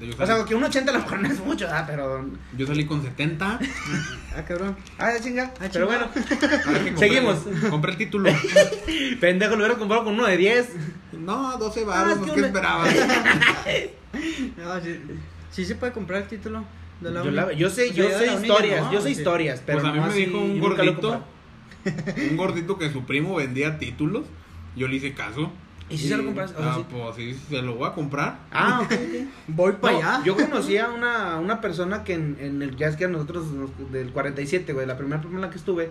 Yo 0.00 0.22
O 0.22 0.26
sea, 0.26 0.44
que 0.44 0.54
un 0.54 0.62
80 0.62 0.90
a 0.90 0.94
lo 0.94 1.00
mejor 1.00 1.20
no 1.20 1.28
es 1.28 1.40
mucho, 1.40 1.66
ah, 1.70 1.84
pero. 1.86 2.28
yo 2.56 2.66
salí 2.66 2.84
con 2.86 3.02
70. 3.02 3.58
Ah, 4.36 4.44
cabrón. 4.46 4.76
Ah, 4.98 5.12
chinga. 5.20 5.52
Ah, 5.60 5.66
pero 5.72 5.86
bueno, 5.86 6.06
Seguimos. 6.96 7.38
Compré 7.70 7.92
el 7.92 7.98
título. 7.98 8.30
pendejo, 9.20 9.52
lo 9.52 9.58
hubiera 9.64 9.74
comprado 9.78 10.04
con 10.04 10.14
uno 10.14 10.26
de 10.26 10.36
10. 10.36 10.68
No, 11.12 11.56
12 11.58 11.80
Ah, 11.82 11.86
baros, 11.86 12.12
es 12.12 12.18
pues, 12.18 12.28
que 12.30 12.34
¿qué 12.34 12.40
una- 12.40 12.46
esperaba? 12.48 12.84
No, 14.56 14.80
sí, 14.80 15.00
sí 15.50 15.64
se 15.64 15.74
puede 15.74 15.92
comprar 15.92 16.22
el 16.22 16.28
título 16.28 16.64
de 17.00 17.10
la 17.10 17.22
Yo, 17.22 17.28
uni. 17.28 17.36
la- 17.36 17.52
yo 17.52 17.68
sé, 17.70 17.92
yo 17.92 18.08
sé 18.10 18.32
historias, 18.32 18.86
no, 18.86 18.92
yo 18.92 19.00
sé 19.00 19.08
sí. 19.12 19.18
historias, 19.20 19.62
pero 19.64 19.78
pues 19.80 19.90
a 19.90 19.94
mí 19.94 20.00
no 20.00 20.06
me 20.06 20.14
dijo 20.14 20.38
un 20.38 20.58
gordito, 20.60 21.24
un 22.30 22.36
gordito 22.36 22.78
que 22.78 22.90
su 22.90 23.04
primo 23.04 23.34
vendía 23.36 23.78
títulos. 23.78 24.24
Yo 24.76 24.86
le 24.88 24.96
hice 24.96 25.12
caso. 25.14 25.50
¿Y 25.90 25.96
si 25.98 26.08
se 26.08 26.16
lo 26.16 26.24
compras? 26.26 26.52
O 26.56 26.58
sea, 26.62 26.72
ah, 26.72 26.74
sí. 26.76 26.84
pues 26.90 27.16
sí, 27.16 27.40
se 27.48 27.62
lo 27.62 27.74
voy 27.76 27.88
a 27.88 27.92
comprar. 27.92 28.38
Ah, 28.50 28.80
ok. 28.84 28.92
Voy 29.48 29.72
para 29.80 29.92
No, 29.94 29.98
allá. 29.98 30.22
Yo 30.24 30.36
conocí 30.36 30.76
a 30.76 30.88
una, 30.90 31.36
una 31.38 31.60
persona 31.60 32.04
que 32.04 32.14
en, 32.14 32.36
en 32.40 32.60
el 32.62 32.76
jazz 32.76 32.96
que 32.96 33.06
a 33.06 33.08
nosotros, 33.08 33.46
nos- 33.46 33.70
del 33.92 34.12
47, 34.12 34.72
güey, 34.74 34.86
la 34.86 34.96
primera 34.98 35.18
persona 35.20 35.38
en 35.38 35.42
la 35.42 35.50
que 35.50 35.56
estuve, 35.56 35.90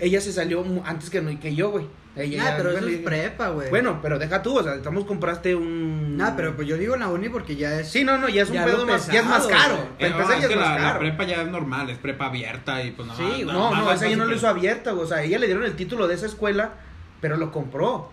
ella 0.00 0.20
se 0.20 0.32
salió 0.32 0.62
antes 0.84 1.08
que, 1.10 1.20
no- 1.22 1.40
que 1.40 1.54
yo, 1.54 1.70
güey. 1.70 1.86
Ella 2.16 2.38
Nah, 2.42 2.50
ya- 2.50 2.56
pero 2.56 2.70
eso 2.72 2.86
es 2.88 2.98
prepa, 2.98 3.48
güey. 3.50 3.70
Bueno, 3.70 4.00
pero 4.02 4.18
deja 4.18 4.42
tú, 4.42 4.58
o 4.58 4.62
sea, 4.62 4.74
estamos 4.74 5.04
compraste 5.04 5.54
un... 5.54 6.16
Nah, 6.16 6.34
pero 6.36 6.54
pues 6.56 6.66
yo 6.66 6.76
digo 6.76 6.96
la 6.96 7.08
uni 7.08 7.28
porque 7.28 7.54
ya 7.56 7.78
es. 7.80 7.88
Sí, 7.90 8.02
no, 8.04 8.18
no, 8.18 8.28
ya 8.28 8.42
es 8.42 8.50
un 8.50 8.56
pedo 8.64 8.84
más, 8.86 9.06
ya 9.06 9.20
es 9.20 9.26
más 9.26 9.46
caro. 9.46 9.76
Eh, 9.98 10.12
ah, 10.12 10.34
es 10.38 10.46
que 10.46 10.56
más 10.56 10.82
la, 10.82 10.98
prepa 10.98 11.24
ya 11.24 11.42
es 11.42 11.48
normal, 11.48 11.88
es 11.90 11.98
prepa 11.98 12.26
abierta 12.26 12.82
y 12.82 12.90
pues 12.90 13.06
nada 13.08 13.18
Sí, 13.20 13.44
más- 13.44 13.54
no, 13.54 13.70
nada 13.70 13.84
no, 13.84 13.92
esa 13.92 14.06
ella 14.06 14.16
no 14.16 14.24
lo 14.26 14.34
hizo 14.34 14.48
abierta, 14.48 14.90
güey, 14.92 15.04
o 15.04 15.08
sea, 15.08 15.22
ella 15.22 15.38
le 15.38 15.46
dieron 15.46 15.64
el 15.64 15.76
título 15.76 16.08
de 16.08 16.14
esa 16.16 16.26
escuela, 16.26 16.72
pero 17.20 17.36
lo 17.36 17.52
compró. 17.52 18.10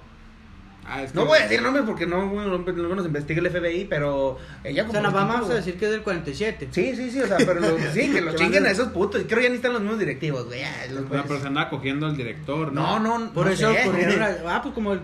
Ah, 0.87 1.01
es 1.01 1.15
No 1.15 1.21
que- 1.23 1.27
voy 1.29 1.39
a 1.39 1.43
decir 1.43 1.61
nombres 1.63 1.83
porque 1.85 2.05
no, 2.05 2.31
nos 2.31 3.05
investiga 3.07 3.41
el 3.41 3.47
FBI, 3.49 3.85
pero 3.85 4.37
ella 4.63 4.83
O 4.83 4.85
compró 4.85 5.01
sea, 5.01 5.09
vamos 5.09 5.49
a 5.49 5.55
decir 5.55 5.77
que 5.79 5.85
es 5.85 5.91
del 5.91 6.03
47. 6.03 6.67
Sí, 6.71 6.95
sí, 6.95 7.09
sí, 7.09 7.21
o 7.21 7.27
sea, 7.27 7.37
pero 7.37 7.55
lo- 7.55 7.77
sí, 7.93 8.11
que 8.11 8.21
lo 8.21 8.31
Que 8.31 8.37
chinguen 8.37 8.65
a- 8.67 8.69
esos 8.71 8.89
putos. 8.89 9.23
Creo 9.27 9.41
ya 9.41 9.49
ni 9.49 9.55
están 9.55 9.73
los 9.73 9.81
mismos 9.81 9.99
directivos, 9.99 10.45
güey. 10.45 10.61
los 10.91 11.05
O 11.31 11.39
se 11.41 11.47
andaba 11.47 11.69
cogiendo 11.71 12.05
al 12.05 12.15
director, 12.15 12.71
No, 12.71 12.99
¿no? 12.99 13.17
no, 13.19 13.33
Por 13.33 13.47
no 13.47 13.51
eso 13.51 13.73
sé. 13.73 13.81
corrieron 13.83 14.21
a- 14.21 14.55
Ah, 14.55 14.61
pues 14.61 14.75
como 14.75 14.93
el. 14.93 15.01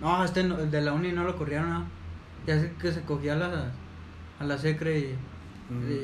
No, 0.00 0.24
este 0.24 0.44
no- 0.44 0.60
el 0.60 0.70
de 0.70 0.80
la 0.82 0.92
uni 0.92 1.10
no 1.10 1.24
lo 1.24 1.36
corrieron, 1.36 1.68
¿no? 1.70 1.86
Ya 2.46 2.60
sé 2.60 2.72
que 2.80 2.92
se 2.92 3.00
cogía 3.02 3.32
a 3.32 3.36
la, 3.36 3.72
a 4.38 4.44
la 4.44 4.56
secre 4.56 4.98
y, 5.00 5.16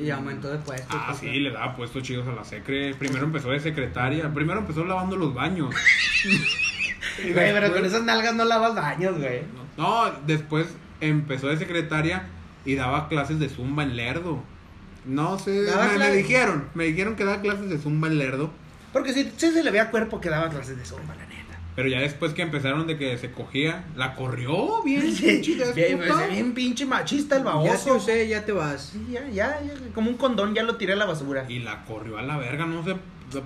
y 0.02 0.10
aumentó 0.10 0.50
de 0.50 0.58
puesto. 0.58 0.86
Ah, 0.90 1.14
sí, 1.18 1.26
le 1.40 1.50
daba 1.50 1.74
puestos 1.74 2.02
chidos 2.02 2.26
a 2.28 2.32
la 2.32 2.44
secre. 2.44 2.94
Primero 2.94 3.24
empezó 3.24 3.50
de 3.50 3.60
secretaria. 3.60 4.32
Primero 4.32 4.60
empezó 4.60 4.84
lavando 4.84 5.16
los 5.16 5.32
baños. 5.34 5.74
Güey, 7.16 7.32
pero 7.34 7.52
después- 7.60 7.72
con 7.74 7.84
esas 7.84 8.02
nalgas 8.02 8.34
no 8.34 8.44
lavas 8.44 8.74
baños, 8.74 9.18
güey. 9.18 9.42
No, 9.76 10.10
después 10.26 10.66
empezó 11.00 11.48
de 11.48 11.56
secretaria 11.56 12.26
y 12.64 12.74
daba 12.74 13.08
clases 13.08 13.38
de 13.38 13.48
zumba 13.48 13.82
en 13.84 13.94
Lerdo. 13.94 14.42
No 15.04 15.38
sé, 15.38 15.64
me, 15.98 16.10
dijeron, 16.12 16.64
me 16.74 16.84
dijeron 16.84 17.14
que 17.14 17.24
daba 17.24 17.40
clases 17.40 17.68
de 17.68 17.78
zumba 17.78 18.08
en 18.08 18.18
Lerdo. 18.18 18.50
Porque 18.92 19.12
sí 19.12 19.30
se 19.36 19.62
le 19.62 19.70
veía 19.70 19.90
cuerpo 19.90 20.20
que 20.20 20.30
daba 20.30 20.48
clases 20.48 20.76
de 20.76 20.84
zumba. 20.84 21.14
Pero 21.76 21.88
ya 21.88 22.00
después 22.00 22.32
que 22.34 22.42
empezaron 22.42 22.86
de 22.86 22.96
que 22.96 23.18
se 23.18 23.32
cogía, 23.32 23.84
la 23.96 24.14
corrió 24.14 24.82
bien, 24.84 25.12
Sí, 25.12 25.24
pinche 25.42 25.72
bien, 25.74 25.98
déspota. 25.98 26.26
bien 26.28 26.54
pinche 26.54 26.86
machista 26.86 27.36
el 27.36 27.42
Ya 27.42 27.50
te 27.50 27.56
baboso. 27.56 27.94
usé, 27.96 28.28
ya 28.28 28.44
te 28.44 28.52
vas. 28.52 28.90
Sí, 28.92 29.06
ya, 29.10 29.28
ya, 29.28 29.60
ya, 29.60 29.74
como 29.92 30.08
un 30.10 30.16
condón, 30.16 30.54
ya 30.54 30.62
lo 30.62 30.76
tiré 30.76 30.92
a 30.92 30.96
la 30.96 31.04
basura. 31.04 31.44
Y 31.48 31.58
la 31.58 31.84
corrió 31.84 32.18
a 32.18 32.22
la 32.22 32.36
verga, 32.38 32.64
no 32.66 32.84
sé 32.84 32.94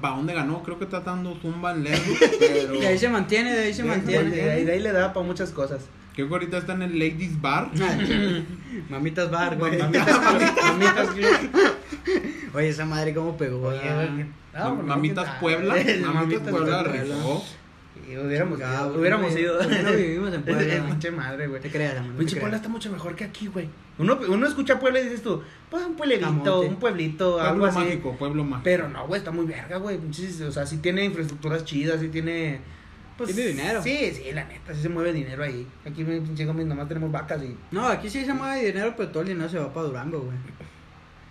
para 0.02 0.16
dónde 0.16 0.34
ganó, 0.34 0.62
creo 0.62 0.76
que 0.78 0.84
está 0.84 1.00
dando 1.00 1.34
zumba 1.40 1.72
en 1.72 1.84
Lerdo, 1.84 2.02
pero 2.38 2.74
Y 2.74 2.84
ahí 2.84 2.98
se 2.98 3.08
mantiene, 3.08 3.52
de 3.54 3.64
ahí 3.64 3.72
se 3.72 3.82
De 3.84 3.88
mantiene. 3.88 4.30
de 4.30 4.50
ahí- 4.50 4.64
de 4.66 4.72
ahí 4.72 4.80
le 4.80 4.92
da 4.92 5.14
para 5.14 5.24
muchas 5.24 5.50
cosas. 5.50 5.80
creo 6.14 6.28
que 6.28 6.34
ahorita 6.34 6.58
está 6.58 6.74
en 6.74 6.82
el 6.82 6.98
Ladies 6.98 7.40
Bar. 7.40 7.70
Mamitas 8.90 9.30
bar, 9.30 9.56
güey. 9.56 9.78
Mamitas, 9.78 10.20
mamitas, 10.62 11.08
Oye, 12.54 12.68
esa 12.68 12.84
madre 12.84 13.14
cómo 13.14 13.36
pegó. 13.38 13.68
Oye, 13.68 13.80
ah. 14.54 14.68
no, 14.68 14.74
Mamitas. 14.82 15.26
Puebla, 15.40 15.74
Mamitas 15.74 16.14
Mamitas 16.14 16.48
Puebla 16.48 16.82
Puebla. 16.84 17.02
rifó. 17.04 17.44
Y 18.06 18.16
hubiéramos 18.16 18.58
Chingado, 18.58 18.90
ido, 18.90 19.00
hubiéramos 19.00 19.32
no, 19.32 19.38
ido. 19.38 19.62
no 19.62 19.92
vivimos 19.92 20.34
en 20.34 20.42
Puebla. 20.44 20.86
Pinche 20.86 21.10
madre, 21.10 21.46
güey. 21.46 21.60
Te 21.62 21.70
creas, 21.70 21.96
amor, 21.96 22.16
Pinche. 22.16 22.36
Puebla 22.40 22.56
está 22.56 22.68
mucho 22.68 22.90
mejor 22.92 23.16
que 23.16 23.24
aquí, 23.24 23.46
güey. 23.46 23.68
Uno, 23.98 24.18
uno 24.28 24.46
escucha 24.46 24.78
Puebla 24.78 25.00
y 25.00 25.04
dices 25.04 25.22
tú, 25.22 25.42
pues 25.70 25.84
un 25.84 25.96
pueblito, 25.96 26.60
un 26.60 26.76
pueblito, 26.76 27.40
algo 27.40 27.60
Pueblo 27.60 27.66
así. 27.66 27.78
mágico, 27.78 28.16
pueblo 28.16 28.44
mágico. 28.44 28.64
Pero 28.64 28.88
no, 28.88 29.06
güey, 29.06 29.18
está 29.18 29.30
muy 29.32 29.44
verga, 29.46 29.78
güey. 29.78 29.98
O 30.46 30.52
sea, 30.52 30.66
sí 30.66 30.78
tiene 30.78 31.04
infraestructuras 31.04 31.64
chidas, 31.64 32.00
sí 32.00 32.08
tiene. 32.08 32.60
Pues, 33.16 33.34
Tiene 33.34 33.50
dinero. 33.50 33.82
Sí, 33.82 34.12
sí, 34.14 34.30
la 34.32 34.44
neta, 34.44 34.72
sí 34.72 34.80
se 34.82 34.88
mueve 34.88 35.12
dinero 35.12 35.42
ahí. 35.42 35.66
Aquí, 35.84 36.04
nomás 36.04 36.86
tenemos 36.86 37.10
vacas 37.10 37.42
y. 37.42 37.56
No, 37.72 37.88
aquí 37.88 38.08
sí 38.08 38.24
se 38.24 38.32
mueve 38.32 38.64
dinero, 38.66 38.94
pero 38.96 39.08
todo 39.08 39.22
el 39.24 39.30
dinero 39.30 39.48
se 39.48 39.58
va 39.58 39.72
para 39.72 39.86
Durango, 39.88 40.20
güey. 40.20 40.36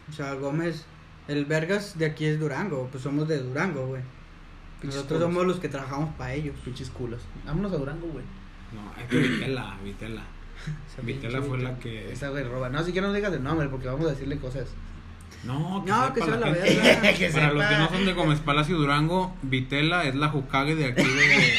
O 0.09 0.11
sea, 0.11 0.34
Gómez, 0.34 0.84
el 1.30 1.45
Vergas 1.45 1.97
de 1.97 2.05
aquí 2.05 2.26
es 2.26 2.39
Durango, 2.41 2.89
pues 2.91 3.01
somos 3.03 3.30
de 3.30 3.39
Durango, 3.39 3.88
güey. 3.88 4.01
Nosotros 4.84 5.07
culos. 5.07 5.21
somos 5.23 5.47
los 5.47 5.59
que 5.59 5.69
trabajamos 5.69 6.13
para 6.15 6.34
ellos. 6.34 6.55
Pinches 6.63 6.89
culos. 6.89 7.21
Vámonos 7.45 7.71
a 7.73 7.78
Durango, 7.78 8.07
güey. 8.07 8.25
No, 8.73 9.01
es 9.01 9.09
que 9.09 9.17
Vitela, 9.17 9.78
Vitela. 9.84 10.21
Vitela 11.03 11.41
fue 11.41 11.57
la 11.59 11.78
que. 11.80 12.11
Esa 12.11 12.30
güey 12.30 12.43
roba. 12.43 12.69
No, 12.69 12.84
si 12.84 12.91
que 12.91 13.01
no 13.01 13.13
digas 13.13 13.34
el 13.34 13.43
nombre 13.43 13.67
porque 13.69 13.88
vamos 13.88 14.05
a 14.07 14.11
decirle 14.11 14.38
cosas. 14.38 14.67
No, 15.43 15.84
que, 15.86 15.91
No, 15.91 16.01
sepa 16.03 16.13
que 16.13 16.21
sea 16.21 16.36
la 16.38 16.49
verga. 16.49 17.01
Que 17.17 17.30
Para 17.30 17.51
los 17.53 17.65
que 17.65 17.78
no 17.78 17.89
son 17.89 18.05
de 18.05 18.13
Gómez 18.13 18.39
Palacio 18.39 18.78
Durango, 18.78 19.36
Vitela 19.43 20.03
es 20.05 20.15
la 20.15 20.34
Hokage 20.34 20.75
de 20.75 20.86
aquí 20.86 21.03
de. 21.03 21.53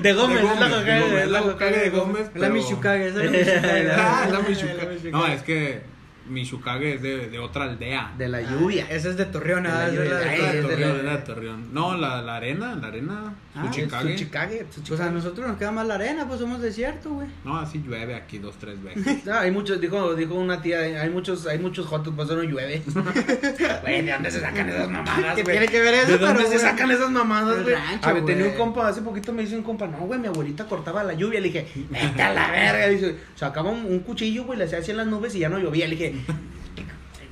De 0.00 0.12
Gómez, 0.12 0.42
de 0.42 0.52
es 0.52 0.60
la 0.60 0.68
Gómez, 0.68 1.22
es 1.24 1.30
la 1.30 1.42
Hokage 1.42 1.78
de 1.78 1.90
Gómez. 1.90 2.26
La 2.34 2.40
pero- 2.40 2.54
Michukage, 2.54 3.08
esa 3.08 3.24
es 3.24 3.30
la 3.30 3.38
Michukage. 3.38 3.90
Ah, 3.92 4.28
la 4.30 4.40
La. 4.40 5.10
No, 5.10 5.26
es 5.26 5.42
que 5.42 5.82
Michukage 6.28 6.94
es 6.94 7.02
de, 7.02 7.28
de 7.28 7.38
otra 7.38 7.64
aldea. 7.64 8.12
De 8.16 8.28
la 8.28 8.40
lluvia. 8.40 8.86
Esa 8.90 9.10
es 9.10 9.16
de 9.16 9.24
Torreón, 9.26 9.64
De 9.64 9.68
la 9.68 9.78
ah, 9.80 9.88
esa 9.88 9.92
es 9.92 9.98
la 9.98 10.04
lluvia. 10.04 10.18
de 10.18 10.24
Ah, 10.24 10.28
de 10.30 10.46
es 10.46 10.52
de 10.54 10.62
Torreón, 10.62 11.06
la- 11.06 11.12
de 11.12 11.18
Torreón. 11.18 11.74
No, 11.74 11.96
la, 11.96 12.22
la 12.22 12.36
arena, 12.36 12.74
la 12.74 12.86
arena, 12.88 13.34
Ah, 13.54 13.64
Suchikage. 13.66 14.12
Suchikage, 14.12 14.66
Pues 14.88 15.00
a 15.00 15.10
nosotros 15.10 15.46
nos 15.46 15.58
queda 15.58 15.72
más 15.72 15.86
la 15.86 15.96
arena, 15.96 16.26
pues 16.26 16.40
somos 16.40 16.62
desierto, 16.62 17.10
güey. 17.10 17.26
No, 17.44 17.58
así 17.58 17.82
llueve 17.86 18.14
aquí 18.14 18.38
dos, 18.38 18.54
tres 18.58 18.82
veces. 18.82 19.26
No, 19.26 19.34
hay 19.38 19.50
muchos, 19.50 19.78
dijo, 19.80 20.14
dijo 20.14 20.34
una 20.34 20.62
tía, 20.62 20.78
hay 20.80 21.10
muchos, 21.10 21.46
hay 21.46 21.58
muchos 21.58 21.86
jotos, 21.86 22.14
pues 22.16 22.28
eso 22.28 22.36
no 22.36 22.42
llueve. 22.44 22.82
Güey, 23.82 24.02
¿de 24.02 24.12
dónde 24.12 24.30
se 24.30 24.40
sacan 24.40 24.68
esas 24.68 24.88
mamadas, 24.88 25.34
¿Qué 25.34 25.42
güey? 25.42 25.58
tiene 25.58 25.68
que 25.72 25.80
ver 25.80 25.94
eso? 25.94 26.12
¿De 26.12 26.18
dónde 26.18 26.44
Pero, 26.44 26.50
se 26.50 26.58
sacan 26.60 26.90
esas 26.90 27.10
mamadas, 27.10 27.62
güey? 27.62 27.74
A 28.00 28.12
ver, 28.12 28.24
tenía 28.24 28.46
un 28.46 28.52
compa, 28.52 28.88
hace 28.88 29.02
poquito 29.02 29.32
me 29.32 29.42
dice 29.42 29.56
un 29.56 29.62
compa, 29.62 29.86
no, 29.86 29.98
güey, 29.98 30.18
mi 30.18 30.28
abuelita 30.28 30.64
cortaba 30.66 31.04
la 31.04 31.12
lluvia. 31.14 31.40
Le 31.40 31.48
dije, 31.48 31.66
vete 31.90 32.22
a 32.22 32.32
la 32.32 32.50
verga. 32.50 32.86
Dice, 32.88 33.16
sacaba 33.34 33.70
un, 33.70 33.84
un 33.84 34.00
cuchillo, 34.00 34.44
güey, 34.44 34.58
le 34.58 34.64
hacía 34.64 34.78
así 34.78 34.90
en 34.92 34.96
las 34.98 35.06
nubes 35.06 35.34
y 35.34 35.40
ya 35.40 35.48
no 35.48 35.58
llovía. 35.58 35.86
Le 35.88 35.96
dije, 35.96 36.11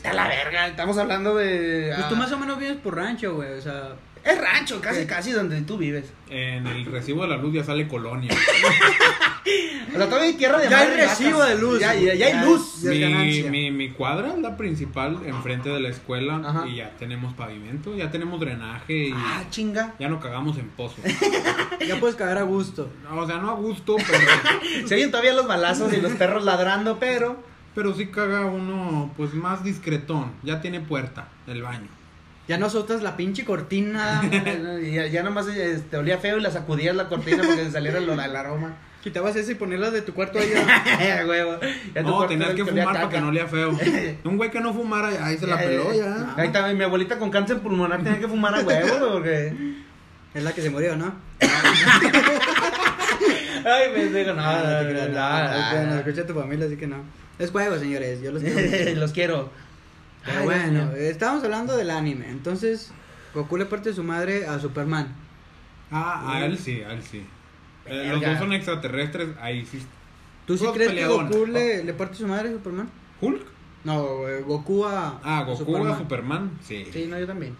a 0.04 0.12
la 0.12 0.28
verga. 0.28 0.68
Estamos 0.68 0.96
hablando 0.98 1.34
de. 1.36 1.92
Pues 1.94 2.04
ah, 2.04 2.08
tú 2.08 2.16
más 2.16 2.32
o 2.32 2.38
menos 2.38 2.58
vives 2.58 2.76
por 2.78 2.96
rancho, 2.96 3.34
güey, 3.34 3.52
o 3.52 3.60
sea... 3.60 3.94
Es 4.22 4.38
rancho, 4.38 4.82
casi, 4.82 5.00
Sí. 5.00 5.06
casi 5.06 5.32
donde 5.32 5.62
tú 5.62 5.78
vives. 5.78 6.04
En 6.28 6.66
el 6.66 6.84
recibo 6.84 7.22
de 7.22 7.28
la 7.28 7.36
luz 7.38 7.54
ya 7.54 7.64
sale 7.64 7.88
colonia. 7.88 8.30
O 8.34 9.96
sea, 9.96 10.04
todavía 10.06 10.28
hay 10.28 10.34
tierra 10.34 10.58
de 10.58 10.68
Ya 10.68 10.78
hay 10.80 10.90
recibo 10.94 11.38
vacas. 11.38 11.54
de 11.54 11.60
luz. 11.62 11.80
Ya, 11.80 11.94
ya, 11.94 12.14
ya 12.14 12.26
hay 12.26 12.32
Ya- 12.34 12.44
luz. 12.44 12.82
ya 12.82 12.90
Mi, 12.90 13.42
mi, 13.44 13.70
mi 13.70 13.90
cuadra 13.92 14.28
es 14.34 14.38
la 14.38 14.58
principal 14.58 15.20
enfrente 15.24 15.70
de 15.70 15.80
la 15.80 15.88
escuela 15.88 16.38
Ajá. 16.44 16.66
y 16.68 16.76
ya 16.76 16.90
tenemos 16.98 17.32
pavimento, 17.32 17.96
ya 17.96 18.10
tenemos 18.10 18.38
drenaje 18.40 18.92
y 19.08 19.12
Ah, 19.16 19.44
chinga. 19.48 19.94
ya 19.98 20.10
no 20.10 20.20
cagamos 20.20 20.58
en 20.58 20.68
pozos. 20.68 21.00
Ya 21.88 21.98
puedes 21.98 22.14
cagar 22.14 22.36
a 22.36 22.42
gusto. 22.42 22.90
o 23.10 23.26
sea, 23.26 23.38
no 23.38 23.50
a 23.50 23.54
gusto, 23.54 23.96
pero, 23.96 24.86
Se 24.86 24.96
oyen 24.96 25.10
todavía 25.10 25.32
los 25.32 25.46
balazos 25.48 25.94
y 25.94 25.96
los 25.96 26.12
perros 26.12 26.44
ladrando, 26.44 26.98
pero. 27.00 27.42
Pero 27.74 27.94
sí 27.94 28.06
caga 28.06 28.46
uno 28.46 29.12
pues 29.16 29.34
más 29.34 29.62
discretón. 29.64 30.32
Ya 30.42 30.60
tiene 30.60 30.80
puerta 30.80 31.28
el 31.46 31.62
baño. 31.62 31.88
Ya 32.48 32.58
no 32.58 32.68
soltas 32.68 33.02
la 33.02 33.16
pinche 33.16 33.44
cortina. 33.44 34.22
Y 34.82 34.92
ya, 34.92 35.06
ya 35.06 35.22
nomás 35.22 35.46
eh, 35.48 35.82
te 35.90 35.96
olía 35.96 36.18
feo 36.18 36.38
y 36.38 36.40
la 36.40 36.50
sacudías 36.50 36.96
la 36.96 37.08
cortina 37.08 37.42
porque 37.44 37.64
se 37.64 37.70
saliera 37.70 37.98
el, 37.98 38.08
el 38.08 38.36
aroma. 38.36 38.76
Quitabas 39.02 39.34
eso 39.36 39.52
y 39.52 39.54
ponerlas 39.54 39.92
de 39.92 40.02
tu 40.02 40.12
cuarto 40.12 40.38
allá. 40.38 41.24
Huevo. 41.26 41.58
No, 42.02 42.26
tenías 42.28 42.50
que 42.50 42.62
olía 42.62 42.82
a 42.82 42.86
fumar 42.86 42.94
para 42.94 43.08
que 43.08 43.20
no 43.20 43.32
lea 43.32 43.46
feo. 43.46 43.70
Un 44.24 44.36
güey 44.36 44.50
que 44.50 44.60
no 44.60 44.74
fumara, 44.74 45.08
ahí 45.24 45.38
se 45.38 45.46
la 45.46 45.58
peló 45.58 45.94
ya. 45.94 46.34
Ahí 46.36 46.50
también 46.50 46.76
mi 46.76 46.84
abuelita 46.84 47.18
con 47.18 47.30
cáncer 47.30 47.60
pulmonar 47.60 48.02
tenía 48.02 48.18
que 48.18 48.28
fumar 48.28 48.54
a 48.54 48.60
huevo, 48.60 49.12
porque. 49.12 49.54
Es 50.34 50.44
la 50.44 50.52
que 50.52 50.62
se 50.62 50.70
murió, 50.70 50.96
¿no? 50.96 51.14
Ay, 53.64 53.90
me 53.94 54.04
digo, 54.06 54.32
no, 54.34 54.42
Ah, 54.44 54.62
no, 54.64 54.86
te 54.86 54.92
creas, 54.92 55.08
no, 55.10 55.14
no, 55.14 55.38
no, 55.42 55.72
no, 55.72 55.86
no, 55.86 55.86
no. 55.86 55.98
escucha 56.00 56.22
a 56.22 56.26
tu 56.26 56.34
familia, 56.34 56.66
así 56.66 56.76
que 56.76 56.86
no. 56.86 56.96
Es 57.38 57.50
juego, 57.50 57.78
señores, 57.78 58.20
yo 58.20 58.32
los 58.32 58.42
quiero. 58.42 58.94
Los 59.00 59.12
quiero. 59.12 59.50
Pero 60.24 60.40
Ay, 60.40 60.44
bueno, 60.44 60.92
estábamos 60.92 61.42
hablando 61.44 61.76
del 61.76 61.90
anime. 61.90 62.28
Entonces, 62.28 62.92
Goku 63.34 63.56
le 63.56 63.64
parte 63.64 63.92
su 63.94 64.02
madre 64.02 64.46
a 64.46 64.58
Superman. 64.58 65.14
Ah, 65.90 66.34
a 66.34 66.44
él 66.44 66.58
sí, 66.58 66.82
a 66.82 66.92
él 66.92 67.02
sí. 67.02 67.24
Eh, 67.86 68.08
los 68.10 68.20
dos 68.20 68.38
son 68.38 68.52
extraterrestres, 68.52 69.28
ahí 69.40 69.64
sí. 69.64 69.82
¿Tú 70.46 70.58
sí 70.58 70.66
crees 70.74 70.92
que 70.92 71.06
Goku 71.06 71.46
le, 71.46 71.84
le 71.84 71.94
parte 71.94 72.16
su 72.16 72.26
madre 72.26 72.50
a 72.50 72.52
Superman? 72.52 72.90
¿Hulk? 73.20 73.42
No, 73.84 74.28
eh, 74.28 74.42
Goku 74.42 74.84
a. 74.84 75.20
Ah, 75.24 75.44
Goku 75.44 75.86
a 75.86 75.96
Superman. 75.98 76.58
Sí. 76.62 76.86
Sí, 76.92 77.06
no, 77.08 77.18
yo 77.18 77.26
también. 77.26 77.56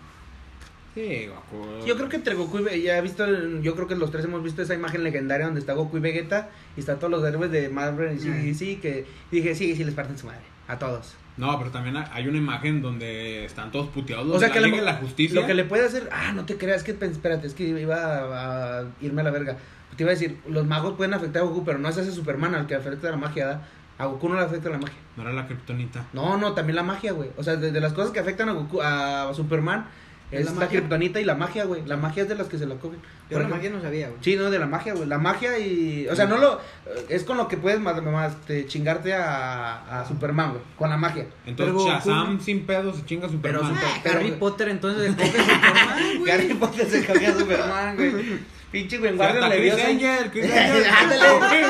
Sí, 0.95 1.27
Goku. 1.27 1.87
Yo 1.87 1.97
creo 1.97 2.09
que 2.09 2.17
entre 2.17 2.35
Goku 2.35 2.59
y 2.59 2.63
Ve- 2.63 2.83
ya 2.83 2.99
he 2.99 3.01
visto, 3.03 3.25
el- 3.25 3.63
yo 3.63 3.75
creo 3.77 3.87
que 3.87 3.95
los 3.95 4.11
tres 4.11 4.25
hemos 4.25 4.43
visto 4.43 4.61
esa 4.63 4.75
imagen 4.75 5.05
legendaria 5.05 5.47
donde 5.47 5.61
está 5.61 5.73
Goku 5.75 5.99
y 5.99 6.01
Vegeta 6.01 6.49
y 6.77 6.81
están 6.81 6.99
todos 6.99 7.11
los 7.13 7.25
héroes 7.25 7.51
de 7.53 7.69
Marvel 7.69 8.17
y 8.17 8.55
sí, 8.55 8.77
que 8.77 9.07
dije, 9.31 9.55
sí, 9.55 9.77
sí 9.77 9.85
les 9.85 9.95
parten 9.95 10.19
su 10.19 10.27
madre, 10.27 10.41
a 10.67 10.79
todos. 10.79 11.15
No, 11.37 11.57
pero 11.59 11.71
también 11.71 11.97
hay 11.97 12.27
una 12.27 12.39
imagen 12.39 12.83
donde 12.83 13.45
están 13.45 13.71
todos 13.71 13.89
puteados. 13.89 14.27
los 14.27 14.37
O 14.37 14.39
sea 14.41 14.49
de 14.49 14.55
que 14.55 14.61
la 14.61 14.67
le- 14.67 14.73
Liga 14.73 14.85
de 14.85 14.93
la 14.93 14.99
Justicia. 14.99 15.41
lo 15.41 15.47
que 15.47 15.55
le 15.55 15.65
puede 15.65 15.87
hacer, 15.87 16.09
ah, 16.13 16.33
no 16.33 16.45
te 16.45 16.57
creas, 16.57 16.83
que 16.83 16.91
espérate, 16.91 17.47
es 17.47 17.55
que 17.55 17.65
iba 17.69 17.97
a, 17.97 18.81
a 18.81 18.85
irme 19.01 19.21
a 19.21 19.25
la 19.25 19.31
verga. 19.31 19.57
Te 19.97 20.03
iba 20.03 20.11
a 20.11 20.15
decir, 20.15 20.39
los 20.49 20.67
magos 20.67 20.95
pueden 20.97 21.15
afectar 21.15 21.43
a 21.43 21.45
Goku, 21.47 21.65
pero 21.65 21.79
no 21.79 21.89
es 21.89 21.97
ese 21.97 22.11
Superman 22.13 22.55
al 22.55 22.67
que 22.67 22.75
afecta 22.75 23.11
la 23.11 23.17
magia, 23.17 23.47
¿da? 23.47 23.69
A 23.99 24.07
Goku 24.07 24.29
no 24.29 24.35
le 24.35 24.43
afecta 24.43 24.71
la 24.71 24.79
magia. 24.79 24.97
No 25.17 25.23
era 25.23 25.33
la 25.33 25.47
kriptonita. 25.47 26.07
No, 26.13 26.37
no, 26.37 26.53
también 26.53 26.77
la 26.77 26.83
magia, 26.83 27.13
güey. 27.13 27.31
O 27.37 27.43
sea, 27.45 27.57
de, 27.57 27.71
de 27.71 27.81
las 27.81 27.93
cosas 27.93 28.11
que 28.11 28.19
afectan 28.21 28.49
a 28.49 28.53
Goku, 28.53 28.81
a 28.83 29.31
Superman, 29.35 29.87
¿Es 30.31 30.47
es 30.47 30.55
la 30.55 30.61
la, 30.61 30.69
kriptonita 30.69 31.21
y 31.21 31.25
la 31.25 31.35
magia, 31.35 31.65
güey. 31.65 31.85
La 31.87 31.97
magia 31.97 32.23
es 32.23 32.29
de 32.29 32.35
las 32.37 32.47
que 32.47 32.57
se 32.59 32.67
la 32.67 32.77
cogen. 32.77 33.01
Yo 33.01 33.03
Por 33.31 33.43
la 33.43 33.49
ejemplo- 33.49 33.57
magia 33.57 33.71
no 33.71 33.83
sabía, 33.83 34.09
güey. 34.09 34.19
Sí, 34.23 34.37
no, 34.37 34.51
de 34.51 34.59
la 34.61 34.67
magia, 34.67 34.95
güey. 34.95 35.09
La 35.09 35.19
magia 35.19 35.59
y. 35.59 36.07
O 36.09 36.15
sea, 36.15 36.27
no 36.27 36.39
lo. 36.39 36.61
Es 37.09 37.25
con 37.25 37.37
lo 37.37 37.49
que 37.49 37.57
puedes 37.57 37.81
más, 37.81 38.01
más, 38.03 38.33
este, 38.35 38.67
chingarte 38.67 39.13
a, 39.15 40.01
a 40.03 40.07
Superman, 40.07 40.51
güey. 40.51 40.63
Con 40.79 40.89
la 40.91 40.97
magia. 40.97 41.27
Entonces 41.47 41.75
Pero 41.77 41.87
Shazam 41.93 42.41
sin 42.41 42.65
pedo 42.67 42.95
se 42.95 43.05
chinga 43.05 43.27
a 43.27 43.31
Superman. 43.31 43.63
Super- 43.75 43.85
Ah, 43.85 44.01
pero- 44.05 44.19
Harry 44.21 44.31
Potter 44.33 44.69
entonces 44.69 45.11
le 45.11 45.17
coge 45.17 45.29
a 45.41 45.43
Superman, 45.43 45.99
güey. 46.19 46.31
Harry 46.33 46.55
Potter 46.55 46.87
se 46.89 47.07
coge 47.07 47.27
a 47.27 47.35
Superman, 47.39 47.97
güey. 47.97 48.13
Pinche 48.71 48.99
güey, 48.99 49.11
Hasta 49.11 49.33
Guardian 49.33 49.51
le 49.51 49.57
Chris. 49.73 49.85
Angel, 49.85 50.31
Chris 50.31 50.45
Angel. 50.53 50.85
Ándale. 50.87 51.65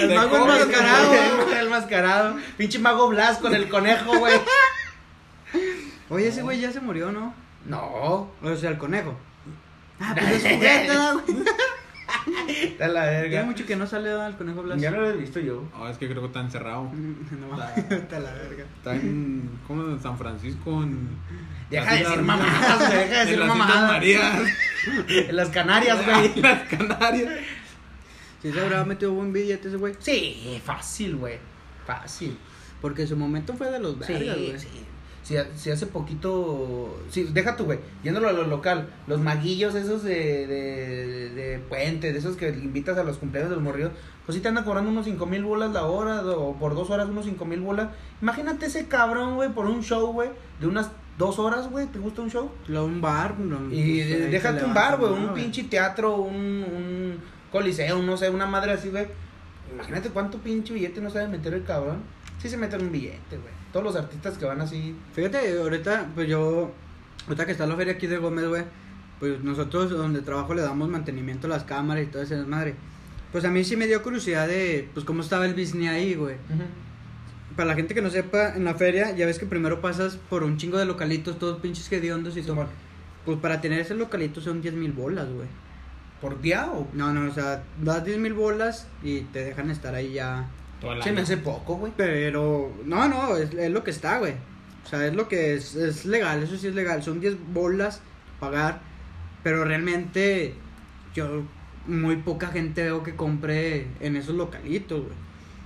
El 0.00 0.08
De 0.08 0.14
mago 0.14 0.36
enmascarado. 0.36 1.08
güey. 1.08 1.58
El 1.58 1.70
mascarado. 1.70 2.36
Pinche 2.58 2.78
mago 2.78 3.08
Blas 3.08 3.38
con 3.38 3.54
el 3.54 3.66
conejo, 3.70 4.18
güey. 4.18 4.34
Oye, 6.10 6.28
ese 6.28 6.42
güey 6.42 6.60
ya 6.60 6.70
se 6.70 6.80
murió, 6.80 7.10
¿no? 7.12 7.34
No. 7.66 8.30
O 8.42 8.56
sea, 8.56 8.70
el 8.70 8.78
conejo. 8.78 9.14
Ah, 10.00 10.14
pues 10.18 10.44
es 10.44 10.54
juguete, 10.54 10.88
¿no, 10.94 11.20
güey. 11.20 11.44
Está 12.48 12.88
la 12.88 13.02
Tiene 13.04 13.22
verga. 13.22 13.42
mucho 13.44 13.64
que 13.66 13.74
no 13.74 13.86
sale 13.86 14.10
¿no? 14.10 14.26
el 14.26 14.36
conejo 14.36 14.62
Blas. 14.62 14.80
Ya 14.80 14.90
lo 14.90 15.08
he 15.08 15.16
visto 15.16 15.40
yo. 15.40 15.64
Oh, 15.78 15.88
es 15.88 15.96
que 15.98 16.08
creo 16.08 16.20
que 16.20 16.26
está 16.26 16.40
encerrado. 16.40 16.90
No, 16.92 17.56
está 17.96 18.20
la 18.20 18.32
verga. 18.32 18.64
Está 18.76 18.94
en. 18.94 19.50
¿Cómo? 19.66 19.88
En 19.88 20.00
San 20.00 20.16
Francisco. 20.18 20.82
En. 20.82 21.08
Deja 21.70 21.92
de 21.94 21.98
decir 22.00 22.22
mamadas, 22.22 22.78
güey, 22.78 22.98
deja 23.08 23.14
de 23.14 23.20
En 23.20 23.26
decir 23.26 23.44
mamadas. 23.44 24.02
En 25.08 25.36
las 25.36 25.48
Canarias, 25.48 26.04
güey. 26.04 26.34
Las 26.42 26.68
Canarias. 26.68 27.32
Sí 28.42 28.52
se 28.52 28.60
habrá 28.60 28.84
metido 28.84 29.12
buen 29.12 29.32
billete 29.32 29.68
ese 29.68 29.76
güey. 29.76 29.94
Sí, 30.00 30.60
fácil, 30.64 31.16
güey. 31.16 31.38
Fácil. 31.86 32.36
Porque 32.80 33.02
en 33.02 33.08
su 33.08 33.16
momento 33.16 33.54
fue 33.54 33.70
de 33.70 33.78
los 33.78 33.94
Sí, 34.04 34.12
vergas, 34.12 34.36
güey. 34.36 34.58
sí. 34.58 34.68
Si, 35.22 35.36
si 35.56 35.70
hace 35.70 35.86
poquito. 35.86 36.98
Sí, 37.08 37.28
deja 37.32 37.56
tú, 37.56 37.64
güey. 37.64 37.78
Yéndolo 38.02 38.28
a 38.28 38.32
lo 38.32 38.44
local. 38.46 38.88
Los 39.06 39.20
maguillos 39.20 39.74
esos 39.74 40.02
de, 40.02 40.46
de, 40.46 41.30
de 41.30 41.58
puente, 41.68 42.12
de 42.12 42.18
esos 42.18 42.36
que 42.36 42.48
invitas 42.48 42.98
a 42.98 43.04
los 43.04 43.18
cumpleaños 43.18 43.50
de 43.50 43.56
los 43.56 43.64
morridos. 43.64 43.92
Pues 44.26 44.34
sí 44.36 44.42
te 44.42 44.48
andan 44.48 44.64
cobrando 44.64 44.90
unos 44.90 45.04
cinco 45.04 45.26
mil 45.26 45.44
bolas 45.44 45.72
la 45.72 45.84
hora. 45.86 46.22
O 46.22 46.56
por 46.58 46.74
dos 46.74 46.90
horas 46.90 47.08
unos 47.08 47.24
cinco 47.24 47.44
mil 47.44 47.60
bolas. 47.60 47.88
Imagínate 48.20 48.66
ese 48.66 48.86
cabrón, 48.88 49.36
güey, 49.36 49.50
por 49.50 49.66
un 49.66 49.82
show, 49.82 50.12
güey. 50.12 50.30
De 50.60 50.66
unas 50.66 50.90
dos 51.18 51.38
horas, 51.38 51.70
güey. 51.70 51.86
¿Te 51.86 51.98
gusta 52.00 52.22
un 52.22 52.30
show? 52.30 52.50
Lo- 52.66 52.84
Un 52.84 53.00
bar. 53.00 53.38
no, 53.38 53.72
Y 53.72 54.02
pues, 54.02 54.30
déjate 54.32 54.64
un 54.64 54.74
bar, 54.74 54.98
güey, 54.98 55.12
¿no, 55.12 55.28
un 55.28 55.34
pinche 55.34 55.64
teatro, 55.64 56.16
un, 56.16 56.34
un 56.36 57.16
coliseo, 57.52 58.02
no 58.02 58.16
sé, 58.16 58.28
una 58.30 58.46
madre 58.46 58.72
así, 58.72 58.88
güey. 58.88 59.06
Imagínate 59.72 60.10
cuánto 60.10 60.38
pinche 60.38 60.74
billete 60.74 61.00
no 61.00 61.10
sabe 61.10 61.28
meter 61.28 61.54
el 61.54 61.62
cabrón. 61.64 61.98
Sí 62.40 62.48
se 62.48 62.56
meten 62.56 62.82
un 62.82 62.90
billete, 62.92 63.36
güey. 63.38 63.61
Todos 63.72 63.84
los 63.84 63.96
artistas 63.96 64.36
que 64.38 64.44
van 64.44 64.60
así. 64.60 64.94
Fíjate, 65.14 65.58
ahorita, 65.58 66.10
pues 66.14 66.28
yo, 66.28 66.72
ahorita 67.26 67.46
que 67.46 67.52
está 67.52 67.66
la 67.66 67.76
feria 67.76 67.94
aquí 67.94 68.06
de 68.06 68.18
Gómez, 68.18 68.46
güey, 68.46 68.64
pues 69.18 69.42
nosotros 69.42 69.90
donde 69.90 70.20
trabajo 70.20 70.52
le 70.54 70.62
damos 70.62 70.88
mantenimiento 70.88 71.46
a 71.46 71.50
las 71.50 71.64
cámaras 71.64 72.04
y 72.04 72.06
todo 72.06 72.22
ese 72.22 72.36
desmadre. 72.36 72.74
Pues 73.30 73.44
a 73.44 73.50
mí 73.50 73.64
sí 73.64 73.76
me 73.76 73.86
dio 73.86 74.02
curiosidad 74.02 74.46
de, 74.46 74.88
pues 74.92 75.06
cómo 75.06 75.22
estaba 75.22 75.46
el 75.46 75.54
business 75.54 75.88
ahí, 75.90 76.14
güey. 76.14 76.36
Para 77.56 77.68
la 77.68 77.74
gente 77.74 77.94
que 77.94 78.02
no 78.02 78.10
sepa, 78.10 78.54
en 78.54 78.64
la 78.64 78.74
feria, 78.74 79.14
ya 79.16 79.24
ves 79.26 79.38
que 79.38 79.46
primero 79.46 79.80
pasas 79.80 80.16
por 80.16 80.42
un 80.42 80.58
chingo 80.58 80.76
de 80.76 80.84
localitos, 80.84 81.38
todos 81.38 81.60
pinches 81.60 81.90
hediondos 81.90 82.36
y 82.36 82.42
todo. 82.42 82.66
Pues 83.24 83.38
para 83.38 83.60
tener 83.60 83.80
ese 83.80 83.94
localito 83.94 84.40
son 84.40 84.60
10 84.60 84.74
mil 84.74 84.92
bolas, 84.92 85.28
güey. 85.30 85.48
¿Por 86.20 86.40
día 86.40 86.70
o...? 86.70 86.88
No, 86.92 87.12
no, 87.12 87.30
o 87.30 87.34
sea, 87.34 87.62
das 87.80 88.04
10 88.04 88.18
mil 88.18 88.34
bolas 88.34 88.86
y 89.02 89.20
te 89.20 89.44
dejan 89.44 89.70
estar 89.70 89.94
ahí 89.94 90.12
ya. 90.12 90.48
Todo 90.82 90.92
el 90.92 91.02
Se 91.02 91.12
me 91.12 91.20
hace 91.22 91.38
poco, 91.38 91.76
güey. 91.76 91.92
Pero, 91.96 92.72
no, 92.84 93.08
no, 93.08 93.36
es, 93.36 93.54
es 93.54 93.70
lo 93.70 93.84
que 93.84 93.92
está, 93.92 94.18
güey. 94.18 94.34
O 94.84 94.88
sea, 94.88 95.06
es 95.06 95.14
lo 95.14 95.28
que 95.28 95.54
es, 95.54 95.76
es 95.76 96.04
legal, 96.04 96.42
eso 96.42 96.56
sí 96.58 96.66
es 96.66 96.74
legal. 96.74 97.02
Son 97.02 97.20
10 97.20 97.36
bolas 97.54 98.02
pagar, 98.40 98.80
pero 99.44 99.64
realmente 99.64 100.54
yo 101.14 101.44
muy 101.86 102.16
poca 102.16 102.48
gente 102.48 102.82
veo 102.82 103.02
que 103.02 103.14
compre 103.14 103.86
en 104.00 104.16
esos 104.16 104.34
localitos, 104.34 105.02
güey. 105.02 105.14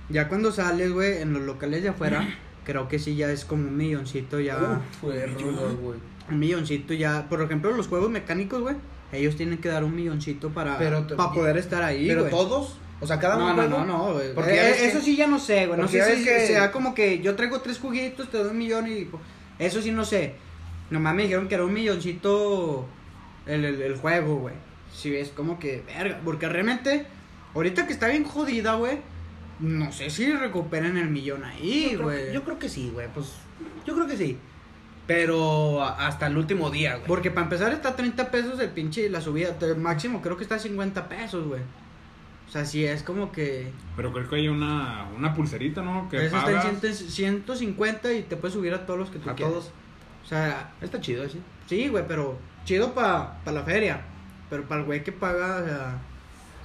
Ya 0.09 0.29
cuando 0.29 0.51
sales, 0.51 0.91
güey, 0.91 1.21
en 1.21 1.33
los 1.33 1.41
locales 1.41 1.83
de 1.83 1.89
afuera, 1.89 2.27
creo 2.63 2.87
que 2.87 2.99
sí 2.99 3.15
ya 3.15 3.31
es 3.31 3.43
como 3.43 3.67
un 3.67 3.75
milloncito 3.75 4.39
ya. 4.39 4.57
Uf, 4.57 4.99
fue 5.01 5.25
rudo, 5.25 5.75
güey. 5.81 5.99
Un 6.29 6.39
milloncito 6.39 6.93
ya. 6.93 7.27
Por 7.27 7.41
ejemplo, 7.41 7.71
los 7.71 7.87
juegos 7.87 8.11
mecánicos, 8.11 8.61
güey, 8.61 8.75
ellos 9.11 9.35
tienen 9.35 9.57
que 9.57 9.69
dar 9.69 9.83
un 9.83 9.95
milloncito 9.95 10.49
para, 10.49 10.77
Pero 10.77 11.07
para 11.07 11.31
poder 11.31 11.57
estar 11.57 11.81
ahí, 11.81 12.07
Pero 12.07 12.25
todos, 12.25 12.77
o 12.99 13.05
sea, 13.07 13.19
cada 13.19 13.37
No, 13.37 13.45
uno. 13.53 13.63
no, 13.67 13.67
no, 13.79 13.85
no, 13.85 14.13
güey. 14.13 14.33
Porque 14.33 14.51
Eh, 14.59 14.63
ves 14.71 14.81
eso 14.81 14.99
que- 14.99 15.05
sí 15.05 15.15
ya 15.15 15.27
no 15.27 15.39
sé, 15.39 15.67
güey. 15.67 15.79
No 15.79 15.87
sé 15.87 16.15
si 16.17 16.23
que- 16.23 16.47
sea 16.47 16.71
como 16.71 16.93
que 16.95 17.19
yo 17.19 17.35
traigo 17.35 17.61
tres 17.61 17.79
juguitos, 17.79 18.29
te 18.29 18.37
doy 18.37 18.49
un 18.51 18.57
millón 18.57 18.87
y... 18.91 19.05
pues, 19.05 19.21
Eso 19.59 19.81
sí 19.81 19.91
no 19.91 20.05
sé. 20.05 20.35
Nomás 20.89 21.15
me 21.15 21.23
dijeron 21.23 21.47
que 21.47 21.55
era 21.55 21.65
un 21.65 21.73
milloncito 21.73 22.87
el, 23.45 23.65
el, 23.65 23.81
el 23.81 23.95
juego, 23.97 24.35
güey. 24.37 24.55
Si 24.93 25.09
ves 25.09 25.29
como 25.29 25.59
que, 25.59 25.83
verga. 25.87 26.19
Porque 26.23 26.47
realmente, 26.47 27.05
ahorita 27.55 27.87
que 27.87 27.93
está 27.93 28.07
bien 28.07 28.23
jodida, 28.23 28.75
güey, 28.75 28.99
no 29.59 29.91
sé 29.91 30.09
si 30.11 30.31
recuperen 30.31 30.97
el 30.97 31.09
millón 31.09 31.43
ahí, 31.43 31.89
Yo 31.91 31.97
creo, 31.97 32.03
güey. 32.03 32.25
que, 32.27 32.33
yo 32.33 32.43
creo 32.43 32.59
que 32.59 32.69
sí, 32.69 32.89
güey. 32.93 33.07
Pues 33.13 33.33
yo 33.85 33.95
creo 33.95 34.07
que 34.07 34.15
sí. 34.17 34.37
Pero 35.07 35.81
hasta 35.83 36.27
el 36.27 36.37
último 36.37 36.69
día, 36.69 36.95
güey. 36.95 37.07
Porque 37.07 37.31
para 37.31 37.45
empezar 37.45 37.71
está 37.71 37.89
a 37.89 37.95
30 37.95 38.29
pesos 38.29 38.59
el 38.59 38.69
pinche 38.69 39.09
la 39.09 39.21
subida. 39.21 39.55
El 39.61 39.77
máximo 39.77 40.21
creo 40.21 40.35
que 40.37 40.43
está 40.43 40.55
a 40.55 40.59
50 40.59 41.07
pesos, 41.07 41.47
güey. 41.47 41.61
O 42.47 42.49
sea, 42.51 42.63
sí 42.63 42.85
es 42.85 43.03
como 43.03 43.31
que... 43.31 43.71
Pero 43.97 44.13
creo 44.13 44.29
que 44.29 44.37
hay 44.37 44.47
una, 44.47 45.05
una 45.15 45.33
pulserita, 45.33 45.81
¿no? 45.81 46.07
Que 46.09 46.25
está 46.25 46.43
pagas. 46.45 46.65
en 46.65 46.79
100 46.93 47.09
150 47.09 48.13
y 48.13 48.23
te 48.23 48.37
puedes 48.37 48.53
subir 48.53 48.73
a 48.73 48.85
todos 48.85 48.97
los 48.99 49.09
que 49.09 49.19
tú 49.19 49.29
A 49.29 49.35
quieras. 49.35 49.53
todos. 49.53 49.71
O 50.23 50.27
sea, 50.27 50.71
Está 50.81 51.01
chido, 51.01 51.27
sí. 51.27 51.41
sí, 51.67 51.87
güey, 51.89 52.05
pero 52.07 52.37
chido 52.65 52.93
para 52.93 53.43
pa 53.43 53.51
la 53.51 53.63
feria. 53.63 54.01
Pero 54.49 54.63
para 54.63 54.79
el 54.81 54.85
güey 54.87 55.03
que 55.03 55.11
paga, 55.11 55.61
o 55.61 55.65
sea. 55.65 55.97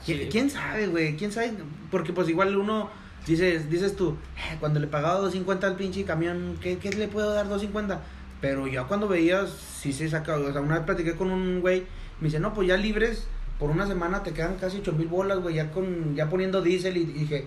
¿Quién, 0.07 0.19
sí. 0.19 0.29
quién 0.31 0.51
sabe, 0.51 0.87
güey? 0.87 1.17
¿Quién 1.17 1.33
sabe? 1.33 1.53
Porque 1.91 2.13
pues 2.13 2.29
igual 2.29 2.57
uno 2.57 2.89
dices, 3.27 3.69
dices 3.71 3.95
tú, 3.97 4.17
"Eh, 4.37 4.57
cuando 4.61 4.79
le 4.81 4.87
pagaba 4.89 5.15
250 5.19 5.67
al 5.67 5.77
pinche 5.77 6.05
camión, 6.05 6.59
¿qué, 6.61 6.79
qué 6.79 6.91
le 6.91 7.09
puedo 7.09 7.33
dar 7.35 7.49
250? 7.49 8.01
Pero 8.41 8.67
ya 8.69 8.85
cuando 8.85 9.07
veías, 9.09 9.51
sí 9.51 9.93
se 9.93 10.09
saca, 10.09 10.37
o 10.37 10.53
sea, 10.53 10.61
una 10.61 10.77
vez 10.77 10.85
platiqué 10.85 11.15
con 11.15 11.31
un 11.31 11.61
güey, 11.61 11.87
me 12.21 12.27
dice, 12.27 12.41
no, 12.41 12.53
pues 12.55 12.67
ya 12.69 12.77
libres, 12.77 13.27
por 13.63 13.71
una 13.71 13.87
semana 13.87 14.25
te 14.25 14.33
quedan 14.33 14.57
casi 14.57 14.79
8 14.79 14.93
mil 14.95 15.07
bolas, 15.07 15.39
güey, 15.39 15.55
ya, 15.55 15.71
con, 15.71 16.17
ya 16.17 16.29
poniendo 16.29 16.63
diésel 16.63 16.97
y, 16.97 17.03
y 17.03 17.05
dije, 17.05 17.47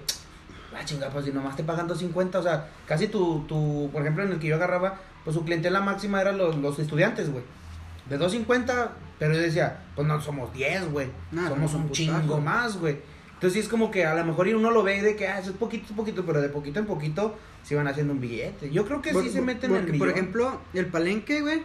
ah, 0.73 0.85
chinga, 0.85 1.09
pues 1.09 1.25
si 1.25 1.33
nomás 1.33 1.57
te 1.57 1.63
pagan 1.65 1.89
250, 1.89 2.39
o 2.39 2.41
sea, 2.41 2.69
casi 2.87 3.09
tu, 3.09 3.43
tu, 3.49 3.89
por 3.91 4.01
ejemplo, 4.01 4.23
en 4.23 4.31
el 4.31 4.39
que 4.39 4.47
yo 4.47 4.55
agarraba, 4.55 4.97
pues 5.25 5.35
su 5.35 5.43
clientela 5.43 5.81
máxima 5.81 6.21
eran 6.21 6.37
los, 6.37 6.55
los 6.55 6.79
estudiantes, 6.79 7.29
güey. 7.29 7.43
De 8.09 8.17
250, 8.17 8.93
pero 9.19 9.33
yo 9.33 9.41
decía, 9.41 9.81
pues 9.93 10.07
no 10.07 10.21
somos 10.21 10.53
10, 10.53 10.89
güey. 10.89 11.09
Nah, 11.33 11.49
somos 11.49 11.73
no, 11.73 11.79
un 11.79 11.91
chingo 11.91 12.13
putazo. 12.21 12.39
más, 12.39 12.77
güey. 12.79 12.97
Entonces 13.33 13.51
sí 13.51 13.59
es 13.59 13.67
como 13.67 13.91
que 13.91 14.05
a 14.05 14.15
lo 14.15 14.23
mejor 14.23 14.47
y 14.47 14.53
uno 14.53 14.71
lo 14.71 14.83
ve 14.83 15.01
de 15.01 15.17
que, 15.17 15.27
ah, 15.27 15.39
eso 15.39 15.49
es 15.51 15.57
poquito, 15.57 15.87
es 15.89 15.95
poquito, 15.97 16.25
pero 16.25 16.41
de 16.41 16.47
poquito 16.47 16.79
en 16.79 16.85
poquito 16.85 17.35
se 17.61 17.75
van 17.75 17.89
haciendo 17.89 18.13
un 18.13 18.21
billete. 18.21 18.71
Yo 18.71 18.85
creo 18.85 19.01
que 19.01 19.11
Por- 19.11 19.21
sí 19.21 19.31
se 19.31 19.41
meten 19.41 19.71
en 19.71 19.75
el 19.75 19.81
porque, 19.83 19.97
Por 19.97 20.07
millón. 20.07 20.17
ejemplo, 20.17 20.61
el 20.73 20.85
palenque, 20.85 21.41
güey, 21.41 21.63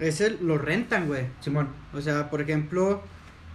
es 0.00 0.20
el, 0.20 0.38
lo 0.42 0.58
rentan, 0.58 1.06
güey. 1.06 1.28
Simón, 1.40 1.70
O 1.94 2.00
sea, 2.02 2.28
por 2.28 2.42
ejemplo, 2.42 3.00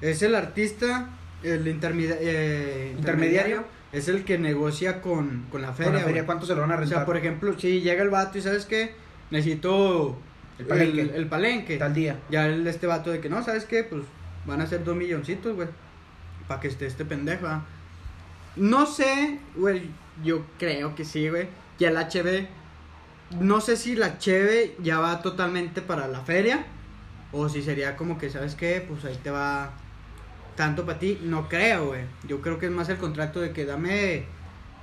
es 0.01 0.21
el 0.23 0.35
artista, 0.35 1.09
el 1.43 1.67
intermedia- 1.67 2.17
eh, 2.19 2.93
Intermediario. 2.97 3.63
es 3.91 4.07
el 4.07 4.23
que 4.23 4.37
negocia 4.37 5.01
con, 5.01 5.45
con 5.51 5.61
la 5.61 5.73
feria. 5.73 5.91
con 5.91 5.93
la 5.95 5.99
feria, 6.05 6.21
güey. 6.21 6.25
¿cuánto 6.25 6.45
se 6.45 6.55
lo 6.55 6.61
van 6.61 6.71
a 6.71 6.75
o 6.75 6.77
rentar? 6.79 6.97
sea, 6.99 7.05
por 7.05 7.17
ejemplo, 7.17 7.57
si 7.59 7.81
llega 7.81 8.01
el 8.03 8.09
vato 8.09 8.37
y 8.37 8.41
sabes 8.41 8.65
qué, 8.65 8.93
necesito 9.31 10.17
El 10.59 10.65
palenque. 10.67 11.01
el, 11.01 11.09
el 11.11 11.27
palenque. 11.27 11.77
Tal 11.77 11.93
día. 11.93 12.19
Ya 12.29 12.45
el 12.47 12.65
este 12.67 12.87
vato 12.87 13.11
de 13.11 13.19
que 13.19 13.29
no, 13.29 13.43
¿sabes 13.43 13.65
qué? 13.65 13.83
Pues 13.83 14.03
van 14.45 14.61
a 14.61 14.67
ser 14.67 14.83
dos 14.83 14.95
milloncitos, 14.95 15.55
güey. 15.55 15.67
Para 16.47 16.59
que 16.59 16.67
esté 16.67 16.85
este 16.87 17.05
pendejo. 17.05 17.47
No 18.55 18.85
sé, 18.85 19.39
güey. 19.55 19.83
Yo 20.23 20.45
creo 20.59 20.93
que 20.95 21.05
sí, 21.05 21.29
güey. 21.29 21.47
Que 21.79 21.87
el 21.87 21.95
HB. 21.97 22.47
No 23.39 23.61
sé 23.61 23.77
si 23.77 23.95
la 23.95 24.17
Cheve 24.17 24.75
ya 24.83 24.99
va 24.99 25.21
totalmente 25.21 25.81
para 25.81 26.07
la 26.07 26.19
feria. 26.21 26.65
O 27.31 27.47
si 27.47 27.61
sería 27.61 27.95
como 27.95 28.17
que, 28.17 28.29
¿sabes 28.29 28.55
qué? 28.55 28.85
Pues 28.87 29.05
ahí 29.05 29.17
te 29.23 29.31
va 29.31 29.71
tanto 30.55 30.85
para 30.85 30.99
ti. 30.99 31.19
No 31.23 31.47
creo, 31.49 31.87
güey. 31.87 32.01
Yo 32.27 32.41
creo 32.41 32.59
que 32.59 32.67
es 32.67 32.71
más 32.71 32.89
el 32.89 32.97
contrato 32.97 33.39
de 33.41 33.51
que 33.51 33.65
dame 33.65 34.25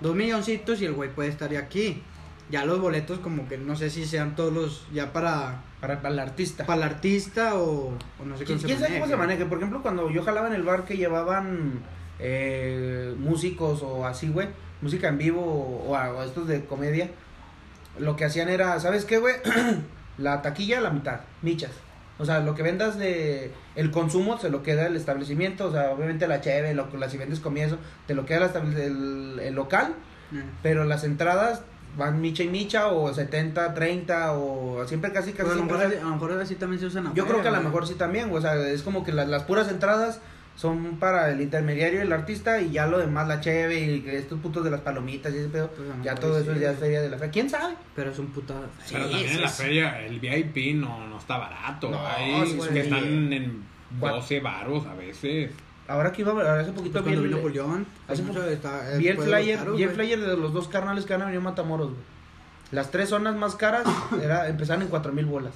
dos 0.00 0.14
milloncitos 0.14 0.80
y 0.80 0.86
el 0.86 0.92
güey 0.92 1.10
puede 1.14 1.28
estar 1.28 1.50
ya 1.50 1.60
aquí. 1.60 2.02
Ya 2.50 2.64
los 2.64 2.80
boletos 2.80 3.18
como 3.18 3.46
que 3.46 3.58
no 3.58 3.76
sé 3.76 3.90
si 3.90 4.06
sean 4.06 4.34
todos 4.34 4.52
los 4.52 4.86
ya 4.92 5.12
para 5.12 5.60
Para, 5.80 6.00
para 6.00 6.14
el 6.14 6.18
artista. 6.20 6.64
para 6.64 6.78
el 6.78 6.88
artista 6.92 7.54
o, 7.56 7.92
o 8.18 8.24
no 8.24 8.36
sé 8.38 8.44
¿Quién, 8.44 8.58
cómo 8.58 8.60
se 8.60 8.66
quién 8.66 8.78
sabe 8.80 8.94
cómo 8.94 9.06
se 9.06 9.16
maneje? 9.16 9.44
Por 9.44 9.58
ejemplo, 9.58 9.82
cuando 9.82 10.10
yo 10.10 10.22
jalaba 10.22 10.48
en 10.48 10.54
el 10.54 10.62
bar 10.62 10.84
que 10.86 10.96
llevaban 10.96 11.80
eh, 12.18 13.14
músicos 13.18 13.82
o 13.82 14.06
así, 14.06 14.28
güey, 14.28 14.48
música 14.80 15.08
en 15.08 15.18
vivo 15.18 15.42
o, 15.42 15.92
o 15.92 16.22
estos 16.22 16.48
de 16.48 16.64
comedia, 16.64 17.10
lo 17.98 18.16
que 18.16 18.24
hacían 18.24 18.48
era, 18.48 18.80
¿sabes 18.80 19.04
qué, 19.04 19.18
güey? 19.18 19.34
la 20.18 20.40
taquilla 20.40 20.78
a 20.78 20.80
la 20.80 20.90
mitad, 20.90 21.20
michas. 21.42 21.72
O 22.18 22.24
sea, 22.24 22.40
lo 22.40 22.54
que 22.54 22.62
vendas 22.62 22.98
de 22.98 23.52
el 23.76 23.90
consumo 23.90 24.38
se 24.38 24.50
lo 24.50 24.62
queda 24.62 24.86
el 24.86 24.96
establecimiento, 24.96 25.66
o 25.66 25.72
sea, 25.72 25.92
obviamente 25.92 26.26
la 26.26 26.40
cheve, 26.40 26.74
lo, 26.74 26.88
la, 26.98 27.08
si 27.08 27.16
vendes 27.16 27.40
comida, 27.40 27.66
eso, 27.66 27.78
te 28.06 28.14
lo 28.14 28.26
queda 28.26 28.50
el, 28.54 28.76
el- 28.76 29.40
el 29.40 29.54
local, 29.54 29.94
Eh, 30.32 30.42
pero 30.62 30.84
las 30.84 31.04
entradas 31.04 31.62
van 31.96 32.20
micha 32.20 32.42
y 32.42 32.48
micha 32.48 32.88
o 32.88 33.12
70, 33.14 33.72
30 33.72 34.32
o 34.34 34.86
siempre 34.86 35.10
casi 35.12 35.32
casi 35.32 35.48
Pero 35.48 35.52
a 35.52 35.54
lo 35.56 35.64
mejor, 35.64 35.86
a 35.96 36.04
lo 36.04 36.10
mejor 36.14 36.32
así 36.42 36.54
también 36.56 36.80
se 36.80 36.86
usan 36.86 37.14
yo 37.14 37.24
creo 37.26 37.40
que 37.42 37.48
a 37.48 37.50
lo 37.52 37.60
mejor 37.62 37.86
sí 37.86 37.94
también, 37.94 38.30
o 38.32 38.40
sea, 38.40 38.54
es 38.68 38.82
como 38.82 39.04
que 39.04 39.12
las, 39.12 39.26
las 39.28 39.44
puras 39.44 39.68
entradas 39.70 40.20
son 40.58 40.96
para 40.98 41.30
el 41.30 41.40
intermediario 41.40 42.00
y 42.00 42.02
el 42.02 42.12
artista 42.12 42.60
y 42.60 42.72
ya 42.72 42.88
lo 42.88 42.98
demás, 42.98 43.28
la 43.28 43.40
cheve 43.40 43.78
y 43.78 44.04
estos 44.08 44.40
putos 44.40 44.64
de 44.64 44.70
las 44.72 44.80
palomitas 44.80 45.32
y 45.32 45.36
ese 45.38 45.48
pedo, 45.48 45.70
Pues 45.70 45.88
ya 46.02 46.16
todo 46.16 46.34
sí, 46.34 46.42
eso 46.42 46.52
ya 46.58 46.70
es 46.72 46.78
güey. 46.78 46.88
feria 46.90 47.00
de 47.02 47.10
la 47.10 47.16
feria. 47.16 47.30
¿Quién 47.32 47.48
sabe? 47.48 47.74
Pero 47.94 48.10
es 48.10 48.18
un 48.18 48.26
putada. 48.26 48.66
Sí, 48.84 48.94
Pero 48.94 49.08
también 49.08 49.30
en 49.34 49.40
la 49.42 49.48
sí, 49.48 49.62
feria, 49.62 50.00
el 50.04 50.18
VIP 50.18 50.74
no, 50.74 51.06
no 51.06 51.18
está 51.18 51.38
barato. 51.38 51.90
No, 51.90 52.04
Hay 52.04 52.44
sí, 52.48 52.58
que 52.58 52.72
sí. 52.72 52.78
están 52.80 53.32
en 53.32 53.62
Cuat- 54.00 54.14
12 54.16 54.40
varos 54.40 54.84
a 54.86 54.94
veces. 54.94 55.52
Ahora 55.86 56.10
que 56.10 56.22
iba 56.22 56.32
a 56.32 56.34
ver, 56.34 56.46
hace 56.48 56.72
poquito 56.72 57.04
Pues 57.04 57.16
vi 57.16 57.22
vino 57.28 57.38
Julián, 57.38 57.86
hace 58.08 58.22
poco- 58.24 58.42
está- 58.42 58.92
eh, 58.94 58.98
vi 58.98 59.08
el 59.08 59.16
flyer, 59.16 59.58
caros, 59.58 59.76
vi 59.76 59.82
el 59.84 59.88
güey. 59.90 60.06
flyer 60.08 60.20
de 60.20 60.36
los 60.36 60.52
dos 60.52 60.66
carnales 60.66 61.04
que 61.06 61.14
han 61.14 61.20
venido 61.20 61.40
a 61.40 61.44
Matamoros, 61.44 61.90
güey. 61.90 62.00
Las 62.72 62.90
tres 62.90 63.08
zonas 63.10 63.36
más 63.36 63.54
caras 63.54 63.86
era, 64.22 64.48
empezaban 64.48 64.82
en 64.82 64.88
cuatro 64.88 65.12
mil 65.12 65.24
bolas. 65.24 65.54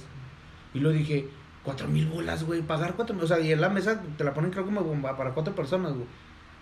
Y 0.73 0.79
lo 0.79 0.89
dije, 0.91 1.27
cuatro 1.63 1.87
mil 1.87 2.07
bolas, 2.07 2.43
güey, 2.43 2.61
pagar 2.61 2.95
cuatro 2.95 3.15
mil, 3.15 3.23
o 3.23 3.27
sea, 3.27 3.39
y 3.39 3.51
en 3.51 3.61
la 3.61 3.69
mesa 3.69 4.01
te 4.17 4.23
la 4.23 4.33
ponen 4.33 4.51
creo 4.51 4.65
como 4.65 5.01
para 5.01 5.31
cuatro 5.31 5.55
personas, 5.55 5.93
güey. 5.93 6.05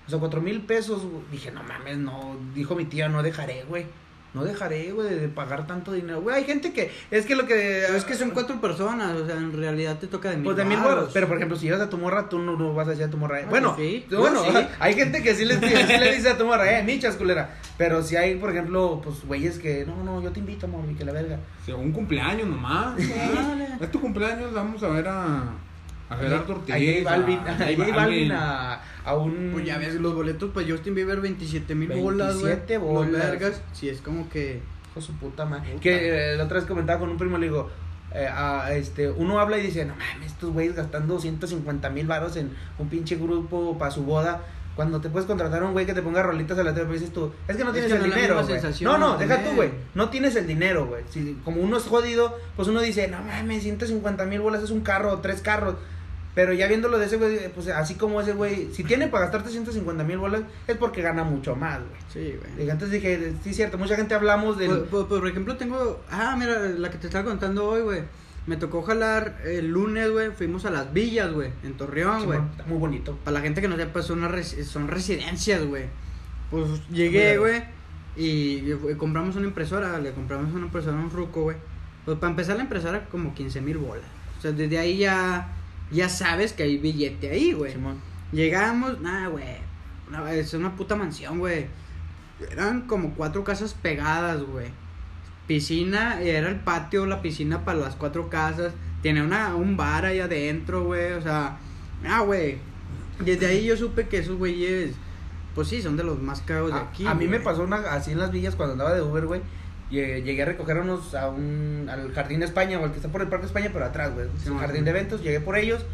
O 0.06 0.10
sea, 0.10 0.20
cuatro 0.20 0.42
mil 0.42 0.62
pesos, 0.62 1.04
güey. 1.04 1.24
Dije, 1.32 1.52
no 1.52 1.64
mames, 1.64 1.98
no, 1.98 2.38
dijo 2.54 2.76
mi 2.76 2.86
tía, 2.86 3.10
no 3.10 3.24
dejaré, 3.24 3.64
güey. 3.64 3.86
No 4.34 4.46
dejaré, 4.46 4.92
güey, 4.92 5.10
de 5.14 5.28
pagar 5.28 5.68
tanto 5.68 5.92
dinero. 5.92 6.22
Güey, 6.22 6.38
hay 6.38 6.44
gente 6.46 6.72
que, 6.72 6.90
es 7.12 7.26
que 7.26 7.36
lo 7.36 7.46
que... 7.46 7.84
Pero 7.86 7.98
es 7.98 8.06
que 8.06 8.16
son 8.16 8.30
cuatro 8.32 8.62
personas, 8.62 9.16
o 9.18 9.26
sea, 9.26 9.36
en 9.36 9.52
realidad 9.52 10.00
te 10.00 10.08
toca 10.08 10.30
de 10.30 10.38
mil 10.38 10.46
Pues 10.46 10.56
de 10.58 10.64
mil 10.64 10.80
baros. 10.80 11.10
Pero 11.14 11.28
por 11.28 11.36
ejemplo, 11.36 11.58
si 11.58 11.66
llevas 11.66 11.82
a 11.82 11.90
tu 11.90 11.98
morra, 11.98 12.30
tú 12.30 12.40
no, 12.40 12.56
no 12.56 12.74
vas 12.74 12.88
a 12.88 12.92
decir 12.92 13.06
a 13.06 13.10
tu 13.10 13.18
morra. 13.18 13.42
eh. 13.42 13.44
Ah, 13.46 13.50
bueno, 13.50 13.76
sí, 13.78 14.06
bueno, 14.10 14.46
yo 14.46 14.58
sí. 14.58 14.68
hay 14.80 14.94
gente 14.94 15.22
que 15.22 15.36
sí 15.36 15.44
le, 15.44 15.60
sí 15.60 15.98
le 16.00 16.16
dice 16.16 16.30
a 16.30 16.38
tu 16.38 16.46
morra, 16.46 16.80
eh, 16.80 16.84
michas, 16.84 17.18
culera. 17.18 17.58
Pero 17.78 18.04
si 18.04 18.16
hay, 18.16 18.36
por 18.36 18.52
ejemplo, 18.52 19.02
pues 19.04 19.26
güeyes 19.26 19.60
que, 19.60 19.86
no, 19.86 20.02
no, 20.04 20.22
yo 20.22 20.32
te 20.32 20.40
invito, 20.40 20.66
amor, 20.66 20.86
y 20.90 20.96
que 20.96 21.04
la 21.04 21.12
verga. 21.12 21.40
O 21.62 21.66
sea, 21.66 21.76
un 21.76 21.92
cumpleaños 21.92 22.48
nomás. 22.48 22.98
Es 23.82 23.92
tu 23.92 24.00
cumpleaños, 24.00 24.54
vamos 24.54 24.82
a 24.84 24.88
ver 24.88 25.08
a, 25.10 25.44
a 26.12 26.18
Gerardo 26.18 26.54
Ortiz. 26.54 26.76
A 26.76 26.78
J 26.78 27.04
Balvin, 27.04 27.40
a 27.40 27.52
a 27.52 27.58
J 27.58 27.76
J 27.78 27.96
Balvin, 27.96 28.32
a, 28.32 28.82
a 29.06 29.16
un. 29.16 29.50
Pues 29.54 29.66
ya 29.66 29.78
ves, 29.78 29.96
los 29.96 30.14
boletos 30.14 30.52
para 30.52 30.68
Justin 30.68 30.96
Bieber, 30.96 31.22
27 31.22 31.74
mil 31.76 31.90
bolas, 31.90 32.36
güey. 32.40 32.54
27 32.56 32.74
Los 32.76 32.84
bolas. 32.84 33.12
vergas, 33.32 33.62
sí, 33.74 33.90
es 33.90 34.02
como 34.02 34.30
que... 34.30 34.62
Hijo 34.92 35.02
su 35.02 35.14
puta 35.14 35.46
madre. 35.46 35.70
Puta. 35.72 35.82
Que 35.82 36.34
eh, 36.34 36.38
la 36.38 36.44
otra 36.44 36.58
vez 36.58 36.66
comentaba 36.68 37.00
con 37.00 37.10
un 37.10 37.18
primo, 37.18 37.38
le 37.38 37.46
digo, 37.48 37.70
eh, 38.14 38.28
a, 38.28 38.74
este, 38.74 39.10
uno 39.10 39.40
habla 39.40 39.58
y 39.58 39.62
dice, 39.64 39.86
no 39.86 39.96
mames, 39.96 40.34
estos 40.34 40.52
güeyes 40.52 40.76
gastando 40.76 41.18
150 41.18 41.90
mil 41.92 42.08
varos 42.08 42.36
en 42.36 42.52
un 42.78 42.90
pinche 42.90 43.16
grupo 43.16 43.78
para 43.78 43.92
su 43.92 44.04
boda. 44.04 44.42
Cuando 44.76 45.02
te 45.02 45.10
puedes 45.10 45.28
contratar 45.28 45.64
a 45.64 45.66
un 45.66 45.74
güey 45.74 45.86
que 45.86 45.94
te 45.94 46.02
ponga 46.02 46.24
rolitas 46.24 46.58
a 46.58 46.64
la 46.64 46.74
tele, 46.74 46.86
pues 46.88 47.02
dices 47.02 47.14
tú, 47.14 47.32
es 47.48 47.58
que 47.58 47.64
no 47.64 47.70
Es 47.72 47.74
tienes 47.74 47.92
que 47.92 47.98
el 47.98 48.10
no 48.10 48.16
dinero, 48.16 48.42
No, 48.82 48.98
no, 48.98 49.18
de 49.18 49.28
deja 49.28 49.44
tú, 49.44 49.56
güey. 49.56 49.70
No 49.96 50.10
tienes 50.10 50.36
el 50.38 50.48
dinero, 50.48 50.88
güey. 50.88 51.04
Si, 51.10 51.38
como 51.44 51.62
uno 51.62 51.78
es 51.78 51.84
jodido, 51.84 52.38
pues 52.56 52.70
uno 52.70 52.80
dice, 52.82 53.08
no 53.10 53.22
mames, 53.22 53.64
150 53.64 54.26
mil 54.26 54.40
bolas 54.40 54.64
es 54.64 54.72
un 54.72 54.82
carro, 54.82 55.20
tres 55.20 55.42
carros. 55.42 55.76
Pero 56.34 56.54
ya 56.54 56.68
viéndolo 56.68 56.98
de 56.98 57.08
ese 57.08 57.18
güey, 57.18 57.52
pues 57.54 57.68
así 57.68 57.96
como 57.96 58.22
ese 58.22 58.32
güey, 58.34 58.70
si 58.74 58.84
tiene 58.86 59.08
para 59.08 59.26
gastarte 59.26 59.50
150 59.50 60.04
mil 60.06 60.18
bolas, 60.18 60.44
es 60.68 60.78
porque 60.78 61.02
gana 61.02 61.24
mucho 61.26 61.56
más, 61.58 61.80
güey. 61.80 62.02
Sí, 62.08 62.38
güey. 62.56 62.70
Entonces 62.70 62.92
dije, 63.02 63.34
sí, 63.44 63.54
cierto, 63.54 63.78
mucha 63.78 63.98
gente 63.98 64.14
hablamos 64.16 64.58
del... 64.58 64.70
Por, 64.84 65.08
por- 65.08 65.20
por 65.20 65.28
ejemplo, 65.28 65.58
tengo. 65.58 66.02
Ah, 66.10 66.36
mira, 66.40 66.60
la 66.70 66.90
que 66.90 66.98
te 66.98 67.08
estaba 67.08 67.26
contando 67.26 67.68
hoy, 67.68 67.82
güey. 67.82 68.04
Me 68.48 68.56
tocó 68.56 68.82
jalar 68.82 69.40
el 69.44 69.68
lunes, 69.72 70.10
güey. 70.10 70.32
Fuimos 70.32 70.64
a 70.66 70.72
las 70.72 70.94
villas, 70.94 71.32
güey. 71.34 71.52
En 71.64 71.74
Torreón, 71.74 72.26
güey. 72.26 72.40
Está 72.52 72.64
muy 72.66 72.78
bonito. 72.80 73.18
Para 73.26 73.36
la 73.36 73.42
gente 73.42 73.60
que 73.62 73.68
no 73.68 73.76
sepa, 73.76 74.02
son, 74.02 74.28
res- 74.30 74.66
son 74.68 74.88
residencias, 74.88 75.64
güey. 75.66 75.86
Pues 76.50 76.66
llegué, 76.90 77.38
güey. 77.38 77.62
Y 78.16 78.72
y 78.72 78.96
compramos 78.98 79.36
una 79.36 79.48
impresora. 79.48 80.00
Le 80.00 80.12
compramos 80.14 80.54
una 80.54 80.66
impresora 80.66 80.98
a 80.98 81.02
un 81.02 81.12
ruco, 81.12 81.44
güey. 81.44 81.58
Pues 82.06 82.18
para 82.18 82.32
empezar, 82.32 82.56
la 82.56 82.64
impresora 82.64 83.06
como 83.10 83.34
15 83.34 83.62
mil 83.62 83.78
bolas. 83.78 84.06
O 84.40 84.42
sea, 84.42 84.52
desde 84.54 84.78
ahí 84.80 84.98
ya. 84.98 85.58
Ya 85.92 86.08
sabes 86.10 86.54
que 86.54 86.64
hay 86.64 86.78
billete 86.78 87.30
ahí, 87.32 87.54
güey. 87.54 87.74
Simón. 87.74 88.00
Llegamos, 88.32 89.00
nada, 89.02 89.28
güey. 89.28 89.44
una- 90.10 90.34
es 90.34 90.54
una 90.54 90.76
puta 90.76 90.96
mansión, 90.96 91.40
güey. 91.40 91.68
Eran 92.52 92.82
como 92.88 93.14
cuatro 93.14 93.44
casas 93.44 93.74
pegadas, 93.74 94.42
güey. 94.44 94.68
Piscina, 95.48 96.22
era 96.22 96.50
el 96.50 96.60
patio, 96.60 97.06
la 97.06 97.22
piscina 97.22 97.66
para 97.66 97.80
las 97.80 97.96
cuatro 97.96 98.30
casas. 98.30 98.74
Tiene 99.02 99.22
una, 99.24 99.56
un 99.56 99.76
bar 99.78 100.06
ahí 100.06 100.20
adentro, 100.20 100.84
güey. 100.86 101.14
O 101.14 101.22
sea, 101.22 101.58
ah, 102.08 102.22
güey. 102.22 102.58
Desde 103.20 103.48
ahí 103.48 103.66
yo 103.66 103.76
supe 103.78 104.08
que 104.08 104.18
esos 104.20 104.38
güeyes, 104.38 104.94
pues 105.56 105.68
sí, 105.68 105.82
son 105.82 105.98
de 105.98 106.04
los 106.04 106.22
más 106.22 106.42
caros 106.42 106.74
de 106.74 106.80
aquí. 106.80 107.06
a 107.06 107.14
mí 107.14 107.28
me 107.28 107.40
pasó 107.40 107.64
una, 107.64 107.78
así 107.92 108.12
en 108.12 108.20
las 108.20 108.32
villas 108.32 108.56
cuando 108.56 108.74
andaba 108.74 108.94
de 108.94 109.02
Uber, 109.02 109.26
güey. 109.26 109.42
Lle- 109.92 110.24
Llegué 110.24 110.42
a 110.44 110.46
recoger 110.46 110.78
unos 110.78 111.14
a 111.16 111.30
un, 111.30 111.88
al 111.92 112.12
Jardín 112.14 112.40
de 112.40 112.46
España, 112.46 112.80
o 112.80 112.84
al 112.86 112.92
que 112.92 112.98
está 112.98 113.10
por 113.10 113.22
el 113.22 113.28
Parque 113.28 113.46
España, 113.46 113.70
pero 113.74 113.86
atrás, 113.86 114.14
güey. 114.14 114.28
Sí, 114.44 114.50
jardín 114.60 114.86
de 114.86 114.92
eventos, 114.92 115.22
llegué 115.22 115.40
por 115.42 115.58
ellos, 115.58 115.86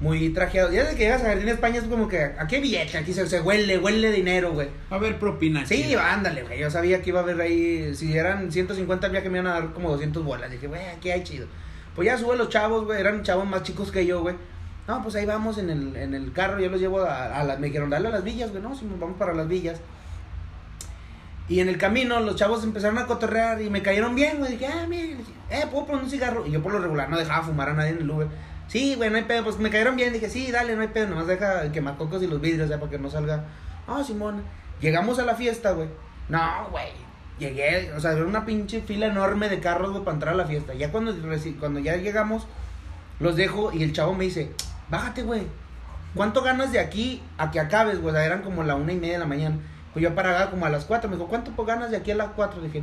muy 0.00 0.30
trajeado. 0.30 0.72
Ya 0.72 0.82
desde 0.84 0.96
que 0.96 1.04
llegas 1.04 1.22
a 1.22 1.26
Jardín 1.26 1.46
de 1.46 1.52
España 1.52 1.78
es 1.78 1.84
como 1.84 2.08
que, 2.08 2.22
¿a 2.22 2.46
qué 2.48 2.60
billete? 2.60 2.96
Aquí 2.98 3.12
se, 3.12 3.26
se 3.26 3.40
huele, 3.40 3.78
huele 3.78 4.10
dinero, 4.12 4.52
güey. 4.52 4.68
A 4.88 4.98
ver, 4.98 5.18
propina. 5.18 5.64
Sí, 5.66 5.82
chida. 5.84 6.12
ándale, 6.12 6.42
güey. 6.42 6.58
Yo 6.58 6.70
sabía 6.70 7.02
que 7.02 7.10
iba 7.10 7.20
a 7.20 7.22
haber 7.22 7.40
ahí, 7.40 7.94
si 7.94 8.16
eran 8.16 8.50
150 8.50 9.06
había 9.06 9.22
que 9.22 9.28
me 9.30 9.38
iban 9.38 9.50
a 9.50 9.60
dar 9.60 9.72
como 9.72 9.90
200 9.90 10.24
bolas. 10.24 10.50
Dije, 10.50 10.66
güey, 10.66 10.82
aquí 10.88 11.10
hay 11.10 11.22
chido. 11.22 11.46
Pues 11.94 12.06
ya 12.06 12.16
sube 12.16 12.36
los 12.36 12.48
chavos, 12.48 12.84
güey, 12.86 12.98
eran 13.00 13.22
chavos 13.22 13.46
más 13.46 13.62
chicos 13.62 13.90
que 13.92 14.06
yo, 14.06 14.22
güey. 14.22 14.36
No, 14.88 15.02
pues 15.02 15.14
ahí 15.16 15.26
vamos 15.26 15.58
en 15.58 15.68
el, 15.70 15.94
en 15.96 16.14
el 16.14 16.32
carro, 16.32 16.58
yo 16.58 16.68
los 16.70 16.80
llevo 16.80 17.02
a, 17.02 17.38
a 17.38 17.44
las, 17.44 17.60
me 17.60 17.66
dijeron, 17.66 17.90
dale 17.90 18.08
a 18.08 18.10
las 18.10 18.24
villas, 18.24 18.50
güey, 18.50 18.62
no, 18.62 18.74
si 18.74 18.86
nos 18.86 18.98
vamos 18.98 19.16
para 19.18 19.34
las 19.34 19.46
villas. 19.46 19.80
Y 21.50 21.58
en 21.58 21.68
el 21.68 21.78
camino 21.78 22.20
los 22.20 22.36
chavos 22.36 22.62
empezaron 22.62 22.96
a 22.98 23.06
cotorrear 23.06 23.60
y 23.60 23.68
me 23.70 23.82
cayeron 23.82 24.14
bien, 24.14 24.38
güey. 24.38 24.52
Dije, 24.52 24.68
ah, 24.68 24.86
mira, 24.88 25.18
eh, 25.50 25.66
¿puedo 25.68 25.84
poner 25.84 26.04
un 26.04 26.08
cigarro? 26.08 26.46
Y 26.46 26.52
yo 26.52 26.62
por 26.62 26.70
lo 26.70 26.78
regular 26.78 27.10
no 27.10 27.18
dejaba 27.18 27.42
fumar 27.42 27.70
a 27.70 27.74
nadie 27.74 27.90
en 27.90 27.98
el 27.98 28.08
Uber. 28.08 28.28
Sí, 28.68 28.94
güey, 28.94 29.10
no 29.10 29.16
hay 29.16 29.24
pedo. 29.24 29.42
Pues 29.42 29.58
me 29.58 29.68
cayeron 29.68 29.96
bien. 29.96 30.12
Dije, 30.12 30.30
sí, 30.30 30.52
dale, 30.52 30.76
no 30.76 30.82
hay 30.82 30.88
pedo. 30.88 31.08
Nomás 31.08 31.26
deja 31.26 31.62
el 31.62 31.72
quemacocos 31.72 32.22
y 32.22 32.28
los 32.28 32.40
vidrios, 32.40 32.68
ya, 32.68 32.78
para 32.78 32.88
que 32.88 33.00
no 33.00 33.10
salga. 33.10 33.46
Ah, 33.88 34.04
Simón. 34.06 34.44
Llegamos 34.80 35.18
a 35.18 35.24
la 35.24 35.34
fiesta, 35.34 35.72
güey. 35.72 35.88
No, 36.28 36.68
güey. 36.70 36.92
Llegué, 37.40 37.92
o 37.96 38.00
sea, 38.00 38.12
era 38.12 38.24
una 38.24 38.46
pinche 38.46 38.82
fila 38.82 39.06
enorme 39.06 39.48
de 39.48 39.58
carros, 39.58 39.90
güey, 39.90 40.04
para 40.04 40.14
entrar 40.14 40.34
a 40.34 40.36
la 40.36 40.46
fiesta. 40.46 40.74
Ya 40.74 40.92
cuando, 40.92 41.12
cuando 41.58 41.80
ya 41.80 41.96
llegamos, 41.96 42.46
los 43.18 43.34
dejo 43.34 43.72
y 43.72 43.82
el 43.82 43.92
chavo 43.92 44.14
me 44.14 44.22
dice, 44.22 44.52
bájate, 44.88 45.24
güey. 45.24 45.48
¿cuánto 46.14 46.42
ganas 46.42 46.72
de 46.72 46.80
aquí 46.80 47.22
a 47.38 47.50
que 47.50 47.60
acabes, 47.60 48.00
güey? 48.00 48.14
O 48.14 48.16
sea, 48.16 48.24
eran 48.24 48.42
como 48.42 48.62
la 48.62 48.74
una 48.74 48.92
y 48.92 48.96
media 48.96 49.14
de 49.14 49.18
la 49.18 49.26
mañana. 49.26 49.56
Pues 49.92 50.02
yo 50.02 50.14
paraba 50.14 50.50
como 50.50 50.66
a 50.66 50.70
las 50.70 50.84
cuatro. 50.84 51.08
Me 51.10 51.16
dijo, 51.16 51.28
¿cuánto 51.28 51.52
ganas 51.64 51.90
de 51.90 51.96
aquí 51.96 52.10
a 52.10 52.16
las 52.16 52.30
cuatro? 52.36 52.60
Dije, 52.60 52.82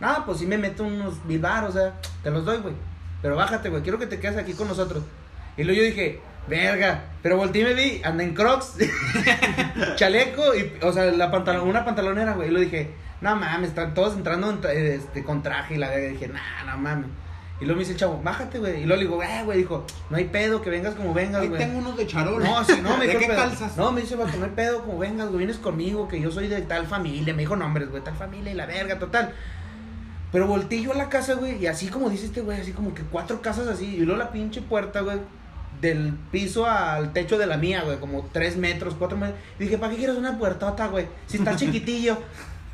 ah, 0.00 0.22
pues 0.24 0.38
sí 0.38 0.46
me 0.46 0.58
meto 0.58 0.84
unos 0.84 1.24
mil 1.24 1.44
o 1.44 1.72
sea, 1.72 1.94
te 2.22 2.30
los 2.30 2.44
doy, 2.44 2.58
güey. 2.58 2.74
Pero 3.22 3.36
bájate, 3.36 3.68
güey, 3.70 3.82
quiero 3.82 3.98
que 3.98 4.06
te 4.06 4.18
quedes 4.20 4.36
aquí 4.36 4.52
con 4.52 4.68
nosotros. 4.68 5.02
Y 5.56 5.64
luego 5.64 5.80
yo 5.80 5.86
dije, 5.86 6.20
verga. 6.48 7.04
Pero 7.22 7.36
volteé 7.36 7.62
y 7.62 7.64
me 7.64 7.74
vi, 7.74 8.00
anda 8.04 8.22
en 8.22 8.34
crocs, 8.34 8.74
chaleco, 9.96 10.54
y, 10.54 10.72
o 10.82 10.92
sea, 10.92 11.04
la 11.06 11.30
pantalón, 11.30 11.68
una 11.68 11.84
pantalonera, 11.84 12.34
güey. 12.34 12.48
Y 12.48 12.52
lo 12.52 12.60
dije, 12.60 12.90
no 13.20 13.34
mames, 13.36 13.70
están 13.70 13.94
todos 13.94 14.14
entrando 14.14 14.50
en 14.50 14.60
tra- 14.60 14.70
este, 14.72 15.24
con 15.24 15.42
traje 15.42 15.74
y 15.74 15.78
la 15.78 15.88
verga. 15.88 16.08
Dije, 16.08 16.28
nah, 16.28 16.64
no 16.70 16.78
mames. 16.78 17.06
Y 17.60 17.64
luego 17.64 17.76
me 17.76 17.80
dice 17.80 17.92
el 17.92 17.98
chavo, 17.98 18.20
bájate, 18.22 18.58
güey. 18.58 18.82
Y 18.82 18.84
luego 18.86 19.02
le 19.02 19.08
digo, 19.08 19.22
eh, 19.22 19.42
güey, 19.44 19.58
dijo, 19.58 19.86
no 20.10 20.16
hay 20.16 20.24
pedo, 20.24 20.60
que 20.60 20.68
vengas 20.68 20.94
como 20.94 21.14
vengas, 21.14 21.40
Ahí 21.42 21.48
güey. 21.48 21.58
tengo 21.58 21.78
unos 21.78 21.96
de 21.96 22.06
charol. 22.06 22.42
No, 22.42 22.62
sí, 22.64 22.80
no, 22.82 22.96
me 22.98 23.06
¿De 23.06 23.14
dijo, 23.16 23.28
qué 23.30 23.34
calzas? 23.34 23.76
No, 23.76 23.92
me 23.92 24.02
dice, 24.02 24.14
vato, 24.16 24.36
no 24.36 24.44
hay 24.44 24.50
pedo, 24.50 24.82
como 24.82 24.98
vengas, 24.98 25.28
güey, 25.28 25.38
vienes 25.38 25.56
conmigo, 25.56 26.06
que 26.06 26.20
yo 26.20 26.30
soy 26.30 26.48
de 26.48 26.60
tal 26.62 26.86
familia. 26.86 27.32
Me 27.32 27.40
dijo 27.40 27.56
nombres, 27.56 27.88
güey, 27.90 28.02
tal 28.04 28.14
familia 28.14 28.52
y 28.52 28.54
la 28.54 28.66
verga, 28.66 28.98
total. 28.98 29.32
Pero 30.32 30.46
volteé 30.46 30.82
yo 30.82 30.92
a 30.92 30.96
la 30.96 31.08
casa, 31.08 31.34
güey, 31.34 31.56
y 31.62 31.66
así 31.66 31.88
como 31.88 32.10
dice 32.10 32.26
este 32.26 32.42
güey, 32.42 32.60
así 32.60 32.72
como 32.72 32.92
que 32.94 33.02
cuatro 33.02 33.40
casas 33.40 33.68
así, 33.68 33.86
y 33.86 34.00
luego 34.00 34.18
la 34.18 34.32
pinche 34.32 34.60
puerta, 34.60 35.00
güey, 35.00 35.18
del 35.80 36.12
piso 36.30 36.66
al 36.66 37.12
techo 37.14 37.38
de 37.38 37.46
la 37.46 37.56
mía, 37.56 37.82
güey, 37.84 37.98
como 37.98 38.28
tres 38.32 38.56
metros, 38.58 38.94
cuatro 38.98 39.16
metros. 39.16 39.38
Y 39.58 39.64
dije, 39.64 39.78
¿para 39.78 39.92
qué 39.92 39.98
quieres 39.98 40.16
una 40.16 40.36
puertota, 40.36 40.88
güey? 40.88 41.06
Si 41.26 41.38
está 41.38 41.56
chiquitillo. 41.56 42.18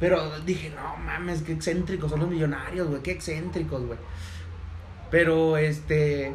Pero 0.01 0.41
dije, 0.41 0.71
no 0.75 0.97
mames, 0.97 1.43
qué 1.43 1.53
excéntricos 1.53 2.11
son 2.11 2.19
los 2.21 2.29
millonarios, 2.29 2.89
güey, 2.89 3.01
qué 3.03 3.13
excéntricos, 3.13 3.87
güey. 3.87 3.99
Pero, 5.13 5.57
este... 5.57 6.35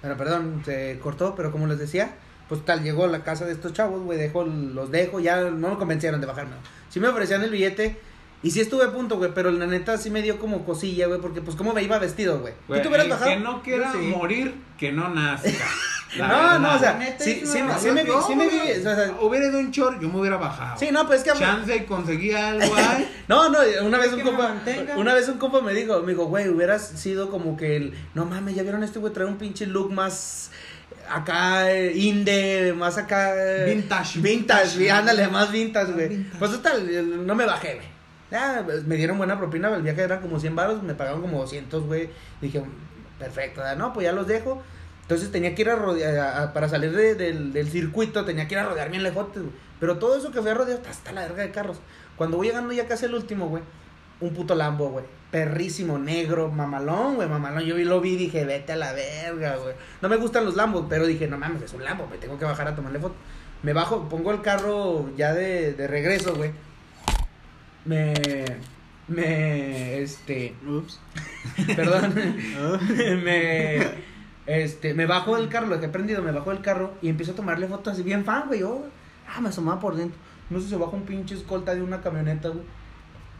Bueno, 0.00 0.16
perdón, 0.16 0.62
se 0.64 1.00
cortó, 1.02 1.34
pero 1.34 1.50
como 1.50 1.66
les 1.66 1.78
decía, 1.78 2.14
pues 2.48 2.64
tal, 2.64 2.84
llegó 2.84 3.04
a 3.04 3.08
la 3.08 3.24
casa 3.24 3.44
de 3.44 3.52
estos 3.52 3.72
chavos, 3.72 4.02
güey, 4.02 4.18
dejó, 4.18 4.44
los 4.44 4.92
dejo, 4.92 5.18
ya 5.18 5.40
no 5.50 5.70
me 5.70 5.76
convencieron 5.76 6.20
de 6.20 6.26
bajarme. 6.28 6.54
Sí 6.90 7.00
me 7.00 7.08
ofrecían 7.08 7.42
el 7.42 7.50
billete, 7.50 7.98
y 8.42 8.50
sí 8.50 8.60
estuve 8.60 8.84
a 8.84 8.92
punto, 8.92 9.18
güey, 9.18 9.30
pero 9.32 9.52
la 9.52 9.66
neta 9.66 9.96
sí 9.98 10.10
me 10.10 10.20
dio 10.20 10.38
como 10.38 10.64
cosilla, 10.64 11.06
güey, 11.06 11.20
porque 11.20 11.40
pues 11.40 11.56
cómo 11.56 11.72
me 11.72 11.82
iba 11.82 11.98
vestido, 11.98 12.40
güey. 12.40 12.54
¿Tú 12.66 12.74
te 12.74 12.88
hubieras 12.88 13.06
el 13.06 13.10
bajado? 13.12 13.30
Que 13.30 13.36
no 13.38 13.62
quiera 13.62 13.92
sí. 13.92 13.98
morir, 13.98 14.54
que 14.76 14.90
no 14.90 15.08
nazca. 15.08 15.48
La 16.16 16.28
No, 16.28 16.34
verdad. 16.34 16.58
no, 16.60 16.74
o 16.74 16.78
sea, 16.78 17.16
sí, 17.18 17.42
sí, 17.46 17.62
me- 17.62 17.78
sí 17.78 17.90
me 17.90 18.04
vi, 18.04 18.10
sí 18.26 18.34
me 18.34 18.48
vi, 18.48 18.60
o 18.78 18.82
sea, 18.82 19.12
Hubiera 19.20 19.46
ido 19.46 19.58
en 19.58 19.70
short, 19.70 20.00
yo 20.00 20.08
me 20.08 20.20
hubiera 20.20 20.36
bajado. 20.36 20.78
sí, 20.78 20.88
no, 20.92 21.06
pues 21.06 21.22
es 21.24 21.32
que... 21.32 21.38
Chance 21.38 21.74
y 21.76 21.80
conseguí 21.84 22.32
algo 22.32 22.74
ahí. 22.74 23.08
No, 23.28 23.48
no, 23.48 23.58
una 23.82 23.98
vez 23.98 24.12
un 24.12 24.20
compa, 24.20 24.48
mantenga. 24.48 24.96
una 24.98 25.14
vez 25.14 25.28
un 25.28 25.38
compa 25.38 25.60
me 25.62 25.72
dijo, 25.72 26.00
me 26.02 26.12
dijo, 26.12 26.26
güey, 26.26 26.48
hubieras 26.48 26.86
sido 26.86 27.30
como 27.30 27.56
que 27.56 27.76
el, 27.76 27.94
no 28.14 28.26
mames, 28.26 28.54
ya 28.54 28.62
vieron 28.62 28.82
este 28.84 28.98
güey 28.98 29.12
trae 29.12 29.26
un 29.26 29.38
pinche 29.38 29.64
look 29.66 29.90
más 29.90 30.50
acá 31.08 31.70
eh, 31.72 31.92
inde, 31.96 32.74
más 32.76 32.98
acá 32.98 33.34
eh, 33.36 33.64
Vintage. 33.74 34.20
vintage, 34.20 34.78
vi- 34.78 34.88
ándale, 34.88 35.28
más 35.28 35.50
vintage, 35.50 35.92
güey. 35.92 36.08
Vintage. 36.08 36.38
Pues 36.38 36.50
total, 36.50 36.88
el- 36.88 37.26
no 37.26 37.34
me 37.34 37.46
bajé, 37.46 37.74
güey. 37.76 37.86
Ya, 38.30 38.62
pues, 38.64 38.84
me 38.84 38.96
dieron 38.96 39.18
buena 39.18 39.38
propina, 39.38 39.74
el 39.74 39.82
viaje 39.82 40.02
era 40.02 40.20
como 40.20 40.38
100 40.40 40.54
baros, 40.56 40.82
me 40.82 40.94
pagaron 40.94 41.20
como 41.20 41.40
200, 41.40 41.84
güey. 41.84 42.08
Dije, 42.40 42.62
perfecto, 43.18 43.60
ya, 43.62 43.74
no, 43.74 43.92
pues 43.92 44.04
ya 44.04 44.12
los 44.12 44.26
dejo. 44.26 44.62
Entonces 45.02 45.30
tenía 45.30 45.54
que 45.54 45.62
ir 45.62 45.68
a 45.70 45.76
rodear, 45.76 46.16
a- 46.18 46.42
a- 46.44 46.52
para 46.52 46.68
salir 46.68 46.92
de- 46.92 47.14
del, 47.14 47.52
del 47.52 47.68
circuito, 47.70 48.24
tenía 48.24 48.48
que 48.48 48.54
ir 48.54 48.58
a 48.60 48.64
rodear 48.64 48.90
bien 48.90 49.02
lejotes, 49.02 49.42
güey. 49.42 49.54
Pero 49.80 49.98
todo 49.98 50.16
eso 50.16 50.30
que 50.32 50.40
fui 50.40 50.50
a 50.50 50.54
rodear, 50.54 50.80
hasta- 50.88 51.12
la 51.12 51.22
verga 51.22 51.42
de 51.42 51.50
carros. 51.50 51.78
Cuando 52.16 52.36
voy 52.36 52.46
llegando 52.48 52.72
ya 52.72 52.86
casi 52.86 53.06
el 53.06 53.14
último, 53.14 53.48
güey, 53.48 53.62
un 54.20 54.32
puto 54.32 54.54
Lambo, 54.54 54.90
güey. 54.90 55.04
Perrísimo, 55.32 55.98
negro, 55.98 56.50
mamalón, 56.50 57.16
güey, 57.16 57.28
mamalón. 57.28 57.64
Yo 57.64 57.76
lo 57.76 58.00
vi 58.00 58.12
y 58.12 58.16
dije, 58.16 58.44
vete 58.44 58.72
a 58.72 58.76
la 58.76 58.92
verga, 58.92 59.56
güey. 59.56 59.74
No 60.00 60.08
me 60.08 60.16
gustan 60.16 60.44
los 60.44 60.54
Lambos, 60.56 60.86
pero 60.88 61.06
dije, 61.06 61.26
no 61.26 61.38
mames, 61.38 61.62
es 61.62 61.72
un 61.72 61.84
Lambo, 61.84 62.06
me 62.06 62.18
tengo 62.18 62.38
que 62.38 62.44
bajar 62.44 62.68
a 62.68 62.76
tomarle 62.76 62.98
foto. 63.00 63.14
Me 63.62 63.72
bajo, 63.72 64.08
pongo 64.08 64.30
el 64.32 64.42
carro 64.42 65.10
ya 65.16 65.32
de, 65.34 65.72
de 65.72 65.86
regreso, 65.88 66.34
güey. 66.36 66.52
Me. 67.84 68.12
Me. 69.08 69.98
Este. 70.02 70.54
Ups. 70.66 71.00
Perdón. 71.74 72.14
me. 73.24 74.11
Este, 74.46 74.94
me 74.94 75.06
bajo 75.06 75.36
del 75.36 75.48
carro, 75.48 75.68
lo 75.68 75.76
dejé 75.76 75.88
prendido, 75.88 76.22
me 76.22 76.32
bajo 76.32 76.50
del 76.50 76.62
carro 76.62 76.94
y 77.00 77.08
empiezo 77.08 77.32
a 77.32 77.34
tomarle 77.36 77.68
fotos 77.68 77.94
así 77.94 78.02
bien 78.02 78.24
fan, 78.24 78.44
güey. 78.48 78.60
Yo, 78.60 78.84
ah, 79.28 79.40
me 79.40 79.48
asomaba 79.48 79.80
por 79.80 79.94
dentro. 79.94 80.18
No 80.50 80.60
sé, 80.60 80.68
se 80.68 80.76
baja 80.76 80.92
un 80.92 81.02
pinche 81.02 81.34
escolta 81.34 81.74
de 81.74 81.82
una 81.82 82.00
camioneta, 82.00 82.48
güey. 82.48 82.64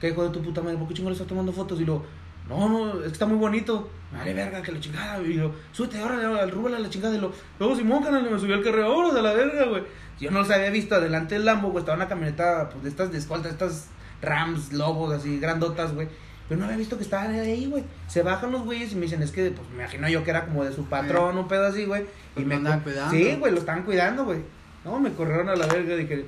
¿Qué 0.00 0.08
hijo 0.08 0.24
de 0.24 0.30
tu 0.30 0.42
puta 0.42 0.62
madre? 0.62 0.76
¿Por 0.78 0.88
qué 0.88 0.94
chingo 0.94 1.10
le 1.10 1.14
estás 1.14 1.28
tomando 1.28 1.52
fotos? 1.52 1.80
Y 1.80 1.84
lo, 1.84 2.02
no, 2.48 2.68
no, 2.68 2.94
es 3.00 3.06
que 3.06 3.12
está 3.12 3.26
muy 3.26 3.36
bonito. 3.36 3.88
Vale, 4.12 4.34
verga, 4.34 4.62
que 4.62 4.72
la 4.72 4.80
chingada. 4.80 5.22
Y 5.22 5.34
lo, 5.34 5.52
súbete 5.72 5.98
ahora 5.98 6.40
al 6.40 6.50
rúbala 6.50 6.78
la 6.78 6.90
chingada. 6.90 7.14
Y 7.14 7.20
lo, 7.20 7.32
luego 7.58 7.76
Simón, 7.76 8.02
canal, 8.02 8.28
me 8.28 8.38
subió 8.38 8.56
al 8.56 8.62
carro, 8.62 8.88
vámonos 8.88 9.16
a 9.16 9.22
la 9.22 9.32
verga, 9.32 9.66
güey. 9.66 9.84
Yo 10.20 10.30
no 10.30 10.40
los 10.40 10.50
había 10.50 10.70
visto 10.70 10.94
adelante 10.94 11.34
del 11.34 11.44
Lambo, 11.44 11.70
güey. 11.70 11.82
Estaba 11.82 11.96
una 11.96 12.08
camioneta, 12.08 12.68
pues 12.70 12.84
de 12.84 12.88
estas 12.90 13.12
de 13.12 13.18
escolta, 13.18 13.48
estas 13.48 13.88
Rams, 14.20 14.72
lobos, 14.72 15.12
así, 15.12 15.38
grandotas, 15.38 15.94
güey. 15.94 16.08
Pero 16.52 16.60
no 16.60 16.66
había 16.66 16.76
visto 16.76 16.98
que 16.98 17.04
estaban 17.04 17.32
ahí, 17.32 17.64
güey. 17.64 17.82
Se 18.08 18.22
bajan 18.22 18.52
los 18.52 18.62
güeyes 18.64 18.92
y 18.92 18.96
me 18.96 19.02
dicen, 19.02 19.22
es 19.22 19.30
que, 19.30 19.50
pues 19.52 19.66
me 19.70 19.76
imagino 19.84 20.06
yo 20.10 20.22
que 20.22 20.28
era 20.30 20.44
como 20.44 20.64
de 20.64 20.72
su 20.74 20.84
patrón, 20.84 21.38
un 21.38 21.48
pedo 21.48 21.66
así, 21.66 21.86
güey. 21.86 22.04
Y 22.36 22.44
me 22.44 22.56
co- 22.62 22.78
cuidando. 22.84 23.10
Sí, 23.10 23.36
güey, 23.38 23.52
lo 23.54 23.60
estaban 23.60 23.84
cuidando, 23.84 24.26
güey. 24.26 24.40
No, 24.84 25.00
me 25.00 25.10
corrieron 25.14 25.48
a 25.48 25.56
la 25.56 25.66
verga. 25.66 25.96
Dije, 25.96 26.26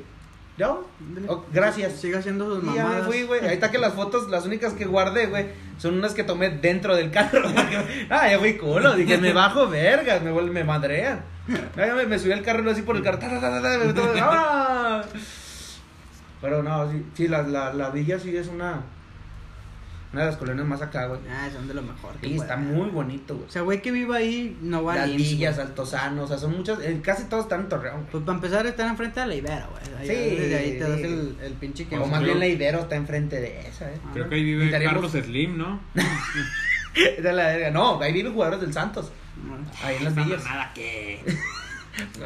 ¿yo? 0.57 0.89
Oh, 1.29 1.45
gracias. 1.53 1.93
Siga 2.01 2.21
haciendo 2.21 2.47
sus 2.55 2.63
Y 2.65 2.67
ya 2.69 2.73
me 2.73 2.79
mamadas. 2.85 3.07
fui, 3.07 3.25
güey. 3.25 3.41
Ahí 3.47 3.53
está 3.55 3.71
que 3.71 3.77
las 3.77 3.93
fotos, 3.93 4.31
las 4.31 4.47
únicas 4.47 4.73
que 4.73 4.87
guardé, 4.87 5.27
güey, 5.27 5.47
son 5.77 5.95
unas 5.99 6.15
que 6.15 6.25
tomé 6.25 6.49
dentro 6.49 6.97
del 6.97 7.11
carro. 7.11 7.43
ah, 8.09 8.31
ya 8.31 8.39
fui 8.39 8.57
culo. 8.57 8.95
Dije, 8.97 9.19
me 9.19 9.35
bajo 9.35 9.69
vergas, 9.69 10.23
me, 10.23 10.33
me 10.33 10.65
madrean. 10.65 11.21
Ya 11.77 11.95
me, 11.95 12.07
me 12.07 12.19
subí 12.19 12.33
al 12.33 12.41
carro 12.43 12.71
así 12.71 12.81
por 12.81 12.97
el 12.97 13.03
carro. 13.03 13.19
¡ah! 14.23 15.03
Pero 16.41 16.63
no, 16.63 16.91
sí, 16.91 17.05
sí 17.15 17.29
la, 17.29 17.43
la, 17.43 17.73
la 17.75 17.91
villa 17.91 18.19
sí 18.19 18.37
es 18.37 18.49
una, 18.49 18.83
una 20.15 20.23
de 20.23 20.27
las 20.29 20.37
colonias 20.39 20.67
más 20.67 20.81
acá, 20.81 21.07
güey. 21.07 21.21
Ah, 21.31 21.49
son 21.53 21.69
de 21.69 21.75
lo 21.75 21.83
mejor. 21.83 22.15
que 22.21 22.29
Sí, 22.29 22.37
está 22.37 22.57
muy 22.57 22.89
bonito, 22.89 23.35
güey. 23.35 23.47
O 23.49 23.51
sea, 23.51 23.63
güey 23.63 23.83
que 23.83 23.91
viva 23.91 24.17
ahí 24.17 24.57
no 24.63 24.85
va 24.85 24.95
a 25.03 25.07
villas. 25.07 25.59
Altozano, 25.59 26.23
o 26.23 26.27
sea, 26.27 26.39
son 26.39 26.57
muchas, 26.57 26.79
eh, 26.81 27.01
casi 27.03 27.25
todos 27.25 27.45
están 27.45 27.63
en 27.63 27.69
Torreón, 27.69 27.97
güey. 27.97 28.11
Pues 28.13 28.25
para 28.25 28.37
empezar 28.37 28.67
están 28.67 28.89
enfrente 28.89 29.21
de 29.21 29.27
la 29.27 29.35
Ibera, 29.35 29.69
güey. 29.71 29.99
Ahí- 29.99 30.07
Sí, 30.07 30.37
Desde 30.37 30.57
ahí 30.57 30.73
te 30.79 30.89
das 30.89 31.01
el, 31.01 31.37
el 31.43 31.53
pinche 31.55 31.87
que 31.87 31.99
O 31.99 32.07
más 32.07 32.23
bien 32.23 32.39
la 32.39 32.47
Ibero 32.47 32.81
está 32.81 32.97
enfrente 32.97 33.41
de 33.41 33.61
esa, 33.69 33.91
eh. 33.91 33.99
Creo 34.13 34.29
que 34.29 34.37
ahí 34.37 34.45
vive 34.45 34.71
Carlos 34.71 35.13
Slim, 35.13 35.59
¿no? 35.59 35.81
De 36.95 37.33
la 37.33 37.47
verga. 37.49 37.71
No, 37.73 38.01
ahí 38.01 38.13
viven 38.13 38.33
jugadores 38.33 38.61
del 38.61 38.73
Santos. 38.73 39.11
Ahí 39.83 39.97
en 39.97 40.05
las 40.05 40.15
villas. 40.15 40.45
mamada 40.45 40.73
que... 40.75 41.21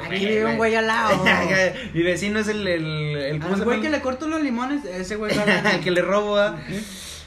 Aquí 0.07 0.26
vive 0.26 0.47
un 0.47 0.57
güey 0.57 0.74
al 0.74 0.86
lado. 0.86 1.22
Mi 1.95 2.03
vecino 2.03 2.39
es 2.39 2.49
el. 2.49 2.66
el, 2.66 2.84
el 3.18 3.39
¿Cómo 3.41 3.53
El 3.53 3.59
se 3.59 3.64
güey 3.66 3.76
llama? 3.78 3.91
que 3.91 3.97
le 3.97 4.03
corto 4.03 4.26
los 4.26 4.41
limones, 4.43 4.82
ese 4.86 5.16
güey. 5.16 5.30
El 5.36 5.80
que 5.80 5.91
le 5.91 6.01
robo, 6.01 6.39
¿ah? 6.39 6.59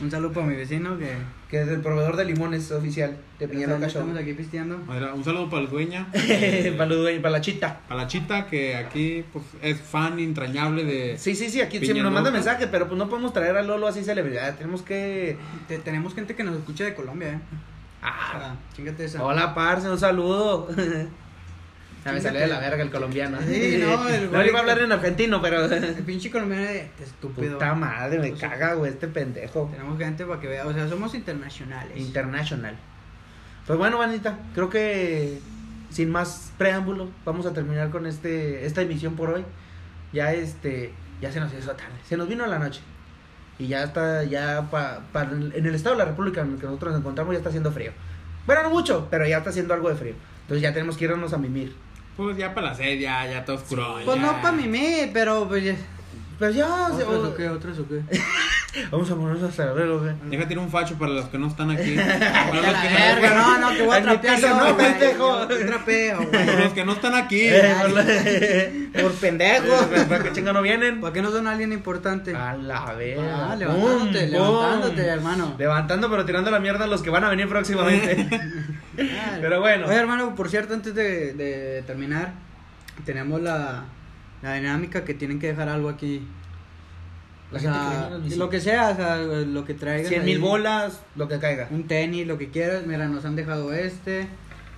Un 0.02 0.10
saludo 0.10 0.32
para 0.34 0.48
mi 0.48 0.56
vecino 0.56 0.98
que. 0.98 1.16
Que 1.50 1.62
es 1.62 1.68
el 1.68 1.82
proveedor 1.82 2.16
de 2.16 2.24
limones 2.26 2.72
oficial 2.72 3.18
de 3.38 3.48
Cachorro. 3.48 3.86
estamos 3.86 4.18
aquí 4.18 4.34
pisteando. 4.34 4.78
Un 5.14 5.24
saludo 5.24 5.50
para 5.50 5.64
la 5.64 5.70
dueña. 5.70 6.08
para, 6.78 6.86
los 6.90 7.00
dueños, 7.00 7.22
para 7.22 7.32
la 7.34 7.42
chita. 7.42 7.82
Para 7.88 8.04
la 8.04 8.08
chita 8.08 8.48
que 8.48 8.76
aquí 8.76 9.26
pues, 9.34 9.44
es 9.62 9.80
fan 9.82 10.18
entrañable 10.20 10.86
de... 10.86 11.18
Sí, 11.18 11.36
sí, 11.36 11.50
sí, 11.50 11.60
aquí 11.62 11.80
siempre 11.80 12.04
nos 12.04 12.14
manda 12.14 12.30
Loca. 12.30 12.38
mensaje, 12.42 12.68
pero 12.68 12.88
pues 12.88 12.98
no 12.98 13.10
podemos 13.10 13.34
traer 13.34 13.58
a 13.58 13.62
Lolo 13.64 13.88
así 13.88 14.04
celebridad. 14.04 14.56
Tenemos 14.58 14.82
que. 14.82 15.38
Te- 15.68 15.80
tenemos 15.80 16.16
gente 16.16 16.36
que 16.36 16.44
nos 16.44 16.56
escucha 16.58 16.86
de 16.86 16.96
Colombia, 16.96 17.34
eh. 17.34 17.40
Ah, 18.02 18.32
Ah, 18.34 18.56
chingate 18.76 19.06
esa. 19.06 19.24
hola, 19.24 19.54
parce, 19.54 19.88
un 19.90 20.00
saludo. 20.00 20.68
Ya 22.04 22.12
me 22.14 22.20
salió 22.22 22.40
de 22.40 22.48
la 22.48 22.60
verga 22.60 22.82
el 22.84 22.90
colombiano. 22.90 23.38
Sí, 23.48 23.80
no, 23.82 24.08
el 24.10 24.24
no 24.26 24.30
güey 24.32 24.44
le 24.44 24.50
iba 24.50 24.58
a 24.60 24.62
hablar 24.62 24.80
en 24.80 24.92
argentino, 24.92 25.42
pero. 25.42 25.66
El 25.66 25.94
pinche 26.06 26.32
colombiano 26.32 26.64
de 26.64 26.82
este 26.82 27.04
estúpido. 27.04 27.54
Puta 27.54 27.74
madre, 27.76 28.20
me 28.20 28.32
caga, 28.34 28.74
güey, 28.74 28.92
este 28.92 29.08
pendejo. 29.08 29.70
Tenemos 29.72 29.98
gente 30.00 30.26
para 30.26 30.40
que 30.40 30.48
vea, 30.48 30.66
o 30.66 30.74
sea, 30.74 30.88
somos 30.90 31.14
internacionales. 31.14 31.96
International. 31.98 32.76
Pues 33.68 33.78
bueno, 33.78 34.00
bandita, 34.00 34.40
creo 34.56 34.70
que 34.70 35.40
sin 35.92 36.10
más 36.10 36.52
preámbulo, 36.58 37.10
vamos 37.26 37.46
a 37.46 37.54
terminar 37.54 37.90
con 37.92 38.06
este 38.08 38.66
esta 38.66 38.82
emisión 38.82 39.16
por 39.16 39.30
hoy. 39.30 39.46
Ya 40.14 40.34
este, 40.34 40.94
ya 41.22 41.32
se 41.32 41.40
nos 41.40 41.54
hizo 41.54 41.72
tarde, 41.72 41.94
se 42.08 42.18
nos 42.18 42.28
vino 42.28 42.46
la 42.48 42.58
noche. 42.60 42.82
Y 43.60 43.68
ya 43.68 43.84
está, 43.84 44.24
ya 44.24 44.70
pa, 44.72 45.02
pa- 45.14 45.30
en 45.54 45.66
el 45.66 45.76
estado 45.76 45.96
de 45.96 46.00
la 46.00 46.06
República 46.10 46.42
en 46.42 46.54
el 46.54 46.58
que 46.58 46.66
nosotros 46.66 46.94
nos 46.94 47.02
encontramos 47.02 47.34
ya 47.34 47.38
está 47.38 47.50
haciendo 47.50 47.72
frío. 47.72 47.92
Bueno, 48.48 48.64
no 48.64 48.70
mucho, 48.72 49.08
pero 49.12 49.28
ya 49.28 49.38
está 49.38 49.52
haciendo 49.52 49.76
algo 49.76 49.88
de 49.90 49.96
frío. 49.96 50.14
Entonces 50.42 50.64
ya 50.64 50.74
tenemos 50.74 50.98
que 50.98 51.06
irnos 51.06 51.32
a 51.34 51.38
mimir. 51.38 51.76
Pues 52.22 52.38
ya 52.38 52.54
para 52.54 52.68
la 52.68 52.76
sed, 52.76 53.00
ya, 53.00 53.26
ya 53.26 53.44
todo 53.44 53.56
oscuro. 53.56 53.96
Pues 54.06 54.18
ya. 54.18 54.22
no 54.22 54.42
para 54.42 54.52
mí, 54.52 55.10
pero 55.12 55.48
pues 55.48 55.76
ya. 56.50 56.88
Pues 56.90 57.00
ya, 57.00 57.08
¿Otros 57.08 57.26
o 57.26 57.36
qué? 57.36 57.50
¿Otros 57.50 57.80
o 57.80 57.88
qué? 57.88 58.02
vamos 58.90 59.12
a 59.12 59.16
ponernos 59.16 59.44
a 59.44 59.52
saber, 59.52 59.88
güey. 59.90 60.14
Déjate 60.30 60.54
ir 60.54 60.60
un 60.60 60.70
facho 60.70 60.96
para 60.98 61.12
los 61.12 61.26
que 61.26 61.38
no 61.38 61.48
están 61.48 61.72
aquí. 61.72 61.96
Para 61.96 62.54
los 62.72 62.82
que, 62.82 62.88
verga, 62.88 63.36
no, 63.36 63.58
no, 63.60 63.70
que 63.78 63.82
voy 63.84 63.98
a 63.98 64.02
trapear 64.02 64.40
yo, 64.40 64.50
no, 64.58 64.74
güey. 64.74 64.76
pendejo. 64.78 65.50
Yo 65.50 65.66
trapeo, 65.66 66.32
para 66.32 66.54
los 66.64 66.74
que 66.74 66.86
no 66.86 66.92
están 66.94 67.16
aquí. 67.16 67.50
Por 67.82 67.92
la- 67.92 68.06
Por 69.02 69.12
pendejo. 69.14 69.88
¿Para 70.10 70.24
qué 70.24 70.32
chingo 70.32 70.54
no 70.54 70.62
vienen? 70.62 71.02
¿Para 71.02 71.14
qué 71.14 71.22
no 71.22 71.32
son 71.32 71.48
alguien 71.48 71.74
importante? 71.74 72.36
A 72.36 72.54
la 72.56 72.94
verga. 72.94 73.52
Ah, 73.52 73.56
levantándote, 73.56 74.20
Boom, 74.22 74.32
levantándote, 74.32 75.02
boom. 75.02 75.10
hermano. 75.12 75.56
Levantando, 75.58 76.10
pero 76.10 76.26
tirando 76.26 76.50
la 76.52 76.60
mierda 76.60 76.86
a 76.86 76.88
los 76.88 77.02
que 77.02 77.10
van 77.10 77.24
a 77.26 77.30
venir 77.30 77.48
próximamente. 77.50 78.28
Ah, 78.32 79.38
Pero 79.42 79.60
bueno. 79.60 79.88
Oye, 79.88 79.96
hermano, 79.96 80.36
por 80.36 80.50
cierto, 80.50 80.74
antes 80.74 80.94
de, 80.96 81.34
de 81.34 81.84
terminar, 81.88 82.34
tenemos 83.06 83.42
la, 83.42 83.84
la 84.42 84.56
dinámica 84.56 85.04
que 85.06 85.14
tienen 85.14 85.40
que 85.40 85.48
dejar 85.48 85.70
algo 85.70 85.90
aquí. 85.90 86.28
La 87.52 87.58
o 87.58 87.62
gente 87.62 87.78
que 87.78 87.86
sea, 87.90 88.08
viene 88.08 88.24
visita. 88.24 88.44
lo 88.44 88.50
que 88.50 88.62
sea, 88.62 88.90
o 88.92 88.96
sea, 88.96 89.18
lo 89.18 89.66
que 89.66 89.74
traigan. 89.74 90.08
100 90.08 90.26
mil 90.26 90.40
bolas, 90.40 91.02
lo 91.16 91.28
que 91.28 91.38
caiga. 91.40 91.68
Un 91.70 91.88
tenis, 91.88 92.26
lo 92.26 92.38
que 92.38 92.50
quieras. 92.50 92.86
Mira, 92.86 93.08
nos 93.08 93.26
han 93.26 93.36
dejado 93.36 93.74
este. 93.74 94.28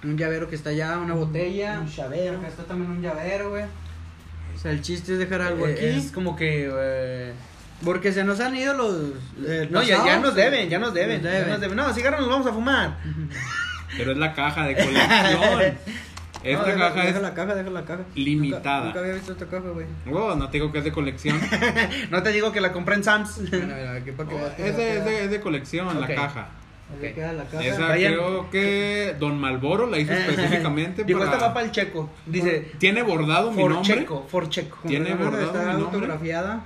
Un 0.04 0.18
llavero 0.18 0.50
que 0.50 0.56
está 0.56 0.72
allá, 0.72 0.98
una 0.98 1.14
botella. 1.14 1.80
Un 1.80 1.88
llavero. 1.88 2.40
Acá 2.40 2.48
está 2.48 2.64
también 2.64 2.92
un 2.92 3.02
llavero, 3.02 3.52
güey. 3.52 3.64
O 4.56 4.60
sea, 4.60 4.72
el 4.72 4.82
chiste 4.82 5.14
es 5.14 5.20
dejar 5.20 5.42
algo 5.42 5.68
Eh, 5.68 5.74
aquí. 5.74 5.86
Es 5.86 6.12
como 6.12 6.36
que. 6.36 6.70
eh, 6.76 7.34
Porque 7.86 8.12
se 8.12 8.24
nos 8.24 8.40
han 8.40 8.56
ido 8.56 8.74
los. 8.74 8.96
eh, 9.46 9.68
No, 9.70 9.82
ya, 9.84 10.04
ya 10.06 10.20
nos 10.20 10.34
deben, 10.36 10.68
ya 10.70 10.80
nos 10.80 10.94
deben. 10.94 11.22
Nos 11.22 11.32
ya 11.32 11.38
deben. 11.38 11.50
nos 11.52 11.62
deben. 11.62 11.78
No, 11.78 11.94
cigarros 11.94 12.22
nos 12.22 12.30
vamos 12.30 12.48
a 12.48 12.54
fumar. 12.54 12.98
Pero 13.98 14.12
es 14.14 14.18
la 14.18 14.34
caja 14.34 14.66
de 14.66 14.74
colección. 14.76 15.78
Esta 16.44 16.62
No, 16.62 16.68
deja, 16.68 16.80
caja 16.90 17.06
deja 17.06 17.18
es. 17.18 17.22
la 17.22 17.34
caja, 17.34 17.56
deja 17.56 17.70
la 17.70 17.86
caja. 17.86 18.04
limitada. 18.16 18.78
Nunca, 18.78 18.86
nunca 18.88 19.00
había 19.00 19.14
visto 19.14 19.32
esta 19.32 19.46
caja, 19.46 19.70
güey. 19.70 19.86
Oh, 20.12 20.36
no 20.36 20.50
te 20.50 20.58
digo 20.58 20.72
que 20.72 20.80
es 20.80 20.84
de 20.84 20.92
colección. 20.92 21.40
No 22.12 22.22
te 22.24 22.32
digo 22.32 22.52
que 22.52 22.62
la 22.62 22.72
compré 22.74 22.96
en 22.96 23.04
Sam's. 23.04 23.38
Mira, 23.52 23.66
mira, 23.66 24.18
para 24.18 24.30
Oh, 24.30 24.48
es, 24.58 24.76
de, 24.78 24.98
es 24.98 25.06
de- 25.06 25.24
es 25.26 25.32
de 25.32 25.40
colección 25.40 25.88
Ok. 25.88 26.00
la 26.10 26.16
caja. 26.16 26.48
Ahí 27.02 27.14
queda 27.14 27.34
la 27.34 27.46
caja. 27.46 27.64
Esa 27.64 27.88
Vayan. 27.88 28.14
creo 28.14 28.50
que 28.52 29.16
Don 29.20 29.40
Malboro 29.40 29.88
la 29.90 29.98
hizo 30.00 30.12
específicamente 30.14 31.04
Digo, 31.06 31.20
para... 31.20 31.32
esta 31.32 31.48
va 31.48 31.54
para 31.54 31.66
el 31.66 31.72
checo. 31.72 32.10
Dice. 32.26 32.72
Tiene 32.78 33.02
bordado 33.04 33.52
mi 33.52 33.64
nombre 33.64 33.82
checo, 33.82 34.28
for 34.30 34.50
checo. 34.50 34.78
Tiene 34.88 35.16
bordado 35.16 35.46
Está 35.46 35.60
mi 35.60 35.66
nombre. 35.82 35.86
autografiada. 35.86 36.66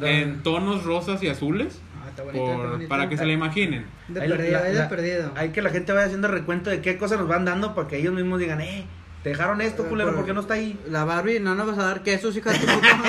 en 0.00 0.42
tonos 0.42 0.84
rosas 0.84 1.22
y 1.22 1.28
azules 1.28 1.80
Ah, 2.02 2.08
está 2.10 2.22
bonita, 2.22 2.44
por- 2.44 2.88
para 2.88 3.08
que 3.08 3.16
se 3.16 3.26
la 3.26 3.32
imaginen. 3.32 3.86
De 4.08 4.20
perdido, 4.20 4.52
la- 4.52 4.62
de 4.62 4.72
la- 4.74 4.88
perdido. 4.88 5.32
Hay 5.34 5.48
que 5.50 5.60
la 5.62 5.70
gente 5.70 5.92
vaya 5.92 6.06
haciendo 6.06 6.28
recuento 6.28 6.70
de 6.70 6.80
qué 6.80 6.96
cosas 6.96 7.18
nos 7.18 7.26
van 7.28 7.44
dando 7.44 7.74
para 7.74 7.88
que 7.88 7.96
ellos 7.98 8.14
mismos 8.14 8.38
digan, 8.38 8.60
eh, 8.60 8.86
te 9.26 9.30
dejaron 9.30 9.60
esto, 9.60 9.82
Eh, 9.84 9.88
culero, 9.88 10.10
por- 10.10 10.18
¿por 10.18 10.26
qué 10.26 10.32
no 10.34 10.40
está 10.40 10.54
ahí? 10.54 10.78
La 10.88 11.04
Barbie, 11.04 11.40
no 11.40 11.56
nos 11.56 11.66
vas 11.66 11.78
a 11.78 11.82
dar 11.82 12.04
quesos, 12.04 12.36
hija 12.36 12.52
de 12.52 12.60
tu 12.60 12.66
puta. 12.66 13.00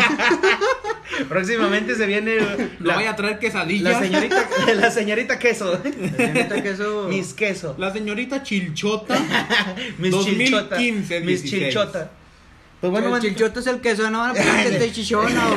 Próximamente 1.30 1.93
se 1.93 2.07
viene 2.07 2.38
No 2.80 2.88
la, 2.88 2.95
vaya 2.95 3.11
a 3.11 3.15
traer 3.15 3.38
quesadillas. 3.38 3.93
la 3.93 3.99
señorita, 3.99 4.49
la 4.76 4.89
señorita 4.89 5.38
queso. 5.38 5.80
Señorita, 6.18 6.63
queso. 6.63 7.05
Mis 7.09 7.34
queso. 7.36 7.76
La 7.78 7.93
señorita 7.93 8.41
Chilchota. 8.41 9.15
Mis 9.99 10.09
2015, 10.09 10.45
chilchota. 10.45 10.78
Mis 10.80 11.07
16. 11.43 11.51
chilchota. 11.51 12.11
Pues 12.82 12.89
Bueno, 12.91 13.05
el 13.07 13.11
manito. 13.13 13.28
chilchote 13.36 13.59
es 13.59 13.68
el 13.68 13.80
queso, 13.80 14.09
no 14.09 14.18
van 14.20 14.32
a 14.32 14.34
poner 14.34 14.72
que 14.72 14.78
te 14.80 14.91
chichona 14.91 15.49
o... 15.49 15.55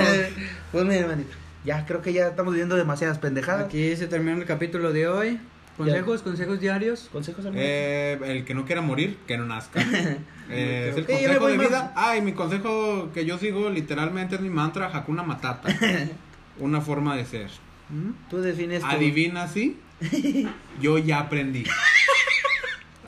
Pues 0.72 0.84
mira, 0.84 1.06
manito. 1.06 1.30
Ya 1.64 1.86
creo 1.86 2.02
que 2.02 2.12
ya 2.12 2.28
estamos 2.28 2.54
viendo 2.54 2.76
demasiadas 2.76 3.18
pendejadas. 3.18 3.64
Aquí 3.64 3.96
se 3.96 4.06
termina 4.08 4.36
el 4.36 4.44
capítulo 4.44 4.92
de 4.92 5.08
hoy. 5.08 5.40
Consejos, 5.84 6.22
consejos 6.22 6.60
diarios. 6.60 7.08
Consejos? 7.12 7.44
Eh, 7.54 8.18
el 8.24 8.44
que 8.44 8.54
no 8.54 8.64
quiera 8.64 8.80
morir, 8.82 9.18
que 9.26 9.36
no 9.36 9.44
nazca. 9.46 9.80
Eh, 10.52 10.88
es 10.90 10.96
el 10.96 11.06
consejo 11.06 11.38
voy 11.38 11.56
de 11.56 11.58
vida. 11.58 11.92
Ay, 11.94 12.22
mi 12.22 12.32
consejo 12.32 13.10
que 13.14 13.24
yo 13.24 13.38
sigo 13.38 13.70
literalmente 13.70 14.34
es 14.34 14.40
mi 14.40 14.50
mantra 14.50 14.90
Hakuna 14.92 15.22
Matata. 15.22 15.68
Una 16.58 16.80
forma 16.80 17.14
de 17.16 17.24
ser. 17.24 17.50
¿Mm? 17.88 18.28
Tú 18.28 18.38
defines 18.38 18.82
Adivina 18.82 19.44
así. 19.44 19.78
Yo 20.80 20.98
ya 20.98 21.20
aprendí 21.20 21.64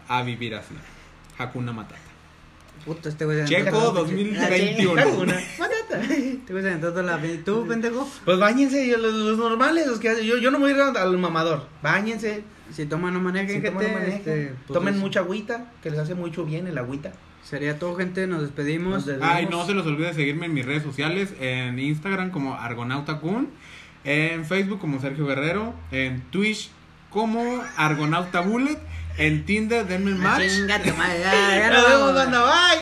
a 0.09 0.23
vivir 0.23 0.55
así. 0.55 0.75
Hakuna 1.39 1.73
Matata. 1.73 1.99
Puta, 2.85 3.09
este 3.09 3.25
güey 3.25 3.45
Checo 3.45 3.77
aventó- 3.77 3.93
2021. 3.93 5.01
Hakuna 5.01 5.35
Matata. 5.59 5.99
Güey 6.07 6.41
se 6.62 6.68
aventó 6.68 6.91
toda 6.91 7.03
la... 7.03 7.20
¿Tú, 7.45 7.66
pendejo? 7.66 8.09
Pues 8.25 8.39
bañense, 8.39 8.97
los, 8.99 9.12
los 9.14 9.39
normales, 9.39 9.87
los 9.87 9.99
que 9.99 10.11
hacen- 10.11 10.25
yo, 10.25 10.39
yo 10.39 10.51
no 10.51 10.59
me 10.59 10.73
voy 10.73 10.81
a 10.81 10.91
ir 10.91 10.97
al 10.97 11.18
mamador. 11.18 11.66
Bañense, 11.83 12.45
Si 12.75 12.87
toman, 12.87 13.12
no 13.14 13.20
manejen, 13.20 13.62
si 13.62 13.68
toman, 13.68 13.83
gente. 13.83 13.93
no 13.95 13.99
manejen. 14.01 14.18
este, 14.18 14.55
pues, 14.66 14.79
tomen 14.79 14.95
es- 14.95 15.01
mucha 15.01 15.20
agüita, 15.20 15.66
que 15.83 15.91
les 15.91 15.99
hace 15.99 16.14
mucho 16.14 16.45
bien 16.45 16.66
el 16.66 16.79
agüita. 16.79 17.12
Sería 17.43 17.79
todo, 17.79 17.95
gente. 17.97 18.27
Nos 18.27 18.43
despedimos. 18.43 18.93
Nos 18.95 19.07
despedimos. 19.07 19.37
Ay, 19.37 19.47
no 19.51 19.66
se 19.66 19.75
les 19.75 19.85
olvide 19.85 20.14
seguirme 20.14 20.47
en 20.47 20.55
mis 20.55 20.64
redes 20.64 20.83
sociales, 20.83 21.35
en 21.41 21.79
Instagram 21.79 22.31
como 22.31 22.55
Argonauta 22.55 23.18
Kun, 23.18 23.49
en 24.05 24.45
Facebook 24.47 24.79
como 24.81 25.01
Sergio 25.01 25.27
Guerrero, 25.27 25.75
en 25.91 26.20
Twitch 26.31 26.70
como 27.11 27.62
Argonauta 27.77 28.41
Bullet, 28.41 28.79
en 29.18 29.45
Tinder 29.45 29.87
denme 29.87 30.12
Ah, 30.12 30.14
match. 30.16 30.49
chinga 30.49 30.83
tu 30.83 30.95
madre, 30.97 31.20
ya, 31.20 31.59
ya 31.59 31.70
Nos 31.73 31.89
vemos, 31.89 32.14
banda, 32.14 32.41
bye. 32.45 32.62